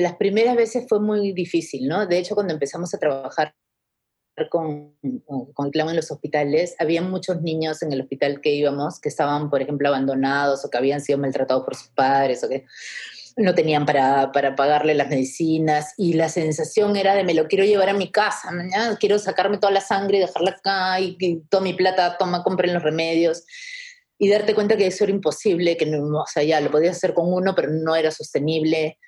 las 0.00 0.16
primeras 0.16 0.56
veces 0.56 0.86
fue 0.88 1.00
muy 1.00 1.32
difícil, 1.32 1.86
¿no? 1.86 2.06
De 2.06 2.18
hecho, 2.18 2.34
cuando 2.34 2.54
empezamos 2.54 2.94
a 2.94 2.98
trabajar 2.98 3.54
con, 4.48 4.94
con 5.54 5.70
clown 5.70 5.90
en 5.90 5.96
los 5.96 6.10
hospitales, 6.10 6.76
había 6.78 7.02
muchos 7.02 7.42
niños 7.42 7.82
en 7.82 7.92
el 7.92 8.00
hospital 8.00 8.40
que 8.40 8.52
íbamos 8.54 9.00
que 9.00 9.08
estaban, 9.08 9.50
por 9.50 9.62
ejemplo, 9.62 9.88
abandonados 9.88 10.64
o 10.64 10.70
que 10.70 10.78
habían 10.78 11.00
sido 11.00 11.18
maltratados 11.18 11.64
por 11.64 11.74
sus 11.74 11.88
padres 11.88 12.44
o 12.44 12.48
que 12.48 12.64
no 13.36 13.54
tenían 13.54 13.86
para, 13.86 14.32
para, 14.32 14.56
pagarle 14.56 14.94
las 14.94 15.08
medicinas. 15.08 15.94
Y 15.96 16.14
la 16.14 16.28
sensación 16.28 16.96
era 16.96 17.14
de 17.14 17.24
me 17.24 17.34
lo 17.34 17.46
quiero 17.46 17.64
llevar 17.64 17.88
a 17.88 17.94
mi 17.94 18.10
casa, 18.10 18.50
quiero 18.98 19.18
sacarme 19.18 19.58
toda 19.58 19.72
la 19.72 19.80
sangre 19.80 20.18
y 20.18 20.20
dejarla 20.20 20.50
acá 20.50 21.00
y, 21.00 21.42
toda 21.48 21.62
mi 21.62 21.74
plata, 21.74 22.16
toma, 22.18 22.42
compren 22.42 22.74
los 22.74 22.82
remedios 22.82 23.44
y 24.18 24.28
darte 24.28 24.54
cuenta 24.54 24.76
que 24.76 24.88
eso 24.88 25.04
era 25.04 25.12
imposible, 25.12 25.76
que 25.76 25.86
no, 25.86 26.20
o 26.20 26.26
sea, 26.26 26.42
ya 26.42 26.60
lo 26.60 26.70
podías 26.70 26.96
hacer 26.96 27.14
con 27.14 27.32
uno, 27.32 27.54
pero 27.54 27.70
no 27.70 27.94
era 27.94 28.10
sostenible, 28.10 28.98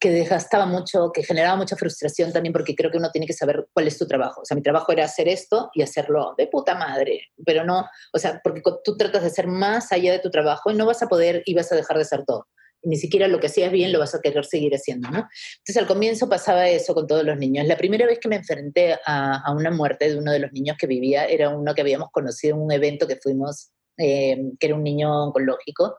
que 0.00 0.10
desgastaba 0.10 0.66
mucho, 0.66 1.10
que 1.12 1.22
generaba 1.22 1.56
mucha 1.56 1.76
frustración 1.76 2.32
también, 2.32 2.52
porque 2.52 2.74
creo 2.74 2.90
que 2.90 2.98
uno 2.98 3.10
tiene 3.10 3.26
que 3.26 3.32
saber 3.32 3.66
cuál 3.72 3.88
es 3.88 3.98
tu 3.98 4.06
trabajo. 4.06 4.42
O 4.42 4.44
sea, 4.44 4.54
mi 4.54 4.62
trabajo 4.62 4.92
era 4.92 5.04
hacer 5.04 5.28
esto 5.28 5.70
y 5.74 5.82
hacerlo 5.82 6.34
de 6.38 6.46
puta 6.46 6.76
madre, 6.76 7.28
pero 7.44 7.64
no, 7.64 7.84
o 8.12 8.18
sea, 8.18 8.40
porque 8.42 8.62
tú 8.84 8.96
tratas 8.96 9.22
de 9.22 9.30
ser 9.30 9.46
más 9.46 9.90
allá 9.92 10.12
de 10.12 10.20
tu 10.20 10.30
trabajo 10.30 10.70
y 10.70 10.74
no 10.74 10.86
vas 10.86 11.02
a 11.02 11.08
poder 11.08 11.42
y 11.46 11.54
vas 11.54 11.72
a 11.72 11.76
dejar 11.76 11.96
de 11.96 12.02
hacer 12.02 12.24
todo 12.24 12.46
ni 12.82 12.96
siquiera 12.96 13.28
lo 13.28 13.40
que 13.40 13.48
hacías 13.48 13.72
bien 13.72 13.92
lo 13.92 13.98
vas 13.98 14.14
a 14.14 14.20
querer 14.20 14.44
seguir 14.44 14.74
haciendo, 14.74 15.10
¿no? 15.10 15.28
Entonces 15.58 15.76
al 15.76 15.86
comienzo 15.86 16.28
pasaba 16.28 16.68
eso 16.68 16.94
con 16.94 17.06
todos 17.06 17.24
los 17.24 17.36
niños. 17.36 17.66
La 17.66 17.76
primera 17.76 18.06
vez 18.06 18.18
que 18.18 18.28
me 18.28 18.36
enfrenté 18.36 18.96
a, 19.04 19.52
una 19.52 19.70
muerte 19.70 20.08
de 20.08 20.18
uno 20.18 20.32
de 20.32 20.38
los 20.38 20.52
niños 20.52 20.76
que 20.78 20.86
vivía 20.86 21.24
era 21.26 21.50
uno 21.50 21.74
que 21.74 21.80
habíamos 21.80 22.10
conocido 22.10 22.56
en 22.56 22.62
un 22.62 22.72
evento 22.72 23.06
que 23.06 23.16
fuimos, 23.16 23.70
eh, 23.98 24.38
que 24.58 24.66
era 24.66 24.76
un 24.76 24.84
niño 24.84 25.24
oncológico, 25.24 25.96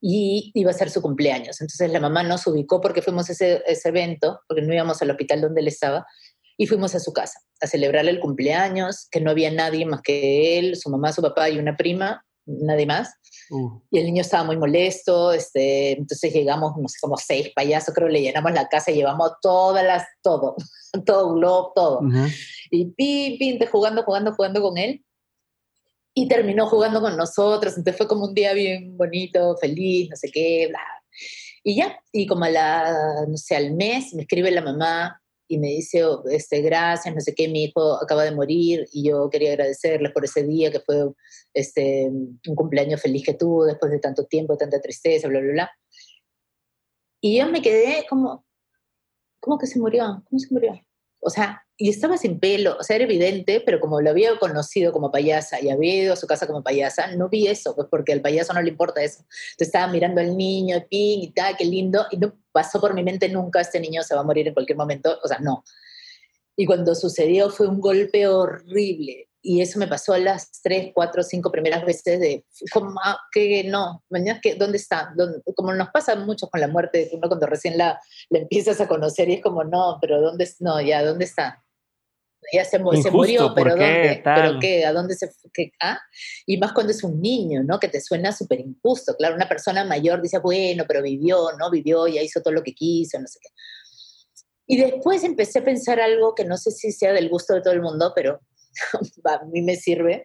y 0.00 0.50
iba 0.54 0.70
a 0.70 0.74
ser 0.74 0.90
su 0.90 1.02
cumpleaños. 1.02 1.60
Entonces 1.60 1.90
la 1.92 2.00
mamá 2.00 2.22
nos 2.22 2.46
ubicó 2.46 2.80
porque 2.80 3.02
fuimos 3.02 3.28
a 3.28 3.32
ese, 3.32 3.62
ese 3.66 3.88
evento, 3.90 4.40
porque 4.48 4.62
no 4.62 4.72
íbamos 4.72 5.02
al 5.02 5.10
hospital 5.10 5.40
donde 5.40 5.60
él 5.60 5.68
estaba, 5.68 6.06
y 6.56 6.66
fuimos 6.66 6.94
a 6.94 7.00
su 7.00 7.12
casa 7.12 7.40
a 7.60 7.66
celebrarle 7.66 8.10
el 8.10 8.20
cumpleaños, 8.20 9.08
que 9.10 9.20
no 9.20 9.30
había 9.30 9.50
nadie 9.50 9.86
más 9.86 10.02
que 10.02 10.58
él, 10.58 10.76
su 10.76 10.90
mamá, 10.90 11.12
su 11.12 11.22
papá 11.22 11.48
y 11.50 11.58
una 11.58 11.76
prima, 11.76 12.24
nadie 12.46 12.86
más. 12.86 13.14
Uh. 13.50 13.80
Y 13.90 13.98
el 13.98 14.06
niño 14.06 14.22
estaba 14.22 14.44
muy 14.44 14.56
molesto, 14.56 15.32
este, 15.32 15.92
entonces 15.92 16.32
llegamos, 16.32 16.72
no 16.76 16.88
sé, 16.88 16.98
como 17.00 17.16
seis 17.16 17.50
payasos, 17.54 17.94
creo, 17.94 18.08
le 18.08 18.22
llenamos 18.22 18.52
la 18.52 18.68
casa 18.68 18.92
llevamos 18.92 19.32
todas 19.42 19.84
las, 19.84 20.04
todo, 20.22 20.56
todo 21.06 21.34
globo, 21.34 21.72
todo. 21.74 22.00
Y 22.70 22.86
pim, 22.92 23.58
jugando, 23.70 24.02
jugando, 24.02 24.34
jugando 24.34 24.62
con 24.62 24.78
él. 24.78 25.04
Y 26.14 26.28
terminó 26.28 26.66
jugando 26.66 27.00
con 27.00 27.16
nosotros, 27.16 27.76
entonces 27.76 27.96
fue 27.96 28.08
como 28.08 28.26
un 28.26 28.34
día 28.34 28.52
bien 28.52 28.96
bonito, 28.96 29.56
feliz, 29.56 30.10
no 30.10 30.16
sé 30.16 30.30
qué, 30.30 30.66
bla. 30.68 30.80
Y 31.62 31.76
ya, 31.76 32.00
y 32.12 32.26
como 32.26 32.44
a 32.44 32.50
la, 32.50 33.26
no 33.28 33.36
sé, 33.36 33.54
al 33.54 33.74
mes 33.74 34.14
me 34.14 34.22
escribe 34.22 34.50
la 34.50 34.62
mamá, 34.62 35.20
y 35.50 35.58
me 35.58 35.66
dice, 35.66 36.04
oh, 36.04 36.22
este, 36.28 36.62
gracias, 36.62 37.12
no 37.12 37.20
sé 37.20 37.34
qué, 37.34 37.48
mi 37.48 37.64
hijo 37.64 38.00
acaba 38.00 38.22
de 38.22 38.30
morir 38.30 38.86
y 38.92 39.08
yo 39.08 39.28
quería 39.28 39.50
agradecerles 39.50 40.12
por 40.12 40.24
ese 40.24 40.44
día 40.44 40.70
que 40.70 40.78
fue 40.78 41.10
este, 41.52 42.06
un 42.06 42.54
cumpleaños 42.54 43.02
feliz 43.02 43.24
que 43.24 43.34
tuvo 43.34 43.64
después 43.64 43.90
de 43.90 43.98
tanto 43.98 44.26
tiempo, 44.26 44.56
tanta 44.56 44.80
tristeza, 44.80 45.26
bla, 45.26 45.40
bla, 45.40 45.52
bla. 45.52 45.70
Y 47.20 47.36
yo 47.36 47.48
me 47.48 47.62
quedé 47.62 48.06
como, 48.08 48.46
¿cómo 49.40 49.58
que 49.58 49.66
se 49.66 49.80
murió? 49.80 50.22
¿Cómo 50.30 50.38
se 50.38 50.54
murió? 50.54 50.80
O 51.18 51.30
sea, 51.30 51.66
y 51.82 51.88
estaba 51.88 52.18
sin 52.18 52.38
pelo, 52.38 52.76
o 52.78 52.82
sea, 52.82 52.96
era 52.96 53.06
evidente, 53.06 53.62
pero 53.64 53.80
como 53.80 54.02
lo 54.02 54.10
había 54.10 54.38
conocido 54.38 54.92
como 54.92 55.10
payasa 55.10 55.62
y 55.62 55.70
había 55.70 55.94
ido 55.94 56.12
a 56.12 56.16
su 56.16 56.26
casa 56.26 56.46
como 56.46 56.62
payasa, 56.62 57.16
no 57.16 57.30
vi 57.30 57.46
eso, 57.46 57.74
pues 57.74 57.88
porque 57.90 58.12
al 58.12 58.20
payaso 58.20 58.52
no 58.52 58.60
le 58.60 58.68
importa 58.68 59.02
eso. 59.02 59.20
Entonces 59.20 59.68
estaba 59.68 59.90
mirando 59.90 60.20
al 60.20 60.36
niño, 60.36 60.76
ping 60.90 61.20
y 61.22 61.32
tal, 61.32 61.56
qué 61.56 61.64
lindo, 61.64 62.04
y 62.10 62.18
no 62.18 62.34
pasó 62.52 62.82
por 62.82 62.92
mi 62.92 63.02
mente 63.02 63.30
nunca, 63.30 63.62
este 63.62 63.80
niño 63.80 64.02
se 64.02 64.14
va 64.14 64.20
a 64.20 64.24
morir 64.24 64.46
en 64.46 64.52
cualquier 64.52 64.76
momento, 64.76 65.18
o 65.24 65.26
sea, 65.26 65.38
no. 65.38 65.64
Y 66.54 66.66
cuando 66.66 66.94
sucedió 66.94 67.48
fue 67.48 67.66
un 67.66 67.80
golpe 67.80 68.28
horrible, 68.28 69.30
y 69.40 69.62
eso 69.62 69.78
me 69.78 69.88
pasó 69.88 70.14
las 70.18 70.60
tres, 70.60 70.90
cuatro, 70.92 71.22
cinco 71.22 71.50
primeras 71.50 71.82
veces 71.86 72.20
de, 72.20 72.44
como, 72.74 73.00
ah, 73.02 73.18
que 73.32 73.64
no, 73.64 74.04
que, 74.42 74.54
¿dónde 74.54 74.76
está? 74.76 75.14
Como 75.56 75.72
nos 75.72 75.88
pasa 75.88 76.14
mucho 76.14 76.46
con 76.50 76.60
la 76.60 76.68
muerte, 76.68 77.08
uno 77.14 77.26
cuando 77.26 77.46
recién 77.46 77.78
la, 77.78 77.98
la, 78.28 78.40
empiezas 78.40 78.82
a 78.82 78.86
conocer 78.86 79.30
y 79.30 79.36
es 79.36 79.42
como, 79.42 79.64
no, 79.64 79.96
pero 79.98 80.20
¿dónde, 80.20 80.46
no, 80.58 80.78
ya, 80.82 81.02
¿dónde 81.02 81.24
está? 81.24 81.64
Ya 82.52 82.64
se, 82.64 82.78
se 83.02 83.10
murió, 83.10 83.52
pero 83.54 83.70
¿dónde? 83.70 84.20
¿Pero 84.24 84.58
qué? 84.60 84.84
¿A 84.84 84.92
dónde 84.92 85.14
se 85.14 85.30
qué? 85.52 85.72
¿Ah? 85.80 85.98
Y 86.46 86.56
más 86.58 86.72
cuando 86.72 86.90
es 86.92 87.04
un 87.04 87.20
niño, 87.20 87.62
¿no? 87.62 87.78
Que 87.78 87.88
te 87.88 88.00
suena 88.00 88.32
súper 88.32 88.60
injusto. 88.60 89.14
Claro, 89.16 89.34
una 89.34 89.48
persona 89.48 89.84
mayor 89.84 90.22
dice, 90.22 90.38
bueno, 90.38 90.84
pero 90.88 91.02
vivió, 91.02 91.52
¿no? 91.58 91.70
Vivió, 91.70 92.08
ya 92.08 92.22
hizo 92.22 92.40
todo 92.40 92.54
lo 92.54 92.62
que 92.62 92.74
quiso, 92.74 93.20
no 93.20 93.26
sé 93.26 93.38
qué. 93.42 93.48
Y 94.66 94.76
después 94.76 95.24
empecé 95.24 95.58
a 95.58 95.64
pensar 95.64 96.00
algo 96.00 96.34
que 96.34 96.44
no 96.44 96.56
sé 96.56 96.70
si 96.70 96.92
sea 96.92 97.12
del 97.12 97.28
gusto 97.28 97.54
de 97.54 97.60
todo 97.60 97.74
el 97.74 97.82
mundo, 97.82 98.12
pero 98.14 98.40
a 99.24 99.44
mí 99.46 99.62
me 99.62 99.74
sirve 99.74 100.22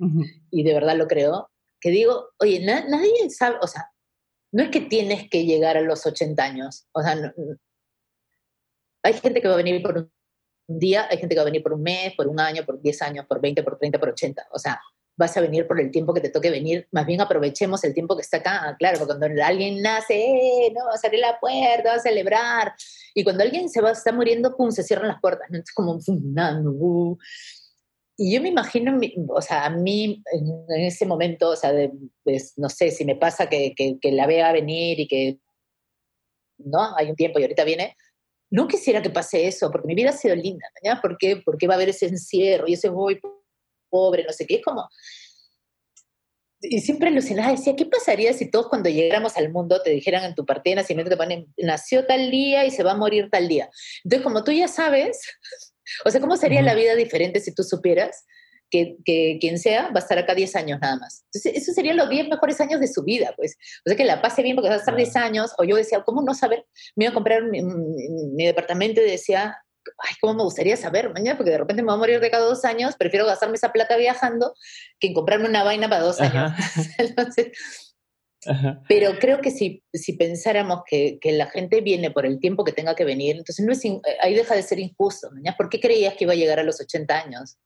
y 0.51 0.63
de 0.63 0.73
verdad 0.73 0.95
lo 0.95 1.07
creo, 1.07 1.49
que 1.79 1.89
digo, 1.89 2.29
oye, 2.39 2.63
nadie 2.63 3.29
sabe, 3.29 3.57
o 3.61 3.67
sea, 3.67 3.91
no 4.51 4.63
es 4.63 4.69
que 4.69 4.81
tienes 4.81 5.29
que 5.29 5.45
llegar 5.45 5.77
a 5.77 5.81
los 5.81 6.05
80 6.05 6.43
años, 6.43 6.87
o 6.91 7.01
sea, 7.01 7.33
hay 9.03 9.13
gente 9.13 9.41
que 9.41 9.47
va 9.47 9.55
a 9.55 9.57
venir 9.57 9.81
por 9.81 9.97
un 9.97 10.11
día, 10.67 11.07
hay 11.09 11.17
gente 11.17 11.35
que 11.35 11.39
va 11.39 11.43
a 11.43 11.45
venir 11.45 11.63
por 11.63 11.73
un 11.73 11.81
mes, 11.81 12.13
por 12.15 12.27
un 12.27 12.39
año, 12.39 12.65
por 12.65 12.81
10 12.81 13.01
años, 13.01 13.25
por 13.25 13.41
20, 13.41 13.63
por 13.63 13.77
30, 13.77 13.99
por 13.99 14.09
80, 14.09 14.47
o 14.51 14.59
sea, 14.59 14.81
vas 15.17 15.35
a 15.37 15.41
venir 15.41 15.67
por 15.67 15.79
el 15.79 15.91
tiempo 15.91 16.13
que 16.13 16.21
te 16.21 16.29
toque 16.29 16.49
venir, 16.49 16.87
más 16.91 17.05
bien 17.05 17.21
aprovechemos 17.21 17.83
el 17.83 17.93
tiempo 17.93 18.15
que 18.15 18.21
está 18.21 18.37
acá, 18.37 18.75
claro, 18.77 18.99
porque 18.99 19.17
cuando 19.17 19.43
alguien 19.43 19.81
nace, 19.81 20.15
eh, 20.15 20.73
no, 20.75 20.85
va 20.85 20.91
a 20.91 21.17
la 21.17 21.39
puerta, 21.39 21.89
va 21.89 21.95
a 21.95 21.99
celebrar, 21.99 22.73
y 23.13 23.23
cuando 23.23 23.43
alguien 23.43 23.69
se 23.69 23.81
va, 23.81 23.91
está 23.91 24.11
muriendo, 24.11 24.55
pum, 24.57 24.71
se 24.71 24.83
cierran 24.83 25.07
las 25.07 25.21
puertas, 25.21 25.47
¿no? 25.49 25.59
es 25.59 25.71
como, 25.73 25.93
un 25.93 26.33
no, 26.33 27.17
y 28.17 28.33
yo 28.33 28.41
me 28.41 28.49
imagino, 28.49 28.97
o 29.29 29.41
sea, 29.41 29.65
a 29.65 29.69
mí 29.69 30.23
en, 30.31 30.85
ese 30.85 31.05
momento, 31.05 31.49
o 31.49 31.55
sea, 31.55 31.73
de, 31.73 31.91
pues, 32.23 32.53
no 32.57 32.69
sé, 32.69 32.91
si 32.91 33.03
me 33.03 33.15
pasa 33.15 33.49
que, 33.49 33.73
que, 33.75 34.11
la 34.11 34.25
vea 34.25 34.53
venir 34.53 35.01
y 35.01 35.07
que, 35.07 35.39
¿no? 36.57 36.95
Hay 36.95 37.09
un 37.09 37.17
tiempo 37.17 37.39
y 37.39 37.41
ahorita 37.41 37.65
viene, 37.65 37.97
no 38.49 38.67
quisiera 38.67 39.01
que 39.01 39.09
pase 39.09 39.47
eso, 39.47 39.71
porque 39.71 39.87
mi 39.87 39.95
vida 39.95 40.09
ha 40.09 40.13
sido 40.13 40.35
linda, 40.35 40.65
¿ya? 40.83 41.01
¿Por 41.01 41.17
qué? 41.17 41.41
Porque 41.43 41.67
va 41.67 41.73
a 41.73 41.77
haber 41.77 41.89
ese 41.89 42.05
encierro 42.05 42.67
y 42.67 42.73
ese 42.73 42.89
voy 42.89 43.19
pobre, 43.89 44.23
no 44.23 44.33
sé 44.33 44.45
qué, 44.45 44.55
es 44.55 44.63
como... 44.63 44.87
Y 46.61 46.79
siempre 46.79 47.09
alucinaba, 47.09 47.51
decía, 47.51 47.75
¿qué 47.75 47.85
pasaría 47.85 48.33
si 48.33 48.49
todos 48.49 48.69
cuando 48.69 48.89
llegáramos 48.89 49.37
al 49.37 49.51
mundo 49.51 49.81
te 49.83 49.91
dijeran 49.91 50.23
en 50.23 50.33
tu 50.33 50.45
partida 50.45 50.71
de 50.71 50.81
nacimiento, 50.81 51.11
te 51.11 51.17
ponen, 51.17 51.53
nació 51.57 52.07
tal 52.07 52.31
día 52.31 52.65
y 52.65 52.71
se 52.71 52.81
va 52.81 52.91
a 52.91 52.97
morir 52.97 53.29
tal 53.29 53.47
día? 53.47 53.69
Entonces, 54.03 54.23
como 54.23 54.43
tú 54.43 54.51
ya 54.51 54.67
sabes, 54.67 55.19
o 56.05 56.09
sea, 56.09 56.21
¿cómo 56.21 56.37
sería 56.37 56.61
la 56.61 56.73
vida 56.73 56.95
diferente 56.95 57.39
si 57.39 57.53
tú 57.53 57.63
supieras 57.63 58.25
que, 58.69 58.97
que, 59.05 59.37
quien 59.39 59.59
sea 59.59 59.89
va 59.89 59.95
a 59.95 59.99
estar 59.99 60.17
acá 60.17 60.35
10 60.35 60.55
años 60.55 60.79
nada 60.81 60.97
más? 60.97 61.23
Entonces, 61.25 61.61
esos 61.61 61.75
serían 61.75 61.97
los 61.97 62.09
10 62.09 62.29
mejores 62.29 62.59
años 62.61 62.79
de 62.79 62.87
su 62.87 63.03
vida, 63.03 63.33
pues. 63.35 63.57
O 63.85 63.89
sea, 63.89 63.95
que 63.95 64.05
la 64.05 64.21
pase 64.21 64.41
bien 64.41 64.55
porque 64.55 64.69
va 64.69 64.75
a 64.75 64.79
estar 64.79 64.95
10 64.95 65.15
años. 65.15 65.53
O 65.57 65.63
yo 65.63 65.75
decía, 65.75 66.01
¿cómo 66.03 66.21
no 66.21 66.33
saber? 66.33 66.65
Me 66.95 67.05
iba 67.05 67.11
a 67.11 67.13
comprar 67.13 67.43
mi, 67.43 67.61
departamento 68.45 69.01
y 69.01 69.09
decía, 69.09 69.57
ay, 69.99 70.15
¿cómo 70.21 70.33
me 70.33 70.43
gustaría 70.43 70.77
saber 70.77 71.11
mañana? 71.13 71.37
Porque 71.37 71.51
de 71.51 71.57
repente 71.57 71.81
me 71.81 71.87
voy 71.87 71.95
a 71.95 71.99
morir 71.99 72.19
de 72.19 72.31
cada 72.31 72.45
dos 72.45 72.65
años, 72.65 72.95
prefiero 72.97 73.25
gastarme 73.25 73.55
esa 73.55 73.71
plata 73.71 73.97
viajando 73.97 74.53
que 74.99 75.07
en 75.07 75.13
comprarme 75.13 75.47
una 75.47 75.63
vaina 75.63 75.89
para 75.89 76.01
dos 76.01 76.19
años. 76.21 76.51
Entonces, 76.97 77.51
pero 78.87 79.17
creo 79.19 79.41
que 79.41 79.51
si, 79.51 79.83
si 79.93 80.13
pensáramos 80.13 80.81
que, 80.85 81.17
que, 81.19 81.31
la 81.31 81.47
gente 81.47 81.81
viene 81.81 82.11
por 82.11 82.25
el 82.25 82.39
tiempo 82.39 82.63
que 82.63 82.71
tenga 82.71 82.95
que 82.95 83.05
venir, 83.05 83.37
entonces 83.37 83.65
no 83.65 83.71
es 83.71 83.81
ahí 84.21 84.35
deja 84.35 84.55
de 84.55 84.61
ser 84.61 84.79
injusto. 84.79 85.29
¿Por 85.57 85.69
qué 85.69 85.79
creías 85.79 86.13
que 86.13 86.25
iba 86.25 86.33
a 86.33 86.35
llegar 86.35 86.59
a 86.59 86.63
los 86.63 86.79
80 86.79 87.17
años? 87.17 87.57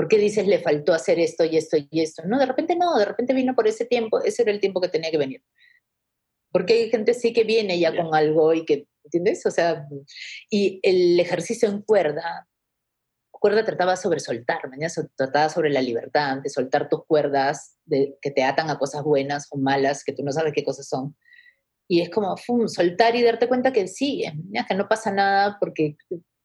¿Por 0.00 0.08
qué 0.08 0.16
dices 0.16 0.46
le 0.46 0.60
faltó 0.60 0.94
hacer 0.94 1.20
esto 1.20 1.44
y 1.44 1.58
esto 1.58 1.76
y 1.76 2.00
esto? 2.00 2.22
No, 2.24 2.38
de 2.38 2.46
repente 2.46 2.74
no, 2.74 2.96
de 2.96 3.04
repente 3.04 3.34
vino 3.34 3.54
por 3.54 3.68
ese 3.68 3.84
tiempo, 3.84 4.22
ese 4.22 4.40
era 4.40 4.50
el 4.50 4.58
tiempo 4.58 4.80
que 4.80 4.88
tenía 4.88 5.10
que 5.10 5.18
venir. 5.18 5.42
Porque 6.50 6.72
hay 6.72 6.90
gente 6.90 7.12
sí 7.12 7.34
que 7.34 7.44
viene 7.44 7.78
ya 7.78 7.94
con 7.94 8.14
algo 8.14 8.54
y 8.54 8.64
que, 8.64 8.86
¿entiendes? 9.04 9.44
O 9.44 9.50
sea, 9.50 9.86
y 10.48 10.80
el 10.84 11.20
ejercicio 11.20 11.68
en 11.68 11.82
cuerda 11.82 12.48
cuerda 13.30 13.62
trataba 13.62 13.94
sobre 13.96 14.20
soltar, 14.20 14.70
mañana 14.70 14.90
trataba 15.16 15.50
sobre 15.50 15.68
la 15.68 15.82
libertad, 15.82 16.38
de 16.38 16.48
soltar 16.48 16.88
tus 16.88 17.04
cuerdas 17.04 17.76
de, 17.84 18.16
que 18.22 18.30
te 18.30 18.42
atan 18.42 18.70
a 18.70 18.78
cosas 18.78 19.02
buenas 19.02 19.48
o 19.50 19.58
malas, 19.58 20.02
que 20.02 20.14
tú 20.14 20.22
no 20.22 20.32
sabes 20.32 20.54
qué 20.54 20.64
cosas 20.64 20.88
son. 20.88 21.14
Y 21.86 22.00
es 22.00 22.08
como 22.08 22.34
fum, 22.38 22.68
soltar 22.68 23.16
y 23.16 23.22
darte 23.22 23.48
cuenta 23.48 23.70
que 23.70 23.86
sí, 23.86 24.24
que 24.66 24.74
no 24.74 24.88
pasa 24.88 25.12
nada 25.12 25.58
porque, 25.60 25.98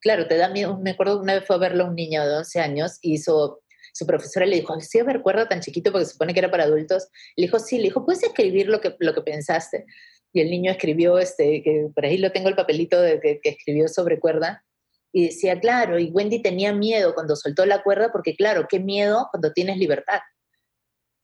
claro, 0.05 0.27
te 0.27 0.37
da 0.37 0.49
miedo. 0.49 0.77
Me 0.77 0.91
acuerdo 0.91 1.19
una 1.19 1.33
vez 1.33 1.45
fue 1.45 1.55
a 1.55 1.59
verlo 1.59 1.83
a 1.83 1.87
un 1.87 1.95
niño 1.95 2.23
de 2.23 2.35
11 2.37 2.59
años 2.59 2.99
y 3.01 3.13
hizo, 3.13 3.63
su 3.91 4.05
profesora 4.05 4.45
le 4.45 4.57
dijo, 4.57 4.79
¿sí 4.79 4.99
a 4.99 5.03
ver 5.03 5.23
cuerda 5.23 5.49
tan 5.49 5.61
chiquito 5.61 5.91
porque 5.91 6.05
se 6.05 6.11
supone 6.11 6.31
que 6.31 6.41
era 6.41 6.51
para 6.51 6.65
adultos? 6.65 7.07
Le 7.35 7.47
dijo, 7.47 7.57
sí, 7.57 7.77
le 7.77 7.85
dijo, 7.85 8.05
¿puedes 8.05 8.21
escribir 8.21 8.67
lo 8.67 8.81
que, 8.81 8.95
lo 8.99 9.15
que 9.15 9.21
pensaste? 9.23 9.85
Y 10.31 10.41
el 10.41 10.51
niño 10.51 10.69
escribió, 10.69 11.17
este, 11.17 11.63
que 11.63 11.87
por 11.95 12.05
ahí 12.05 12.19
lo 12.19 12.31
tengo 12.31 12.49
el 12.49 12.55
papelito 12.55 13.01
de 13.01 13.19
que, 13.19 13.39
que 13.41 13.49
escribió 13.49 13.87
sobre 13.87 14.19
cuerda, 14.19 14.63
y 15.11 15.25
decía, 15.25 15.59
claro, 15.59 15.97
y 15.97 16.11
Wendy 16.11 16.39
tenía 16.39 16.71
miedo 16.71 17.15
cuando 17.15 17.35
soltó 17.35 17.65
la 17.65 17.81
cuerda, 17.81 18.11
porque 18.11 18.35
claro, 18.35 18.67
qué 18.69 18.79
miedo 18.79 19.27
cuando 19.31 19.53
tienes 19.53 19.77
libertad. 19.77 20.19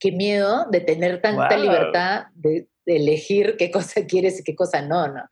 Qué 0.00 0.10
miedo 0.10 0.66
de 0.72 0.80
tener 0.80 1.22
tanta 1.22 1.56
libertad 1.56 2.24
de, 2.34 2.66
elegir 2.86 3.56
qué 3.58 3.70
cosa 3.70 4.04
quieres 4.06 4.40
y 4.40 4.44
qué 4.44 4.54
cosa 4.54 4.82
no, 4.82 5.08
¿no? 5.08 5.22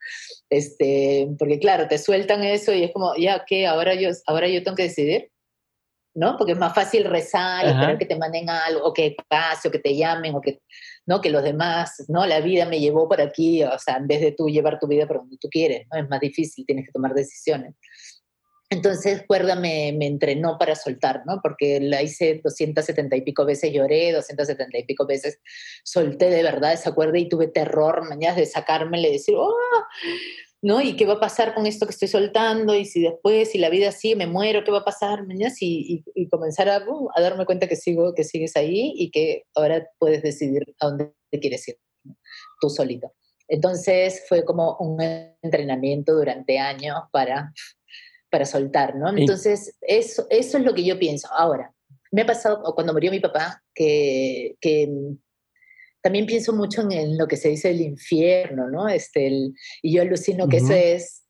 Este, 0.49 1.27
porque 1.37 1.59
claro, 1.59 1.87
te 1.87 1.97
sueltan 1.97 2.43
eso 2.43 2.73
y 2.73 2.83
es 2.83 2.91
como, 2.91 3.15
ya, 3.15 3.43
¿qué? 3.45 3.67
Ahora 3.67 3.95
yo, 3.95 4.09
ahora 4.27 4.47
yo 4.47 4.63
tengo 4.63 4.75
que 4.75 4.83
decidir. 4.83 5.31
¿no? 6.13 6.37
Porque 6.37 6.53
es 6.53 6.57
más 6.57 6.75
fácil 6.75 7.05
rezar, 7.05 7.65
y 7.65 7.69
esperar 7.69 7.97
que 7.97 8.05
te 8.05 8.17
manden 8.17 8.49
algo, 8.49 8.83
o 8.83 8.93
que 8.93 9.15
pase, 9.29 9.67
o 9.67 9.71
que 9.71 9.79
te 9.79 9.95
llamen, 9.95 10.35
o 10.35 10.41
que, 10.41 10.59
¿no? 11.05 11.21
Que 11.21 11.29
los 11.29 11.43
demás, 11.43 12.03
¿no? 12.09 12.25
La 12.25 12.41
vida 12.41 12.65
me 12.65 12.79
llevó 12.79 13.07
por 13.07 13.21
aquí, 13.21 13.63
o 13.63 13.79
sea, 13.79 13.95
en 13.95 14.07
vez 14.07 14.19
de 14.19 14.33
tú 14.33 14.47
llevar 14.47 14.77
tu 14.79 14.87
vida 14.87 15.07
por 15.07 15.17
donde 15.17 15.37
tú 15.37 15.47
quieres, 15.49 15.87
¿no? 15.91 15.99
Es 15.99 16.09
más 16.09 16.19
difícil, 16.19 16.65
tienes 16.65 16.85
que 16.85 16.91
tomar 16.91 17.13
decisiones. 17.13 17.75
Entonces, 18.71 19.23
cuerda 19.27 19.55
me, 19.55 19.89
entrenó 19.89 20.57
para 20.57 20.77
soltar, 20.77 21.23
¿no? 21.25 21.41
Porque 21.43 21.81
la 21.81 22.01
hice 22.01 22.39
270 22.41 23.17
y 23.17 23.21
pico 23.21 23.43
veces, 23.43 23.73
lloré 23.73 24.13
270 24.13 24.77
y 24.77 24.85
pico 24.85 25.05
veces, 25.05 25.41
solté 25.83 26.29
de 26.29 26.41
verdad 26.41 26.71
esa 26.71 26.93
cuerda 26.93 27.19
y 27.19 27.27
tuve 27.27 27.49
terror, 27.49 28.07
mañana 28.07 28.37
de 28.37 28.45
sacármela 28.45 29.09
y 29.09 29.11
decir, 29.11 29.35
¡oh! 29.37 29.53
¿no? 30.61 30.81
¿Y 30.81 30.95
qué 30.95 31.05
va 31.05 31.15
a 31.15 31.19
pasar 31.19 31.53
con 31.53 31.65
esto 31.65 31.85
que 31.85 31.91
estoy 31.91 32.07
soltando? 32.07 32.73
Y 32.73 32.85
si 32.85 33.01
después, 33.01 33.51
si 33.51 33.57
la 33.57 33.69
vida 33.69 33.91
sigue, 33.91 34.15
me 34.15 34.25
muero, 34.25 34.63
¿qué 34.63 34.71
va 34.71 34.79
a 34.79 34.85
pasar? 34.85 35.27
mañana 35.27 35.53
y, 35.59 36.05
y, 36.15 36.29
comenzar 36.29 36.69
a, 36.69 36.77
uh, 36.87 37.09
a, 37.13 37.21
darme 37.21 37.45
cuenta 37.45 37.67
que 37.67 37.75
sigo, 37.75 38.13
que 38.13 38.23
sigues 38.23 38.55
ahí 38.55 38.93
y 38.95 39.11
que 39.11 39.43
ahora 39.53 39.85
puedes 39.99 40.23
decidir 40.23 40.63
a 40.79 40.87
dónde 40.87 41.11
quieres 41.41 41.67
ir, 41.67 41.75
tú 42.61 42.69
solito. 42.69 43.11
Entonces 43.49 44.23
fue 44.29 44.45
como 44.45 44.77
un 44.77 45.01
entrenamiento 45.41 46.13
durante 46.13 46.57
años 46.57 46.95
para 47.11 47.51
para 48.31 48.45
soltar, 48.45 48.95
¿no? 48.95 49.15
Entonces, 49.15 49.77
eso, 49.81 50.25
eso 50.29 50.57
es 50.57 50.63
lo 50.63 50.73
que 50.73 50.83
yo 50.83 50.97
pienso. 50.97 51.27
Ahora, 51.37 51.73
me 52.11 52.21
ha 52.21 52.25
pasado 52.25 52.63
cuando 52.73 52.93
murió 52.93 53.11
mi 53.11 53.19
papá, 53.19 53.61
que, 53.75 54.55
que 54.59 54.89
también 56.01 56.25
pienso 56.25 56.53
mucho 56.53 56.81
en, 56.89 57.17
lo 57.17 57.27
que 57.27 57.37
se 57.37 57.49
dice 57.49 57.67
del 57.67 57.81
infierno, 57.81 58.69
¿no? 58.69 58.87
Este, 58.87 59.29
y 59.81 59.93
yo 59.93 60.01
alucino 60.01 60.47
que 60.47 60.57
eso 60.57 60.73
es, 60.73 61.23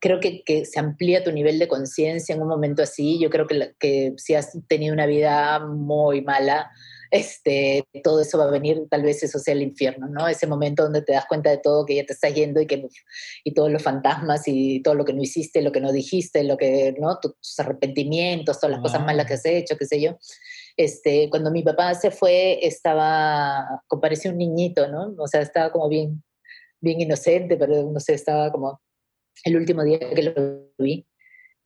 creo 0.00 0.20
que, 0.20 0.44
que, 0.44 0.64
se 0.66 0.78
amplía 0.78 1.24
tu 1.24 1.32
nivel 1.32 1.58
de 1.58 1.68
conciencia 1.68 2.34
en 2.34 2.42
un 2.42 2.48
momento 2.48 2.82
así. 2.82 3.18
Yo 3.18 3.30
creo 3.30 3.46
que, 3.46 3.72
que 3.78 4.12
si 4.18 4.34
has 4.34 4.52
tenido 4.68 4.92
una 4.92 5.06
vida 5.06 5.58
muy 5.66 6.22
mala, 6.22 6.70
este, 7.12 7.84
todo 8.02 8.22
eso 8.22 8.38
va 8.38 8.44
a 8.44 8.50
venir, 8.50 8.86
tal 8.88 9.02
vez 9.02 9.22
eso 9.22 9.38
sea 9.38 9.52
el 9.52 9.60
infierno, 9.60 10.08
¿no? 10.08 10.26
Ese 10.28 10.46
momento 10.46 10.82
donde 10.82 11.02
te 11.02 11.12
das 11.12 11.26
cuenta 11.28 11.50
de 11.50 11.58
todo, 11.58 11.84
que 11.84 11.96
ya 11.96 12.06
te 12.06 12.14
estás 12.14 12.32
yendo 12.32 12.58
y 12.58 12.66
que 12.66 12.88
y 13.44 13.52
todos 13.52 13.70
los 13.70 13.82
fantasmas 13.82 14.48
y 14.48 14.80
todo 14.80 14.94
lo 14.94 15.04
que 15.04 15.12
no 15.12 15.20
hiciste, 15.20 15.60
lo 15.60 15.72
que 15.72 15.82
no 15.82 15.92
dijiste, 15.92 16.42
lo 16.42 16.56
que, 16.56 16.94
¿no? 16.98 17.18
Tus 17.20 17.60
arrepentimientos, 17.60 18.58
todas 18.58 18.72
las 18.72 18.80
cosas 18.80 19.04
malas 19.04 19.26
que 19.26 19.34
has 19.34 19.44
hecho, 19.44 19.76
qué 19.76 19.84
sé 19.84 20.00
yo. 20.00 20.16
Este, 20.78 21.28
cuando 21.28 21.50
mi 21.50 21.62
papá 21.62 21.94
se 21.94 22.10
fue, 22.10 22.66
estaba, 22.66 23.82
parecía 24.00 24.30
un 24.30 24.38
niñito, 24.38 24.88
¿no? 24.88 25.14
O 25.18 25.26
sea, 25.26 25.42
estaba 25.42 25.70
como 25.70 25.90
bien, 25.90 26.24
bien 26.80 27.02
inocente, 27.02 27.58
pero 27.58 27.90
no 27.92 28.00
sé, 28.00 28.14
estaba 28.14 28.50
como 28.50 28.80
el 29.44 29.56
último 29.58 29.84
día 29.84 29.98
que 29.98 30.22
lo 30.22 30.72
vi. 30.78 31.06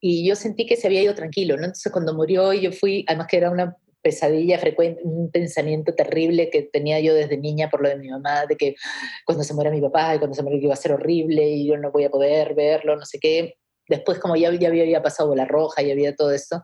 Y 0.00 0.28
yo 0.28 0.34
sentí 0.34 0.66
que 0.66 0.76
se 0.76 0.88
había 0.88 1.02
ido 1.02 1.14
tranquilo, 1.14 1.56
¿no? 1.56 1.66
Entonces 1.66 1.92
cuando 1.92 2.14
murió 2.14 2.52
yo 2.52 2.72
fui, 2.72 3.04
además 3.06 3.28
que 3.28 3.36
era 3.36 3.50
una 3.50 3.76
pesadilla 4.06 4.56
frecuente, 4.60 5.00
un 5.02 5.32
pensamiento 5.32 5.92
terrible 5.92 6.48
que 6.48 6.62
tenía 6.62 7.00
yo 7.00 7.12
desde 7.12 7.36
niña 7.36 7.68
por 7.68 7.82
lo 7.82 7.88
de 7.88 7.96
mi 7.96 8.08
mamá, 8.08 8.46
de 8.46 8.56
que 8.56 8.76
cuando 9.24 9.42
se 9.42 9.52
muera 9.52 9.68
mi 9.72 9.80
papá 9.80 10.14
y 10.14 10.18
cuando 10.18 10.36
se 10.36 10.44
muera 10.44 10.56
iba 10.56 10.72
a 10.72 10.76
ser 10.76 10.92
horrible 10.92 11.48
y 11.48 11.66
yo 11.66 11.76
no 11.76 11.90
voy 11.90 12.04
a 12.04 12.10
poder 12.10 12.54
verlo, 12.54 12.94
no 12.94 13.04
sé 13.04 13.18
qué. 13.18 13.56
Después, 13.88 14.20
como 14.20 14.36
ya, 14.36 14.46
había 14.46 15.02
pasado 15.02 15.34
la 15.34 15.44
roja 15.44 15.82
y 15.82 15.90
había 15.90 16.14
todo 16.14 16.30
esto, 16.30 16.62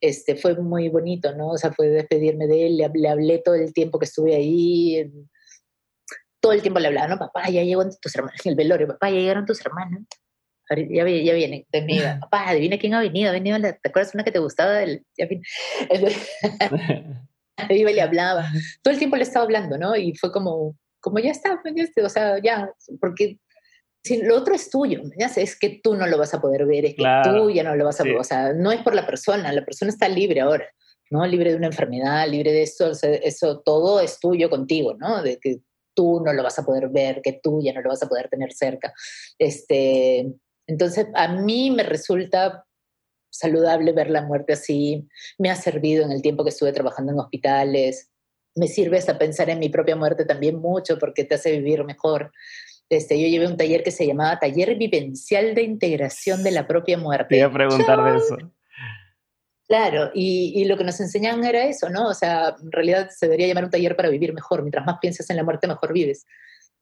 este, 0.00 0.36
fue 0.36 0.54
muy 0.54 0.88
bonito, 0.88 1.34
¿no? 1.34 1.48
O 1.48 1.58
sea, 1.58 1.72
fue 1.72 1.88
despedirme 1.88 2.46
de 2.46 2.66
él, 2.66 2.76
le, 2.76 3.08
hablé 3.08 3.38
todo 3.38 3.56
el 3.56 3.72
tiempo 3.72 3.98
que 3.98 4.04
estuve 4.04 4.36
ahí, 4.36 5.12
todo 6.38 6.52
el 6.52 6.62
tiempo 6.62 6.78
le 6.78 6.86
hablaba, 6.86 7.08
¿no? 7.08 7.18
Papá, 7.18 7.50
ya 7.50 7.64
llegó 7.64 7.82
tus 8.00 8.14
hermanos, 8.14 8.40
el 8.44 8.54
velorio, 8.54 8.86
papá, 8.86 9.10
ya 9.10 9.16
llegaron 9.16 9.46
tus 9.46 9.60
hermanos 9.66 10.04
ya, 10.70 11.08
ya 11.08 11.34
viene, 11.34 11.66
papá, 12.20 12.48
adivina 12.48 12.78
quién 12.78 12.94
ha 12.94 13.00
venido, 13.00 13.30
ha 13.30 13.32
venido, 13.32 13.58
¿te 13.60 13.88
acuerdas 13.88 14.14
una 14.14 14.24
que 14.24 14.32
te 14.32 14.38
gustaba? 14.38 14.72
Del, 14.72 15.04
ya 15.16 15.28
iba 17.68 17.90
y 17.90 17.94
le 17.94 18.00
hablaba, 18.00 18.50
todo 18.82 18.92
el 18.92 18.98
tiempo 18.98 19.16
le 19.16 19.22
estaba 19.22 19.44
hablando, 19.44 19.78
¿no? 19.78 19.94
Y 19.96 20.14
fue 20.16 20.32
como, 20.32 20.76
como 21.00 21.18
ya 21.18 21.30
está, 21.30 21.60
o 22.02 22.08
sea, 22.08 22.40
ya, 22.42 22.70
porque 23.00 23.38
si 24.02 24.22
lo 24.22 24.36
otro 24.36 24.54
es 24.54 24.70
tuyo, 24.70 25.02
ya 25.18 25.26
es 25.26 25.58
que 25.58 25.80
tú 25.82 25.94
no 25.96 26.06
lo 26.06 26.18
vas 26.18 26.34
a 26.34 26.40
poder 26.40 26.66
ver, 26.66 26.84
es 26.84 26.94
que 26.94 27.04
tú 27.24 27.50
ya 27.50 27.62
no 27.62 27.74
lo 27.74 27.84
vas 27.84 28.00
a, 28.00 28.04
o 28.18 28.24
sea, 28.24 28.52
no 28.52 28.72
es 28.72 28.82
por 28.82 28.94
la 28.94 29.06
persona, 29.06 29.52
la 29.52 29.64
persona 29.64 29.90
está 29.90 30.08
libre 30.08 30.40
ahora, 30.40 30.66
¿no? 31.10 31.26
Libre 31.26 31.50
de 31.50 31.56
una 31.56 31.68
enfermedad, 31.68 32.28
libre 32.28 32.52
de 32.52 32.62
eso, 32.62 32.92
eso 33.02 33.60
todo 33.60 34.00
es 34.00 34.18
tuyo 34.18 34.50
contigo, 34.50 34.94
¿no? 34.98 35.22
De 35.22 35.38
que 35.38 35.60
tú 35.94 36.20
no 36.24 36.32
lo 36.32 36.42
vas 36.42 36.58
a 36.58 36.64
poder 36.64 36.88
ver, 36.88 37.22
que 37.22 37.40
tú 37.42 37.60
ya 37.62 37.72
no 37.72 37.80
lo 37.80 37.88
vas 37.88 38.02
a 38.02 38.08
poder 38.08 38.28
tener 38.28 38.52
cerca. 38.52 38.92
Este, 39.38 40.26
entonces, 40.66 41.06
a 41.14 41.28
mí 41.28 41.70
me 41.70 41.82
resulta 41.82 42.66
saludable 43.30 43.92
ver 43.92 44.10
la 44.10 44.22
muerte 44.22 44.52
así, 44.52 45.08
me 45.38 45.50
ha 45.50 45.56
servido 45.56 46.04
en 46.04 46.12
el 46.12 46.22
tiempo 46.22 46.44
que 46.44 46.50
estuve 46.50 46.72
trabajando 46.72 47.12
en 47.12 47.18
hospitales, 47.18 48.10
me 48.54 48.68
sirve 48.68 48.98
hasta 48.98 49.18
pensar 49.18 49.50
en 49.50 49.58
mi 49.58 49.68
propia 49.68 49.96
muerte 49.96 50.24
también 50.24 50.60
mucho 50.60 50.98
porque 50.98 51.24
te 51.24 51.34
hace 51.34 51.50
vivir 51.50 51.82
mejor. 51.84 52.32
Este, 52.88 53.20
yo 53.20 53.26
llevé 53.26 53.48
un 53.48 53.56
taller 53.56 53.82
que 53.82 53.90
se 53.90 54.06
llamaba 54.06 54.38
Taller 54.38 54.76
Vivencial 54.76 55.54
de 55.54 55.62
Integración 55.62 56.44
de 56.44 56.52
la 56.52 56.66
propia 56.66 56.96
muerte. 56.96 57.30
Te 57.30 57.38
iba 57.38 57.48
a 57.48 57.52
preguntar 57.52 58.04
de 58.04 58.18
eso. 58.18 58.36
Claro, 59.66 60.10
y, 60.14 60.52
y, 60.54 60.66
lo 60.66 60.76
que 60.76 60.84
nos 60.84 61.00
enseñan 61.00 61.42
era 61.42 61.64
eso, 61.64 61.88
¿no? 61.88 62.08
O 62.08 62.14
sea, 62.14 62.54
en 62.62 62.70
realidad 62.70 63.08
se 63.10 63.26
debería 63.26 63.48
llamar 63.48 63.64
un 63.64 63.70
taller 63.70 63.96
para 63.96 64.10
vivir 64.10 64.34
mejor. 64.34 64.60
Mientras 64.60 64.84
más 64.84 64.98
piensas 65.00 65.28
en 65.30 65.36
la 65.36 65.42
muerte, 65.42 65.66
mejor 65.66 65.92
vives 65.94 66.26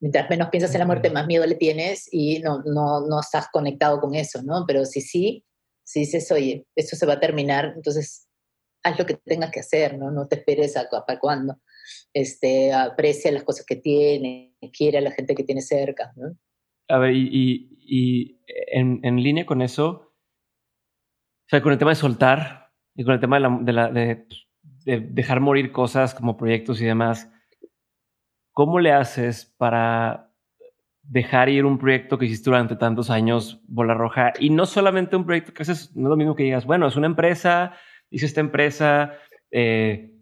mientras 0.02 0.28
menos 0.28 0.48
piensas 0.50 0.74
en 0.74 0.80
la 0.80 0.86
muerte, 0.86 1.10
más 1.10 1.28
miedo 1.28 1.46
le 1.46 1.54
tienes 1.54 2.08
y 2.12 2.40
no, 2.40 2.60
no, 2.64 3.06
no 3.06 3.20
estás 3.20 3.48
conectado 3.52 4.00
con 4.00 4.16
eso, 4.16 4.42
¿no? 4.42 4.64
Pero 4.66 4.84
si 4.84 5.00
sí, 5.00 5.44
si 5.84 6.00
dices, 6.00 6.30
oye, 6.32 6.66
esto 6.74 6.96
se 6.96 7.06
va 7.06 7.14
a 7.14 7.20
terminar, 7.20 7.72
entonces 7.76 8.28
haz 8.82 8.98
lo 8.98 9.06
que 9.06 9.14
tengas 9.14 9.52
que 9.52 9.60
hacer, 9.60 9.96
¿no? 9.96 10.10
No 10.10 10.26
te 10.26 10.36
esperes 10.36 10.76
a, 10.76 10.88
para 10.90 11.20
cuándo. 11.20 11.60
Este, 12.12 12.72
aprecia 12.72 13.30
las 13.30 13.44
cosas 13.44 13.64
que 13.64 13.76
tiene, 13.76 14.56
quiere 14.76 14.98
a 14.98 15.02
la 15.02 15.12
gente 15.12 15.36
que 15.36 15.44
tiene 15.44 15.62
cerca, 15.62 16.12
¿no? 16.16 16.36
A 16.88 16.98
ver, 16.98 17.14
y, 17.14 17.78
y, 17.78 18.40
en, 18.72 19.00
en, 19.04 19.22
línea 19.22 19.46
con 19.46 19.62
eso, 19.62 19.86
o 19.86 21.48
sea, 21.48 21.62
con 21.62 21.72
el 21.72 21.78
tema 21.78 21.92
de 21.92 21.96
soltar 21.96 22.72
y 22.96 23.04
con 23.04 23.14
el 23.14 23.20
tema 23.20 23.36
de, 23.36 23.40
la, 23.40 23.58
de, 23.62 23.72
la, 23.72 23.88
de, 23.88 24.26
de 24.84 25.00
dejar 25.00 25.38
morir 25.38 25.70
cosas 25.70 26.12
como 26.12 26.36
proyectos 26.36 26.80
y 26.80 26.86
demás, 26.86 27.31
¿cómo 28.52 28.80
le 28.80 28.92
haces 28.92 29.52
para 29.56 30.30
dejar 31.02 31.48
ir 31.48 31.64
un 31.64 31.78
proyecto 31.78 32.18
que 32.18 32.26
hiciste 32.26 32.50
durante 32.50 32.76
tantos 32.76 33.10
años, 33.10 33.60
Bola 33.66 33.94
Roja? 33.94 34.32
Y 34.38 34.50
no 34.50 34.66
solamente 34.66 35.16
un 35.16 35.26
proyecto 35.26 35.52
que 35.52 35.62
haces, 35.62 35.94
no 35.96 36.08
es 36.08 36.10
lo 36.10 36.16
mismo 36.16 36.36
que 36.36 36.44
digas, 36.44 36.64
bueno, 36.64 36.86
es 36.86 36.96
una 36.96 37.06
empresa, 37.06 37.72
hice 38.10 38.26
esta 38.26 38.40
empresa, 38.40 39.12
eh, 39.50 40.12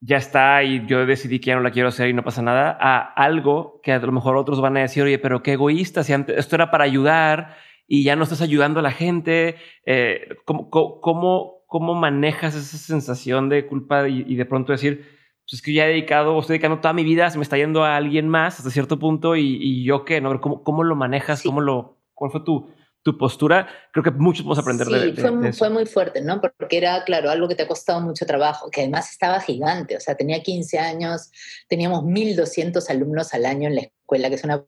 ya 0.00 0.18
está 0.18 0.62
y 0.62 0.86
yo 0.86 1.06
decidí 1.06 1.38
que 1.38 1.46
ya 1.46 1.56
no 1.56 1.62
la 1.62 1.70
quiero 1.70 1.88
hacer 1.88 2.08
y 2.10 2.12
no 2.12 2.22
pasa 2.22 2.42
nada, 2.42 2.76
a 2.78 2.98
algo 3.00 3.80
que 3.82 3.92
a 3.92 3.98
lo 3.98 4.12
mejor 4.12 4.36
otros 4.36 4.60
van 4.60 4.76
a 4.76 4.80
decir, 4.80 5.02
oye, 5.02 5.18
pero 5.18 5.42
qué 5.42 5.54
egoísta, 5.54 6.04
si 6.04 6.12
esto 6.12 6.56
era 6.56 6.70
para 6.70 6.84
ayudar 6.84 7.56
y 7.86 8.04
ya 8.04 8.16
no 8.16 8.24
estás 8.24 8.42
ayudando 8.42 8.80
a 8.80 8.82
la 8.82 8.92
gente. 8.92 9.56
Eh, 9.86 10.36
¿cómo, 10.44 10.70
cómo, 10.70 11.64
cómo, 11.66 11.94
manejas 11.94 12.54
esa 12.54 12.76
sensación 12.78 13.48
de 13.48 13.66
culpa 13.66 14.08
y, 14.08 14.34
de 14.34 14.44
pronto 14.44 14.72
decir, 14.72 15.06
pues 15.44 15.54
es 15.54 15.62
que 15.62 15.72
ya 15.72 15.86
he 15.86 15.88
dedicado, 15.88 16.38
estoy 16.40 16.54
dedicando 16.54 16.80
toda 16.80 16.94
mi 16.94 17.04
vida, 17.04 17.30
se 17.30 17.38
me 17.38 17.42
está 17.42 17.56
yendo 17.56 17.84
a 17.84 17.96
alguien 17.96 18.28
más 18.28 18.58
hasta 18.58 18.70
cierto 18.70 18.98
punto 18.98 19.36
y, 19.36 19.84
yo 19.84 20.04
qué, 20.04 20.20
¿no? 20.20 20.40
¿Cómo, 20.40 20.62
cómo 20.62 20.84
lo 20.84 20.96
manejas? 20.96 21.42
¿Cómo 21.42 21.60
lo, 21.60 21.98
¿Cuál 22.14 22.30
fue 22.30 22.42
tu, 22.44 22.70
tu 23.02 23.18
postura? 23.18 23.68
Creo 23.92 24.02
que 24.02 24.10
muchos 24.10 24.42
podemos 24.44 24.58
aprender 24.58 24.86
de, 24.86 25.12
de, 25.12 25.20
fue, 25.20 25.52
fue 25.52 25.70
muy 25.70 25.86
fuerte, 25.86 26.22
¿no? 26.22 26.40
Porque 26.40 26.78
era, 26.78 27.04
claro, 27.04 27.30
algo 27.30 27.48
que 27.48 27.54
te 27.54 27.64
ha 27.64 27.68
costado 27.68 28.00
mucho 28.00 28.24
trabajo, 28.26 28.70
que 28.70 28.82
además 28.82 29.10
estaba 29.10 29.40
gigante, 29.40 29.96
o 29.96 30.00
sea, 30.00 30.16
tenía 30.16 30.42
15 30.42 30.78
años, 30.78 31.30
teníamos 31.68 32.02
1.200 32.04 32.88
alumnos 32.90 33.34
al 33.34 33.44
año 33.44 33.68
en 33.68 33.74
la 33.74 33.82
escuela, 33.82 34.28
que 34.28 34.36
es 34.36 34.44
una 34.44 34.64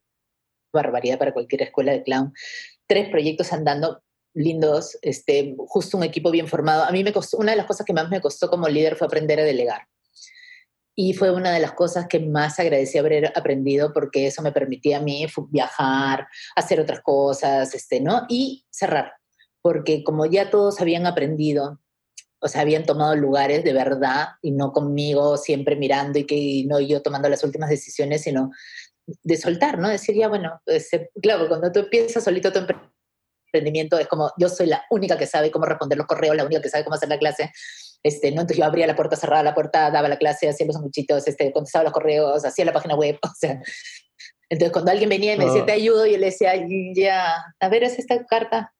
barbaridad 0.73 1.19
para 1.19 1.32
cualquier 1.32 1.62
escuela 1.62 1.93
de 1.93 2.03
clown 2.03 2.32
tres 2.86 3.09
proyectos 3.09 3.53
andando 3.53 4.03
lindos, 4.35 4.98
este, 5.03 5.55
justo 5.66 5.97
un 5.97 6.05
equipo 6.05 6.31
bien 6.31 6.47
formado. 6.47 6.85
A 6.85 6.93
mí 6.93 7.03
me 7.03 7.12
costó, 7.12 7.39
una 7.39 7.53
de 7.53 7.57
las 7.57 7.66
cosas 7.66 7.86
que 7.86 7.93
más 7.93 8.11
me 8.11 8.20
costó 8.20 8.51
como 8.51 8.69
líder 8.69 8.97
fue 8.97 9.07
aprender 9.07 9.40
a 9.40 9.44
delegar. 9.44 9.89
Y 10.98 11.12
fue 11.12 11.31
una 11.31 11.52
de 11.52 11.60
las 11.60 11.73
cosas 11.73 12.06
que 12.09 12.20
más 12.20 12.59
agradecí 12.59 12.97
haber 12.97 13.32
aprendido 13.36 13.93
porque 13.93 14.27
eso 14.27 14.43
me 14.43 14.51
permitía 14.51 14.97
a 14.97 15.02
mí 15.02 15.27
viajar, 15.51 16.27
hacer 16.56 16.81
otras 16.81 17.01
cosas, 17.01 17.74
este, 17.74 18.01
¿no? 18.01 18.24
Y 18.28 18.64
cerrar, 18.70 19.12
porque 19.60 20.02
como 20.02 20.24
ya 20.24 20.51
todos 20.51 20.81
habían 20.81 21.06
aprendido, 21.06 21.81
o 22.40 22.48
sea, 22.48 22.62
habían 22.62 22.85
tomado 22.85 23.14
lugares 23.14 23.62
de 23.62 23.73
verdad 23.73 24.28
y 24.40 24.52
no 24.52 24.73
conmigo 24.73 25.36
siempre 25.36 25.77
mirando 25.77 26.18
y 26.18 26.24
que 26.24 26.64
no 26.66 26.81
yo 26.81 27.02
tomando 27.02 27.28
las 27.28 27.44
últimas 27.44 27.68
decisiones, 27.68 28.23
sino 28.23 28.51
de 29.06 29.36
soltar, 29.36 29.78
¿no? 29.78 29.89
Decir, 29.89 30.14
ya, 30.16 30.28
bueno, 30.28 30.60
pues, 30.64 30.90
claro, 31.23 31.48
cuando 31.48 31.70
tú 31.73 31.81
empiezas 31.81 32.24
solito 32.24 32.52
tu 32.52 32.60
emprendimiento, 33.52 33.98
es 33.98 34.09
como, 34.09 34.32
yo 34.39 34.48
soy 34.48 34.66
la 34.66 34.85
única 34.90 35.16
que 35.16 35.27
sabe 35.27 35.51
cómo 35.51 35.64
responder 35.66 35.98
los 35.98 36.06
correos, 36.06 36.36
la 36.36 36.44
única 36.44 36.60
que 36.60 36.68
sabe 36.68 36.85
cómo 36.85 36.97
hacer 36.97 37.09
la 37.09 37.18
clase, 37.18 37.52
este, 38.07 38.31
¿no? 38.31 38.43
Entonces 38.43 38.59
yo 38.59 38.65
abría 38.65 38.87
la 38.87 38.97
puerta, 38.97 39.16
cerrada 39.16 39.43
la 39.43 39.55
puerta, 39.55 39.91
daba 39.91 40.09
la 40.09 40.19
clase, 40.19 40.49
hacía 40.49 40.66
los 40.66 40.74
sanguchitos, 40.74 41.27
este, 41.27 41.53
contestaba 41.53 41.85
los 41.85 41.93
correos, 41.93 42.45
hacía 42.45 42.65
la 42.65 42.73
página 42.73 42.95
web, 42.95 43.19
o 43.23 43.35
sea. 43.39 43.61
Entonces 44.49 44.73
cuando 44.73 44.93
alguien 44.93 45.09
venía 45.09 45.35
y 45.35 45.39
me 45.39 45.47
decía, 45.47 45.66
te 45.66 45.73
ayudo, 45.73 46.07
yo 46.07 46.19
le 46.19 46.27
decía, 46.27 46.53
ya, 46.95 47.45
a 47.59 47.69
ver, 47.69 47.83
es 47.83 47.99
esta 47.99 48.24
carta, 48.27 48.73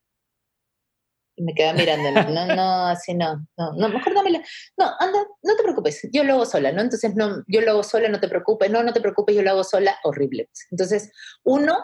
y 1.36 1.43
me 1.43 1.55
quedaba 1.55 1.74
mirando, 1.74 2.11
no, 2.31 2.47
no, 2.47 2.86
así 2.86 3.15
no, 3.15 3.47
no, 3.59 3.73
no, 3.74 3.89
mejor 3.90 4.15
dámela. 4.15 4.43
No, 4.78 4.86
anda, 4.98 5.19
no 5.43 5.55
te 5.55 5.62
preocupes, 5.62 6.09
yo 6.11 6.24
lo 6.24 6.35
hago 6.35 6.47
sola, 6.47 6.73
¿no? 6.73 6.81
Entonces, 6.81 7.15
no, 7.15 7.44
yo 7.47 7.61
lo 7.61 7.73
hago 7.73 7.82
sola, 7.82 8.09
no 8.09 8.20
te 8.20 8.28
preocupes, 8.28 8.70
no, 8.70 8.82
no 8.82 8.93
te 8.93 9.03
preocupes, 9.03 9.36
yo 9.36 9.43
lo 9.43 9.51
hago 9.51 9.62
sola, 9.62 9.98
horrible. 10.05 10.48
Entonces, 10.70 11.12
uno, 11.44 11.77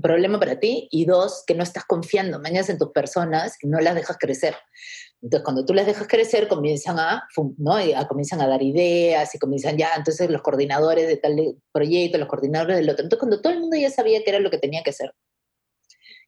problema 0.00 0.38
para 0.38 0.58
ti, 0.60 0.88
y 0.90 1.04
dos, 1.04 1.44
que 1.46 1.54
no 1.54 1.62
estás 1.62 1.84
confiando 1.84 2.38
mañana 2.40 2.66
en 2.68 2.78
tus 2.78 2.90
personas 2.90 3.56
y 3.62 3.66
no 3.68 3.80
las 3.80 3.94
dejas 3.94 4.16
crecer. 4.18 4.54
Entonces, 5.20 5.44
cuando 5.44 5.64
tú 5.64 5.74
las 5.74 5.86
dejas 5.86 6.06
crecer, 6.06 6.46
comienzan 6.46 6.98
a, 6.98 7.26
¿no? 7.56 7.74
a, 7.74 8.08
comienzan 8.08 8.40
a 8.40 8.46
dar 8.46 8.62
ideas 8.62 9.34
y 9.34 9.38
comienzan 9.38 9.76
ya, 9.76 9.90
entonces 9.96 10.30
los 10.30 10.42
coordinadores 10.42 11.08
de 11.08 11.16
tal 11.16 11.56
proyecto, 11.72 12.18
los 12.18 12.28
coordinadores 12.28 12.76
del 12.76 12.88
otro. 12.88 13.04
Entonces, 13.04 13.18
cuando 13.20 13.40
todo 13.40 13.52
el 13.52 13.60
mundo 13.60 13.76
ya 13.76 13.90
sabía 13.90 14.22
qué 14.22 14.30
era 14.30 14.40
lo 14.40 14.50
que 14.50 14.58
tenía 14.58 14.82
que 14.82 14.90
hacer 14.90 15.12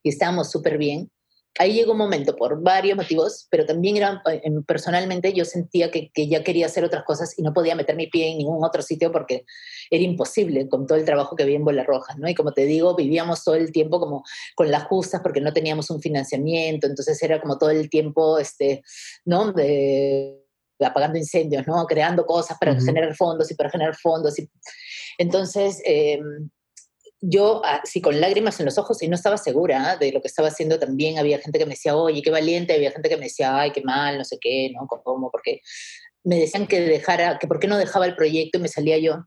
y 0.02 0.08
estábamos 0.08 0.50
súper 0.50 0.78
bien, 0.78 1.10
ahí 1.58 1.74
llegó 1.74 1.92
un 1.92 1.98
momento 1.98 2.36
por 2.36 2.62
varios 2.62 2.96
motivos, 2.96 3.46
pero 3.50 3.66
también 3.66 3.96
era, 3.96 4.22
eh, 4.30 4.42
personalmente 4.66 5.32
yo 5.32 5.44
sentía 5.44 5.90
que, 5.90 6.10
que, 6.12 6.28
ya 6.28 6.44
quería 6.44 6.66
hacer 6.66 6.84
otras 6.84 7.04
cosas 7.04 7.38
y 7.38 7.42
no 7.42 7.52
podía 7.52 7.74
meter 7.74 7.96
mi 7.96 8.06
pie 8.06 8.30
en 8.30 8.38
ningún 8.38 8.64
otro 8.64 8.82
sitio 8.82 9.10
porque 9.10 9.44
era 9.90 10.02
imposible 10.02 10.68
con 10.68 10.86
todo 10.86 10.96
el 10.96 11.04
trabajo 11.04 11.34
que 11.36 11.42
había 11.42 11.56
en 11.56 11.64
Bola 11.64 11.84
Roja, 11.84 12.14
¿no? 12.16 12.28
Y 12.28 12.34
como 12.34 12.52
te 12.52 12.64
digo, 12.64 12.94
vivíamos 12.94 13.42
todo 13.44 13.56
el 13.56 13.72
tiempo 13.72 13.98
como 13.98 14.24
con 14.54 14.70
las 14.70 14.84
justas 14.84 15.20
porque 15.22 15.40
no 15.40 15.52
teníamos 15.52 15.90
un 15.90 16.00
financiamiento, 16.00 16.86
entonces 16.86 17.20
era 17.22 17.40
como 17.40 17.58
todo 17.58 17.70
el 17.70 17.90
tiempo, 17.90 18.38
este, 18.38 18.82
¿no? 19.24 19.52
De, 19.52 20.36
apagando 20.80 21.18
incendios, 21.18 21.66
¿no? 21.66 21.84
Creando 21.86 22.24
cosas 22.24 22.56
para 22.58 22.80
generar 22.80 23.14
fondos 23.14 23.50
y 23.50 23.54
para 23.54 23.70
generar 23.70 23.96
fondos. 23.96 24.38
Y... 24.38 24.48
Entonces, 25.18 25.82
eh, 25.84 26.20
yo, 27.20 27.62
así 27.64 28.00
con 28.00 28.20
lágrimas 28.20 28.58
en 28.60 28.66
los 28.66 28.78
ojos, 28.78 29.02
y 29.02 29.08
no 29.08 29.14
estaba 29.14 29.36
segura 29.36 29.96
de 29.96 30.12
lo 30.12 30.20
que 30.20 30.28
estaba 30.28 30.48
haciendo 30.48 30.78
también, 30.78 31.18
había 31.18 31.38
gente 31.38 31.58
que 31.58 31.66
me 31.66 31.72
decía, 31.72 31.96
oye, 31.96 32.22
qué 32.22 32.30
valiente, 32.30 32.74
había 32.74 32.90
gente 32.90 33.08
que 33.08 33.16
me 33.16 33.24
decía, 33.24 33.58
ay, 33.58 33.72
qué 33.72 33.82
mal, 33.82 34.18
no 34.18 34.24
sé 34.24 34.38
qué, 34.40 34.70
¿no? 34.74 34.86
¿Cómo? 34.86 35.30
Porque 35.30 35.60
me 36.24 36.36
decían 36.38 36.66
que 36.66 36.80
dejara, 36.80 37.38
que 37.38 37.46
por 37.46 37.60
qué 37.60 37.68
no 37.68 37.78
dejaba 37.78 38.06
el 38.06 38.16
proyecto 38.16 38.58
y 38.58 38.62
me 38.62 38.68
salía 38.68 38.98
yo. 38.98 39.24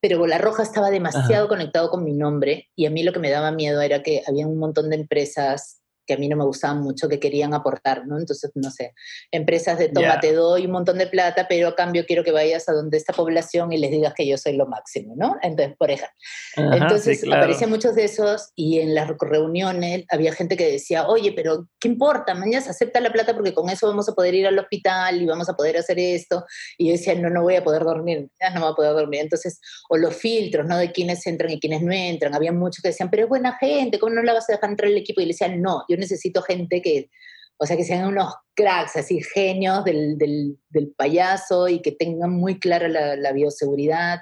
Pero 0.00 0.18
Bola 0.18 0.38
Roja 0.38 0.62
estaba 0.62 0.90
demasiado 0.90 1.46
conectado 1.48 1.90
con 1.90 2.04
mi 2.04 2.14
nombre 2.14 2.68
y 2.74 2.86
a 2.86 2.90
mí 2.90 3.02
lo 3.02 3.12
que 3.12 3.18
me 3.18 3.30
daba 3.30 3.50
miedo 3.50 3.82
era 3.82 4.02
que 4.02 4.22
había 4.26 4.46
un 4.46 4.58
montón 4.58 4.88
de 4.88 4.96
empresas 4.96 5.79
que 6.10 6.14
a 6.14 6.18
mí 6.18 6.26
no 6.26 6.36
me 6.36 6.44
gustaban 6.44 6.80
mucho, 6.80 7.08
que 7.08 7.20
querían 7.20 7.54
aportar, 7.54 8.04
¿no? 8.04 8.18
Entonces, 8.18 8.50
no 8.56 8.72
sé, 8.72 8.94
empresas 9.30 9.78
de 9.78 9.90
toma, 9.90 10.18
te 10.18 10.32
doy 10.32 10.66
un 10.66 10.72
montón 10.72 10.98
de 10.98 11.06
plata, 11.06 11.46
pero 11.48 11.68
a 11.68 11.76
cambio 11.76 12.04
quiero 12.04 12.24
que 12.24 12.32
vayas 12.32 12.68
a 12.68 12.72
donde 12.72 12.96
esta 12.96 13.12
población 13.12 13.72
y 13.72 13.78
les 13.78 13.92
digas 13.92 14.12
que 14.16 14.26
yo 14.26 14.36
soy 14.36 14.54
lo 14.54 14.66
máximo, 14.66 15.14
¿no? 15.16 15.36
Entonces, 15.40 15.76
por 15.78 15.88
ejemplo. 15.88 16.16
Entonces, 16.56 17.22
aparecían 17.24 17.70
muchos 17.70 17.94
de 17.94 18.06
esos 18.06 18.50
y 18.56 18.80
en 18.80 18.92
las 18.92 19.08
reuniones 19.20 20.04
había 20.08 20.32
gente 20.32 20.56
que 20.56 20.72
decía, 20.72 21.06
oye, 21.06 21.30
pero 21.30 21.68
¿qué 21.78 21.86
importa? 21.86 22.34
Mañana 22.34 22.64
se 22.64 22.70
acepta 22.70 22.98
la 22.98 23.12
plata 23.12 23.32
porque 23.34 23.54
con 23.54 23.70
eso 23.70 23.86
vamos 23.86 24.08
a 24.08 24.12
poder 24.12 24.34
ir 24.34 24.48
al 24.48 24.58
hospital 24.58 25.22
y 25.22 25.26
vamos 25.26 25.48
a 25.48 25.54
poder 25.54 25.76
hacer 25.76 26.00
esto. 26.00 26.44
Y 26.76 26.88
yo 26.88 26.92
decía, 26.94 27.14
no, 27.14 27.30
no 27.30 27.42
voy 27.42 27.54
a 27.54 27.62
poder 27.62 27.84
dormir, 27.84 28.28
ya 28.40 28.50
no 28.50 28.62
voy 28.62 28.72
a 28.72 28.74
poder 28.74 28.94
dormir. 28.94 29.20
Entonces, 29.20 29.60
o 29.88 29.96
los 29.96 30.16
filtros, 30.16 30.66
¿no? 30.66 30.76
De 30.76 30.90
quiénes 30.90 31.24
entran 31.24 31.52
y 31.52 31.60
quiénes 31.60 31.82
no 31.82 31.92
entran. 31.92 32.34
Había 32.34 32.50
muchos 32.50 32.82
que 32.82 32.88
decían, 32.88 33.10
pero 33.10 33.22
es 33.22 33.28
buena 33.28 33.56
gente, 33.60 34.00
¿cómo 34.00 34.12
no 34.12 34.22
la 34.24 34.32
vas 34.32 34.50
a 34.50 34.54
dejar 34.54 34.70
entrar 34.70 34.90
el 34.90 34.96
equipo? 34.96 35.20
Y 35.20 35.26
le 35.26 35.34
decían, 35.34 35.62
no, 35.62 35.84
yo 35.88 35.96
necesito 36.00 36.42
gente 36.42 36.82
que, 36.82 37.10
o 37.58 37.66
sea, 37.66 37.76
que 37.76 37.84
sean 37.84 38.08
unos 38.08 38.34
cracks, 38.54 38.96
así 38.96 39.22
genios 39.22 39.84
del, 39.84 40.18
del, 40.18 40.92
payaso 40.96 41.68
y 41.68 41.80
que 41.80 41.92
tengan 41.92 42.32
muy 42.32 42.58
clara 42.58 42.88
la, 42.88 43.32
bioseguridad. 43.32 44.20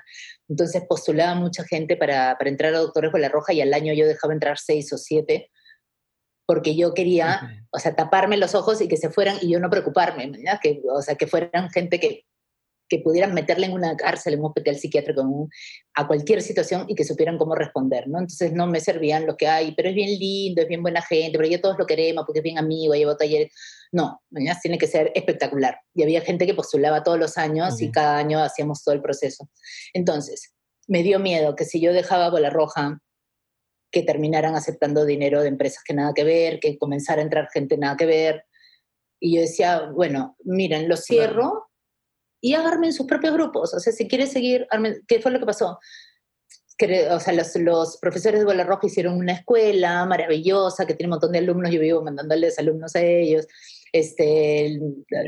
Entonces 0.48 0.82
postulaba 0.88 1.34
mucha 1.34 1.64
gente 1.64 1.96
para, 1.96 2.36
para, 2.36 2.50
entrar 2.50 2.74
a 2.74 2.78
Doctores 2.78 3.10
con 3.10 3.20
la 3.20 3.28
Roja 3.28 3.52
y 3.52 3.60
al 3.60 3.72
año 3.72 3.94
yo 3.94 4.06
dejaba 4.06 4.34
entrar 4.34 4.58
seis 4.58 4.92
o 4.92 4.98
siete 4.98 5.50
porque 6.48 6.74
yo 6.74 6.94
quería, 6.94 7.66
o 7.70 7.78
sea, 7.78 7.94
taparme 7.94 8.38
los 8.38 8.54
ojos 8.54 8.80
y 8.80 8.88
que 8.88 8.96
se 8.96 9.10
fueran 9.10 9.36
y 9.42 9.52
yo 9.52 9.60
no 9.60 9.68
preocuparme, 9.68 10.32
Que, 10.62 10.80
o 10.90 11.02
sea, 11.02 11.14
que 11.14 11.26
fueran 11.26 11.68
gente 11.68 12.00
que 12.00 12.24
que 12.88 13.00
pudieran 13.00 13.34
meterle 13.34 13.66
en 13.66 13.72
una 13.72 13.96
cárcel, 13.96 14.34
en 14.34 14.40
un 14.40 14.46
hospital 14.46 14.76
psiquiátrico, 14.76 15.48
a 15.94 16.06
cualquier 16.06 16.42
situación 16.42 16.84
y 16.88 16.94
que 16.94 17.04
supieran 17.04 17.38
cómo 17.38 17.54
responder, 17.54 18.08
¿no? 18.08 18.18
Entonces 18.18 18.52
no 18.52 18.66
me 18.66 18.80
servían 18.80 19.26
lo 19.26 19.36
que 19.36 19.46
hay, 19.46 19.72
pero 19.72 19.88
es 19.88 19.94
bien 19.94 20.18
lindo, 20.18 20.62
es 20.62 20.68
bien 20.68 20.82
buena 20.82 21.02
gente, 21.02 21.36
pero 21.36 21.48
ya 21.48 21.60
todos 21.60 21.78
lo 21.78 21.86
queremos 21.86 22.24
porque 22.24 22.40
es 22.40 22.44
bien 22.44 22.58
amigo, 22.58 22.94
llevo 22.94 23.16
talleres. 23.16 23.52
No, 23.92 24.22
tiene 24.62 24.78
que 24.78 24.86
ser 24.86 25.12
espectacular. 25.14 25.78
Y 25.94 26.02
había 26.02 26.20
gente 26.20 26.46
que 26.46 26.54
postulaba 26.54 27.02
todos 27.02 27.18
los 27.18 27.38
años 27.38 27.80
y 27.80 27.90
cada 27.90 28.18
año 28.18 28.42
hacíamos 28.42 28.82
todo 28.84 28.94
el 28.94 29.02
proceso. 29.02 29.48
Entonces, 29.92 30.54
me 30.86 31.02
dio 31.02 31.18
miedo 31.18 31.54
que 31.54 31.64
si 31.64 31.80
yo 31.80 31.92
dejaba 31.92 32.30
Bola 32.30 32.50
Roja, 32.50 33.00
que 33.90 34.02
terminaran 34.02 34.54
aceptando 34.54 35.04
dinero 35.04 35.42
de 35.42 35.48
empresas 35.48 35.82
que 35.84 35.94
nada 35.94 36.12
que 36.14 36.24
ver, 36.24 36.60
que 36.60 36.78
comenzara 36.78 37.20
a 37.20 37.24
entrar 37.24 37.48
gente 37.52 37.78
nada 37.78 37.96
que 37.96 38.06
ver. 38.06 38.44
Y 39.20 39.36
yo 39.36 39.40
decía, 39.40 39.90
bueno, 39.92 40.36
miren, 40.44 40.88
lo 40.88 40.96
cierro, 40.96 41.67
y 42.40 42.54
en 42.54 42.92
sus 42.92 43.06
propios 43.06 43.34
grupos. 43.34 43.74
O 43.74 43.80
sea, 43.80 43.92
si 43.92 44.08
quieres 44.08 44.32
seguir, 44.32 44.66
¿qué 45.06 45.20
fue 45.20 45.30
lo 45.30 45.40
que 45.40 45.46
pasó? 45.46 45.78
O 47.10 47.20
sea, 47.20 47.32
los, 47.32 47.56
los, 47.56 47.96
profesores 47.96 48.38
de 48.38 48.46
Bola 48.46 48.62
Roja 48.62 48.86
hicieron 48.86 49.14
una 49.14 49.32
escuela 49.32 50.04
maravillosa 50.06 50.86
que 50.86 50.94
tiene 50.94 51.08
un 51.08 51.16
montón 51.16 51.32
de 51.32 51.38
alumnos, 51.38 51.72
yo 51.72 51.80
vivo 51.80 52.02
mandándoles 52.02 52.58
alumnos 52.58 52.94
a 52.94 53.00
ellos. 53.00 53.46
Este, 53.92 54.78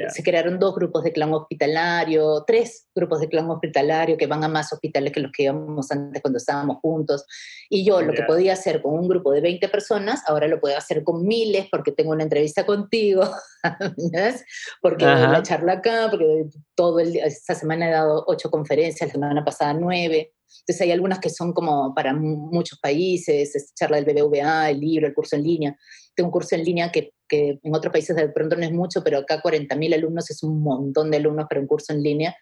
Se 0.08 0.22
crearon 0.22 0.58
dos 0.58 0.74
grupos 0.74 1.04
de 1.04 1.12
clan 1.12 1.32
hospitalario, 1.32 2.44
tres 2.46 2.88
grupos 2.94 3.20
de 3.20 3.28
clan 3.28 3.50
hospitalario 3.50 4.16
que 4.16 4.26
van 4.26 4.44
a 4.44 4.48
más 4.48 4.72
hospitales 4.72 5.12
que 5.12 5.20
los 5.20 5.32
que 5.32 5.44
íbamos 5.44 5.90
antes 5.90 6.20
cuando 6.20 6.38
estábamos 6.38 6.78
juntos. 6.82 7.24
Y 7.68 7.84
yo 7.84 8.02
lo 8.02 8.12
que 8.12 8.22
podía 8.22 8.52
hacer 8.52 8.82
con 8.82 8.94
un 8.94 9.08
grupo 9.08 9.32
de 9.32 9.40
20 9.40 9.68
personas, 9.68 10.22
ahora 10.26 10.48
lo 10.48 10.60
puedo 10.60 10.76
hacer 10.76 11.04
con 11.04 11.26
miles 11.26 11.66
porque 11.70 11.92
tengo 11.92 12.10
una 12.12 12.24
entrevista 12.24 12.66
contigo, 12.66 13.22
porque 14.82 15.04
la 15.04 15.42
charla 15.42 15.74
acá, 15.74 16.08
porque 16.10 16.46
todo 16.74 17.00
el 17.00 17.16
esta 17.16 17.54
semana 17.54 17.88
he 17.88 17.92
dado 17.92 18.24
ocho 18.26 18.50
conferencias, 18.50 19.08
la 19.08 19.12
semana 19.12 19.44
pasada 19.44 19.74
nueve. 19.74 20.32
Entonces 20.60 20.80
hay 20.80 20.92
algunas 20.92 21.20
que 21.20 21.30
son 21.30 21.52
como 21.52 21.94
para 21.94 22.12
muchos 22.12 22.78
países, 22.80 23.72
charla 23.74 24.00
del 24.00 24.04
BBVA, 24.04 24.70
el 24.70 24.80
libro, 24.80 25.06
el 25.06 25.14
curso 25.14 25.36
en 25.36 25.44
línea. 25.44 25.76
Tengo 26.14 26.28
un 26.28 26.32
curso 26.32 26.54
en 26.54 26.64
línea 26.64 26.90
que, 26.90 27.12
que 27.30 27.60
en 27.62 27.74
otros 27.74 27.92
países 27.92 28.16
de 28.16 28.28
pronto 28.28 28.56
no 28.56 28.64
es 28.64 28.72
mucho, 28.72 29.02
pero 29.02 29.18
acá 29.18 29.40
40.000 29.40 29.94
alumnos 29.94 30.30
es 30.30 30.42
un 30.42 30.60
montón 30.60 31.10
de 31.10 31.18
alumnos 31.18 31.46
para 31.48 31.60
un 31.60 31.66
curso 31.66 31.92
en 31.92 32.02
línea. 32.02 32.36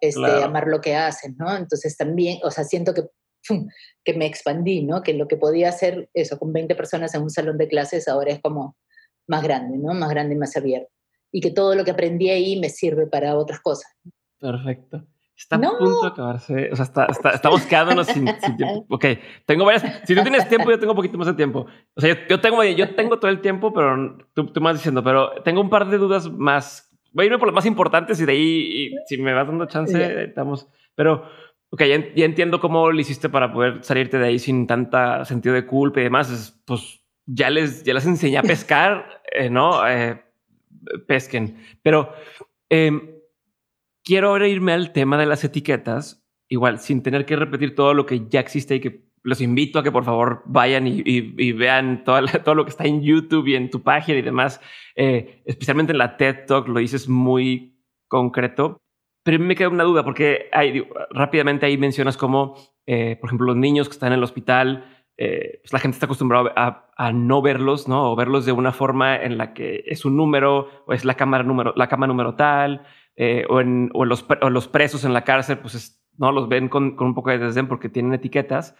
Este, 0.00 0.42
amar 0.42 0.66
lo 0.66 0.80
que 0.82 0.94
hacen, 0.94 1.36
¿no? 1.38 1.56
Entonces 1.56 1.96
también, 1.96 2.38
o 2.44 2.50
sea, 2.50 2.64
siento 2.64 2.92
que, 2.92 3.04
que 4.04 4.14
me 4.14 4.26
expandí, 4.26 4.84
¿no? 4.84 5.02
Que 5.02 5.14
lo 5.14 5.26
que 5.26 5.38
podía 5.38 5.70
hacer 5.70 6.10
eso 6.12 6.38
con 6.38 6.52
20 6.52 6.74
personas 6.74 7.14
en 7.14 7.22
un 7.22 7.30
salón 7.30 7.56
de 7.56 7.66
clases 7.66 8.06
ahora 8.06 8.32
es 8.32 8.40
como 8.42 8.76
más 9.26 9.42
grande, 9.42 9.78
¿no? 9.78 9.94
Más 9.94 10.10
grande 10.10 10.34
y 10.34 10.38
más 10.38 10.54
abierto. 10.56 10.92
Y 11.32 11.40
que 11.40 11.50
todo 11.50 11.74
lo 11.74 11.84
que 11.84 11.92
aprendí 11.92 12.28
ahí 12.28 12.60
me 12.60 12.68
sirve 12.68 13.06
para 13.06 13.36
otras 13.36 13.60
cosas. 13.60 13.90
Perfecto. 14.38 15.06
Está 15.36 15.56
a 15.56 15.60
punto 15.60 16.00
de 16.02 16.08
acabarse. 16.08 16.70
O 16.72 16.76
sea, 16.76 16.84
está, 16.84 17.06
estamos 17.34 17.62
quedándonos 17.66 18.06
sin, 18.06 18.24
tiempo. 18.56 18.86
Ok, 18.88 19.04
tengo 19.44 19.66
varias. 19.66 19.82
Si 20.04 20.14
tú 20.14 20.22
tienes 20.22 20.48
tiempo, 20.48 20.70
yo 20.70 20.78
tengo 20.78 20.92
un 20.92 20.96
poquito 20.96 21.18
más 21.18 21.26
de 21.26 21.34
tiempo. 21.34 21.66
O 21.94 22.00
sea, 22.00 22.26
yo, 22.26 22.40
tengo, 22.40 22.64
yo 22.64 22.94
tengo 22.94 23.18
todo 23.18 23.30
el 23.30 23.40
tiempo, 23.40 23.72
pero 23.72 24.16
tú, 24.32 24.46
tú 24.46 24.60
me 24.60 24.66
vas 24.66 24.76
diciendo, 24.76 25.04
pero 25.04 25.32
tengo 25.44 25.60
un 25.60 25.68
par 25.68 25.88
de 25.88 25.98
dudas 25.98 26.30
más. 26.30 26.90
Voy 27.12 27.24
a 27.24 27.26
irme 27.26 27.38
por 27.38 27.48
las 27.48 27.54
más 27.54 27.66
importantes 27.66 28.18
y 28.20 28.24
de 28.24 28.32
ahí, 28.32 28.94
si 29.06 29.18
me 29.18 29.34
vas 29.34 29.46
dando 29.46 29.66
chance, 29.66 30.24
estamos. 30.24 30.68
Pero, 30.94 31.24
ok, 31.68 31.82
ya, 32.14 32.24
entiendo 32.24 32.58
cómo 32.58 32.90
lo 32.90 32.98
hiciste 32.98 33.28
para 33.28 33.52
poder 33.52 33.84
salirte 33.84 34.18
de 34.18 34.28
ahí 34.28 34.38
sin 34.38 34.66
tanta 34.66 35.26
sentido 35.26 35.54
de 35.54 35.66
culpa 35.66 36.00
y 36.00 36.04
demás. 36.04 36.62
pues 36.64 37.02
ya 37.26 37.50
les, 37.50 37.82
ya 37.82 37.92
les 37.92 38.06
enseñé 38.06 38.38
a 38.38 38.42
pescar, 38.42 39.20
eh, 39.30 39.50
¿no? 39.50 39.86
Eh, 39.86 40.18
pesquen. 41.06 41.58
Pero. 41.82 42.10
Eh, 42.70 43.15
quiero 44.06 44.28
ahora 44.28 44.48
irme 44.48 44.72
al 44.72 44.92
tema 44.92 45.18
de 45.18 45.26
las 45.26 45.44
etiquetas, 45.44 46.24
igual, 46.48 46.78
sin 46.78 47.02
tener 47.02 47.26
que 47.26 47.36
repetir 47.36 47.74
todo 47.74 47.92
lo 47.92 48.06
que 48.06 48.28
ya 48.28 48.40
existe 48.40 48.76
y 48.76 48.80
que 48.80 49.04
los 49.22 49.40
invito 49.40 49.80
a 49.80 49.82
que 49.82 49.90
por 49.90 50.04
favor 50.04 50.42
vayan 50.46 50.86
y, 50.86 51.52
vean 51.52 52.04
todo 52.04 52.54
lo 52.54 52.64
que 52.64 52.70
está 52.70 52.84
en 52.84 53.02
YouTube 53.02 53.48
y 53.48 53.56
en 53.56 53.68
tu 53.70 53.82
página 53.82 54.18
y 54.18 54.22
demás, 54.22 54.60
eh, 54.94 55.42
especialmente 55.44 55.90
en 55.90 55.98
la 55.98 56.16
TED 56.16 56.46
Talk, 56.46 56.68
lo 56.68 56.78
dices 56.78 57.08
muy 57.08 57.76
concreto. 58.06 58.78
Pero 59.24 59.40
me 59.40 59.56
queda 59.56 59.68
una 59.68 59.82
duda 59.82 60.04
porque 60.04 60.48
rápidamente 61.10 61.66
ahí 61.66 61.76
mencionas 61.76 62.16
cómo, 62.16 62.54
eh, 62.86 63.16
por 63.20 63.28
ejemplo, 63.28 63.48
los 63.48 63.56
niños 63.56 63.88
que 63.88 63.94
están 63.94 64.12
en 64.12 64.18
el 64.18 64.22
hospital, 64.22 65.02
eh, 65.16 65.58
pues 65.62 65.72
la 65.72 65.80
gente 65.80 65.96
está 65.96 66.06
acostumbrada 66.06 66.52
a, 66.54 66.92
a, 66.96 67.12
no 67.12 67.42
verlos, 67.42 67.88
¿no? 67.88 68.12
O 68.12 68.14
verlos 68.14 68.46
de 68.46 68.52
una 68.52 68.70
forma 68.70 69.16
en 69.16 69.38
la 69.38 69.54
que 69.54 69.82
es 69.86 70.04
un 70.04 70.16
número 70.16 70.84
o 70.86 70.92
es 70.92 71.04
la 71.04 71.14
cámara 71.14 71.42
número, 71.42 71.72
la 71.74 71.88
cama 71.88 72.06
número 72.06 72.36
tal. 72.36 72.86
Eh, 73.16 73.44
o, 73.48 73.60
en, 73.60 73.90
los, 73.94 74.68
presos 74.68 75.04
en 75.04 75.14
la 75.14 75.24
cárcel, 75.24 75.58
pues 75.58 76.02
no 76.18 76.32
los 76.32 76.48
ven 76.48 76.68
con, 76.68 76.96
un 76.98 77.14
poco 77.14 77.30
de 77.30 77.38
desdén 77.38 77.68
porque 77.68 77.88
tienen 77.88 78.14
etiquetas. 78.14 78.76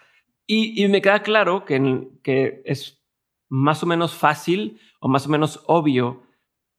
Y, 0.46 0.86
me 0.88 1.02
queda 1.02 1.22
claro 1.22 1.64
que, 1.64 2.08
que 2.22 2.62
es 2.64 3.02
más 3.48 3.82
o 3.82 3.86
menos 3.86 4.14
fácil 4.14 4.80
o 5.00 5.08
más 5.08 5.26
o 5.26 5.30
menos 5.30 5.62
obvio, 5.66 6.22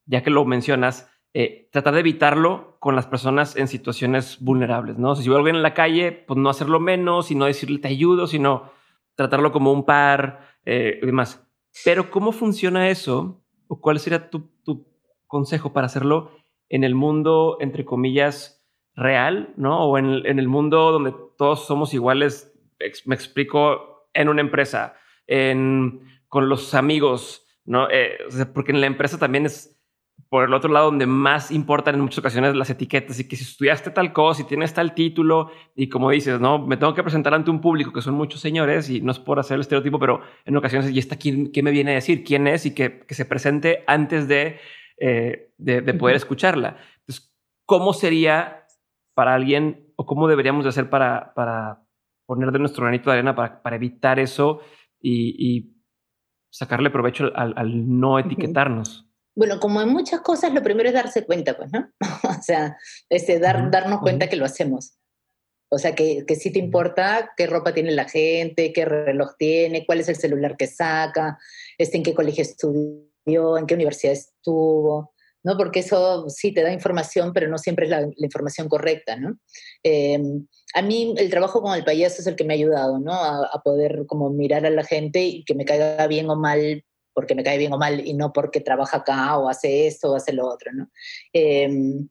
ya 0.05 0.23
que 0.23 0.29
lo 0.29 0.45
mencionas, 0.45 1.09
eh, 1.33 1.69
tratar 1.71 1.93
de 1.93 1.99
evitarlo 1.99 2.77
con 2.79 2.95
las 2.95 3.05
personas 3.05 3.55
en 3.57 3.67
situaciones 3.67 4.39
vulnerables, 4.39 4.97
¿no? 4.97 5.15
si 5.15 5.27
veo 5.27 5.35
a 5.35 5.39
alguien 5.39 5.57
en 5.57 5.61
la 5.61 5.73
calle, 5.73 6.11
pues 6.11 6.39
no 6.39 6.49
hacerlo 6.49 6.79
menos 6.79 7.29
y 7.29 7.35
no 7.35 7.45
decirle 7.45 7.79
te 7.79 7.89
ayudo, 7.89 8.27
sino 8.27 8.71
tratarlo 9.15 9.51
como 9.51 9.71
un 9.71 9.85
par 9.85 10.41
eh, 10.65 10.99
y 11.01 11.05
demás. 11.05 11.45
Pero 11.83 12.09
¿cómo 12.09 12.31
funciona 12.31 12.89
eso? 12.89 13.43
¿O 13.67 13.79
cuál 13.79 13.99
sería 13.99 14.29
tu, 14.29 14.49
tu 14.63 14.87
consejo 15.27 15.73
para 15.73 15.87
hacerlo 15.87 16.31
en 16.69 16.83
el 16.83 16.95
mundo, 16.95 17.57
entre 17.59 17.85
comillas, 17.85 18.65
real, 18.95 19.53
¿no? 19.57 19.85
O 19.85 19.97
en, 19.97 20.25
el 20.25 20.47
mundo 20.47 20.91
donde 20.91 21.13
todos 21.37 21.65
somos 21.65 21.93
iguales, 21.93 22.53
me 23.05 23.15
explico, 23.15 24.09
en 24.13 24.29
una 24.29 24.41
empresa, 24.41 24.95
en, 25.27 26.01
con 26.27 26.49
los 26.49 26.73
amigos, 26.73 27.45
¿no? 27.65 27.87
Eh, 27.89 28.17
porque 28.53 28.71
en 28.71 28.81
la 28.81 28.87
empresa 28.87 29.19
también 29.19 29.45
es 29.45 29.77
por 30.29 30.43
el 30.43 30.53
otro 30.53 30.71
lado 30.71 30.87
donde 30.87 31.05
más 31.05 31.51
importan 31.51 31.95
en 31.95 32.01
muchas 32.01 32.19
ocasiones 32.19 32.55
las 32.55 32.69
etiquetas 32.69 33.19
y 33.19 33.27
que 33.27 33.35
si 33.35 33.43
estudiaste 33.43 33.91
tal 33.91 34.11
cosa 34.11 34.41
y 34.41 34.45
tienes 34.45 34.73
tal 34.73 34.93
título 34.93 35.51
y 35.75 35.87
como 35.87 36.09
dices, 36.09 36.39
no, 36.41 36.59
me 36.59 36.75
tengo 36.75 36.93
que 36.93 37.03
presentar 37.03 37.33
ante 37.33 37.49
un 37.49 37.61
público 37.61 37.93
que 37.93 38.01
son 38.01 38.15
muchos 38.15 38.41
señores 38.41 38.89
y 38.89 38.99
no 38.99 39.11
es 39.11 39.19
por 39.19 39.39
hacer 39.39 39.55
el 39.55 39.61
estereotipo, 39.61 39.99
pero 39.99 40.21
en 40.45 40.57
ocasiones, 40.57 40.89
¿y 40.91 40.99
está 40.99 41.15
quién, 41.15 41.51
qué 41.51 41.63
me 41.63 41.71
viene 41.71 41.91
a 41.91 41.95
decir? 41.95 42.23
¿Quién 42.25 42.47
es? 42.47 42.65
Y 42.65 42.73
que, 42.73 42.99
que 43.07 43.13
se 43.13 43.25
presente 43.25 43.83
antes 43.87 44.27
de 44.27 44.59
eh, 44.99 45.51
de, 45.57 45.93
poder 45.93 46.15
escucharla. 46.15 46.77
Entonces, 46.99 47.31
¿cómo 47.65 47.93
sería 47.93 48.65
para 49.13 49.33
alguien 49.33 49.93
o 49.95 50.05
cómo 50.05 50.27
deberíamos 50.27 50.63
de 50.63 50.69
hacer 50.69 50.89
para, 50.89 51.33
para 51.33 51.83
poner 52.25 52.51
de 52.51 52.59
nuestro 52.59 52.83
granito 52.83 53.09
de 53.09 53.17
arena 53.17 53.35
para, 53.35 53.61
para 53.61 53.75
evitar 53.75 54.19
eso 54.19 54.61
y, 54.99 55.73
sacarle 56.49 56.89
provecho 56.89 57.31
al, 57.35 57.99
no 57.99 58.17
etiquetarnos? 58.17 59.07
Bueno, 59.35 59.59
como 59.59 59.81
en 59.81 59.89
muchas 59.89 60.21
cosas, 60.21 60.51
lo 60.53 60.63
primero 60.63 60.89
es 60.89 60.95
darse 60.95 61.23
cuenta, 61.25 61.55
pues, 61.55 61.71
¿no? 61.71 61.91
o 62.23 62.41
sea, 62.41 62.77
este, 63.09 63.37
dar, 63.37 63.69
darnos 63.69 63.99
cuenta 63.99 64.27
que 64.27 64.37
lo 64.37 64.45
hacemos. 64.45 64.97
O 65.69 65.77
sea, 65.77 65.93
que, 65.93 66.23
que 66.25 66.35
sí 66.35 66.51
te 66.51 66.59
importa 66.59 67.31
qué 67.37 67.45
ropa 67.45 67.73
tiene 67.73 67.91
la 67.91 68.05
gente, 68.05 68.73
qué 68.73 68.85
reloj 68.85 69.35
tiene, 69.37 69.85
cuál 69.85 69.99
es 69.99 70.09
el 70.09 70.15
celular 70.15 70.57
que 70.57 70.65
saca, 70.65 71.37
este, 71.77 71.97
en 71.97 72.03
qué 72.03 72.15
colegio 72.15 72.41
estudia 72.41 73.06
en 73.27 73.65
qué 73.67 73.75
universidad 73.75 74.13
estuvo, 74.13 75.13
¿no? 75.43 75.57
Porque 75.57 75.79
eso 75.79 76.29
sí 76.29 76.53
te 76.53 76.63
da 76.63 76.73
información, 76.73 77.31
pero 77.33 77.47
no 77.47 77.57
siempre 77.57 77.85
es 77.85 77.91
la, 77.91 78.07
información 78.17 78.67
correcta, 78.67 79.15
¿no? 79.15 79.37
Em, 79.83 80.45
a 80.73 80.81
mí 80.81 81.13
el 81.17 81.29
trabajo 81.29 81.61
con 81.61 81.75
el 81.75 81.83
payaso 81.83 82.21
es 82.21 82.27
el 82.27 82.35
que 82.35 82.43
me 82.43 82.53
ha 82.53 82.57
ayudado, 82.57 82.99
¿no? 82.99 83.13
A, 83.13 83.61
poder 83.63 84.05
como 84.07 84.29
mirar 84.29 84.65
a 84.65 84.69
la 84.69 84.83
gente 84.83 85.23
y 85.23 85.43
que 85.45 85.55
me 85.55 85.65
caiga 85.65 86.07
bien 86.07 86.29
o 86.29 86.35
mal 86.35 86.83
porque 87.13 87.33
me 87.33 87.43
cae 87.43 87.57
bien 87.57 87.73
o 87.73 87.77
mal 87.77 88.05
y 88.05 88.13
no 88.13 88.31
porque 88.31 88.61
trabaja 88.61 88.97
acá 88.97 89.37
o 89.37 89.49
hace 89.49 89.87
esto 89.87 90.11
o 90.11 90.15
hace 90.15 90.33
lo 90.33 90.47
otro, 90.47 90.71
¿no? 90.73 90.89
Em, 91.33 92.07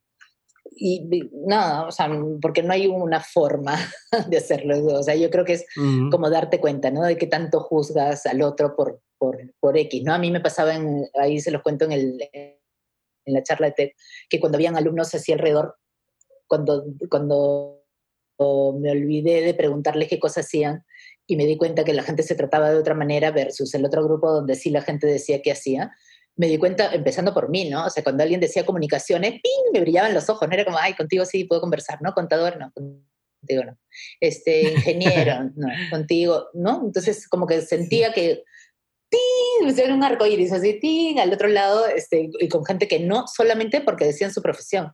y 0.79 1.09
nada, 1.47 1.87
o 1.87 1.93
sea, 1.93 2.11
porque 2.43 2.63
no 2.63 2.73
hay 2.73 2.87
una 2.87 3.21
forma 3.21 3.77
de 4.29 4.37
hacerlo. 4.37 4.99
O 4.99 5.03
sea, 5.03 5.15
yo 5.15 5.31
creo 5.31 5.45
que 5.45 5.55
es 5.55 5.67
como 6.11 6.29
darte 6.29 6.61
cuenta, 6.61 6.91
¿no? 6.91 7.03
De 7.03 7.17
que 7.17 7.27
tanto 7.27 7.61
juzgas 7.61 8.27
al 8.27 8.43
otro 8.43 8.75
por, 8.77 9.01
por, 9.19 9.39
por 9.61 9.77
X, 9.77 10.03
¿no? 10.05 10.15
A 10.15 10.19
mí 10.19 10.31
me 10.31 10.41
pasaba, 10.41 10.75
en, 10.75 11.09
ahí 11.15 11.41
se 11.41 11.51
los 11.51 11.63
cuento 11.63 11.85
en, 11.85 11.93
el, 11.93 12.29
en 12.33 13.35
la 13.35 13.43
charla 13.43 13.69
de 13.69 13.73
TED, 13.73 13.91
que 14.29 14.41
cuando 14.41 14.57
habían 14.57 14.77
alumnos 14.77 15.15
así 15.15 15.33
alrededor, 15.33 15.77
cuando, 16.47 16.85
cuando 17.11 17.83
me 18.39 18.91
olvidé 18.91 19.41
de 19.41 19.55
preguntarles 19.55 20.09
qué 20.09 20.19
cosas 20.19 20.47
hacían 20.47 20.85
y 21.27 21.37
me 21.37 21.47
di 21.47 21.57
cuenta 21.57 21.85
que 21.85 21.95
la 21.95 22.03
gente 22.03 22.23
se 22.23 22.35
trataba 22.35 22.71
de 22.71 22.79
otra 22.79 22.95
manera 22.95 23.31
versus 23.31 23.75
el 23.75 23.85
otro 23.85 24.05
grupo 24.05 24.31
donde 24.31 24.55
sí 24.55 24.71
la 24.71 24.83
gente 24.83 25.07
decía 25.07 25.43
qué 25.43 25.53
hacía, 25.53 25.93
me 26.37 26.49
di 26.49 26.59
cuenta, 26.59 26.93
empezando 26.95 27.33
por 27.33 27.49
mí, 27.49 27.69
¿no? 27.69 27.87
O 27.87 27.91
sea, 27.91 28.03
cuando 28.03 28.23
alguien 28.23 28.41
decía 28.41 28.67
comunicaciones, 28.67 29.33
¡ping! 29.33 29.73
me 29.73 29.81
brillaban 29.81 30.13
los 30.13 30.29
ojos, 30.29 30.47
no 30.47 30.55
era 30.55 30.65
como, 30.65 30.79
ay, 30.79 30.95
contigo 30.95 31.25
sí 31.25 31.45
puedo 31.45 31.63
conversar, 31.63 31.99
¿no? 32.03 32.13
Contador, 32.13 32.59
no, 32.59 32.71
contigo 32.73 33.65
no. 33.65 33.79
Este, 34.21 34.73
ingeniero, 34.73 35.51
no, 35.57 35.69
contigo, 35.91 36.49
¿no? 36.53 36.83
Entonces, 36.85 37.27
como 37.27 37.47
que 37.47 37.63
sentía 37.63 38.13
que 38.13 38.45
¡ting! 39.09 39.67
Me 39.67 39.93
un 39.93 40.05
arco 40.05 40.27
iris, 40.27 40.53
así, 40.53 40.79
¡ting! 40.81 41.19
Al 41.19 41.33
otro 41.33 41.49
lado, 41.49 41.87
este, 41.87 42.31
y 42.41 42.49
con 42.49 42.65
gente 42.65 42.89
que 42.89 43.01
no, 43.01 43.27
solamente 43.27 43.81
porque 43.81 44.05
decían 44.05 44.33
su 44.33 44.43
profesión. 44.43 44.93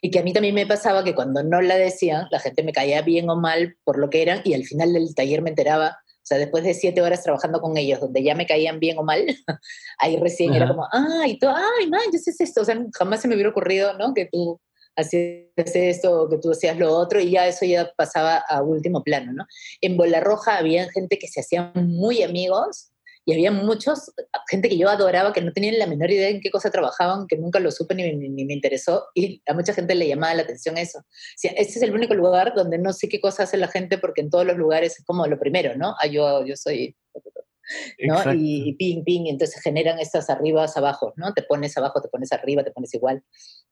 Y 0.00 0.10
que 0.10 0.20
a 0.20 0.22
mí 0.22 0.32
también 0.32 0.54
me 0.54 0.66
pasaba 0.66 1.02
que 1.02 1.14
cuando 1.14 1.42
no 1.42 1.60
la 1.60 1.76
decían, 1.76 2.26
la 2.30 2.38
gente 2.38 2.62
me 2.62 2.72
caía 2.72 3.02
bien 3.02 3.28
o 3.30 3.36
mal 3.36 3.76
por 3.84 3.98
lo 3.98 4.10
que 4.10 4.22
eran, 4.22 4.40
y 4.44 4.54
al 4.54 4.64
final 4.64 4.92
del 4.92 5.14
taller 5.14 5.42
me 5.42 5.50
enteraba, 5.50 5.98
o 6.06 6.26
sea, 6.28 6.38
después 6.38 6.62
de 6.62 6.74
siete 6.74 7.02
horas 7.02 7.22
trabajando 7.22 7.60
con 7.60 7.76
ellos, 7.76 8.00
donde 8.00 8.22
ya 8.22 8.34
me 8.34 8.46
caían 8.46 8.78
bien 8.78 8.98
o 8.98 9.02
mal, 9.02 9.24
ahí 9.98 10.16
recién 10.16 10.54
era 10.54 10.68
como, 10.68 10.86
ay, 10.92 11.38
tú, 11.38 11.48
ay, 11.48 11.88
man, 11.88 12.02
yo 12.12 12.18
sé 12.18 12.32
esto, 12.38 12.60
o 12.60 12.64
sea, 12.64 12.78
jamás 12.96 13.22
se 13.22 13.28
me 13.28 13.34
hubiera 13.34 13.50
ocurrido, 13.50 13.96
¿no? 13.98 14.14
Que 14.14 14.26
tú 14.30 14.60
hacías 14.94 15.46
esto, 15.56 16.28
que 16.28 16.38
tú 16.38 16.52
hacías 16.52 16.76
lo 16.78 16.92
otro, 16.92 17.20
y 17.20 17.30
ya 17.30 17.46
eso 17.46 17.64
ya 17.64 17.92
pasaba 17.96 18.36
a 18.36 18.62
último 18.62 19.02
plano, 19.02 19.32
¿no? 19.32 19.46
En 19.80 19.96
Bola 19.96 20.20
Roja 20.20 20.58
había 20.58 20.90
gente 20.90 21.18
que 21.18 21.28
se 21.28 21.40
hacían 21.40 21.72
muy 21.74 22.22
amigos, 22.22 22.90
y 23.28 23.34
había 23.34 23.50
muchos, 23.50 24.10
gente 24.48 24.70
que 24.70 24.78
yo 24.78 24.88
adoraba, 24.88 25.34
que 25.34 25.42
no 25.42 25.52
tenían 25.52 25.78
la 25.78 25.86
menor 25.86 26.10
idea 26.10 26.30
en 26.30 26.40
qué 26.40 26.50
cosa 26.50 26.70
trabajaban, 26.70 27.26
que 27.26 27.36
nunca 27.36 27.60
lo 27.60 27.70
supe 27.70 27.94
ni, 27.94 28.10
ni, 28.10 28.46
me 28.46 28.54
interesó, 28.54 29.08
y 29.14 29.42
a 29.46 29.52
mucha 29.52 29.74
gente 29.74 29.94
le 29.94 30.08
llamaba 30.08 30.32
la 30.32 30.44
atención 30.44 30.78
eso. 30.78 31.00
O 31.00 31.04
sea, 31.36 31.50
este 31.50 31.74
es 31.74 31.82
el 31.82 31.92
único 31.92 32.14
lugar 32.14 32.54
donde 32.56 32.78
no 32.78 32.94
sé 32.94 33.06
qué 33.10 33.20
cosa 33.20 33.42
hace 33.42 33.58
la 33.58 33.68
gente, 33.68 33.98
porque 33.98 34.22
en 34.22 34.30
todos 34.30 34.46
los 34.46 34.56
lugares 34.56 34.98
es 34.98 35.04
como 35.04 35.26
lo 35.26 35.38
primero, 35.38 35.76
¿no? 35.76 35.94
Ah, 36.00 36.06
yo, 36.06 36.42
yo 36.46 36.56
soy... 36.56 36.96
¿no? 38.08 38.32
Y, 38.32 38.74
ping, 38.78 39.04
ping, 39.04 39.26
y 39.26 39.28
entonces 39.28 39.60
generan 39.60 39.98
estas 39.98 40.30
arribas, 40.30 40.78
abajo, 40.78 41.12
¿no? 41.16 41.34
Te 41.34 41.42
pones 41.42 41.76
abajo, 41.76 42.00
te 42.00 42.08
pones 42.08 42.32
arriba, 42.32 42.64
te 42.64 42.70
pones 42.70 42.94
igual 42.94 43.22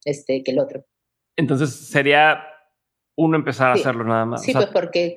este, 0.04 0.42
que 0.42 0.50
el 0.50 0.58
otro. 0.58 0.84
Entonces 1.34 1.70
sería 1.74 2.42
uno 3.16 3.38
empezar 3.38 3.70
a 3.70 3.72
hacerlo 3.72 4.04
nada 4.04 4.26
más. 4.26 4.42
Sí, 4.42 4.52
pues 4.52 4.66
porque 4.66 5.16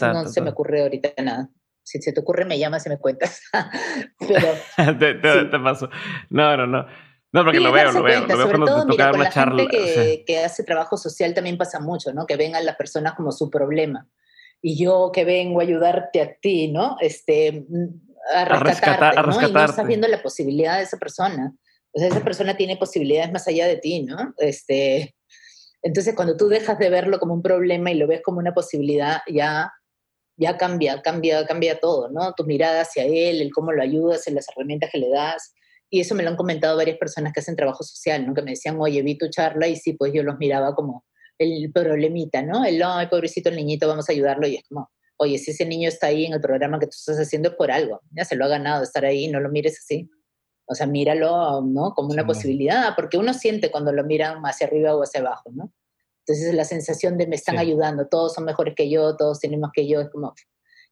no, 0.00 0.26
se 0.26 0.40
me 0.40 0.50
ocurre 0.50 0.82
ahorita 0.82 1.10
nada 1.22 1.48
si 1.88 2.02
se 2.02 2.12
te 2.12 2.20
ocurre, 2.20 2.44
me 2.44 2.58
llamas 2.58 2.84
y 2.84 2.90
me 2.90 2.98
cuentas. 2.98 3.40
Pero. 4.18 4.48
te, 4.98 5.14
te, 5.14 5.58
paso. 5.58 5.88
No, 6.28 6.56
no, 6.56 6.66
no. 6.66 6.86
No, 7.30 7.44
porque 7.44 7.60
lo 7.60 7.72
veo, 7.72 7.92
lo 7.92 8.02
veo, 8.02 8.26
lo 8.26 8.36
veo 8.38 8.48
cuando 8.48 8.66
todo, 8.66 8.86
te 8.86 8.92
toca 8.92 9.12
una 9.12 9.30
charla. 9.30 9.66
que, 9.66 10.24
que, 10.26 10.38
hace 10.38 10.64
trabajo 10.64 10.96
social 10.96 11.34
también 11.34 11.58
pasa 11.58 11.78
mucho, 11.78 12.12
¿no? 12.12 12.26
Que 12.26 12.36
vengan 12.36 12.64
las 12.64 12.76
personas 12.76 13.14
como 13.14 13.32
su 13.32 13.50
problema. 13.50 14.06
Y 14.62 14.82
yo 14.82 15.10
que 15.12 15.24
vengo 15.24 15.60
a 15.60 15.62
ayudarte 15.62 16.22
a 16.22 16.34
ti, 16.34 16.68
¿no? 16.68 16.96
Este, 17.00 17.66
a 18.34 18.44
rescatarte, 18.46 19.20
a 19.20 19.22
¿no? 19.22 19.46
Y 19.46 19.52
no 19.52 19.64
estás 19.64 19.86
viendo 19.86 20.08
la 20.08 20.22
posibilidad 20.22 20.78
de 20.78 20.84
esa 20.84 20.96
persona. 20.96 21.54
O 21.92 21.98
sea, 21.98 22.08
esa 22.08 22.20
persona 22.20 22.56
tiene 22.56 22.76
posibilidades 22.76 23.30
más 23.30 23.46
allá 23.46 23.66
de 23.66 23.76
ti, 23.76 24.02
¿no? 24.02 24.34
Este, 24.38 25.14
entonces, 25.82 26.14
cuando 26.14 26.36
tú 26.36 26.48
dejas 26.48 26.78
de 26.78 26.90
verlo 26.90 27.18
como 27.18 27.34
un 27.34 27.42
problema 27.42 27.90
y 27.90 27.94
lo 27.94 28.06
ves 28.06 28.22
como 28.22 28.38
una 28.38 28.54
posibilidad, 28.54 29.20
ya 29.28 29.72
ya 30.38 30.56
cambia, 30.56 31.02
cambia, 31.02 31.44
cambia 31.46 31.78
todo, 31.80 32.08
¿no? 32.08 32.32
Tu 32.32 32.44
mirada 32.44 32.82
hacia 32.82 33.04
él, 33.04 33.42
el 33.42 33.52
cómo 33.52 33.72
lo 33.72 33.82
ayudas, 33.82 34.26
en 34.28 34.36
las 34.36 34.48
herramientas 34.48 34.90
que 34.90 34.98
le 34.98 35.10
das. 35.10 35.52
Y 35.90 36.00
eso 36.00 36.14
me 36.14 36.22
lo 36.22 36.30
han 36.30 36.36
comentado 36.36 36.76
varias 36.76 36.96
personas 36.96 37.32
que 37.32 37.40
hacen 37.40 37.56
trabajo 37.56 37.82
social, 37.82 38.26
¿no? 38.26 38.34
Que 38.34 38.42
me 38.42 38.52
decían, 38.52 38.80
oye, 38.80 39.02
vi 39.02 39.18
tu 39.18 39.28
charla 39.28 39.66
y 39.66 39.76
sí, 39.76 39.94
pues 39.94 40.12
yo 40.12 40.22
los 40.22 40.38
miraba 40.38 40.74
como, 40.74 41.04
el 41.38 41.72
problemita, 41.72 42.42
¿no? 42.42 42.64
El, 42.64 42.82
ay, 42.82 43.06
pobrecito 43.08 43.48
el 43.48 43.56
niñito, 43.56 43.88
vamos 43.88 44.08
a 44.08 44.12
ayudarlo. 44.12 44.46
Y 44.46 44.56
es 44.56 44.64
como, 44.68 44.90
oye, 45.16 45.38
si 45.38 45.52
ese 45.52 45.64
niño 45.64 45.88
está 45.88 46.08
ahí 46.08 46.26
en 46.26 46.34
el 46.34 46.40
programa 46.40 46.78
que 46.78 46.86
tú 46.86 46.94
estás 46.96 47.18
haciendo 47.18 47.50
es 47.50 47.54
por 47.54 47.70
algo, 47.70 48.00
ya 48.10 48.24
se 48.24 48.36
lo 48.36 48.44
ha 48.44 48.48
ganado 48.48 48.82
estar 48.82 49.04
ahí, 49.04 49.28
no 49.28 49.40
lo 49.40 49.48
mires 49.48 49.78
así. 49.78 50.10
O 50.66 50.74
sea, 50.74 50.86
míralo, 50.86 51.62
¿no? 51.62 51.94
Como 51.94 52.10
una 52.10 52.26
posibilidad, 52.26 52.94
porque 52.94 53.16
uno 53.16 53.32
siente 53.32 53.70
cuando 53.70 53.90
lo 53.90 54.04
miran 54.04 54.42
hacia 54.42 54.66
arriba 54.66 54.94
o 54.94 55.02
hacia 55.02 55.20
abajo, 55.20 55.50
¿no? 55.52 55.72
Entonces 56.28 56.54
la 56.54 56.64
sensación 56.64 57.16
de 57.16 57.26
me 57.26 57.36
están 57.36 57.56
ayudando, 57.56 58.06
todos 58.06 58.34
son 58.34 58.44
mejores 58.44 58.74
que 58.76 58.90
yo, 58.90 59.16
todos 59.16 59.40
tenemos 59.40 59.70
que 59.72 59.88
yo, 59.88 60.02
es 60.02 60.10
como... 60.10 60.34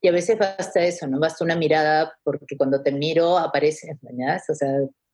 Y 0.01 0.07
a 0.07 0.11
veces 0.11 0.37
basta 0.37 0.83
eso, 0.83 1.07
¿no? 1.07 1.19
Basta 1.19 1.43
una 1.43 1.55
mirada, 1.55 2.17
porque 2.23 2.57
cuando 2.57 2.81
te 2.81 2.91
miro 2.91 3.37
aparece, 3.37 3.97
¿verdad? 4.01 4.41
O 4.49 4.55
sea, 4.55 4.69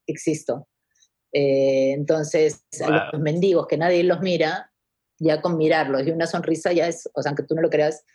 existo. 0.07 0.67
Eh, 1.33 1.91
entonces, 1.91 2.65
a 2.85 3.09
los 3.11 3.21
mendigos 3.21 3.67
que 3.67 3.77
nadie 3.77 4.03
los 4.03 4.21
mira, 4.21 4.71
ya 5.19 5.41
con 5.41 5.57
mirarlos 5.57 6.07
y 6.07 6.11
una 6.11 6.27
sonrisa 6.27 6.71
ya 6.71 6.87
es, 6.87 7.09
o 7.13 7.21
sea, 7.21 7.31
aunque 7.31 7.43
tú 7.43 7.55
no 7.55 7.61
lo 7.61 7.69
creas, 7.69 8.05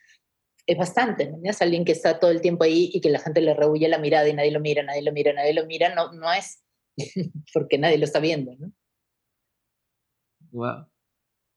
es 0.67 0.79
bastante, 0.79 1.31
¿no? 1.31 1.39
Es 1.45 1.61
alguien 1.61 1.85
que 1.85 1.93
está 1.93 2.19
todo 2.19 2.31
el 2.31 2.41
tiempo 2.41 2.65
ahí 2.65 2.91
y 2.93 3.03
que 3.03 3.11
la 3.11 3.19
gente 3.19 3.43
le 3.43 3.55
rehuye 3.55 3.89
la 3.89 3.99
mirada 3.99 4.29
y 4.29 4.35
nadie 4.35 4.51
lo 4.51 4.61
mira, 4.61 4.83
nadie 4.83 5.03
lo 5.03 5.13
mira, 5.13 5.35
nadie 5.35 5.53
lo 5.53 5.67
mira, 5.67 5.95
no, 5.95 6.13
no 6.13 6.33
es 6.33 6.63
porque 7.53 7.77
nadie 7.77 7.99
lo 7.99 8.05
está 8.05 8.19
viendo, 8.19 8.55
¿no? 8.59 8.73
Wow. 10.51 10.87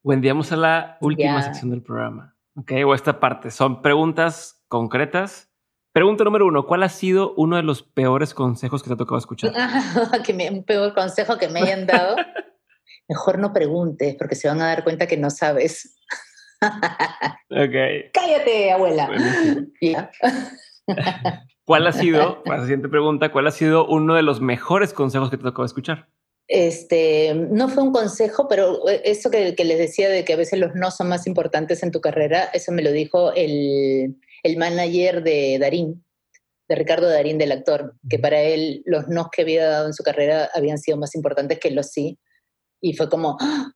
Wendy, 0.04 0.30
vamos 0.30 0.52
a 0.52 0.56
la 0.56 0.98
última 1.00 1.42
sección 1.44 1.70
del 1.70 1.84
programa. 1.84 2.36
Ok, 2.56 2.72
o 2.86 2.96
esta 2.96 3.20
parte. 3.20 3.52
Son 3.52 3.82
preguntas 3.82 4.64
concretas. 4.68 5.50
Pregunta 5.94 6.24
número 6.24 6.48
uno: 6.48 6.66
¿Cuál 6.66 6.84
ha 6.84 6.90
sido 6.90 7.34
uno 7.36 7.56
de 7.56 7.64
los 7.64 7.84
peores 7.84 8.34
consejos 8.34 8.82
que 8.82 8.90
te 8.90 8.96
ha 8.96 8.98
tocado 8.98 9.20
escuchar? 9.20 9.52
que 10.26 10.34
me, 10.34 10.50
un 10.50 10.64
peor 10.64 10.94
consejo 10.96 11.38
que 11.38 11.50
me 11.50 11.62
hayan 11.62 11.86
dado. 11.86 12.16
Mejor 13.08 13.40
no 13.40 13.54
preguntes 13.54 14.16
porque 14.18 14.36
se 14.36 14.48
van 14.48 14.62
a 14.62 14.68
dar 14.68 14.84
cuenta 14.84 15.06
que 15.06 15.18
no 15.18 15.30
sabes. 15.30 16.00
ok. 16.62 18.12
Cállate, 18.14 18.72
abuela. 18.72 19.10
¿Cuál 21.66 21.88
ha 21.88 21.92
sido, 21.92 22.42
la 22.46 22.62
siguiente 22.62 22.90
pregunta, 22.90 23.32
cuál 23.32 23.48
ha 23.48 23.52
sido 23.52 23.86
uno 23.86 24.16
de 24.16 24.24
los 24.24 24.42
mejores 24.42 24.94
consejos 24.94 25.30
que 25.30 25.38
te 25.38 25.44
tocó 25.44 25.64
escuchar? 25.64 26.10
Este, 26.54 27.34
no 27.34 27.70
fue 27.70 27.82
un 27.82 27.94
consejo, 27.94 28.50
pero 28.50 28.86
eh, 28.90 29.02
eso 29.06 29.32
que, 29.32 29.56
les 29.58 29.78
decía 29.78 30.10
de 30.10 30.26
que 30.26 30.34
a 30.34 30.36
veces 30.36 30.60
los 30.60 30.76
no 30.76 30.92
son 30.92 31.08
más 31.08 31.26
importantes 31.26 31.82
en 31.82 31.92
tu 31.92 32.02
carrera, 32.02 32.50
eso 32.54 32.74
me 32.74 32.82
lo 32.82 32.92
dijo 32.92 33.32
el, 33.32 34.18
el 34.44 34.58
manager 34.58 35.24
de 35.24 35.58
Darín, 35.60 36.04
de 36.68 36.76
Ricardo 36.76 37.08
Darín, 37.08 37.38
del 37.38 37.54
actor, 37.54 37.96
que 38.10 38.20
para 38.20 38.42
él 38.42 38.84
los 38.86 39.08
no 39.08 39.30
que 39.32 39.44
había 39.44 39.66
dado 39.66 39.88
en 39.88 39.94
su 39.94 40.04
carrera 40.04 40.50
habían 40.54 40.78
sido 40.78 40.98
más 40.98 41.16
importantes 41.16 41.58
que 41.58 41.72
los 41.72 41.88
sí. 41.88 42.20
Y 42.82 42.98
fue 42.98 43.10
como, 43.10 43.38
¡ah! 43.40 43.72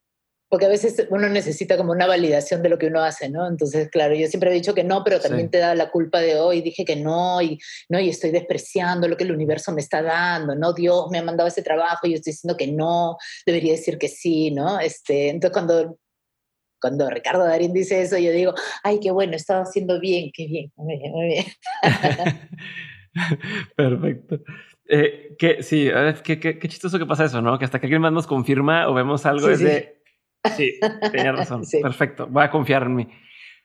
Porque 0.50 0.66
a 0.68 0.70
veces 0.70 1.08
uno 1.10 1.28
necesita 1.28 1.76
como 1.76 1.92
una 1.92 2.06
validación 2.06 2.62
de 2.62 2.70
lo 2.70 2.78
que 2.78 2.88
uno 2.88 3.02
hace, 3.02 3.30
¿no? 3.30 3.48
Entonces, 3.48 3.90
claro, 3.90 4.14
yo 4.16 4.28
siempre 4.28 4.52
he 4.52 4.54
dicho 4.54 4.76
que 4.76 4.84
no, 4.84 5.04
pero 5.04 5.20
también 5.20 5.50
te 5.50 5.58
da 5.58 5.74
la 5.74 5.90
culpa 5.90 6.20
de 6.20 6.38
hoy, 6.38 6.62
dije 6.62 6.86
que 6.86 6.96
no 6.96 7.42
y, 7.42 7.60
no, 7.90 8.00
y 8.00 8.10
estoy 8.10 8.32
despreciando 8.32 9.08
lo 9.08 9.18
que 9.18 9.24
el 9.24 9.32
universo 9.32 9.72
me 9.72 9.82
está 9.82 10.02
dando, 10.02 10.56
¿no? 10.56 10.74
Dios 10.74 11.08
me 11.12 11.18
ha 11.18 11.24
mandado 11.24 11.48
ese 11.48 11.64
trabajo 11.64 12.06
y 12.06 12.12
yo 12.12 12.16
estoy 12.18 12.32
diciendo 12.32 12.58
que 12.58 12.68
no, 12.68 13.18
debería 13.46 13.72
decir 13.72 13.98
que 13.98 14.08
sí, 14.08 14.52
¿no? 14.52 14.80
Este, 14.80 15.30
entonces, 15.30 15.52
cuando, 15.52 15.98
cuando 16.80 17.10
Ricardo 17.10 17.44
Darín 17.44 17.74
dice 17.74 18.02
eso, 18.02 18.18
yo 18.18 18.32
digo, 18.32 18.54
ay, 18.84 19.00
qué 19.00 19.10
bueno, 19.10 19.36
estaba 19.36 19.62
haciendo 19.62 20.00
bien, 20.00 20.30
qué 20.32 20.46
bien, 20.46 20.72
muy 20.76 20.98
bien, 20.98 21.12
muy 21.12 21.28
bien. 21.28 21.46
Perfecto. 23.76 24.42
Eh, 24.88 25.36
que 25.40 25.64
sí, 25.64 25.90
qué, 26.24 26.40
qué, 26.40 26.60
qué, 26.60 26.68
chistoso 26.68 27.00
que 27.00 27.08
pasa 27.08 27.26
eso, 27.26 27.42
¿no? 27.42 27.58
Que 27.58 27.66
hasta 27.66 27.80
que 27.80 27.88
alguien 27.88 28.04
más 28.04 28.14
nos 28.14 28.28
confirma 28.28 28.88
o 28.88 28.94
vemos 28.94 29.26
algo 29.26 29.50
es 29.50 29.60
de 29.60 29.95
Sí, 30.56 30.80
tenía 31.12 31.32
razón. 31.32 31.64
Perfecto. 31.82 32.28
Voy 32.28 32.44
a 32.44 32.52
confiar 32.52 32.84
en 32.84 32.96
mí. 32.96 33.08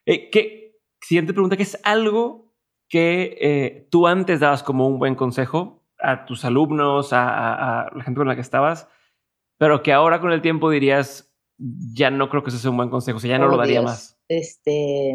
Eh, 0.07 0.31
¿qué, 0.31 0.79
siguiente 1.01 1.33
pregunta, 1.33 1.57
¿qué 1.57 1.63
es 1.63 1.79
algo 1.83 2.53
que 2.89 3.37
eh, 3.41 3.89
tú 3.91 4.07
antes 4.07 4.41
dabas 4.41 4.63
como 4.63 4.87
un 4.87 4.99
buen 4.99 5.15
consejo 5.15 5.85
a 5.99 6.25
tus 6.25 6.45
alumnos, 6.45 7.13
a, 7.13 7.91
la 7.95 8.05
gente 8.05 8.19
con 8.19 8.29
la 8.29 8.35
que 8.35 8.41
estabas, 8.41 8.89
pero 9.59 9.83
que 9.83 9.93
ahora 9.93 10.21
con 10.21 10.33
el 10.33 10.43
tiempo 10.43 10.71
dirías, 10.71 11.33
ya 11.59 12.11
no 12.11 12.29
creo 12.31 12.43
que 12.43 12.51
eso 12.51 12.59
sea 12.59 12.71
un 12.71 12.79
buen 12.79 12.89
consejo, 12.89 13.19
o 13.19 13.21
sea, 13.21 13.31
ya 13.31 13.39
no 13.39 13.49
lo 13.49 13.57
oh, 13.57 13.59
daría 13.59 13.83
más? 13.83 14.19
Este, 14.29 15.15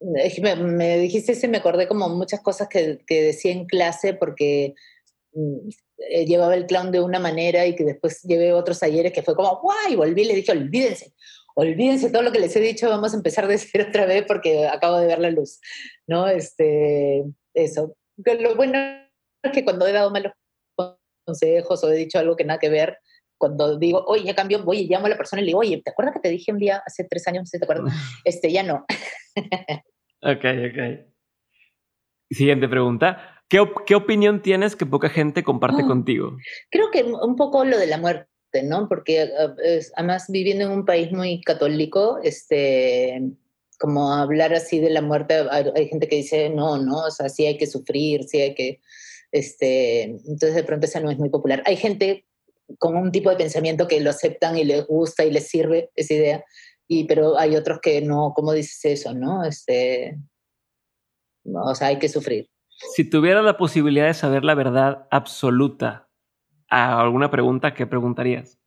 me, 0.00 0.56
me, 0.56 0.98
dijiste 0.98 1.32
eso 1.32 1.46
y 1.46 1.48
me 1.48 1.58
acordé 1.58 1.88
como 1.88 2.08
muchas 2.10 2.40
cosas 2.40 2.68
que, 2.68 3.00
que 3.06 3.22
decía 3.22 3.52
en 3.52 3.66
clase 3.66 4.14
porque 4.14 4.74
mm, 5.32 5.68
eh, 6.08 6.24
llevaba 6.24 6.54
el 6.54 6.66
clown 6.66 6.90
de 6.90 7.00
una 7.00 7.18
manera 7.18 7.66
y 7.66 7.76
que 7.76 7.84
después 7.84 8.22
llevé 8.22 8.52
otros 8.52 8.78
talleres 8.78 9.12
que 9.12 9.22
fue 9.22 9.34
como, 9.34 9.60
¡guay! 9.60 9.96
Volví 9.96 10.22
y 10.22 10.24
le 10.26 10.34
dije, 10.34 10.52
olvídense, 10.52 11.12
olvídense 11.54 12.10
todo 12.10 12.22
lo 12.22 12.32
que 12.32 12.38
les 12.38 12.54
he 12.56 12.60
dicho, 12.60 12.88
vamos 12.88 13.12
a 13.12 13.16
empezar 13.16 13.46
de 13.46 13.58
cero 13.58 13.86
otra 13.88 14.06
vez 14.06 14.24
porque 14.26 14.66
acabo 14.66 14.98
de 14.98 15.06
ver 15.06 15.18
la 15.18 15.30
luz, 15.30 15.60
¿no? 16.06 16.28
Este, 16.28 17.24
eso. 17.54 17.96
Lo 18.16 18.54
bueno 18.54 18.78
es 19.42 19.52
que 19.52 19.64
cuando 19.64 19.86
he 19.86 19.92
dado 19.92 20.10
malos 20.10 20.32
consejos 21.24 21.84
o 21.84 21.92
he 21.92 21.96
dicho 21.96 22.18
algo 22.18 22.36
que 22.36 22.44
nada 22.44 22.58
que 22.58 22.70
ver, 22.70 22.98
cuando 23.38 23.78
digo, 23.78 24.04
oye, 24.06 24.24
ya 24.24 24.34
cambió, 24.34 24.62
voy 24.62 24.80
y 24.80 24.88
llamo 24.88 25.06
a 25.06 25.10
la 25.10 25.16
persona 25.16 25.40
y 25.40 25.44
le 25.44 25.48
digo, 25.48 25.60
oye, 25.60 25.80
¿te 25.82 25.90
acuerdas 25.90 26.14
que 26.14 26.20
te 26.20 26.28
dije 26.28 26.52
un 26.52 26.58
día 26.58 26.82
hace 26.84 27.04
tres 27.04 27.26
años? 27.26 27.48
¿Sí 27.48 27.58
te 27.58 27.64
acuerdas? 27.64 27.94
Este, 28.24 28.52
ya 28.52 28.62
no. 28.62 28.84
ok, 30.20 30.44
ok. 30.44 31.06
Siguiente 32.30 32.68
pregunta. 32.68 33.29
¿Qué, 33.50 33.94
opinión 33.96 34.42
tienes 34.42 34.76
que 34.76 34.86
poca 34.86 35.08
gente 35.08 35.42
comparte 35.42 35.82
ah, 35.82 35.86
contigo? 35.86 36.36
Creo 36.70 36.92
que 36.92 37.02
un 37.02 37.34
poco 37.34 37.64
lo 37.64 37.78
de 37.78 37.88
la 37.88 37.98
muerte, 37.98 38.62
¿no? 38.62 38.88
Porque 38.88 39.22
ah, 39.22 39.54
además 39.96 40.26
viviendo 40.28 40.64
en 40.64 40.70
un 40.70 40.84
país 40.84 41.10
muy 41.10 41.40
católico, 41.40 42.20
este, 42.22 43.20
como 43.80 44.12
hablar 44.12 44.54
así 44.54 44.78
de 44.78 44.90
la 44.90 45.02
muerte, 45.02 45.34
hay, 45.50 45.88
gente 45.88 46.06
que 46.06 46.16
dice, 46.16 46.48
no, 46.48 46.78
no, 46.78 47.06
o 47.06 47.10
sea, 47.10 47.28
sí 47.28 47.44
hay 47.44 47.58
que 47.58 47.66
sufrir, 47.66 48.22
sí 48.22 48.40
hay 48.40 48.54
que, 48.54 48.80
este, 49.32 50.02
entonces 50.02 50.54
de 50.54 50.62
pronto 50.62 50.86
esa 50.86 51.00
no 51.00 51.10
es 51.10 51.18
muy 51.18 51.28
popular. 51.28 51.64
Hay 51.66 51.76
gente 51.76 52.26
con 52.78 52.94
un 52.94 53.10
tipo 53.10 53.30
de 53.30 53.36
pensamiento 53.36 53.88
que 53.88 54.00
lo 54.00 54.10
aceptan 54.10 54.56
y 54.58 54.64
les 54.64 54.86
gusta 54.86 55.24
y 55.24 55.32
les 55.32 55.48
sirve 55.48 55.90
esa 55.96 56.14
idea, 56.14 56.44
y, 56.86 57.02
pero 57.04 57.36
hay 57.36 57.56
otros 57.56 57.80
que 57.80 58.00
no, 58.00 58.32
¿cómo 58.32 58.52
dices 58.52 58.84
eso, 58.84 59.12
no? 59.12 59.42
Este, 59.42 60.16
o 61.44 61.74
sea, 61.74 61.88
hay 61.88 61.98
que 61.98 62.08
sufrir. 62.08 62.48
Si 62.94 63.08
tuvieras 63.08 63.44
la 63.44 63.56
posibilidad 63.56 64.06
de 64.06 64.14
saber 64.14 64.44
la 64.44 64.54
verdad 64.54 65.06
absoluta 65.10 66.08
a 66.68 67.00
alguna 67.00 67.30
pregunta, 67.30 67.74
¿qué 67.74 67.86
preguntarías? 67.86 68.58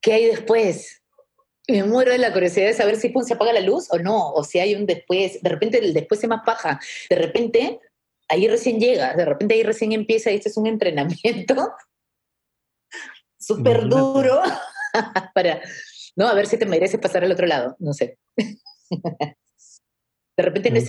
¿Qué 0.00 0.12
hay 0.12 0.26
después? 0.26 1.02
Me 1.68 1.84
muero 1.84 2.12
de 2.12 2.18
la 2.18 2.32
curiosidad 2.32 2.66
de 2.66 2.74
saber 2.74 2.96
si 2.96 3.12
se 3.22 3.34
apaga 3.34 3.52
la 3.52 3.60
luz 3.60 3.88
o 3.90 3.98
no, 3.98 4.32
o 4.32 4.44
si 4.44 4.58
hay 4.58 4.74
un 4.74 4.86
después. 4.86 5.42
De 5.42 5.48
repente 5.48 5.78
el 5.78 5.94
después 5.94 6.20
se 6.20 6.28
más 6.28 6.42
paja. 6.44 6.80
De 7.08 7.16
repente 7.16 7.80
ahí 8.28 8.48
recién 8.48 8.78
llega, 8.78 9.14
de 9.14 9.24
repente 9.24 9.54
ahí 9.54 9.62
recién 9.62 9.92
empieza 9.92 10.30
y 10.30 10.36
este 10.36 10.48
es 10.48 10.56
un 10.56 10.66
entrenamiento 10.66 11.74
súper 13.38 13.88
duro 13.88 14.40
para, 15.34 15.60
no, 16.16 16.28
a 16.28 16.34
ver 16.34 16.46
si 16.46 16.56
te 16.56 16.66
mereces 16.66 17.00
pasar 17.00 17.24
al 17.24 17.32
otro 17.32 17.46
lado, 17.46 17.76
no 17.78 17.92
sé. 17.92 18.18
De 20.36 20.44
repente 20.44 20.70
no 20.70 20.80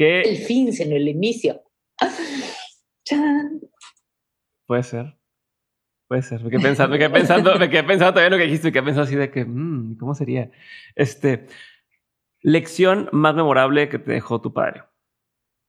el 0.00 0.38
fin, 0.38 0.72
sino 0.72 0.96
el 0.96 1.08
inicio. 1.08 1.62
Puede 4.66 4.82
ser. 4.82 5.16
Puede 6.08 6.22
ser. 6.22 6.42
Me 6.42 6.50
quedé 6.50 6.60
pensando, 6.60 6.92
me 6.92 6.98
quedé 6.98 7.10
pensando, 7.10 7.58
me 7.58 7.70
quedé 7.70 7.84
pensando 7.84 8.14
todavía 8.14 8.30
lo 8.30 8.38
que 8.38 8.44
dijiste, 8.44 8.68
me 8.68 8.72
quedé 8.72 8.82
pensando 8.82 9.06
así 9.06 9.16
de 9.16 9.30
que, 9.30 9.44
mmm, 9.44 9.96
¿cómo 9.98 10.14
sería? 10.14 10.50
Este, 10.96 11.46
lección 12.40 13.08
más 13.12 13.34
memorable 13.34 13.88
que 13.88 13.98
te 13.98 14.12
dejó 14.12 14.40
tu 14.40 14.52
padre. 14.52 14.82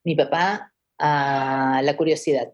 Mi 0.04 0.16
papá, 0.16 0.74
a 0.98 1.82
la 1.84 1.98
curiosidad, 1.98 2.54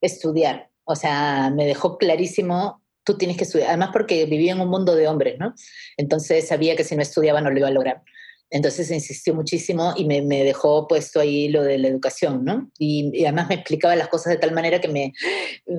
estudiar. 0.00 0.70
O 0.84 0.96
sea, 0.96 1.50
me 1.54 1.66
dejó 1.66 1.98
clarísimo, 1.98 2.82
tú 3.04 3.18
tienes 3.18 3.36
que 3.36 3.44
estudiar. 3.44 3.68
Además 3.68 3.90
porque 3.92 4.24
vivía 4.26 4.52
en 4.52 4.60
un 4.60 4.68
mundo 4.68 4.94
de 4.94 5.08
hombres, 5.08 5.38
¿no? 5.38 5.54
Entonces 5.96 6.48
sabía 6.48 6.76
que 6.76 6.84
si 6.84 6.96
no 6.96 7.02
estudiaba 7.02 7.40
no 7.40 7.50
lo 7.50 7.58
iba 7.58 7.68
a 7.68 7.72
lograr. 7.72 8.02
Entonces 8.50 8.90
insistió 8.90 9.34
muchísimo 9.34 9.94
y 9.96 10.04
me, 10.04 10.22
me, 10.22 10.44
dejó 10.44 10.86
puesto 10.86 11.18
ahí 11.18 11.48
lo 11.48 11.62
de 11.62 11.78
la 11.78 11.88
educación, 11.88 12.44
¿no? 12.44 12.70
Y, 12.78 13.24
además 13.24 13.48
me 13.48 13.56
explicaba 13.56 13.96
las 13.96 14.08
cosas 14.08 14.32
de 14.32 14.38
tal 14.38 14.52
manera 14.52 14.80
que 14.80 14.88
me, 14.88 15.12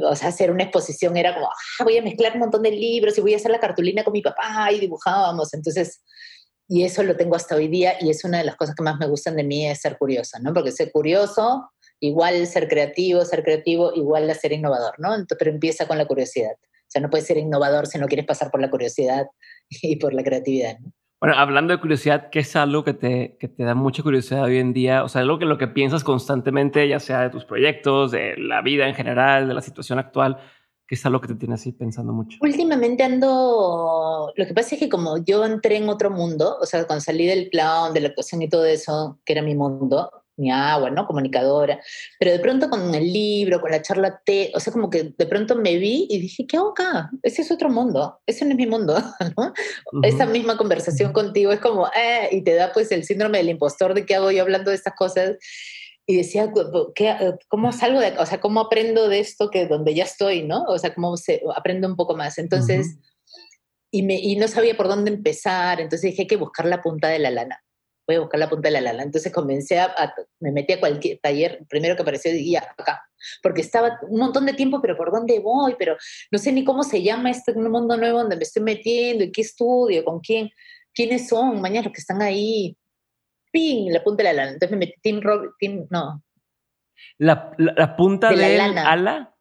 o 0.09 0.15
sea, 0.15 0.29
hacer 0.29 0.51
una 0.51 0.63
exposición 0.63 1.15
era 1.15 1.33
como, 1.33 1.47
ah, 1.47 1.83
voy 1.83 1.97
a 1.97 2.01
mezclar 2.01 2.33
un 2.33 2.39
montón 2.39 2.63
de 2.63 2.71
libros 2.71 3.17
y 3.17 3.21
voy 3.21 3.33
a 3.33 3.37
hacer 3.37 3.51
la 3.51 3.59
cartulina 3.59 4.03
con 4.03 4.13
mi 4.13 4.21
papá 4.21 4.71
y 4.71 4.79
dibujábamos. 4.79 5.53
Entonces, 5.53 6.01
y 6.67 6.83
eso 6.83 7.03
lo 7.03 7.15
tengo 7.15 7.35
hasta 7.35 7.55
hoy 7.55 7.67
día 7.67 7.93
y 8.01 8.09
es 8.09 8.23
una 8.23 8.39
de 8.39 8.43
las 8.43 8.55
cosas 8.55 8.75
que 8.75 8.83
más 8.83 8.97
me 8.97 9.07
gustan 9.07 9.35
de 9.35 9.43
mí 9.43 9.67
es 9.67 9.81
ser 9.81 9.97
curiosa, 9.97 10.39
¿no? 10.39 10.53
Porque 10.53 10.71
ser 10.71 10.91
curioso, 10.91 11.69
igual 11.99 12.45
ser 12.47 12.67
creativo, 12.67 13.23
ser 13.23 13.43
creativo, 13.43 13.93
igual 13.93 14.29
a 14.29 14.33
ser 14.33 14.51
innovador, 14.51 14.95
¿no? 14.97 15.13
Entonces, 15.13 15.37
pero 15.37 15.51
empieza 15.51 15.87
con 15.87 15.97
la 15.97 16.07
curiosidad. 16.07 16.53
O 16.53 16.87
sea, 16.87 17.01
no 17.01 17.09
puedes 17.09 17.27
ser 17.27 17.37
innovador 17.37 17.87
si 17.87 17.99
no 17.99 18.07
quieres 18.07 18.25
pasar 18.25 18.51
por 18.51 18.61
la 18.61 18.69
curiosidad 18.69 19.27
y 19.69 19.95
por 19.97 20.13
la 20.13 20.23
creatividad, 20.23 20.79
¿no? 20.79 20.91
Bueno, 21.25 21.39
hablando 21.39 21.73
de 21.73 21.79
curiosidad, 21.79 22.29
¿qué 22.29 22.41
es 22.41 22.55
algo 22.55 22.83
que 22.83 22.93
te, 22.93 23.35
que 23.39 23.47
te 23.47 23.63
da 23.63 23.73
mucha 23.73 24.03
curiosidad 24.03 24.43
hoy 24.43 24.59
en 24.59 24.73
día? 24.73 25.03
O 25.03 25.09
sea, 25.09 25.21
algo 25.21 25.39
que 25.39 25.45
lo 25.45 25.57
que 25.57 25.67
piensas 25.67 26.03
constantemente, 26.03 26.87
ya 26.87 26.99
sea 26.99 27.21
de 27.21 27.31
tus 27.31 27.45
proyectos, 27.45 28.11
de 28.11 28.35
la 28.37 28.61
vida 28.61 28.87
en 28.87 28.93
general, 28.93 29.47
de 29.47 29.55
la 29.55 29.61
situación 29.61 29.97
actual, 29.97 30.37
¿Qué 30.87 30.93
es 30.93 31.03
algo 31.03 31.19
que 31.19 31.29
te 31.29 31.33
tiene 31.33 31.55
así 31.55 31.71
pensando 31.71 32.13
mucho? 32.13 32.37
Últimamente 32.41 33.03
ando, 33.03 34.31
lo 34.35 34.45
que 34.45 34.53
pasa 34.53 34.75
es 34.75 34.79
que 34.79 34.87
como 34.87 35.17
yo 35.17 35.43
entré 35.43 35.77
en 35.77 35.89
otro 35.89 36.11
mundo, 36.11 36.59
o 36.61 36.65
sea, 36.67 36.85
cuando 36.85 37.01
salí 37.01 37.25
del 37.25 37.49
clown, 37.49 37.91
de 37.91 38.01
la 38.01 38.09
actuación 38.09 38.43
y 38.43 38.49
todo 38.49 38.65
eso, 38.65 39.19
que 39.25 39.33
era 39.33 39.41
mi 39.41 39.55
mundo, 39.55 40.11
mi 40.37 40.51
agua, 40.51 40.89
¿no? 40.89 41.05
Comunicadora, 41.05 41.79
pero 42.19 42.31
de 42.31 42.39
pronto 42.39 42.69
con 42.69 42.93
el 42.93 43.11
libro, 43.11 43.61
con 43.61 43.71
la 43.71 43.81
charla 43.81 44.21
T, 44.25 44.51
o 44.53 44.59
sea, 44.59 44.73
como 44.73 44.89
que 44.89 45.13
de 45.17 45.25
pronto 45.25 45.55
me 45.55 45.77
vi 45.77 46.07
y 46.09 46.19
dije, 46.19 46.45
¿qué 46.47 46.57
hago 46.57 46.71
acá? 46.71 47.09
Ese 47.23 47.41
es 47.41 47.51
otro 47.51 47.69
mundo, 47.69 48.19
ese 48.25 48.45
no 48.45 48.51
es 48.51 48.57
mi 48.57 48.67
mundo, 48.67 48.95
¿no? 49.37 49.53
Esa 50.03 50.25
misma 50.25 50.57
conversación 50.57 51.13
contigo 51.13 51.51
es 51.51 51.59
como, 51.59 51.87
eh, 51.87 52.29
y 52.31 52.43
te 52.43 52.55
da 52.55 52.71
pues 52.73 52.91
el 52.91 53.03
síndrome 53.03 53.37
del 53.37 53.49
impostor 53.49 53.93
de 53.93 54.05
qué 54.05 54.15
hago 54.15 54.31
yo 54.31 54.41
hablando 54.41 54.71
de 54.71 54.77
estas 54.77 54.95
cosas 54.95 55.37
y 56.05 56.17
decía, 56.17 56.51
¿qué, 56.93 57.33
¿cómo 57.47 57.71
salgo 57.71 57.99
de 57.99 58.13
O 58.19 58.25
sea, 58.25 58.39
¿cómo 58.39 58.59
aprendo 58.61 59.09
de 59.09 59.19
esto 59.19 59.49
que 59.49 59.65
donde 59.65 59.95
ya 59.95 60.03
estoy, 60.03 60.43
no? 60.43 60.63
O 60.63 60.77
sea, 60.77 60.93
¿cómo 60.93 61.17
se, 61.17 61.41
aprendo 61.55 61.87
un 61.87 61.95
poco 61.95 62.15
más? 62.15 62.37
Entonces, 62.37 62.97
y, 63.89 64.03
me, 64.03 64.15
y 64.15 64.35
no 64.35 64.47
sabía 64.47 64.77
por 64.77 64.87
dónde 64.87 65.09
empezar, 65.09 65.79
entonces 65.81 66.11
dije, 66.11 66.23
hay 66.23 66.27
que 66.27 66.37
buscar 66.37 66.67
la 66.67 66.81
punta 66.81 67.07
de 67.07 67.19
la 67.19 67.31
lana. 67.31 67.64
Voy 68.07 68.17
a 68.17 68.19
buscar 68.19 68.39
la 68.39 68.49
punta 68.49 68.67
de 68.67 68.73
la 68.73 68.81
lana. 68.81 69.03
Entonces 69.03 69.31
comencé 69.31 69.79
a, 69.79 70.13
me 70.39 70.51
metí 70.51 70.73
a 70.73 70.79
cualquier 70.79 71.19
taller, 71.19 71.59
primero 71.69 71.95
que 71.95 72.01
apareció, 72.01 72.31
ya, 72.33 72.73
acá. 72.77 73.03
Porque 73.41 73.61
estaba 73.61 73.99
un 74.07 74.19
montón 74.19 74.45
de 74.45 74.53
tiempo, 74.53 74.81
pero 74.81 74.95
¿por 74.95 75.11
dónde 75.11 75.39
voy? 75.39 75.75
Pero 75.79 75.97
no 76.31 76.37
sé 76.37 76.51
ni 76.51 76.63
cómo 76.63 76.83
se 76.83 77.01
llama 77.01 77.31
este 77.31 77.53
mundo 77.53 77.97
nuevo 77.97 78.19
donde 78.19 78.35
me 78.35 78.43
estoy 78.43 78.61
metiendo, 78.63 79.23
y 79.23 79.31
qué 79.31 79.41
estudio, 79.41 80.05
con 80.05 80.19
quién, 80.19 80.51
quiénes 80.93 81.27
son, 81.27 81.61
mañana 81.61 81.85
los 81.85 81.93
que 81.93 82.01
están 82.01 82.21
ahí 82.21 82.77
¡ping! 83.55 83.91
La 83.91 84.03
punta 84.03 84.21
de 84.21 84.29
la 84.29 84.33
lana. 84.33 84.51
Entonces 84.51 84.71
me 84.71 84.85
metí 84.85 84.99
Team 85.01 85.21
Rob, 85.21 85.53
team, 85.57 85.87
no. 85.89 86.21
La, 87.17 87.51
la, 87.57 87.95
punta 87.95 88.29
de, 88.29 88.35
la 88.35 88.67
lana. 88.67 88.91
ala. 88.91 89.31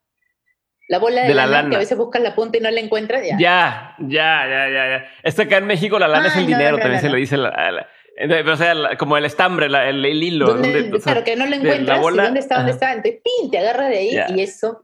La 0.88 0.98
bola 0.98 1.24
de, 1.24 1.34
la 1.34 1.46
lana, 1.46 1.70
que 1.70 1.76
a 1.76 1.78
veces 1.78 1.98
buscas 1.98 2.22
la 2.22 2.34
punta 2.34 2.58
y 2.58 2.60
no 2.60 2.70
la 2.70 2.78
encuentras. 2.78 3.22
Ya, 3.26 3.36
ya, 3.38 3.96
ya, 3.98 4.46
ya, 4.46 4.68
ya. 4.68 4.88
ya. 4.88 5.04
Esto 5.22 5.42
acá 5.42 5.56
en 5.56 5.66
México 5.66 5.98
la 5.98 6.06
lana 6.06 6.28
es 6.28 6.36
el 6.36 6.46
dinero, 6.46 6.78
también 6.78 7.00
se 7.00 7.08
le 7.08 7.16
dice 7.16 7.36
la, 7.36 7.88
o 8.16 8.56
sea, 8.56 8.74
como 8.98 9.16
el 9.16 9.24
estambre, 9.24 9.66
el, 9.66 10.22
hilo. 10.22 10.60
claro, 11.02 11.24
que 11.24 11.36
no 11.36 11.46
lo 11.46 11.56
encuentras. 11.56 12.00
¿Dónde 12.00 12.40
está? 12.40 12.56
¿Dónde 12.58 12.72
está? 12.72 12.92
Entonces, 12.92 13.20
pin, 13.22 13.50
te 13.50 13.58
agarra 13.58 13.88
de 13.88 13.98
ahí 13.98 14.16
y 14.34 14.40
eso, 14.40 14.78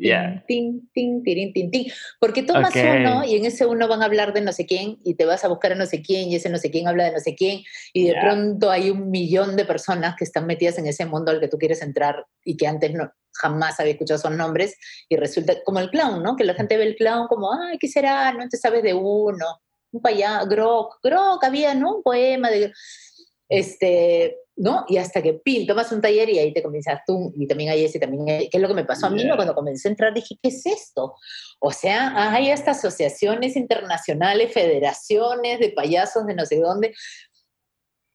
tin, 0.47 0.89
tin, 0.93 1.23
tin, 1.23 1.52
tin, 1.52 1.70
tin, 1.70 1.93
Porque 2.19 2.43
tomas 2.43 2.74
uno 2.74 3.24
y 3.24 3.36
en 3.36 3.44
ese 3.47 3.66
uno 3.66 3.86
van 3.89 4.02
a 4.02 4.07
hablar 4.07 4.32
de 4.32 4.40
no 4.40 4.52
sé 4.52 4.66
quién 4.66 4.98
y 5.05 5.15
te 5.15 5.24
vas 5.24 5.44
a 5.44 5.48
buscar 5.48 5.73
a 5.73 5.74
no 5.77 5.86
sé 5.86 6.02
quién 6.02 6.28
y 6.28 6.36
ese 6.36 6.51
no 6.51 6.59
sé 6.59 6.70
quién 6.70 6.89
habla 6.89 7.05
de 7.05 7.12
no 7.12 7.20
sé 7.20 7.35
quién 7.35 7.62
y 7.93 8.09
de 8.09 8.15
pronto 8.20 8.70
hay 8.70 8.90
un 8.90 9.11
millón 9.11 9.57
de 9.57 9.65
personas 9.65 10.16
que 10.16 10.24
están 10.24 10.47
metidas 10.47 10.78
en 10.78 10.86
ese 10.86 11.07
mundo 11.07 11.31
al 11.31 11.40
que 11.40 11.48
tú 11.48 11.59
quieres 11.59 11.82
entrar 11.82 12.27
y 12.44 12.57
que 12.57 12.66
antes 12.66 12.93
no, 12.93 13.12
jamás 13.35 13.78
había 13.81 13.93
escuchado 13.93 14.19
esos 14.19 14.32
nombres 14.32 14.77
y 15.09 15.16
resulta 15.16 15.55
como 15.65 15.78
el 15.78 15.90
clown, 15.90 16.23
¿no? 16.23 16.36
Que 16.36 16.44
la 16.44 16.55
gente 16.55 16.77
ve 16.77 16.85
el 16.85 16.97
clown 16.97 17.27
como, 17.28 17.52
ay, 17.52 17.78
¿qué 17.78 17.89
será? 17.89 18.32
No 18.32 18.48
te 18.48 18.57
sabes 18.57 18.82
de 18.82 18.94
uno, 18.94 19.61
un 19.93 20.02
payá, 20.02 20.44
Grok, 20.44 20.98
Grok, 21.02 21.43
había, 21.44 21.74
¿no? 21.74 21.97
Un 21.97 22.02
poema 22.02 22.51
de 22.51 22.73
este, 23.51 24.39
¿no? 24.56 24.85
Y 24.89 24.97
hasta 24.98 25.20
que, 25.20 25.35
pin, 25.35 25.66
tomas 25.66 25.90
un 25.90 26.01
taller 26.01 26.31
y 26.31 26.39
ahí 26.39 26.52
te 26.52 26.62
comienzas 26.62 27.01
tú, 27.06 27.35
y 27.36 27.47
también 27.47 27.70
hay 27.70 27.85
ese, 27.85 27.98
también 27.98 28.28
hay, 28.28 28.48
¿qué 28.48 28.56
es 28.56 28.62
lo 28.62 28.68
que 28.68 28.74
me 28.74 28.85
pasó 28.85 29.06
a 29.06 29.10
mí? 29.10 29.22
Cuando 29.35 29.55
comencé 29.55 29.89
a 29.89 29.90
entrar 29.90 30.14
dije, 30.14 30.36
¿qué 30.40 30.48
es 30.48 30.64
esto? 30.64 31.14
O 31.59 31.72
sea, 31.72 32.32
hay 32.32 32.51
hasta 32.51 32.70
asociaciones 32.70 33.56
internacionales, 33.56 34.52
federaciones 34.52 35.59
de 35.59 35.70
payasos 35.70 36.27
de 36.27 36.35
no 36.35 36.47
sé 36.47 36.60
dónde, 36.60 36.94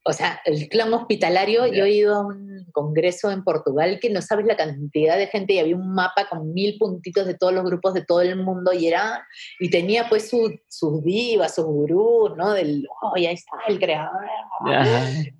o 0.07 0.13
sea, 0.13 0.39
el 0.45 0.69
clan 0.69 0.93
hospitalario, 0.93 1.65
yo 1.65 1.85
he 1.85 1.93
ido 1.93 2.15
a 2.15 2.27
un 2.27 2.67
congreso 2.71 3.31
en 3.31 3.43
Portugal 3.43 3.97
que 3.99 4.11
no 4.11 4.21
sabes 4.21 4.45
la 4.45 4.55
cantidad 4.55 5.17
de 5.17 5.25
gente 5.25 5.53
y 5.53 5.59
había 5.59 5.75
un 5.75 5.95
mapa 5.95 6.27
con 6.29 6.53
mil 6.53 6.77
puntitos 6.77 7.25
de 7.25 7.33
todos 7.33 7.51
los 7.53 7.63
grupos 7.65 7.95
de 7.95 8.05
todo 8.05 8.21
el 8.21 8.35
mundo 8.35 8.71
y 8.71 8.87
era, 8.87 9.27
y 9.59 9.71
tenía 9.71 10.07
pues 10.07 10.29
sus 10.29 11.03
divas, 11.03 11.55
sus 11.55 11.65
gurús, 11.65 12.37
¿no? 12.37 12.53
Del, 12.53 12.87
oh, 13.01 13.13
ahí 13.15 13.25
está 13.25 13.57
el 13.67 13.79
creador. 13.79 14.25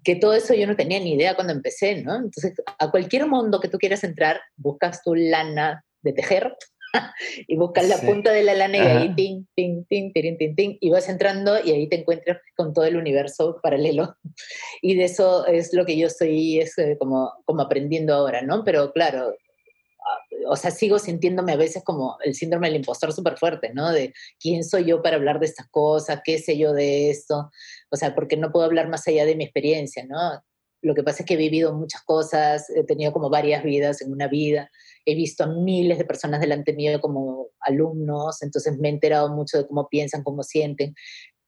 Que 0.03 0.15
todo 0.15 0.33
eso 0.33 0.55
yo 0.55 0.65
no 0.65 0.75
tenía 0.75 0.99
ni 0.99 1.13
idea 1.13 1.35
cuando 1.35 1.53
empecé, 1.53 2.01
¿no? 2.01 2.15
Entonces, 2.15 2.53
a 2.79 2.89
cualquier 2.89 3.27
mundo 3.27 3.59
que 3.59 3.69
tú 3.69 3.77
quieras 3.77 4.03
entrar, 4.03 4.41
buscas 4.55 5.03
tu 5.03 5.13
lana 5.13 5.85
de 6.01 6.13
tejer 6.13 6.55
y 7.47 7.55
buscas 7.55 7.87
la 7.87 7.97
punta 7.97 8.31
de 8.31 8.43
la 8.43 8.53
lana 8.53 8.77
y 8.77 8.81
ahí 8.81 9.15
ting, 9.15 9.45
ting, 9.55 9.85
ting, 9.85 10.13
ting, 10.13 10.37
ting, 10.37 10.55
ting, 10.55 10.77
y 10.79 10.89
vas 10.89 11.09
entrando 11.09 11.57
y 11.63 11.71
ahí 11.71 11.87
te 11.87 11.99
encuentras 11.99 12.39
con 12.55 12.73
todo 12.73 12.85
el 12.85 12.97
universo 12.97 13.59
paralelo. 13.61 14.15
Y 14.81 14.95
de 14.95 15.05
eso 15.05 15.47
es 15.47 15.73
lo 15.73 15.85
que 15.85 15.97
yo 15.97 16.07
estoy 16.07 16.59
es, 16.59 16.77
eh, 16.77 16.97
como, 16.99 17.33
como 17.45 17.61
aprendiendo 17.61 18.13
ahora, 18.13 18.41
¿no? 18.41 18.63
Pero 18.63 18.91
claro, 18.91 19.29
ah, 19.29 20.19
o 20.49 20.55
sea, 20.55 20.69
sigo 20.69 20.99
sintiéndome 20.99 21.53
a 21.53 21.57
veces 21.57 21.83
como 21.83 22.17
el 22.23 22.35
síndrome 22.35 22.67
del 22.67 22.77
impostor 22.77 23.13
súper 23.13 23.37
fuerte, 23.37 23.73
¿no? 23.73 23.91
De 23.91 24.13
quién 24.39 24.63
soy 24.63 24.85
yo 24.85 25.01
para 25.01 25.15
hablar 25.15 25.39
de 25.39 25.47
estas 25.47 25.67
cosas, 25.69 26.21
qué 26.23 26.37
sé 26.37 26.57
yo 26.57 26.73
de 26.73 27.09
esto, 27.09 27.49
o 27.89 27.95
sea, 27.95 28.13
porque 28.13 28.37
no 28.37 28.51
puedo 28.51 28.65
hablar 28.65 28.89
más 28.89 29.07
allá 29.07 29.25
de 29.25 29.35
mi 29.35 29.45
experiencia, 29.45 30.05
¿no? 30.05 30.43
Lo 30.81 30.93
que 30.93 31.03
pasa 31.03 31.23
es 31.23 31.25
que 31.25 31.33
he 31.33 31.37
vivido 31.37 31.73
muchas 31.73 32.03
cosas, 32.03 32.69
he 32.69 32.83
tenido 32.83 33.11
como 33.11 33.29
varias 33.29 33.63
vidas 33.63 34.01
en 34.01 34.11
una 34.11 34.27
vida, 34.27 34.69
he 35.05 35.15
visto 35.15 35.43
a 35.43 35.47
miles 35.47 35.97
de 35.97 36.05
personas 36.05 36.41
delante 36.41 36.73
mío 36.73 36.99
como 36.99 37.49
alumnos, 37.59 38.41
entonces 38.41 38.77
me 38.79 38.89
he 38.89 38.91
enterado 38.91 39.29
mucho 39.29 39.57
de 39.57 39.67
cómo 39.67 39.87
piensan, 39.87 40.23
cómo 40.23 40.43
sienten. 40.43 40.95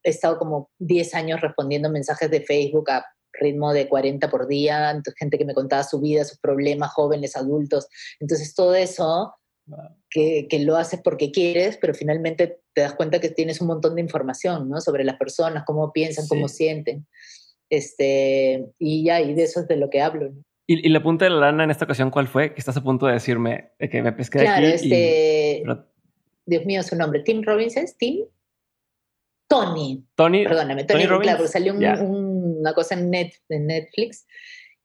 He 0.03 0.11
estado 0.11 0.37
como 0.37 0.69
10 0.79 1.13
años 1.15 1.41
respondiendo 1.41 1.89
mensajes 1.89 2.29
de 2.29 2.41
Facebook 2.41 2.89
a 2.91 3.05
ritmo 3.33 3.73
de 3.73 3.87
40 3.87 4.29
por 4.29 4.47
día, 4.47 4.91
entonces 4.91 5.15
gente 5.17 5.37
que 5.37 5.45
me 5.45 5.53
contaba 5.53 5.83
su 5.83 5.99
vida, 5.99 6.23
sus 6.23 6.39
problemas, 6.39 6.91
jóvenes, 6.91 7.35
adultos. 7.35 7.87
Entonces 8.19 8.53
todo 8.55 8.75
eso 8.75 9.33
que, 10.09 10.47
que, 10.49 10.59
lo 10.59 10.77
haces 10.77 11.01
porque 11.03 11.31
quieres, 11.31 11.77
pero 11.77 11.93
finalmente 11.93 12.61
te 12.73 12.81
das 12.81 12.93
cuenta 12.93 13.19
que 13.19 13.29
tienes 13.29 13.59
un 13.61 13.67
montón 13.67 13.95
de 13.95 14.01
información 14.01 14.69
¿no? 14.69 14.79
sobre 14.81 15.03
las 15.03 15.17
personas, 15.17 15.63
cómo 15.65 15.91
piensan, 15.91 16.27
cómo 16.27 16.47
sienten. 16.47 17.05
Este, 17.69 18.65
y 18.79 19.03
ya, 19.03 19.21
y 19.21 19.33
de 19.33 19.43
eso 19.43 19.61
es 19.61 19.67
de 19.67 19.77
lo 19.77 19.89
que 19.89 20.01
hablo. 20.01 20.31
¿Y, 20.69 20.89
la 20.89 21.01
punta 21.01 21.25
de 21.25 21.31
la 21.31 21.39
lana 21.39 21.63
en 21.63 21.71
esta 21.71 21.85
ocasión 21.85 22.11
cuál 22.11 22.27
fue? 22.27 22.53
Que 22.53 22.59
estás 22.59 22.75
a 22.75 22.83
punto 22.83 23.07
de 23.07 23.13
decirme 23.13 23.71
que 23.79 24.01
me 24.01 24.11
pesqué 24.11 24.39
claro, 24.39 24.67
aquí. 24.67 24.75
Este, 24.75 25.63
Dios 26.45 26.65
mío, 26.65 26.83
su 26.83 26.95
nombre. 26.95 27.21
Tim 27.21 27.41
Robbins 27.43 27.97
Tim. 27.97 28.25
Tony. 29.47 30.05
Tony. 30.15 30.43
Perdóname, 30.43 30.83
Tony, 30.83 31.05
Tony 31.07 31.21
claro, 31.21 31.37
porque 31.37 31.51
salió 31.51 31.73
una 31.73 32.73
cosa 32.73 32.95
en 32.95 33.09
Netflix 33.09 34.27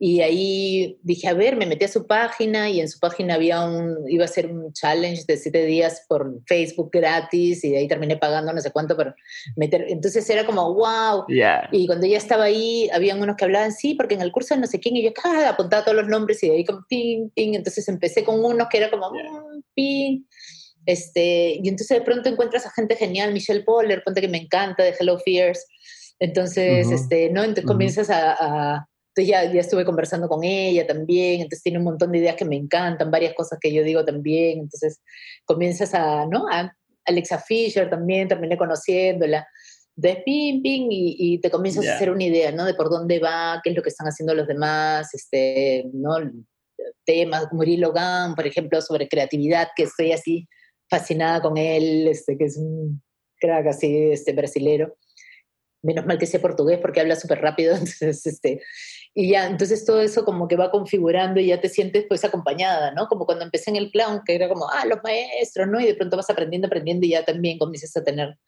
y 0.04 0.20
ahí 0.20 0.98
dije, 1.04 1.28
a 1.28 1.32
ver, 1.32 1.54
me 1.54 1.64
metí 1.64 1.84
a 1.84 1.88
su 1.88 2.08
página 2.08 2.68
y 2.68 2.80
en 2.80 2.88
su 2.88 2.98
página 2.98 3.34
había 3.34 3.64
un, 3.64 3.98
iba 4.08 4.24
a 4.24 4.28
ser 4.28 4.50
un 4.50 4.72
challenge 4.72 5.22
de 5.28 5.36
siete 5.36 5.64
días 5.64 6.04
por 6.08 6.42
Facebook 6.48 6.90
gratis 6.92 7.62
y 7.62 7.70
de 7.70 7.78
ahí 7.78 7.86
terminé 7.86 8.16
pagando 8.16 8.52
no 8.52 8.60
sé 8.60 8.72
cuánto 8.72 8.96
para 8.96 9.14
meter. 9.54 9.86
Entonces 9.88 10.28
era 10.28 10.44
como, 10.44 10.74
wow. 10.74 11.24
Y 11.70 11.86
cuando 11.86 12.04
ya 12.08 12.18
estaba 12.18 12.42
ahí, 12.42 12.90
habían 12.92 13.22
unos 13.22 13.36
que 13.36 13.44
hablaban, 13.44 13.70
sí, 13.70 13.94
porque 13.94 14.16
en 14.16 14.22
el 14.22 14.32
curso 14.32 14.56
de 14.56 14.62
no 14.62 14.66
sé 14.66 14.80
quién, 14.80 14.96
y 14.96 15.04
yo 15.04 15.12
cada 15.14 15.50
apuntaba 15.50 15.84
todos 15.84 15.98
los 15.98 16.08
nombres 16.08 16.42
y 16.42 16.48
de 16.48 16.56
ahí 16.56 16.64
como, 16.64 16.84
ping, 16.88 17.28
ping. 17.28 17.54
Entonces 17.54 17.86
empecé 17.86 18.24
con 18.24 18.44
unos 18.44 18.66
que 18.72 18.78
era 18.78 18.90
como, 18.90 19.08
mm, 19.08 19.62
ping. 19.72 20.24
Este, 20.84 21.60
y 21.62 21.68
entonces 21.68 22.00
de 22.00 22.04
pronto 22.04 22.28
encuentras 22.28 22.66
a 22.66 22.72
gente 22.72 22.96
genial, 22.96 23.32
Michelle 23.32 23.62
Poller, 23.62 24.02
ponte 24.02 24.20
que 24.20 24.26
me 24.26 24.38
encanta, 24.38 24.82
de 24.82 24.96
Hello 24.98 25.20
Fears. 25.20 25.64
Entonces, 26.18 26.90
este, 26.90 27.30
¿no? 27.30 27.44
Entonces 27.44 27.66
comienzas 27.66 28.10
a 28.10 28.88
entonces 29.14 29.30
ya, 29.30 29.52
ya 29.52 29.60
estuve 29.60 29.84
conversando 29.84 30.26
con 30.26 30.42
ella 30.42 30.86
también, 30.86 31.42
entonces 31.42 31.62
tiene 31.62 31.78
un 31.78 31.84
montón 31.84 32.12
de 32.12 32.18
ideas 32.18 32.34
que 32.34 32.46
me 32.46 32.56
encantan, 32.56 33.10
varias 33.10 33.34
cosas 33.34 33.58
que 33.60 33.72
yo 33.72 33.84
digo 33.84 34.04
también, 34.06 34.60
entonces 34.60 35.02
comienzas 35.44 35.92
a, 35.92 36.24
¿no? 36.26 36.46
A 36.50 36.74
Alexa 37.04 37.38
Fisher 37.38 37.90
también, 37.90 38.28
terminé 38.28 38.56
conociéndola, 38.56 39.46
de 39.96 40.22
ping, 40.24 40.62
ping, 40.62 40.88
y, 40.90 41.16
y 41.18 41.40
te 41.40 41.50
comienzas 41.50 41.86
a 41.86 41.96
hacer 41.96 42.10
una 42.10 42.24
idea, 42.24 42.52
¿no? 42.52 42.64
De 42.64 42.72
por 42.72 42.88
dónde 42.88 43.18
va, 43.18 43.60
qué 43.62 43.70
es 43.70 43.76
lo 43.76 43.82
que 43.82 43.90
están 43.90 44.06
haciendo 44.06 44.34
los 44.34 44.46
demás, 44.46 45.12
este, 45.12 45.84
¿no? 45.92 46.16
Temas, 47.04 47.48
Murilo 47.52 47.88
Logan, 47.88 48.34
por 48.34 48.46
ejemplo, 48.46 48.80
sobre 48.80 49.08
creatividad, 49.08 49.68
que 49.76 49.82
estoy 49.82 50.12
así 50.12 50.48
fascinada 50.88 51.42
con 51.42 51.58
él, 51.58 52.08
este, 52.08 52.38
que 52.38 52.44
es 52.44 52.56
un 52.56 53.02
crack 53.38 53.66
así, 53.66 54.10
este, 54.10 54.32
brasilero 54.32 54.96
menos 55.82 56.06
mal 56.06 56.18
que 56.18 56.26
sé 56.26 56.38
portugués 56.38 56.78
porque 56.80 57.00
habla 57.00 57.16
súper 57.16 57.40
rápido, 57.40 57.72
entonces, 57.74 58.26
este, 58.26 58.62
y 59.14 59.30
ya, 59.30 59.46
entonces 59.46 59.84
todo 59.84 60.00
eso 60.00 60.24
como 60.24 60.48
que 60.48 60.56
va 60.56 60.70
configurando 60.70 61.38
y 61.38 61.46
ya 61.46 61.60
te 61.60 61.68
sientes 61.68 62.06
pues 62.08 62.24
acompañada, 62.24 62.92
¿no? 62.92 63.08
Como 63.08 63.26
cuando 63.26 63.44
empecé 63.44 63.70
en 63.70 63.76
el 63.76 63.90
clown, 63.90 64.22
que 64.24 64.34
era 64.34 64.48
como, 64.48 64.68
ah, 64.70 64.86
los 64.86 65.00
maestros, 65.04 65.68
¿no? 65.68 65.80
Y 65.80 65.84
de 65.84 65.94
pronto 65.94 66.16
vas 66.16 66.30
aprendiendo, 66.30 66.66
aprendiendo 66.66 67.06
y 67.06 67.10
ya 67.10 67.24
también 67.24 67.58
comienzas 67.58 67.94
a 67.96 68.04
tener, 68.04 68.38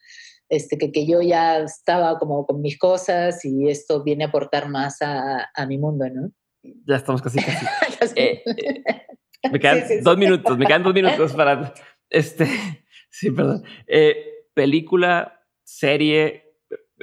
este, 0.49 0.79
que, 0.79 0.91
que 0.91 1.07
yo 1.07 1.21
ya 1.21 1.59
estaba 1.59 2.19
como 2.19 2.47
con 2.47 2.63
mis 2.63 2.79
cosas 2.79 3.45
y 3.45 3.69
esto 3.69 4.03
viene 4.03 4.25
a 4.25 4.29
aportar 4.29 4.69
más 4.71 5.03
a, 5.03 5.51
a 5.55 5.67
mi 5.67 5.77
mundo, 5.77 6.07
¿no? 6.11 6.31
Ya 6.87 6.97
estamos 6.97 7.21
casi, 7.21 7.39
casi. 7.41 8.15
Eh, 8.17 8.43
eh, 8.47 9.51
me 9.51 9.59
quedan 9.59 9.83
dos 10.03 10.17
minutos, 10.19 10.59
me 10.59 10.67
quedan 10.67 10.83
dos 10.83 10.95
minutos 10.95 11.33
para, 11.33 11.75
este, 12.11 12.47
sí, 13.11 13.31
perdón. 13.31 13.65
Eh, 13.87 14.47
película, 14.55 15.43
serie, 15.63 16.44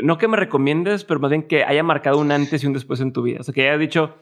no 0.01 0.17
que 0.17 0.27
me 0.27 0.37
recomiendes, 0.37 1.03
pero 1.03 1.19
más 1.19 1.31
bien 1.31 1.47
que 1.47 1.63
haya 1.63 1.83
marcado 1.83 2.19
un 2.19 2.31
antes 2.31 2.63
y 2.63 2.67
un 2.67 2.73
después 2.73 2.99
en 2.99 3.13
tu 3.13 3.21
vida. 3.23 3.39
O 3.39 3.43
sea, 3.43 3.53
que 3.53 3.67
haya 3.67 3.77
dicho, 3.77 4.15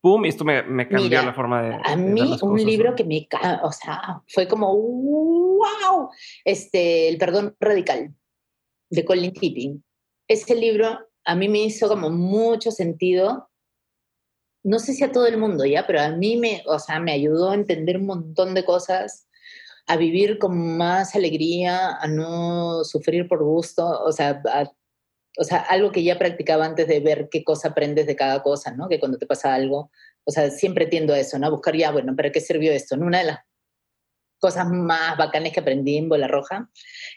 pum, 0.00 0.24
y 0.24 0.28
esto 0.28 0.44
me, 0.44 0.62
me 0.62 0.88
cambió 0.88 1.22
la 1.22 1.32
forma 1.32 1.62
de. 1.62 1.78
A 1.84 1.96
mí, 1.96 2.38
un 2.42 2.64
libro 2.64 2.94
que 2.94 3.04
me. 3.04 3.28
O 3.62 3.72
sea, 3.72 4.22
fue 4.28 4.46
como, 4.48 4.74
wow, 4.76 6.10
este, 6.44 7.08
El 7.08 7.18
perdón 7.18 7.56
radical 7.60 8.14
de 8.90 9.04
Colin 9.04 9.32
Keating. 9.32 9.84
Ese 10.28 10.54
libro 10.54 10.98
a 11.24 11.34
mí 11.34 11.48
me 11.48 11.64
hizo 11.64 11.88
como 11.88 12.10
mucho 12.10 12.70
sentido. 12.70 13.50
No 14.62 14.78
sé 14.78 14.94
si 14.94 15.04
a 15.04 15.12
todo 15.12 15.26
el 15.26 15.38
mundo 15.38 15.64
ya, 15.64 15.86
pero 15.86 16.00
a 16.00 16.10
mí 16.10 16.36
me, 16.36 16.62
o 16.66 16.78
sea, 16.78 16.98
me 16.98 17.12
ayudó 17.12 17.50
a 17.50 17.54
entender 17.54 17.98
un 17.98 18.06
montón 18.06 18.54
de 18.54 18.64
cosas, 18.64 19.28
a 19.86 19.96
vivir 19.96 20.38
con 20.38 20.76
más 20.76 21.14
alegría, 21.14 21.96
a 21.96 22.08
no 22.08 22.82
sufrir 22.84 23.28
por 23.28 23.44
gusto, 23.44 23.86
o 23.86 24.10
sea, 24.10 24.42
o 25.38 25.44
sea, 25.44 25.58
algo 25.58 25.92
que 25.92 26.02
ya 26.02 26.18
practicaba 26.18 26.64
antes 26.64 26.88
de 26.88 27.00
ver 27.00 27.28
qué 27.30 27.44
cosa 27.44 27.68
aprendes 27.68 28.06
de 28.06 28.16
cada 28.16 28.42
cosa, 28.42 28.72
¿no? 28.72 28.88
Que 28.88 28.98
cuando 28.98 29.18
te 29.18 29.26
pasa 29.26 29.54
algo, 29.54 29.90
o 30.24 30.30
sea, 30.30 30.50
siempre 30.50 30.86
tiendo 30.86 31.12
a 31.14 31.18
eso, 31.18 31.38
¿no? 31.38 31.46
A 31.46 31.50
buscar 31.50 31.76
ya, 31.76 31.90
bueno, 31.90 32.16
¿para 32.16 32.32
qué 32.32 32.40
sirvió 32.40 32.72
esto? 32.72 32.96
¿no? 32.96 33.06
Una 33.06 33.18
de 33.18 33.24
las 33.24 33.38
cosas 34.38 34.68
más 34.68 35.16
bacanas 35.16 35.52
que 35.52 35.60
aprendí 35.60 35.96
en 35.96 36.08
Bola 36.08 36.28
Roja 36.28 36.68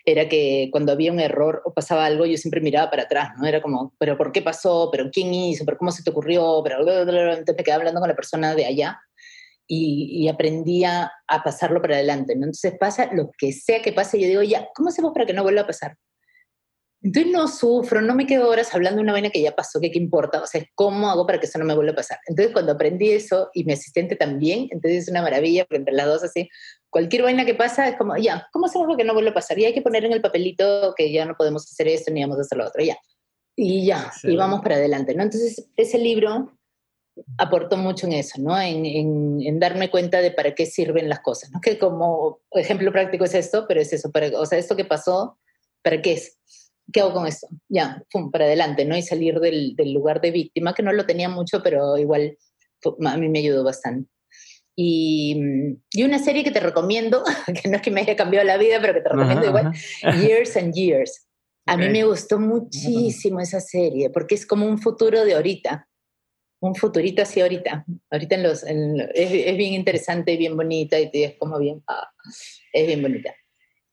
era 0.05 0.29
que 0.29 0.69
cuando 0.71 0.91
había 0.91 1.11
un 1.11 1.19
error 1.19 1.61
o 1.65 1.73
pasaba 1.73 2.05
algo, 2.05 2.25
yo 2.25 2.37
siempre 2.37 2.61
miraba 2.61 2.89
para 2.89 3.03
atrás, 3.03 3.29
¿no? 3.37 3.47
Era 3.47 3.61
como, 3.61 3.93
¿pero 3.97 4.17
por 4.17 4.31
qué 4.31 4.41
pasó? 4.41 4.89
¿Pero 4.91 5.09
quién 5.11 5.33
hizo? 5.33 5.65
¿Pero 5.65 5.77
cómo 5.77 5.91
se 5.91 6.03
te 6.03 6.09
ocurrió? 6.09 6.61
Pero 6.63 6.79
entonces 6.81 7.55
me 7.57 7.63
quedaba 7.63 7.81
hablando 7.81 7.99
con 7.99 8.09
la 8.09 8.15
persona 8.15 8.55
de 8.55 8.65
allá 8.65 8.99
y, 9.67 10.23
y 10.23 10.27
aprendía 10.27 11.11
a 11.27 11.43
pasarlo 11.43 11.81
para 11.81 11.95
adelante, 11.95 12.35
¿no? 12.35 12.45
Entonces 12.45 12.73
pasa 12.79 13.09
lo 13.13 13.31
que 13.37 13.53
sea 13.53 13.81
que 13.81 13.93
pase, 13.93 14.19
yo 14.19 14.27
digo, 14.27 14.41
ya, 14.43 14.67
¿cómo 14.73 14.89
hacemos 14.89 15.13
para 15.13 15.25
que 15.25 15.33
no 15.33 15.43
vuelva 15.43 15.61
a 15.61 15.67
pasar? 15.67 15.97
Entonces 17.01 17.31
no 17.31 17.47
sufro, 17.47 18.01
no 18.01 18.13
me 18.13 18.27
quedo 18.27 18.49
horas 18.49 18.76
hablando 18.76 18.97
de 18.97 19.03
una 19.03 19.13
vaina 19.13 19.30
que 19.30 19.41
ya 19.41 19.55
pasó, 19.55 19.80
que 19.80 19.89
qué 19.89 19.97
importa, 19.97 20.41
o 20.41 20.47
sea, 20.47 20.65
¿cómo 20.76 21.09
hago 21.09 21.26
para 21.26 21.39
que 21.39 21.45
eso 21.45 21.57
no 21.57 21.63
me 21.63 21.73
vuelva 21.73 21.93
a 21.93 21.95
pasar? 21.95 22.19
Entonces 22.27 22.51
cuando 22.51 22.73
aprendí 22.73 23.11
eso 23.11 23.49
y 23.53 23.63
mi 23.63 23.71
asistente 23.71 24.17
también, 24.17 24.67
entonces 24.71 25.03
es 25.03 25.09
una 25.09 25.21
maravilla, 25.21 25.63
porque 25.63 25.77
entre 25.77 25.93
las 25.93 26.07
dos 26.07 26.23
así, 26.23 26.49
cualquier 26.89 27.23
vaina 27.23 27.45
que 27.45 27.55
pasa 27.55 27.88
es 27.88 27.95
como, 27.95 28.17
ya, 28.17 28.47
¿cómo 28.51 28.65
hacemos 28.65 28.88
para 28.88 28.97
que 28.97 29.05
no 29.05 29.13
vuelva 29.13 29.31
a 29.31 29.34
pasar? 29.34 29.57
Y 29.59 29.65
hay 29.65 29.73
que 29.73 29.81
poner 29.81 30.03
en 30.03 30.11
el 30.11 30.21
papelito 30.21 30.93
que 30.97 31.09
ya 31.11 31.26
no 31.26 31.35
podemos 31.35 31.63
hacer 31.63 31.88
esto 31.88 32.11
ni 32.11 32.21
vamos 32.21 32.38
a 32.38 32.41
hacer 32.41 32.57
lo 32.57 32.67
otro, 32.67 32.84
ya. 32.84 32.97
Y 33.55 33.85
ya, 33.85 34.11
y 34.23 34.35
vamos 34.35 34.61
para 34.61 34.76
adelante, 34.76 35.13
¿no? 35.15 35.23
Entonces 35.23 35.69
ese 35.76 35.97
libro 35.97 36.57
aportó 37.38 37.77
mucho 37.77 38.07
en 38.07 38.13
eso, 38.13 38.41
¿no? 38.41 38.59
En, 38.59 38.85
en, 38.85 39.59
darme 39.59 39.89
cuenta 39.89 40.21
de 40.21 40.31
para 40.31 40.55
qué 40.55 40.65
sirven 40.65 41.09
las 41.09 41.19
cosas, 41.19 41.51
¿no? 41.51 41.59
Que 41.61 41.77
como 41.77 42.39
ejemplo 42.51 42.91
práctico 42.91 43.26
es 43.26 43.34
esto, 43.34 43.65
pero 43.67 43.81
es 43.81 43.91
eso, 43.91 44.11
para, 44.11 44.27
o 44.39 44.45
sea, 44.45 44.57
esto 44.57 44.76
que 44.76 44.85
pasó, 44.85 45.38
¿para 45.81 46.01
qué 46.01 46.13
es? 46.13 46.38
¿Qué 46.91 47.01
hago 47.01 47.13
con 47.13 47.27
esto? 47.27 47.47
Ya, 47.67 48.03
pum, 48.11 48.31
para 48.31 48.45
adelante, 48.45 48.85
¿no? 48.85 48.97
Y 48.97 49.01
salir 49.01 49.39
del, 49.39 49.75
del, 49.75 49.93
lugar 49.93 50.21
de 50.21 50.31
víctima, 50.31 50.73
que 50.73 50.83
no 50.83 50.91
lo 50.91 51.05
tenía 51.05 51.29
mucho, 51.29 51.61
pero 51.63 51.97
igual 51.97 52.37
a 53.05 53.17
mí 53.17 53.29
me 53.29 53.39
ayudó 53.39 53.63
bastante. 53.63 54.09
Y, 54.75 55.37
y, 55.91 56.03
una 56.03 56.19
serie 56.19 56.43
que 56.43 56.51
te 56.51 56.61
recomiendo, 56.61 57.23
que 57.61 57.69
no 57.69 57.77
es 57.77 57.81
que 57.81 57.91
me 57.91 58.01
haya 58.01 58.15
cambiado 58.15 58.45
la 58.45 58.57
vida, 58.57 58.79
pero 58.79 58.93
que 58.93 59.01
te 59.01 59.09
recomiendo 59.09 59.45
igual, 59.45 59.73
Years 60.21 60.55
and 60.57 60.73
Years. 60.73 61.25
A 61.65 61.77
mí 61.77 61.87
me 61.89 62.03
gustó 62.03 62.39
muchísimo 62.39 63.39
esa 63.39 63.59
serie, 63.59 64.09
porque 64.09 64.35
es 64.35 64.45
como 64.45 64.65
un 64.65 64.79
futuro 64.79 65.23
de 65.23 65.35
ahorita, 65.35 65.87
un 66.61 66.73
futurito 66.73 67.21
así 67.21 67.41
ahorita. 67.41 67.85
Ahorita 68.09 68.35
en 68.35 68.43
los, 68.43 68.63
en, 68.63 68.99
es, 69.13 69.31
es, 69.31 69.57
bien 69.57 69.73
interesante, 69.73 70.35
bien 70.35 70.57
bonita, 70.57 70.99
y 70.99 71.09
es 71.13 71.35
como 71.37 71.59
bien, 71.59 71.83
ah, 71.87 72.09
es 72.73 72.87
bien 72.87 73.01
bonita 73.03 73.35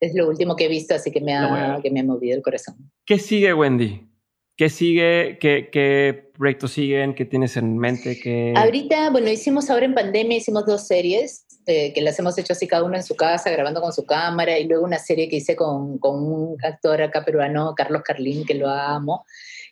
es 0.00 0.14
lo 0.14 0.28
último 0.28 0.56
que 0.56 0.66
he 0.66 0.68
visto, 0.68 0.94
así 0.94 1.10
que 1.10 1.20
me 1.20 1.34
ha, 1.34 1.78
que 1.82 1.90
me 1.90 2.00
ha 2.00 2.04
movido 2.04 2.36
el 2.36 2.42
corazón. 2.42 2.90
¿Qué 3.04 3.18
sigue, 3.18 3.54
Wendy? 3.54 4.02
¿Qué 4.56 4.70
sigue? 4.70 5.38
¿Qué, 5.38 5.68
qué 5.70 6.30
proyectos 6.32 6.72
siguen? 6.72 7.14
¿Qué 7.14 7.24
tienes 7.24 7.56
en 7.56 7.76
mente? 7.76 8.18
¿Qué... 8.18 8.54
Ahorita, 8.56 9.10
bueno, 9.10 9.30
hicimos 9.30 9.68
ahora 9.68 9.84
en 9.84 9.94
pandemia, 9.94 10.38
hicimos 10.38 10.64
dos 10.64 10.86
series 10.86 11.46
eh, 11.66 11.92
que 11.92 12.00
las 12.00 12.18
hemos 12.18 12.38
hecho 12.38 12.52
así 12.52 12.66
cada 12.66 12.84
uno 12.84 12.96
en 12.96 13.02
su 13.02 13.16
casa, 13.16 13.50
grabando 13.50 13.80
con 13.80 13.92
su 13.92 14.06
cámara, 14.06 14.58
y 14.58 14.66
luego 14.66 14.84
una 14.84 14.98
serie 14.98 15.28
que 15.28 15.36
hice 15.36 15.56
con, 15.56 15.98
con 15.98 16.22
un 16.22 16.56
actor 16.64 17.02
acá 17.02 17.24
peruano, 17.24 17.74
Carlos 17.76 18.02
Carlín, 18.02 18.46
que 18.46 18.54
lo 18.54 18.68
amo. 18.68 19.24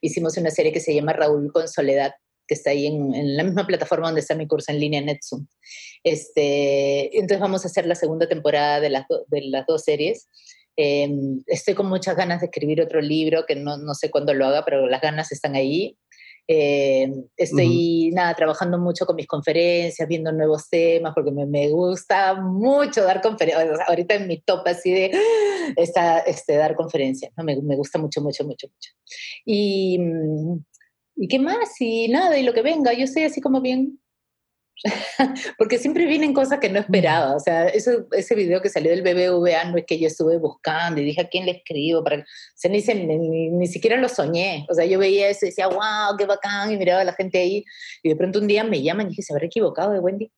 Hicimos 0.03 0.37
una 0.37 0.51
serie 0.51 0.73
que 0.73 0.81
se 0.81 0.95
llama 0.95 1.15
Raúl 1.15 1.51
con 1.51 1.67
Soledad, 1.67 2.13
que 2.47 2.55
está 2.55 2.71
ahí 2.71 2.87
en, 2.87 3.37
la 3.37 3.45
misma 3.45 3.67
plataforma 3.67 4.09
donde 4.09 4.21
está 4.21 4.35
mi 4.35 4.47
curso 4.47 4.73
en 4.73 4.81
línea 4.81 5.01
Netsum. 5.01 5.47
Este, 6.03 7.17
entonces 7.17 7.41
vamos 7.41 7.65
a 7.65 7.69
hacer 7.69 7.87
la 7.87 7.95
segunda 7.95 8.29
temporada 8.29 8.81
de 8.81 8.91
las, 8.91 9.07
de 9.29 9.43
las 9.43 9.67
dos 9.67 9.83
series. 9.85 10.29
Em, 10.77 11.43
estoy 11.47 11.75
con 11.75 11.87
muchas 11.87 12.17
ganas 12.17 12.41
de 12.41 12.47
escribir 12.47 12.81
otro 12.81 13.01
libro, 13.01 13.47
que 13.47 13.55
no, 13.55 13.79
no 13.79 13.95
sé 13.95 14.11
cuándo 14.11 14.35
lo 14.35 14.47
haga, 14.47 14.65
pero 14.65 14.89
las 14.89 15.01
ganas 15.01 15.31
están 15.33 15.55
ahí. 15.55 15.97
Em, 16.47 17.25
estoy, 17.39 18.11
nada, 18.13 18.35
trabajando 18.35 18.79
mucho 18.79 19.07
con 19.07 19.17
mis 19.17 19.27
conferencias, 19.27 20.07
viendo 20.07 20.31
nuevos 20.31 20.69
temas, 20.69 21.15
porque 21.15 21.31
me, 21.31 21.47
me 21.47 21.71
gusta 21.71 22.35
mucho 22.35 23.03
dar 23.03 23.23
conferencias. 23.23 23.79
ahorita 23.89 24.17
en 24.17 24.29
mi 24.29 24.41
top 24.43 24.67
así 24.67 24.93
de 24.93 25.11
está, 25.77 26.19
este, 26.19 26.57
dar 26.57 26.75
conferencias, 26.75 27.33
¿no? 27.37 27.45
me, 27.45 27.61
me, 27.63 27.77
gusta 27.77 27.99
mucho, 27.99 28.21
mucho, 28.21 28.45
mucho, 28.45 28.67
mucho. 28.67 28.91
Y 29.47 29.99
mm, 29.99 30.59
¿y 31.17 31.29
qué 31.29 31.39
más? 31.39 31.81
Y 31.81 32.09
nada, 32.09 32.39
y 32.39 32.43
lo 32.43 32.53
que 32.53 32.63
venga, 32.63 32.93
yo 32.93 33.05
estoy 33.05 33.25
así 33.25 33.41
como 33.41 33.61
bien, 33.61 34.01
porque 35.59 35.79
siempre 35.79 36.07
vienen 36.07 36.35
cosas 36.35 36.59
que 36.59 36.69
no 36.69 36.81
esperaba, 36.81 37.37
o 37.37 37.41
sea, 37.41 37.69
eso, 37.69 38.07
ese 38.13 38.35
video 38.35 38.61
que 38.61 38.69
salió 38.69 38.91
del 38.91 39.03
BBVA 39.03 39.65
no 39.67 39.79
es 39.79 39.85
que 39.87 39.99
yo 39.99 40.09
estuve 40.09 40.39
buscando 40.39 41.01
y 41.01 41.05
dije 41.05 41.21
a 41.21 41.29
quién 41.29 41.47
le 41.47 41.53
escribo, 41.53 42.03
para... 42.03 42.19
o 42.19 42.25
sea, 42.55 42.71
ni, 42.71 42.83
ni, 42.83 43.51
ni, 43.51 43.67
siquiera 43.67 43.97
lo 43.97 44.09
soñé, 44.09 44.67
o 44.69 44.75
sea, 44.75 44.85
yo 44.85 44.99
veía 44.99 45.29
eso 45.29 45.47
y 45.47 45.51
decía, 45.51 45.69
wow, 45.69 46.17
qué 46.19 46.27
bacán, 46.27 46.73
y 46.73 46.77
miraba 46.77 47.03
a 47.03 47.05
la 47.05 47.15
gente 47.15 47.39
ahí, 47.39 47.65
y 48.03 48.09
de 48.09 48.17
pronto 48.17 48.41
un 48.41 48.49
día 48.49 48.65
me 48.65 48.83
llaman 48.83 49.07
y 49.07 49.11
dije, 49.11 49.23
¿se 49.23 49.33
habrá 49.33 49.47
equivocado 49.47 49.93
de 49.93 50.01
Wendy? 50.01 50.33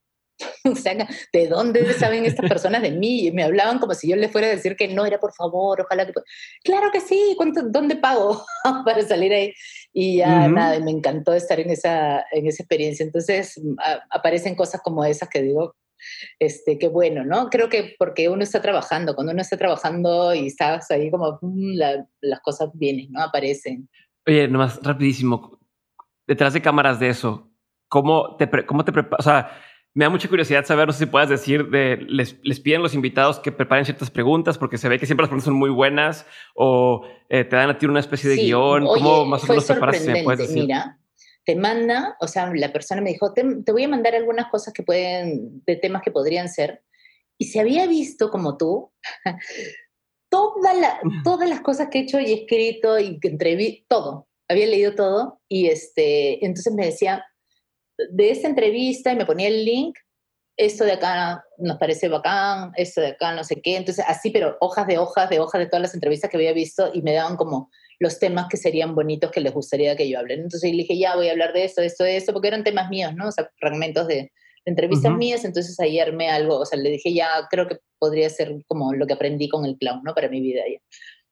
o 0.71 0.75
sea, 0.75 1.07
¿de 1.33 1.47
dónde 1.47 1.93
saben 1.93 2.25
estas 2.25 2.49
personas 2.49 2.81
de 2.81 2.91
mí? 2.91 3.27
Y 3.27 3.31
me 3.31 3.43
hablaban 3.43 3.79
como 3.79 3.93
si 3.93 4.09
yo 4.09 4.15
les 4.15 4.31
fuera 4.31 4.47
a 4.47 4.51
decir 4.51 4.75
que 4.75 4.87
no, 4.87 5.05
era 5.05 5.19
por 5.19 5.33
favor, 5.33 5.81
ojalá 5.81 6.05
que... 6.05 6.13
Claro 6.63 6.91
que 6.91 7.01
sí, 7.01 7.33
¿cuánto, 7.37 7.61
¿dónde 7.63 7.95
pago 7.95 8.45
para 8.85 9.01
salir 9.01 9.33
ahí? 9.33 9.53
Y 9.93 10.17
ya 10.17 10.47
nada, 10.47 10.79
me 10.79 10.91
encantó 10.91 11.33
estar 11.33 11.59
en 11.59 11.69
esa, 11.69 12.25
en 12.31 12.47
esa 12.47 12.63
experiencia. 12.63 13.03
Entonces 13.03 13.59
aparecen 14.09 14.55
cosas 14.55 14.81
como 14.83 15.03
esas 15.03 15.29
que 15.29 15.41
digo, 15.41 15.75
este, 16.39 16.77
qué 16.77 16.87
bueno, 16.87 17.25
¿no? 17.25 17.49
Creo 17.49 17.69
que 17.69 17.95
porque 17.97 18.29
uno 18.29 18.43
está 18.43 18.61
trabajando, 18.61 19.15
cuando 19.15 19.33
uno 19.33 19.41
está 19.41 19.57
trabajando 19.57 20.33
y 20.33 20.47
estás 20.47 20.89
ahí 20.91 21.09
como, 21.09 21.39
mm, 21.41 21.77
las 22.21 22.39
cosas 22.41 22.69
vienen, 22.73 23.11
¿no? 23.11 23.21
Aparecen. 23.21 23.89
Oye, 24.25 24.47
nomás 24.47 24.79
rapidísimo, 24.83 25.59
detrás 26.27 26.53
de 26.53 26.61
cámaras 26.61 26.99
de 26.99 27.09
eso, 27.09 27.49
¿cómo 27.87 28.35
te, 28.35 28.49
cómo 28.65 28.83
te 28.83 28.91
preparas? 28.91 29.25
O 29.25 29.29
sea, 29.29 29.51
me 29.97 30.05
da 30.05 30.11
mucha 30.11 30.29
curiosidad 30.29 30.63
saber, 30.63 30.85
no 30.85 30.93
sé 30.93 30.99
si 30.99 31.05
puedas 31.07 31.27
decir, 31.27 31.71
de, 31.71 31.97
les, 32.07 32.35
les 32.43 32.59
piden 32.59 32.83
los 32.83 32.93
invitados 32.93 33.39
que 33.39 33.51
preparen 33.51 33.83
ciertas 33.83 34.11
preguntas 34.11 34.59
porque 34.59 34.77
se 34.77 34.87
ve 34.89 34.99
que 34.99 35.07
siempre 35.07 35.23
las 35.23 35.29
preguntas 35.29 35.45
son 35.45 35.55
muy 35.55 35.71
buenas 35.71 36.27
o 36.53 37.07
eh, 37.29 37.43
te 37.43 37.55
dan 37.55 37.71
a 37.71 37.79
ti 37.79 37.87
una 37.87 37.99
especie 37.99 38.29
de 38.29 38.35
guion. 38.35 38.85
¿Cómo 38.85 39.25
más 39.25 39.43
o 39.43 39.47
menos 39.47 39.65
preparas? 39.65 39.97
Si 39.97 40.07
me 40.07 40.21
puedes 40.21 40.41
decir? 40.41 40.65
Mira, 40.65 40.99
te 41.43 41.55
manda, 41.55 42.15
o 42.19 42.27
sea, 42.27 42.53
la 42.53 42.71
persona 42.71 43.01
me 43.01 43.09
dijo, 43.09 43.33
te, 43.33 43.43
te, 43.65 43.71
voy 43.71 43.85
a 43.85 43.87
mandar 43.87 44.13
algunas 44.13 44.51
cosas 44.51 44.71
que 44.71 44.83
pueden, 44.83 45.63
de 45.65 45.75
temas 45.77 46.03
que 46.03 46.11
podrían 46.11 46.47
ser. 46.47 46.83
Y 47.39 47.45
se 47.45 47.59
había 47.59 47.87
visto 47.87 48.29
como 48.29 48.55
tú, 48.55 48.91
toda 50.29 50.75
la, 50.75 50.99
todas 51.23 51.49
las 51.49 51.61
cosas 51.61 51.87
que 51.89 51.97
he 51.97 52.01
hecho 52.03 52.19
y 52.19 52.33
escrito 52.33 52.99
y 52.99 53.19
que 53.19 53.29
entreví, 53.29 53.83
todo. 53.89 54.27
Había 54.47 54.67
leído 54.67 54.93
todo 54.93 55.41
y 55.47 55.69
este, 55.69 56.45
entonces 56.45 56.71
me 56.75 56.85
decía, 56.85 57.25
de 58.09 58.31
esa 58.31 58.47
entrevista 58.47 59.11
y 59.11 59.15
me 59.15 59.25
ponía 59.25 59.47
el 59.47 59.65
link, 59.65 59.97
esto 60.57 60.83
de 60.83 60.93
acá 60.93 61.43
nos 61.57 61.77
parece 61.77 62.09
bacán, 62.09 62.71
esto 62.75 63.01
de 63.01 63.07
acá 63.07 63.33
no 63.35 63.43
sé 63.43 63.61
qué, 63.61 63.75
entonces 63.77 64.03
así, 64.07 64.31
pero 64.31 64.57
hojas 64.59 64.87
de 64.87 64.97
hojas 64.97 65.29
de 65.29 65.39
hojas 65.39 65.59
de 65.59 65.67
todas 65.67 65.81
las 65.81 65.93
entrevistas 65.93 66.31
que 66.31 66.37
había 66.37 66.53
visto 66.53 66.89
y 66.93 67.01
me 67.03 67.13
daban 67.13 67.37
como 67.37 67.69
los 67.99 68.19
temas 68.19 68.47
que 68.49 68.57
serían 68.57 68.95
bonitos 68.95 69.31
que 69.31 69.41
les 69.41 69.53
gustaría 69.53 69.95
que 69.95 70.09
yo 70.09 70.19
hable. 70.19 70.35
Entonces 70.35 70.71
le 70.71 70.77
dije, 70.77 70.97
ya 70.97 71.15
voy 71.15 71.29
a 71.29 71.31
hablar 71.31 71.53
de 71.53 71.63
esto, 71.63 71.81
de 71.81 71.87
esto, 71.87 72.03
de 72.03 72.17
esto, 72.17 72.33
porque 72.33 72.47
eran 72.47 72.63
temas 72.63 72.89
míos, 72.89 73.13
¿no? 73.15 73.27
O 73.27 73.31
sea, 73.31 73.49
fragmentos 73.59 74.07
de, 74.07 74.31
entrevistas 74.67 75.13
mías, 75.13 75.45
entonces 75.45 75.79
ahí 75.79 75.97
armé 75.97 76.29
algo, 76.29 76.59
o 76.59 76.65
sea, 76.65 76.77
le 76.77 76.89
dije, 76.89 77.13
ya 77.13 77.29
creo 77.49 77.69
que 77.69 77.77
podría 77.99 78.29
ser 78.29 78.53
como 78.67 78.93
lo 78.93 79.07
que 79.07 79.13
aprendí 79.13 79.47
con 79.47 79.65
el 79.65 79.77
clown, 79.77 80.01
¿no? 80.03 80.13
Para 80.13 80.27
mi 80.27 80.41
vida 80.41 80.61
ya. 80.69 80.79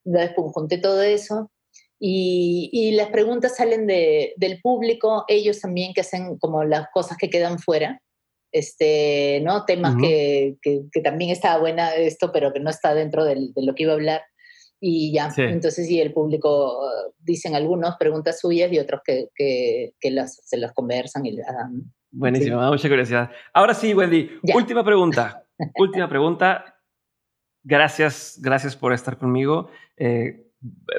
Después 0.06 0.54
junté 0.54 0.78
todo 0.78 1.02
eso 1.02 1.52
y, 2.00 2.92
las 2.96 3.10
preguntas 3.10 3.56
salen 3.56 3.88
de, 3.88 4.34
del 4.38 4.62
público, 4.62 5.26
ellos 5.28 5.62
también 5.62 5.94
que 5.94 6.02
hacen 6.02 6.38
como 6.38 6.64
las 6.64 6.88
cosas 6.94 7.18
que 7.18 7.30
quedan 7.30 7.60
fuera, 7.60 8.02
este, 8.52 9.42
¿no? 9.44 9.66
Temas 9.66 9.96
que, 10.00 10.58
que, 10.62 11.02
también 11.02 11.32
estaba 11.32 11.60
buena 11.60 11.96
esto, 11.96 12.32
pero 12.32 12.54
que 12.54 12.60
no 12.60 12.70
está 12.70 12.94
dentro 12.94 13.24
del, 13.24 13.54
de 13.54 13.66
lo 13.66 13.76
que 13.76 13.84
iba 13.84 13.94
a 13.94 13.96
hablar. 13.96 14.22
Y 14.80 15.14
ya, 15.14 15.30
entonces 15.38 15.88
sí, 15.88 16.00
el 16.00 16.14
público 16.14 16.80
dicen 17.18 17.56
algunos 17.56 17.96
preguntas 17.98 18.40
suyas 18.40 18.72
y 18.72 18.78
otros 18.78 19.02
que, 19.04 19.30
que, 19.36 20.12
las, 20.12 20.42
se 20.44 20.58
las 20.58 20.74
conversan 20.74 21.26
y 21.26 21.32
las 21.32 21.48
dan. 21.48 21.92
Buenísimo, 22.12 22.62
sí. 22.62 22.70
mucha 22.70 22.90
curiosidad. 22.90 23.32
Ahora 23.54 23.74
sí, 23.74 23.94
Wendy, 23.94 24.30
última 24.54 24.84
pregunta. 24.84 25.46
última 25.80 26.08
pregunta. 26.08 26.78
Gracias, 27.64 28.38
gracias 28.42 28.76
por 28.76 28.94
estar 28.94 29.18
conmigo. 29.18 29.70
Eh, 29.98 30.46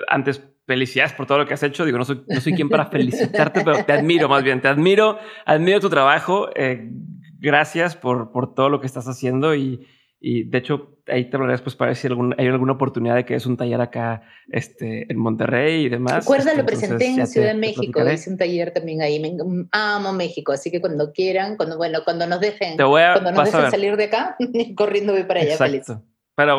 antes 0.09 0.43
felicidades 0.67 1.13
por 1.13 1.27
todo 1.27 1.39
lo 1.39 1.47
que 1.47 1.55
has 1.55 1.63
hecho. 1.63 1.85
Digo, 1.85 1.99
no 1.99 2.05
soy, 2.05 2.23
no 2.27 2.41
soy 2.41 2.55
quien 2.55 2.69
para 2.69 2.87
felicitarte, 2.87 3.63
pero 3.65 3.85
te 3.85 3.93
admiro 3.93 4.29
más 4.29 4.43
bien. 4.43 4.61
Te 4.61 4.69
admiro, 4.69 5.19
admiro 5.45 5.81
tu 5.81 5.89
trabajo. 5.89 6.51
Eh, 6.55 6.91
gracias 7.39 7.97
por, 7.97 8.33
por 8.33 8.55
todo 8.55 8.69
lo 8.69 8.81
que 8.81 8.87
estás 8.87 9.07
haciendo 9.07 9.55
y, 9.55 9.87
Y 10.19 10.45
de 10.45 10.59
hecho, 10.59 10.99
ahí 11.09 11.29
te 11.29 11.37
hablaré 11.37 11.53
después 11.53 11.77
para 11.77 11.91
ver 11.91 11.97
si 11.97 12.09
hay 12.09 12.47
alguna 12.49 12.73
oportunidad 12.73 13.15
de 13.15 13.25
que 13.25 13.35
es 13.35 13.47
un 13.47 13.57
taller 13.57 13.81
acá 13.81 14.23
este, 14.51 15.11
en 15.11 15.19
Monterrey 15.19 15.85
y 15.85 15.89
demás. 15.89 16.25
Recuerda, 16.25 16.51
este, 16.51 16.63
lo 16.63 16.67
presenté 16.67 17.07
en 17.07 17.27
Ciudad 17.27 17.49
de 17.49 17.55
México, 17.55 18.01
hice 18.11 18.31
un 18.31 18.39
taller 18.39 18.73
también 18.73 19.03
ahí. 19.03 19.21
Me, 19.21 19.37
amo 19.73 20.13
México, 20.13 20.53
así 20.53 20.71
que 20.71 20.81
cuando 20.81 21.13
quieran, 21.13 21.57
cuando, 21.57 21.77
bueno, 21.77 22.01
cuando 22.05 22.27
nos 22.27 22.41
dejen, 22.41 22.77
cuando 22.77 23.33
nos 23.33 23.53
dejen 23.53 23.71
salir 23.71 23.97
de 23.97 24.05
acá, 24.05 24.37
corriendo 24.77 25.13
voy 25.13 25.25
para 25.25 25.41
allá 25.41 25.53
Exacto. 25.53 25.73
feliz. 25.73 26.07
Pero 26.35 26.57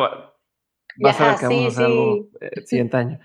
vas 1.00 1.20
a 1.20 1.28
ver 1.28 1.36
que 1.38 1.46
vamos 1.46 1.64
a 1.64 1.68
hacer 1.68 1.84
algo 1.84 2.28
el 2.40 2.66
siguiente 2.66 2.96
año. 2.96 3.20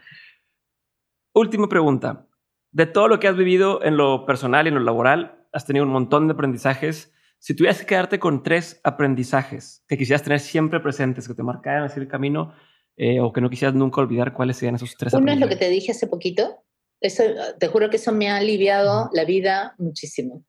Última 1.33 1.67
pregunta. 1.67 2.27
De 2.71 2.85
todo 2.85 3.07
lo 3.07 3.19
que 3.19 3.27
has 3.27 3.35
vivido 3.35 3.83
en 3.83 3.97
lo 3.97 4.25
personal 4.25 4.65
y 4.65 4.69
en 4.69 4.75
lo 4.75 4.81
laboral, 4.81 5.47
has 5.51 5.65
tenido 5.65 5.85
un 5.85 5.91
montón 5.91 6.27
de 6.27 6.33
aprendizajes 6.33 7.13
si 7.39 7.55
tuvieras 7.55 7.79
que 7.79 7.85
quedarte 7.85 8.19
con 8.19 8.41
tres 8.41 8.79
aprendizajes 8.85 9.83
que 9.87 9.97
quisieras 9.97 10.23
tener 10.23 10.39
siempre 10.39 10.79
presentes, 10.79 11.27
que 11.27 11.33
te 11.33 11.43
marcaran 11.43 11.83
así 11.83 11.99
el 11.99 12.07
camino, 12.07 12.53
eh, 12.95 13.19
o 13.19 13.33
que 13.33 13.41
no 13.41 13.49
quisieras 13.49 13.75
nunca 13.75 13.99
olvidar, 13.99 14.33
¿cuáles 14.33 14.57
serían 14.57 14.75
esos 14.75 14.95
tres 14.95 15.13
Uno 15.13 15.31
es 15.31 15.39
lo 15.39 15.49
que 15.49 15.55
te 15.55 15.69
dije 15.69 15.91
hace 15.91 16.07
poquito. 16.07 16.63
Eso, 17.01 17.23
te 17.59 17.67
juro 17.67 17.89
que 17.89 17.97
eso 17.97 18.13
me 18.13 18.29
ha 18.29 18.37
aliviado 18.37 19.09
la 19.13 19.25
vida 19.25 19.75
muchísimo. 19.77 20.45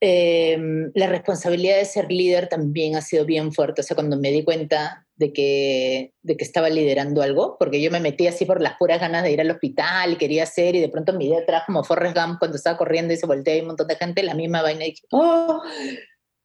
Em, 0.00 0.90
la 0.94 1.06
responsabilidad 1.06 1.76
de 1.76 1.84
ser 1.84 2.10
líder 2.10 2.48
también 2.48 2.96
ha 2.96 3.00
sido 3.00 3.24
bien 3.24 3.52
fuerte. 3.52 3.82
O 3.82 3.84
sea, 3.84 3.94
cuando 3.94 4.18
me 4.18 4.30
di 4.30 4.42
cuenta 4.42 5.07
de 5.18 5.32
que, 5.32 6.14
de 6.22 6.36
que 6.36 6.44
estaba 6.44 6.70
liderando 6.70 7.22
algo, 7.22 7.56
porque 7.58 7.82
yo 7.82 7.90
me 7.90 8.00
metí 8.00 8.28
así 8.28 8.44
por 8.44 8.62
las 8.62 8.76
puras 8.78 9.00
ganas 9.00 9.24
de 9.24 9.32
ir 9.32 9.40
al 9.40 9.50
hospital 9.50 10.16
quería 10.16 10.44
hacer, 10.44 10.76
y 10.76 10.80
de 10.80 10.88
pronto 10.88 11.12
mi 11.12 11.26
idea 11.26 11.40
atrás 11.40 11.64
como 11.66 11.84
Forrest 11.84 12.16
Gump 12.16 12.38
cuando 12.38 12.56
estaba 12.56 12.78
corriendo 12.78 13.12
y 13.12 13.16
se 13.16 13.26
voltea 13.26 13.56
y 13.56 13.60
un 13.60 13.66
montón 13.66 13.88
de 13.88 13.96
gente, 13.96 14.22
la 14.22 14.34
misma 14.34 14.62
vaina, 14.62 14.84
y 14.84 14.90
dije, 14.90 15.02
oh, 15.10 15.60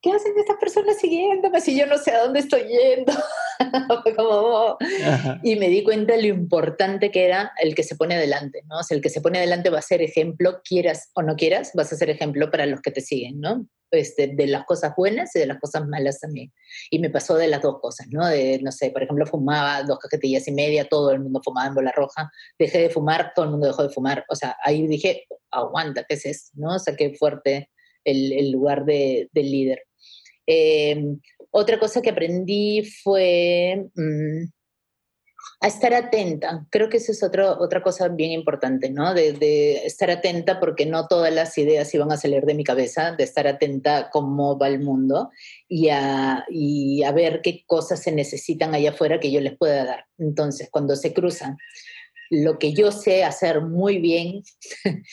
¿qué 0.02 0.12
hacen 0.12 0.34
estas 0.38 0.58
personas 0.58 0.98
siguiéndome 1.00 1.62
si 1.62 1.78
yo 1.78 1.86
no 1.86 1.98
sé 1.98 2.12
a 2.12 2.24
dónde 2.24 2.40
estoy 2.40 2.64
yendo? 2.64 3.14
como, 4.18 4.78
y 5.44 5.56
me 5.56 5.70
di 5.70 5.84
cuenta 5.84 6.16
de 6.16 6.24
lo 6.24 6.28
importante 6.28 7.12
que 7.12 7.26
era 7.26 7.52
el 7.62 7.76
que 7.76 7.84
se 7.84 7.96
pone 7.96 8.16
adelante, 8.16 8.64
¿no? 8.68 8.80
O 8.80 8.84
sea, 8.84 8.96
el 8.96 9.04
que 9.04 9.10
se 9.10 9.22
pone 9.22 9.38
adelante 9.38 9.70
va 9.70 9.80
a 9.80 9.84
ser 9.84 10.02
ejemplo, 10.02 10.62
quieras 10.68 11.12
o 11.14 11.22
no 11.22 11.36
quieras, 11.36 11.72
vas 11.76 11.94
a 11.94 11.96
ser 11.96 12.10
ejemplo 12.10 12.50
para 12.50 12.66
los 12.66 12.82
que 12.82 12.92
te 12.92 13.02
siguen, 13.02 13.40
¿no? 13.40 13.68
Este, 13.94 14.26
de 14.26 14.48
las 14.48 14.66
cosas 14.66 14.94
buenas 14.98 15.36
y 15.36 15.40
de 15.40 15.46
las 15.46 15.60
cosas 15.60 15.88
malas 15.88 16.20
también. 16.20 16.52
Y 16.90 16.98
me 16.98 17.12
pasó 17.12 17.36
de 17.36 17.48
las 17.48 17.62
dos 17.62 17.80
cosas, 17.80 18.08
¿no? 18.10 18.28
De, 18.28 18.60
no 18.64 18.72
sé, 18.72 18.90
por 18.90 19.04
ejemplo, 19.04 19.28
fumaba 19.28 19.84
dos 19.84 20.00
cajetillas 20.00 20.48
y 20.48 20.52
media, 20.52 20.90
todo 20.90 21.12
el 21.12 21.20
mundo 21.20 21.42
fumaba 21.44 21.68
en 21.68 21.76
bola 21.76 21.92
roja, 21.92 22.32
dejé 22.58 22.80
de 22.80 22.90
fumar, 22.90 23.34
todo 23.36 23.46
el 23.46 23.52
mundo 23.52 23.68
dejó 23.68 23.84
de 23.84 23.90
fumar. 23.90 24.26
O 24.30 24.36
sea, 24.36 24.58
ahí 24.64 24.88
dije, 24.88 25.28
aguanta, 25.52 26.06
¿qué 26.10 26.16
es 26.16 26.26
eso? 26.26 26.50
¿No? 26.56 26.76
O 26.76 26.80
sea, 26.80 26.96
qué 26.96 27.14
fuerte 27.14 27.70
el, 28.04 28.34
el 28.34 28.52
lugar 28.52 28.84
de, 28.84 29.30
del 29.32 29.52
líder. 29.52 29.84
Em, 30.48 31.20
otra 31.52 31.78
cosa 31.78 32.02
que 32.02 32.10
aprendí 32.10 32.84
fue 33.04 33.90
mm, 33.94 34.46
a 35.60 35.68
estar 35.68 35.94
atenta. 35.94 36.66
Creo 36.70 36.90
que 36.90 36.98
eso 36.98 37.12
es 37.12 37.24
otra 37.24 37.82
cosa 37.82 38.10
bien 38.10 38.32
importante, 38.32 38.90
¿no? 38.90 39.14
De, 39.14 39.86
estar 39.86 40.12
atenta 40.12 40.60
porque 40.60 40.86
no 40.86 41.08
todas 41.08 41.34
las 41.34 41.58
ideas 41.58 41.94
iban 41.94 42.12
a 42.12 42.18
salir 42.18 42.44
de 42.44 42.54
mi 42.54 42.64
cabeza, 42.64 43.14
de 43.14 43.24
estar 43.24 43.48
atenta 43.48 43.98
a 43.98 44.10
cómo 44.10 44.58
va 44.58 44.68
el 44.68 44.82
mundo 44.82 45.32
y 45.68 45.90
a, 45.90 46.46
y 46.50 47.04
a 47.04 47.12
ver 47.12 47.42
qué 47.42 47.64
cosas 47.66 48.02
se 48.02 48.12
necesitan 48.12 48.76
allá 48.76 48.90
afuera 48.90 49.20
que 49.20 49.32
yo 49.32 49.40
les 49.40 49.58
pueda 49.58 49.86
dar. 49.86 50.06
Entonces, 50.18 50.70
cuando 50.70 50.96
se 50.96 51.14
cruzan 51.14 51.58
lo 52.30 52.58
que 52.58 52.74
yo 52.74 52.92
sé 52.92 53.24
hacer 53.24 53.62
muy 53.62 54.00
bien, 54.00 54.44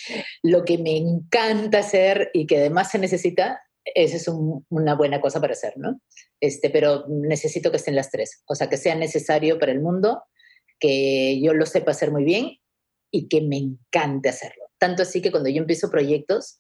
lo 0.43 0.65
que 0.65 0.79
me 0.79 0.97
encanta 0.97 1.79
hacer 1.79 2.31
y 2.33 2.47
que 2.47 2.59
además 2.59 2.91
se 2.91 2.99
necesita, 2.99 3.61
esa 3.85 4.17
es 4.17 4.29
una 4.69 4.95
buena 4.95 5.21
cosa 5.21 5.41
para 5.41 5.53
hacer, 5.53 5.75
¿no? 5.77 6.01
Este, 6.41 6.71
pero 6.71 7.05
necesito 7.09 7.71
que 7.71 7.79
estén 7.79 7.97
las 7.97 8.11
tres, 8.11 8.43
o 8.47 8.55
sea, 8.55 8.69
que 8.69 8.77
sea 8.77 8.95
necesario 8.95 9.59
para 9.59 9.73
el 9.73 9.81
mundo, 9.81 10.23
que 10.79 11.41
yo 11.43 11.53
lo 11.55 11.67
sepa 11.67 11.93
hacer 11.93 12.11
muy 12.11 12.25
bien 12.25 12.59
y 13.11 13.29
que 13.29 13.43
me 13.43 13.57
encante 13.57 14.29
hacerlo. 14.29 14.65
Tanto 14.79 15.03
así 15.03 15.21
que 15.21 15.31
cuando 15.31 15.51
yo 15.51 15.59
empiezo 15.59 15.91
proyectos, 15.91 16.59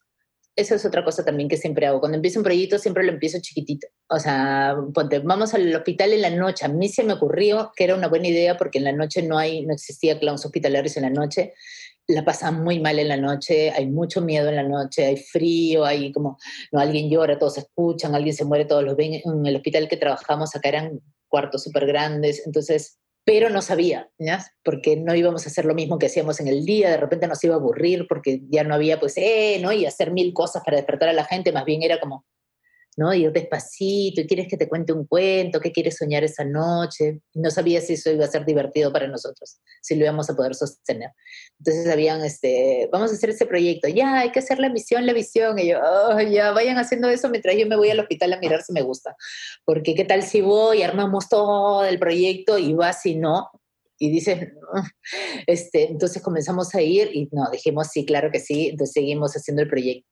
eso 0.56 0.74
es 0.74 0.84
otra 0.84 1.04
cosa 1.04 1.24
también 1.24 1.48
que 1.48 1.56
siempre 1.56 1.86
hago. 1.86 2.00
Cuando 2.00 2.16
empiezo 2.16 2.38
un 2.38 2.44
proyecto 2.44 2.78
siempre 2.78 3.04
lo 3.04 3.12
empiezo 3.12 3.38
chiquitito. 3.40 3.86
O 4.08 4.18
sea, 4.18 4.76
ponte, 4.92 5.20
vamos 5.20 5.54
al 5.54 5.74
hospital 5.74 6.12
en 6.12 6.22
la 6.22 6.30
noche. 6.30 6.66
A 6.66 6.68
mí 6.68 6.88
se 6.88 7.04
me 7.04 7.14
ocurrió 7.14 7.72
que 7.74 7.84
era 7.84 7.94
una 7.94 8.08
buena 8.08 8.28
idea 8.28 8.58
porque 8.58 8.78
en 8.78 8.84
la 8.84 8.92
noche 8.92 9.22
no 9.22 9.38
hay, 9.38 9.64
no 9.64 9.72
existía 9.72 10.18
clowns 10.18 10.44
hospitalarios 10.44 10.96
en 10.96 11.04
la 11.04 11.10
noche 11.10 11.54
la 12.10 12.24
pasan 12.24 12.62
muy 12.62 12.80
mal 12.80 12.98
en 12.98 13.08
la 13.08 13.16
noche, 13.16 13.70
hay 13.70 13.86
mucho 13.86 14.20
miedo 14.20 14.48
en 14.48 14.56
la 14.56 14.62
noche, 14.62 15.06
hay 15.06 15.16
frío, 15.16 15.84
hay 15.84 16.12
como, 16.12 16.38
no, 16.72 16.80
alguien 16.80 17.10
llora, 17.10 17.38
todos 17.38 17.58
escuchan, 17.58 18.14
alguien 18.14 18.34
se 18.34 18.44
muere, 18.44 18.64
todos 18.64 18.84
los 18.84 18.96
ven. 18.96 19.20
En 19.24 19.46
el 19.46 19.56
hospital 19.56 19.88
que 19.88 19.96
trabajamos 19.96 20.54
acá 20.54 20.68
eran 20.68 21.00
cuartos 21.28 21.62
súper 21.62 21.86
grandes, 21.86 22.46
entonces, 22.46 22.98
pero 23.24 23.50
no 23.50 23.62
sabía, 23.62 24.10
¿ya? 24.18 24.44
Porque 24.64 24.96
no 24.96 25.14
íbamos 25.14 25.46
a 25.46 25.50
hacer 25.50 25.64
lo 25.64 25.74
mismo 25.74 25.98
que 25.98 26.06
hacíamos 26.06 26.40
en 26.40 26.48
el 26.48 26.64
día, 26.64 26.90
de 26.90 26.96
repente 26.96 27.28
nos 27.28 27.42
iba 27.44 27.54
a 27.54 27.58
aburrir 27.58 28.06
porque 28.08 28.40
ya 28.48 28.64
no 28.64 28.74
había, 28.74 28.98
pues, 28.98 29.16
eh, 29.16 29.58
¿no? 29.62 29.72
Y 29.72 29.86
hacer 29.86 30.10
mil 30.10 30.32
cosas 30.32 30.62
para 30.64 30.76
despertar 30.76 31.08
a 31.08 31.12
la 31.12 31.24
gente, 31.24 31.52
más 31.52 31.64
bien 31.64 31.82
era 31.82 32.00
como, 32.00 32.24
¿no? 33.00 33.14
Ir 33.14 33.32
despacito, 33.32 34.20
y 34.20 34.26
quieres 34.26 34.46
que 34.46 34.58
te 34.58 34.68
cuente 34.68 34.92
un 34.92 35.06
cuento, 35.06 35.58
qué 35.58 35.72
quieres 35.72 35.96
soñar 35.96 36.22
esa 36.22 36.44
noche. 36.44 37.22
No 37.32 37.50
sabía 37.50 37.80
si 37.80 37.94
eso 37.94 38.10
iba 38.10 38.26
a 38.26 38.30
ser 38.30 38.44
divertido 38.44 38.92
para 38.92 39.08
nosotros, 39.08 39.58
si 39.80 39.96
lo 39.96 40.04
íbamos 40.04 40.28
a 40.28 40.36
poder 40.36 40.54
sostener. 40.54 41.08
Entonces 41.58 41.90
habían, 41.90 42.22
este, 42.22 42.90
vamos 42.92 43.10
a 43.10 43.14
hacer 43.14 43.30
ese 43.30 43.46
proyecto, 43.46 43.88
ya, 43.88 44.18
hay 44.18 44.32
que 44.32 44.40
hacer 44.40 44.58
la 44.58 44.68
misión, 44.68 45.06
la 45.06 45.14
visión, 45.14 45.58
y 45.58 45.68
yo, 45.68 45.78
oh, 45.82 46.20
ya, 46.20 46.52
vayan 46.52 46.76
haciendo 46.76 47.08
eso 47.08 47.30
mientras 47.30 47.56
yo 47.56 47.66
me 47.66 47.76
voy 47.76 47.88
al 47.88 48.00
hospital 48.00 48.34
a 48.34 48.38
mirar 48.38 48.60
si 48.62 48.74
me 48.74 48.82
gusta. 48.82 49.16
Porque 49.64 49.94
qué 49.94 50.04
tal 50.04 50.22
si 50.22 50.42
voy, 50.42 50.82
armamos 50.82 51.30
todo 51.30 51.86
el 51.86 51.98
proyecto 51.98 52.58
y 52.58 52.74
va 52.74 52.92
si 52.92 53.14
no, 53.14 53.48
y 53.98 54.10
dices, 54.10 54.48
este, 55.46 55.90
entonces 55.90 56.20
comenzamos 56.20 56.74
a 56.74 56.82
ir 56.82 57.10
y 57.14 57.30
no, 57.32 57.48
dijimos 57.50 57.88
sí, 57.88 58.04
claro 58.04 58.30
que 58.30 58.40
sí, 58.40 58.68
entonces 58.68 58.92
seguimos 58.92 59.34
haciendo 59.34 59.62
el 59.62 59.68
proyecto. 59.68 60.06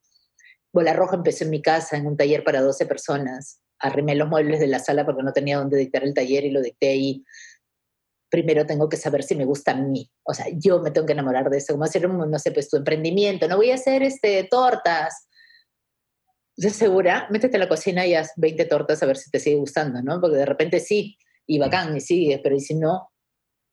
Bola 0.73 0.93
Roja 0.93 1.17
empezó 1.17 1.45
en 1.45 1.51
mi 1.51 1.63
casa, 1.63 1.97
en 1.97 2.07
un 2.07 2.17
taller 2.17 2.45
para 2.45 2.61
12 2.61 2.87
personas. 2.87 3.61
Arrimé 3.79 4.15
los 4.15 4.29
muebles 4.29 4.61
de 4.61 4.67
la 4.67 4.79
sala 4.79 5.05
porque 5.05 5.23
no 5.23 5.33
tenía 5.33 5.59
dónde 5.59 5.79
dictar 5.79 6.05
el 6.05 6.15
taller 6.15 6.45
y 6.45 6.51
lo 6.51 6.61
dicté 6.61 6.91
ahí. 6.91 7.25
Primero 8.31 8.67
tengo 8.67 8.89
que 8.89 8.97
saber 8.97 9.23
si 9.23 9.35
me 9.35 9.45
gusta 9.45 9.73
a 9.73 9.77
mí. 9.77 10.11
O 10.25 10.35
sea, 10.35 10.47
yo 10.53 10.81
me 10.81 10.91
tengo 10.91 11.07
que 11.07 11.15
enamorar 11.15 11.49
de 11.49 11.59
eso. 11.59 11.73
Como 11.73 11.85
hacer, 11.85 12.07
un, 12.07 12.31
no 12.31 12.39
sé, 12.39 12.53
pues 12.53 12.69
tu 12.69 12.77
emprendimiento. 12.77 13.49
No 13.49 13.57
voy 13.57 13.71
a 13.71 13.77
hacer 13.77 14.03
este, 14.03 14.45
tortas. 14.45 15.29
¿Estás 16.57 16.77
segura? 16.77 17.29
Métete 17.31 17.57
a 17.57 17.61
la 17.61 17.69
cocina 17.69 18.07
y 18.07 18.15
haz 18.15 18.33
20 18.37 18.65
tortas 18.67 19.03
a 19.03 19.07
ver 19.07 19.17
si 19.17 19.31
te 19.31 19.39
sigue 19.39 19.57
gustando, 19.57 20.03
¿no? 20.03 20.21
Porque 20.21 20.37
de 20.37 20.47
repente 20.47 20.81
sí, 20.81 21.17
y 21.47 21.59
bacán, 21.59 21.97
y 21.97 22.01
sigues, 22.01 22.41
pero 22.43 22.57
y 22.57 22.61
si 22.61 22.75
no, 22.75 23.11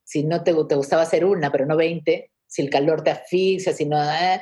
si 0.04 0.24
no 0.24 0.44
te, 0.44 0.54
te 0.54 0.76
gustaba 0.76 1.02
hacer 1.02 1.26
una, 1.26 1.52
pero 1.52 1.66
no 1.66 1.76
20, 1.76 2.32
si 2.46 2.62
el 2.62 2.70
calor 2.70 3.04
te 3.04 3.12
asfixia, 3.12 3.74
si 3.74 3.86
no... 3.86 4.02
Eh, 4.02 4.42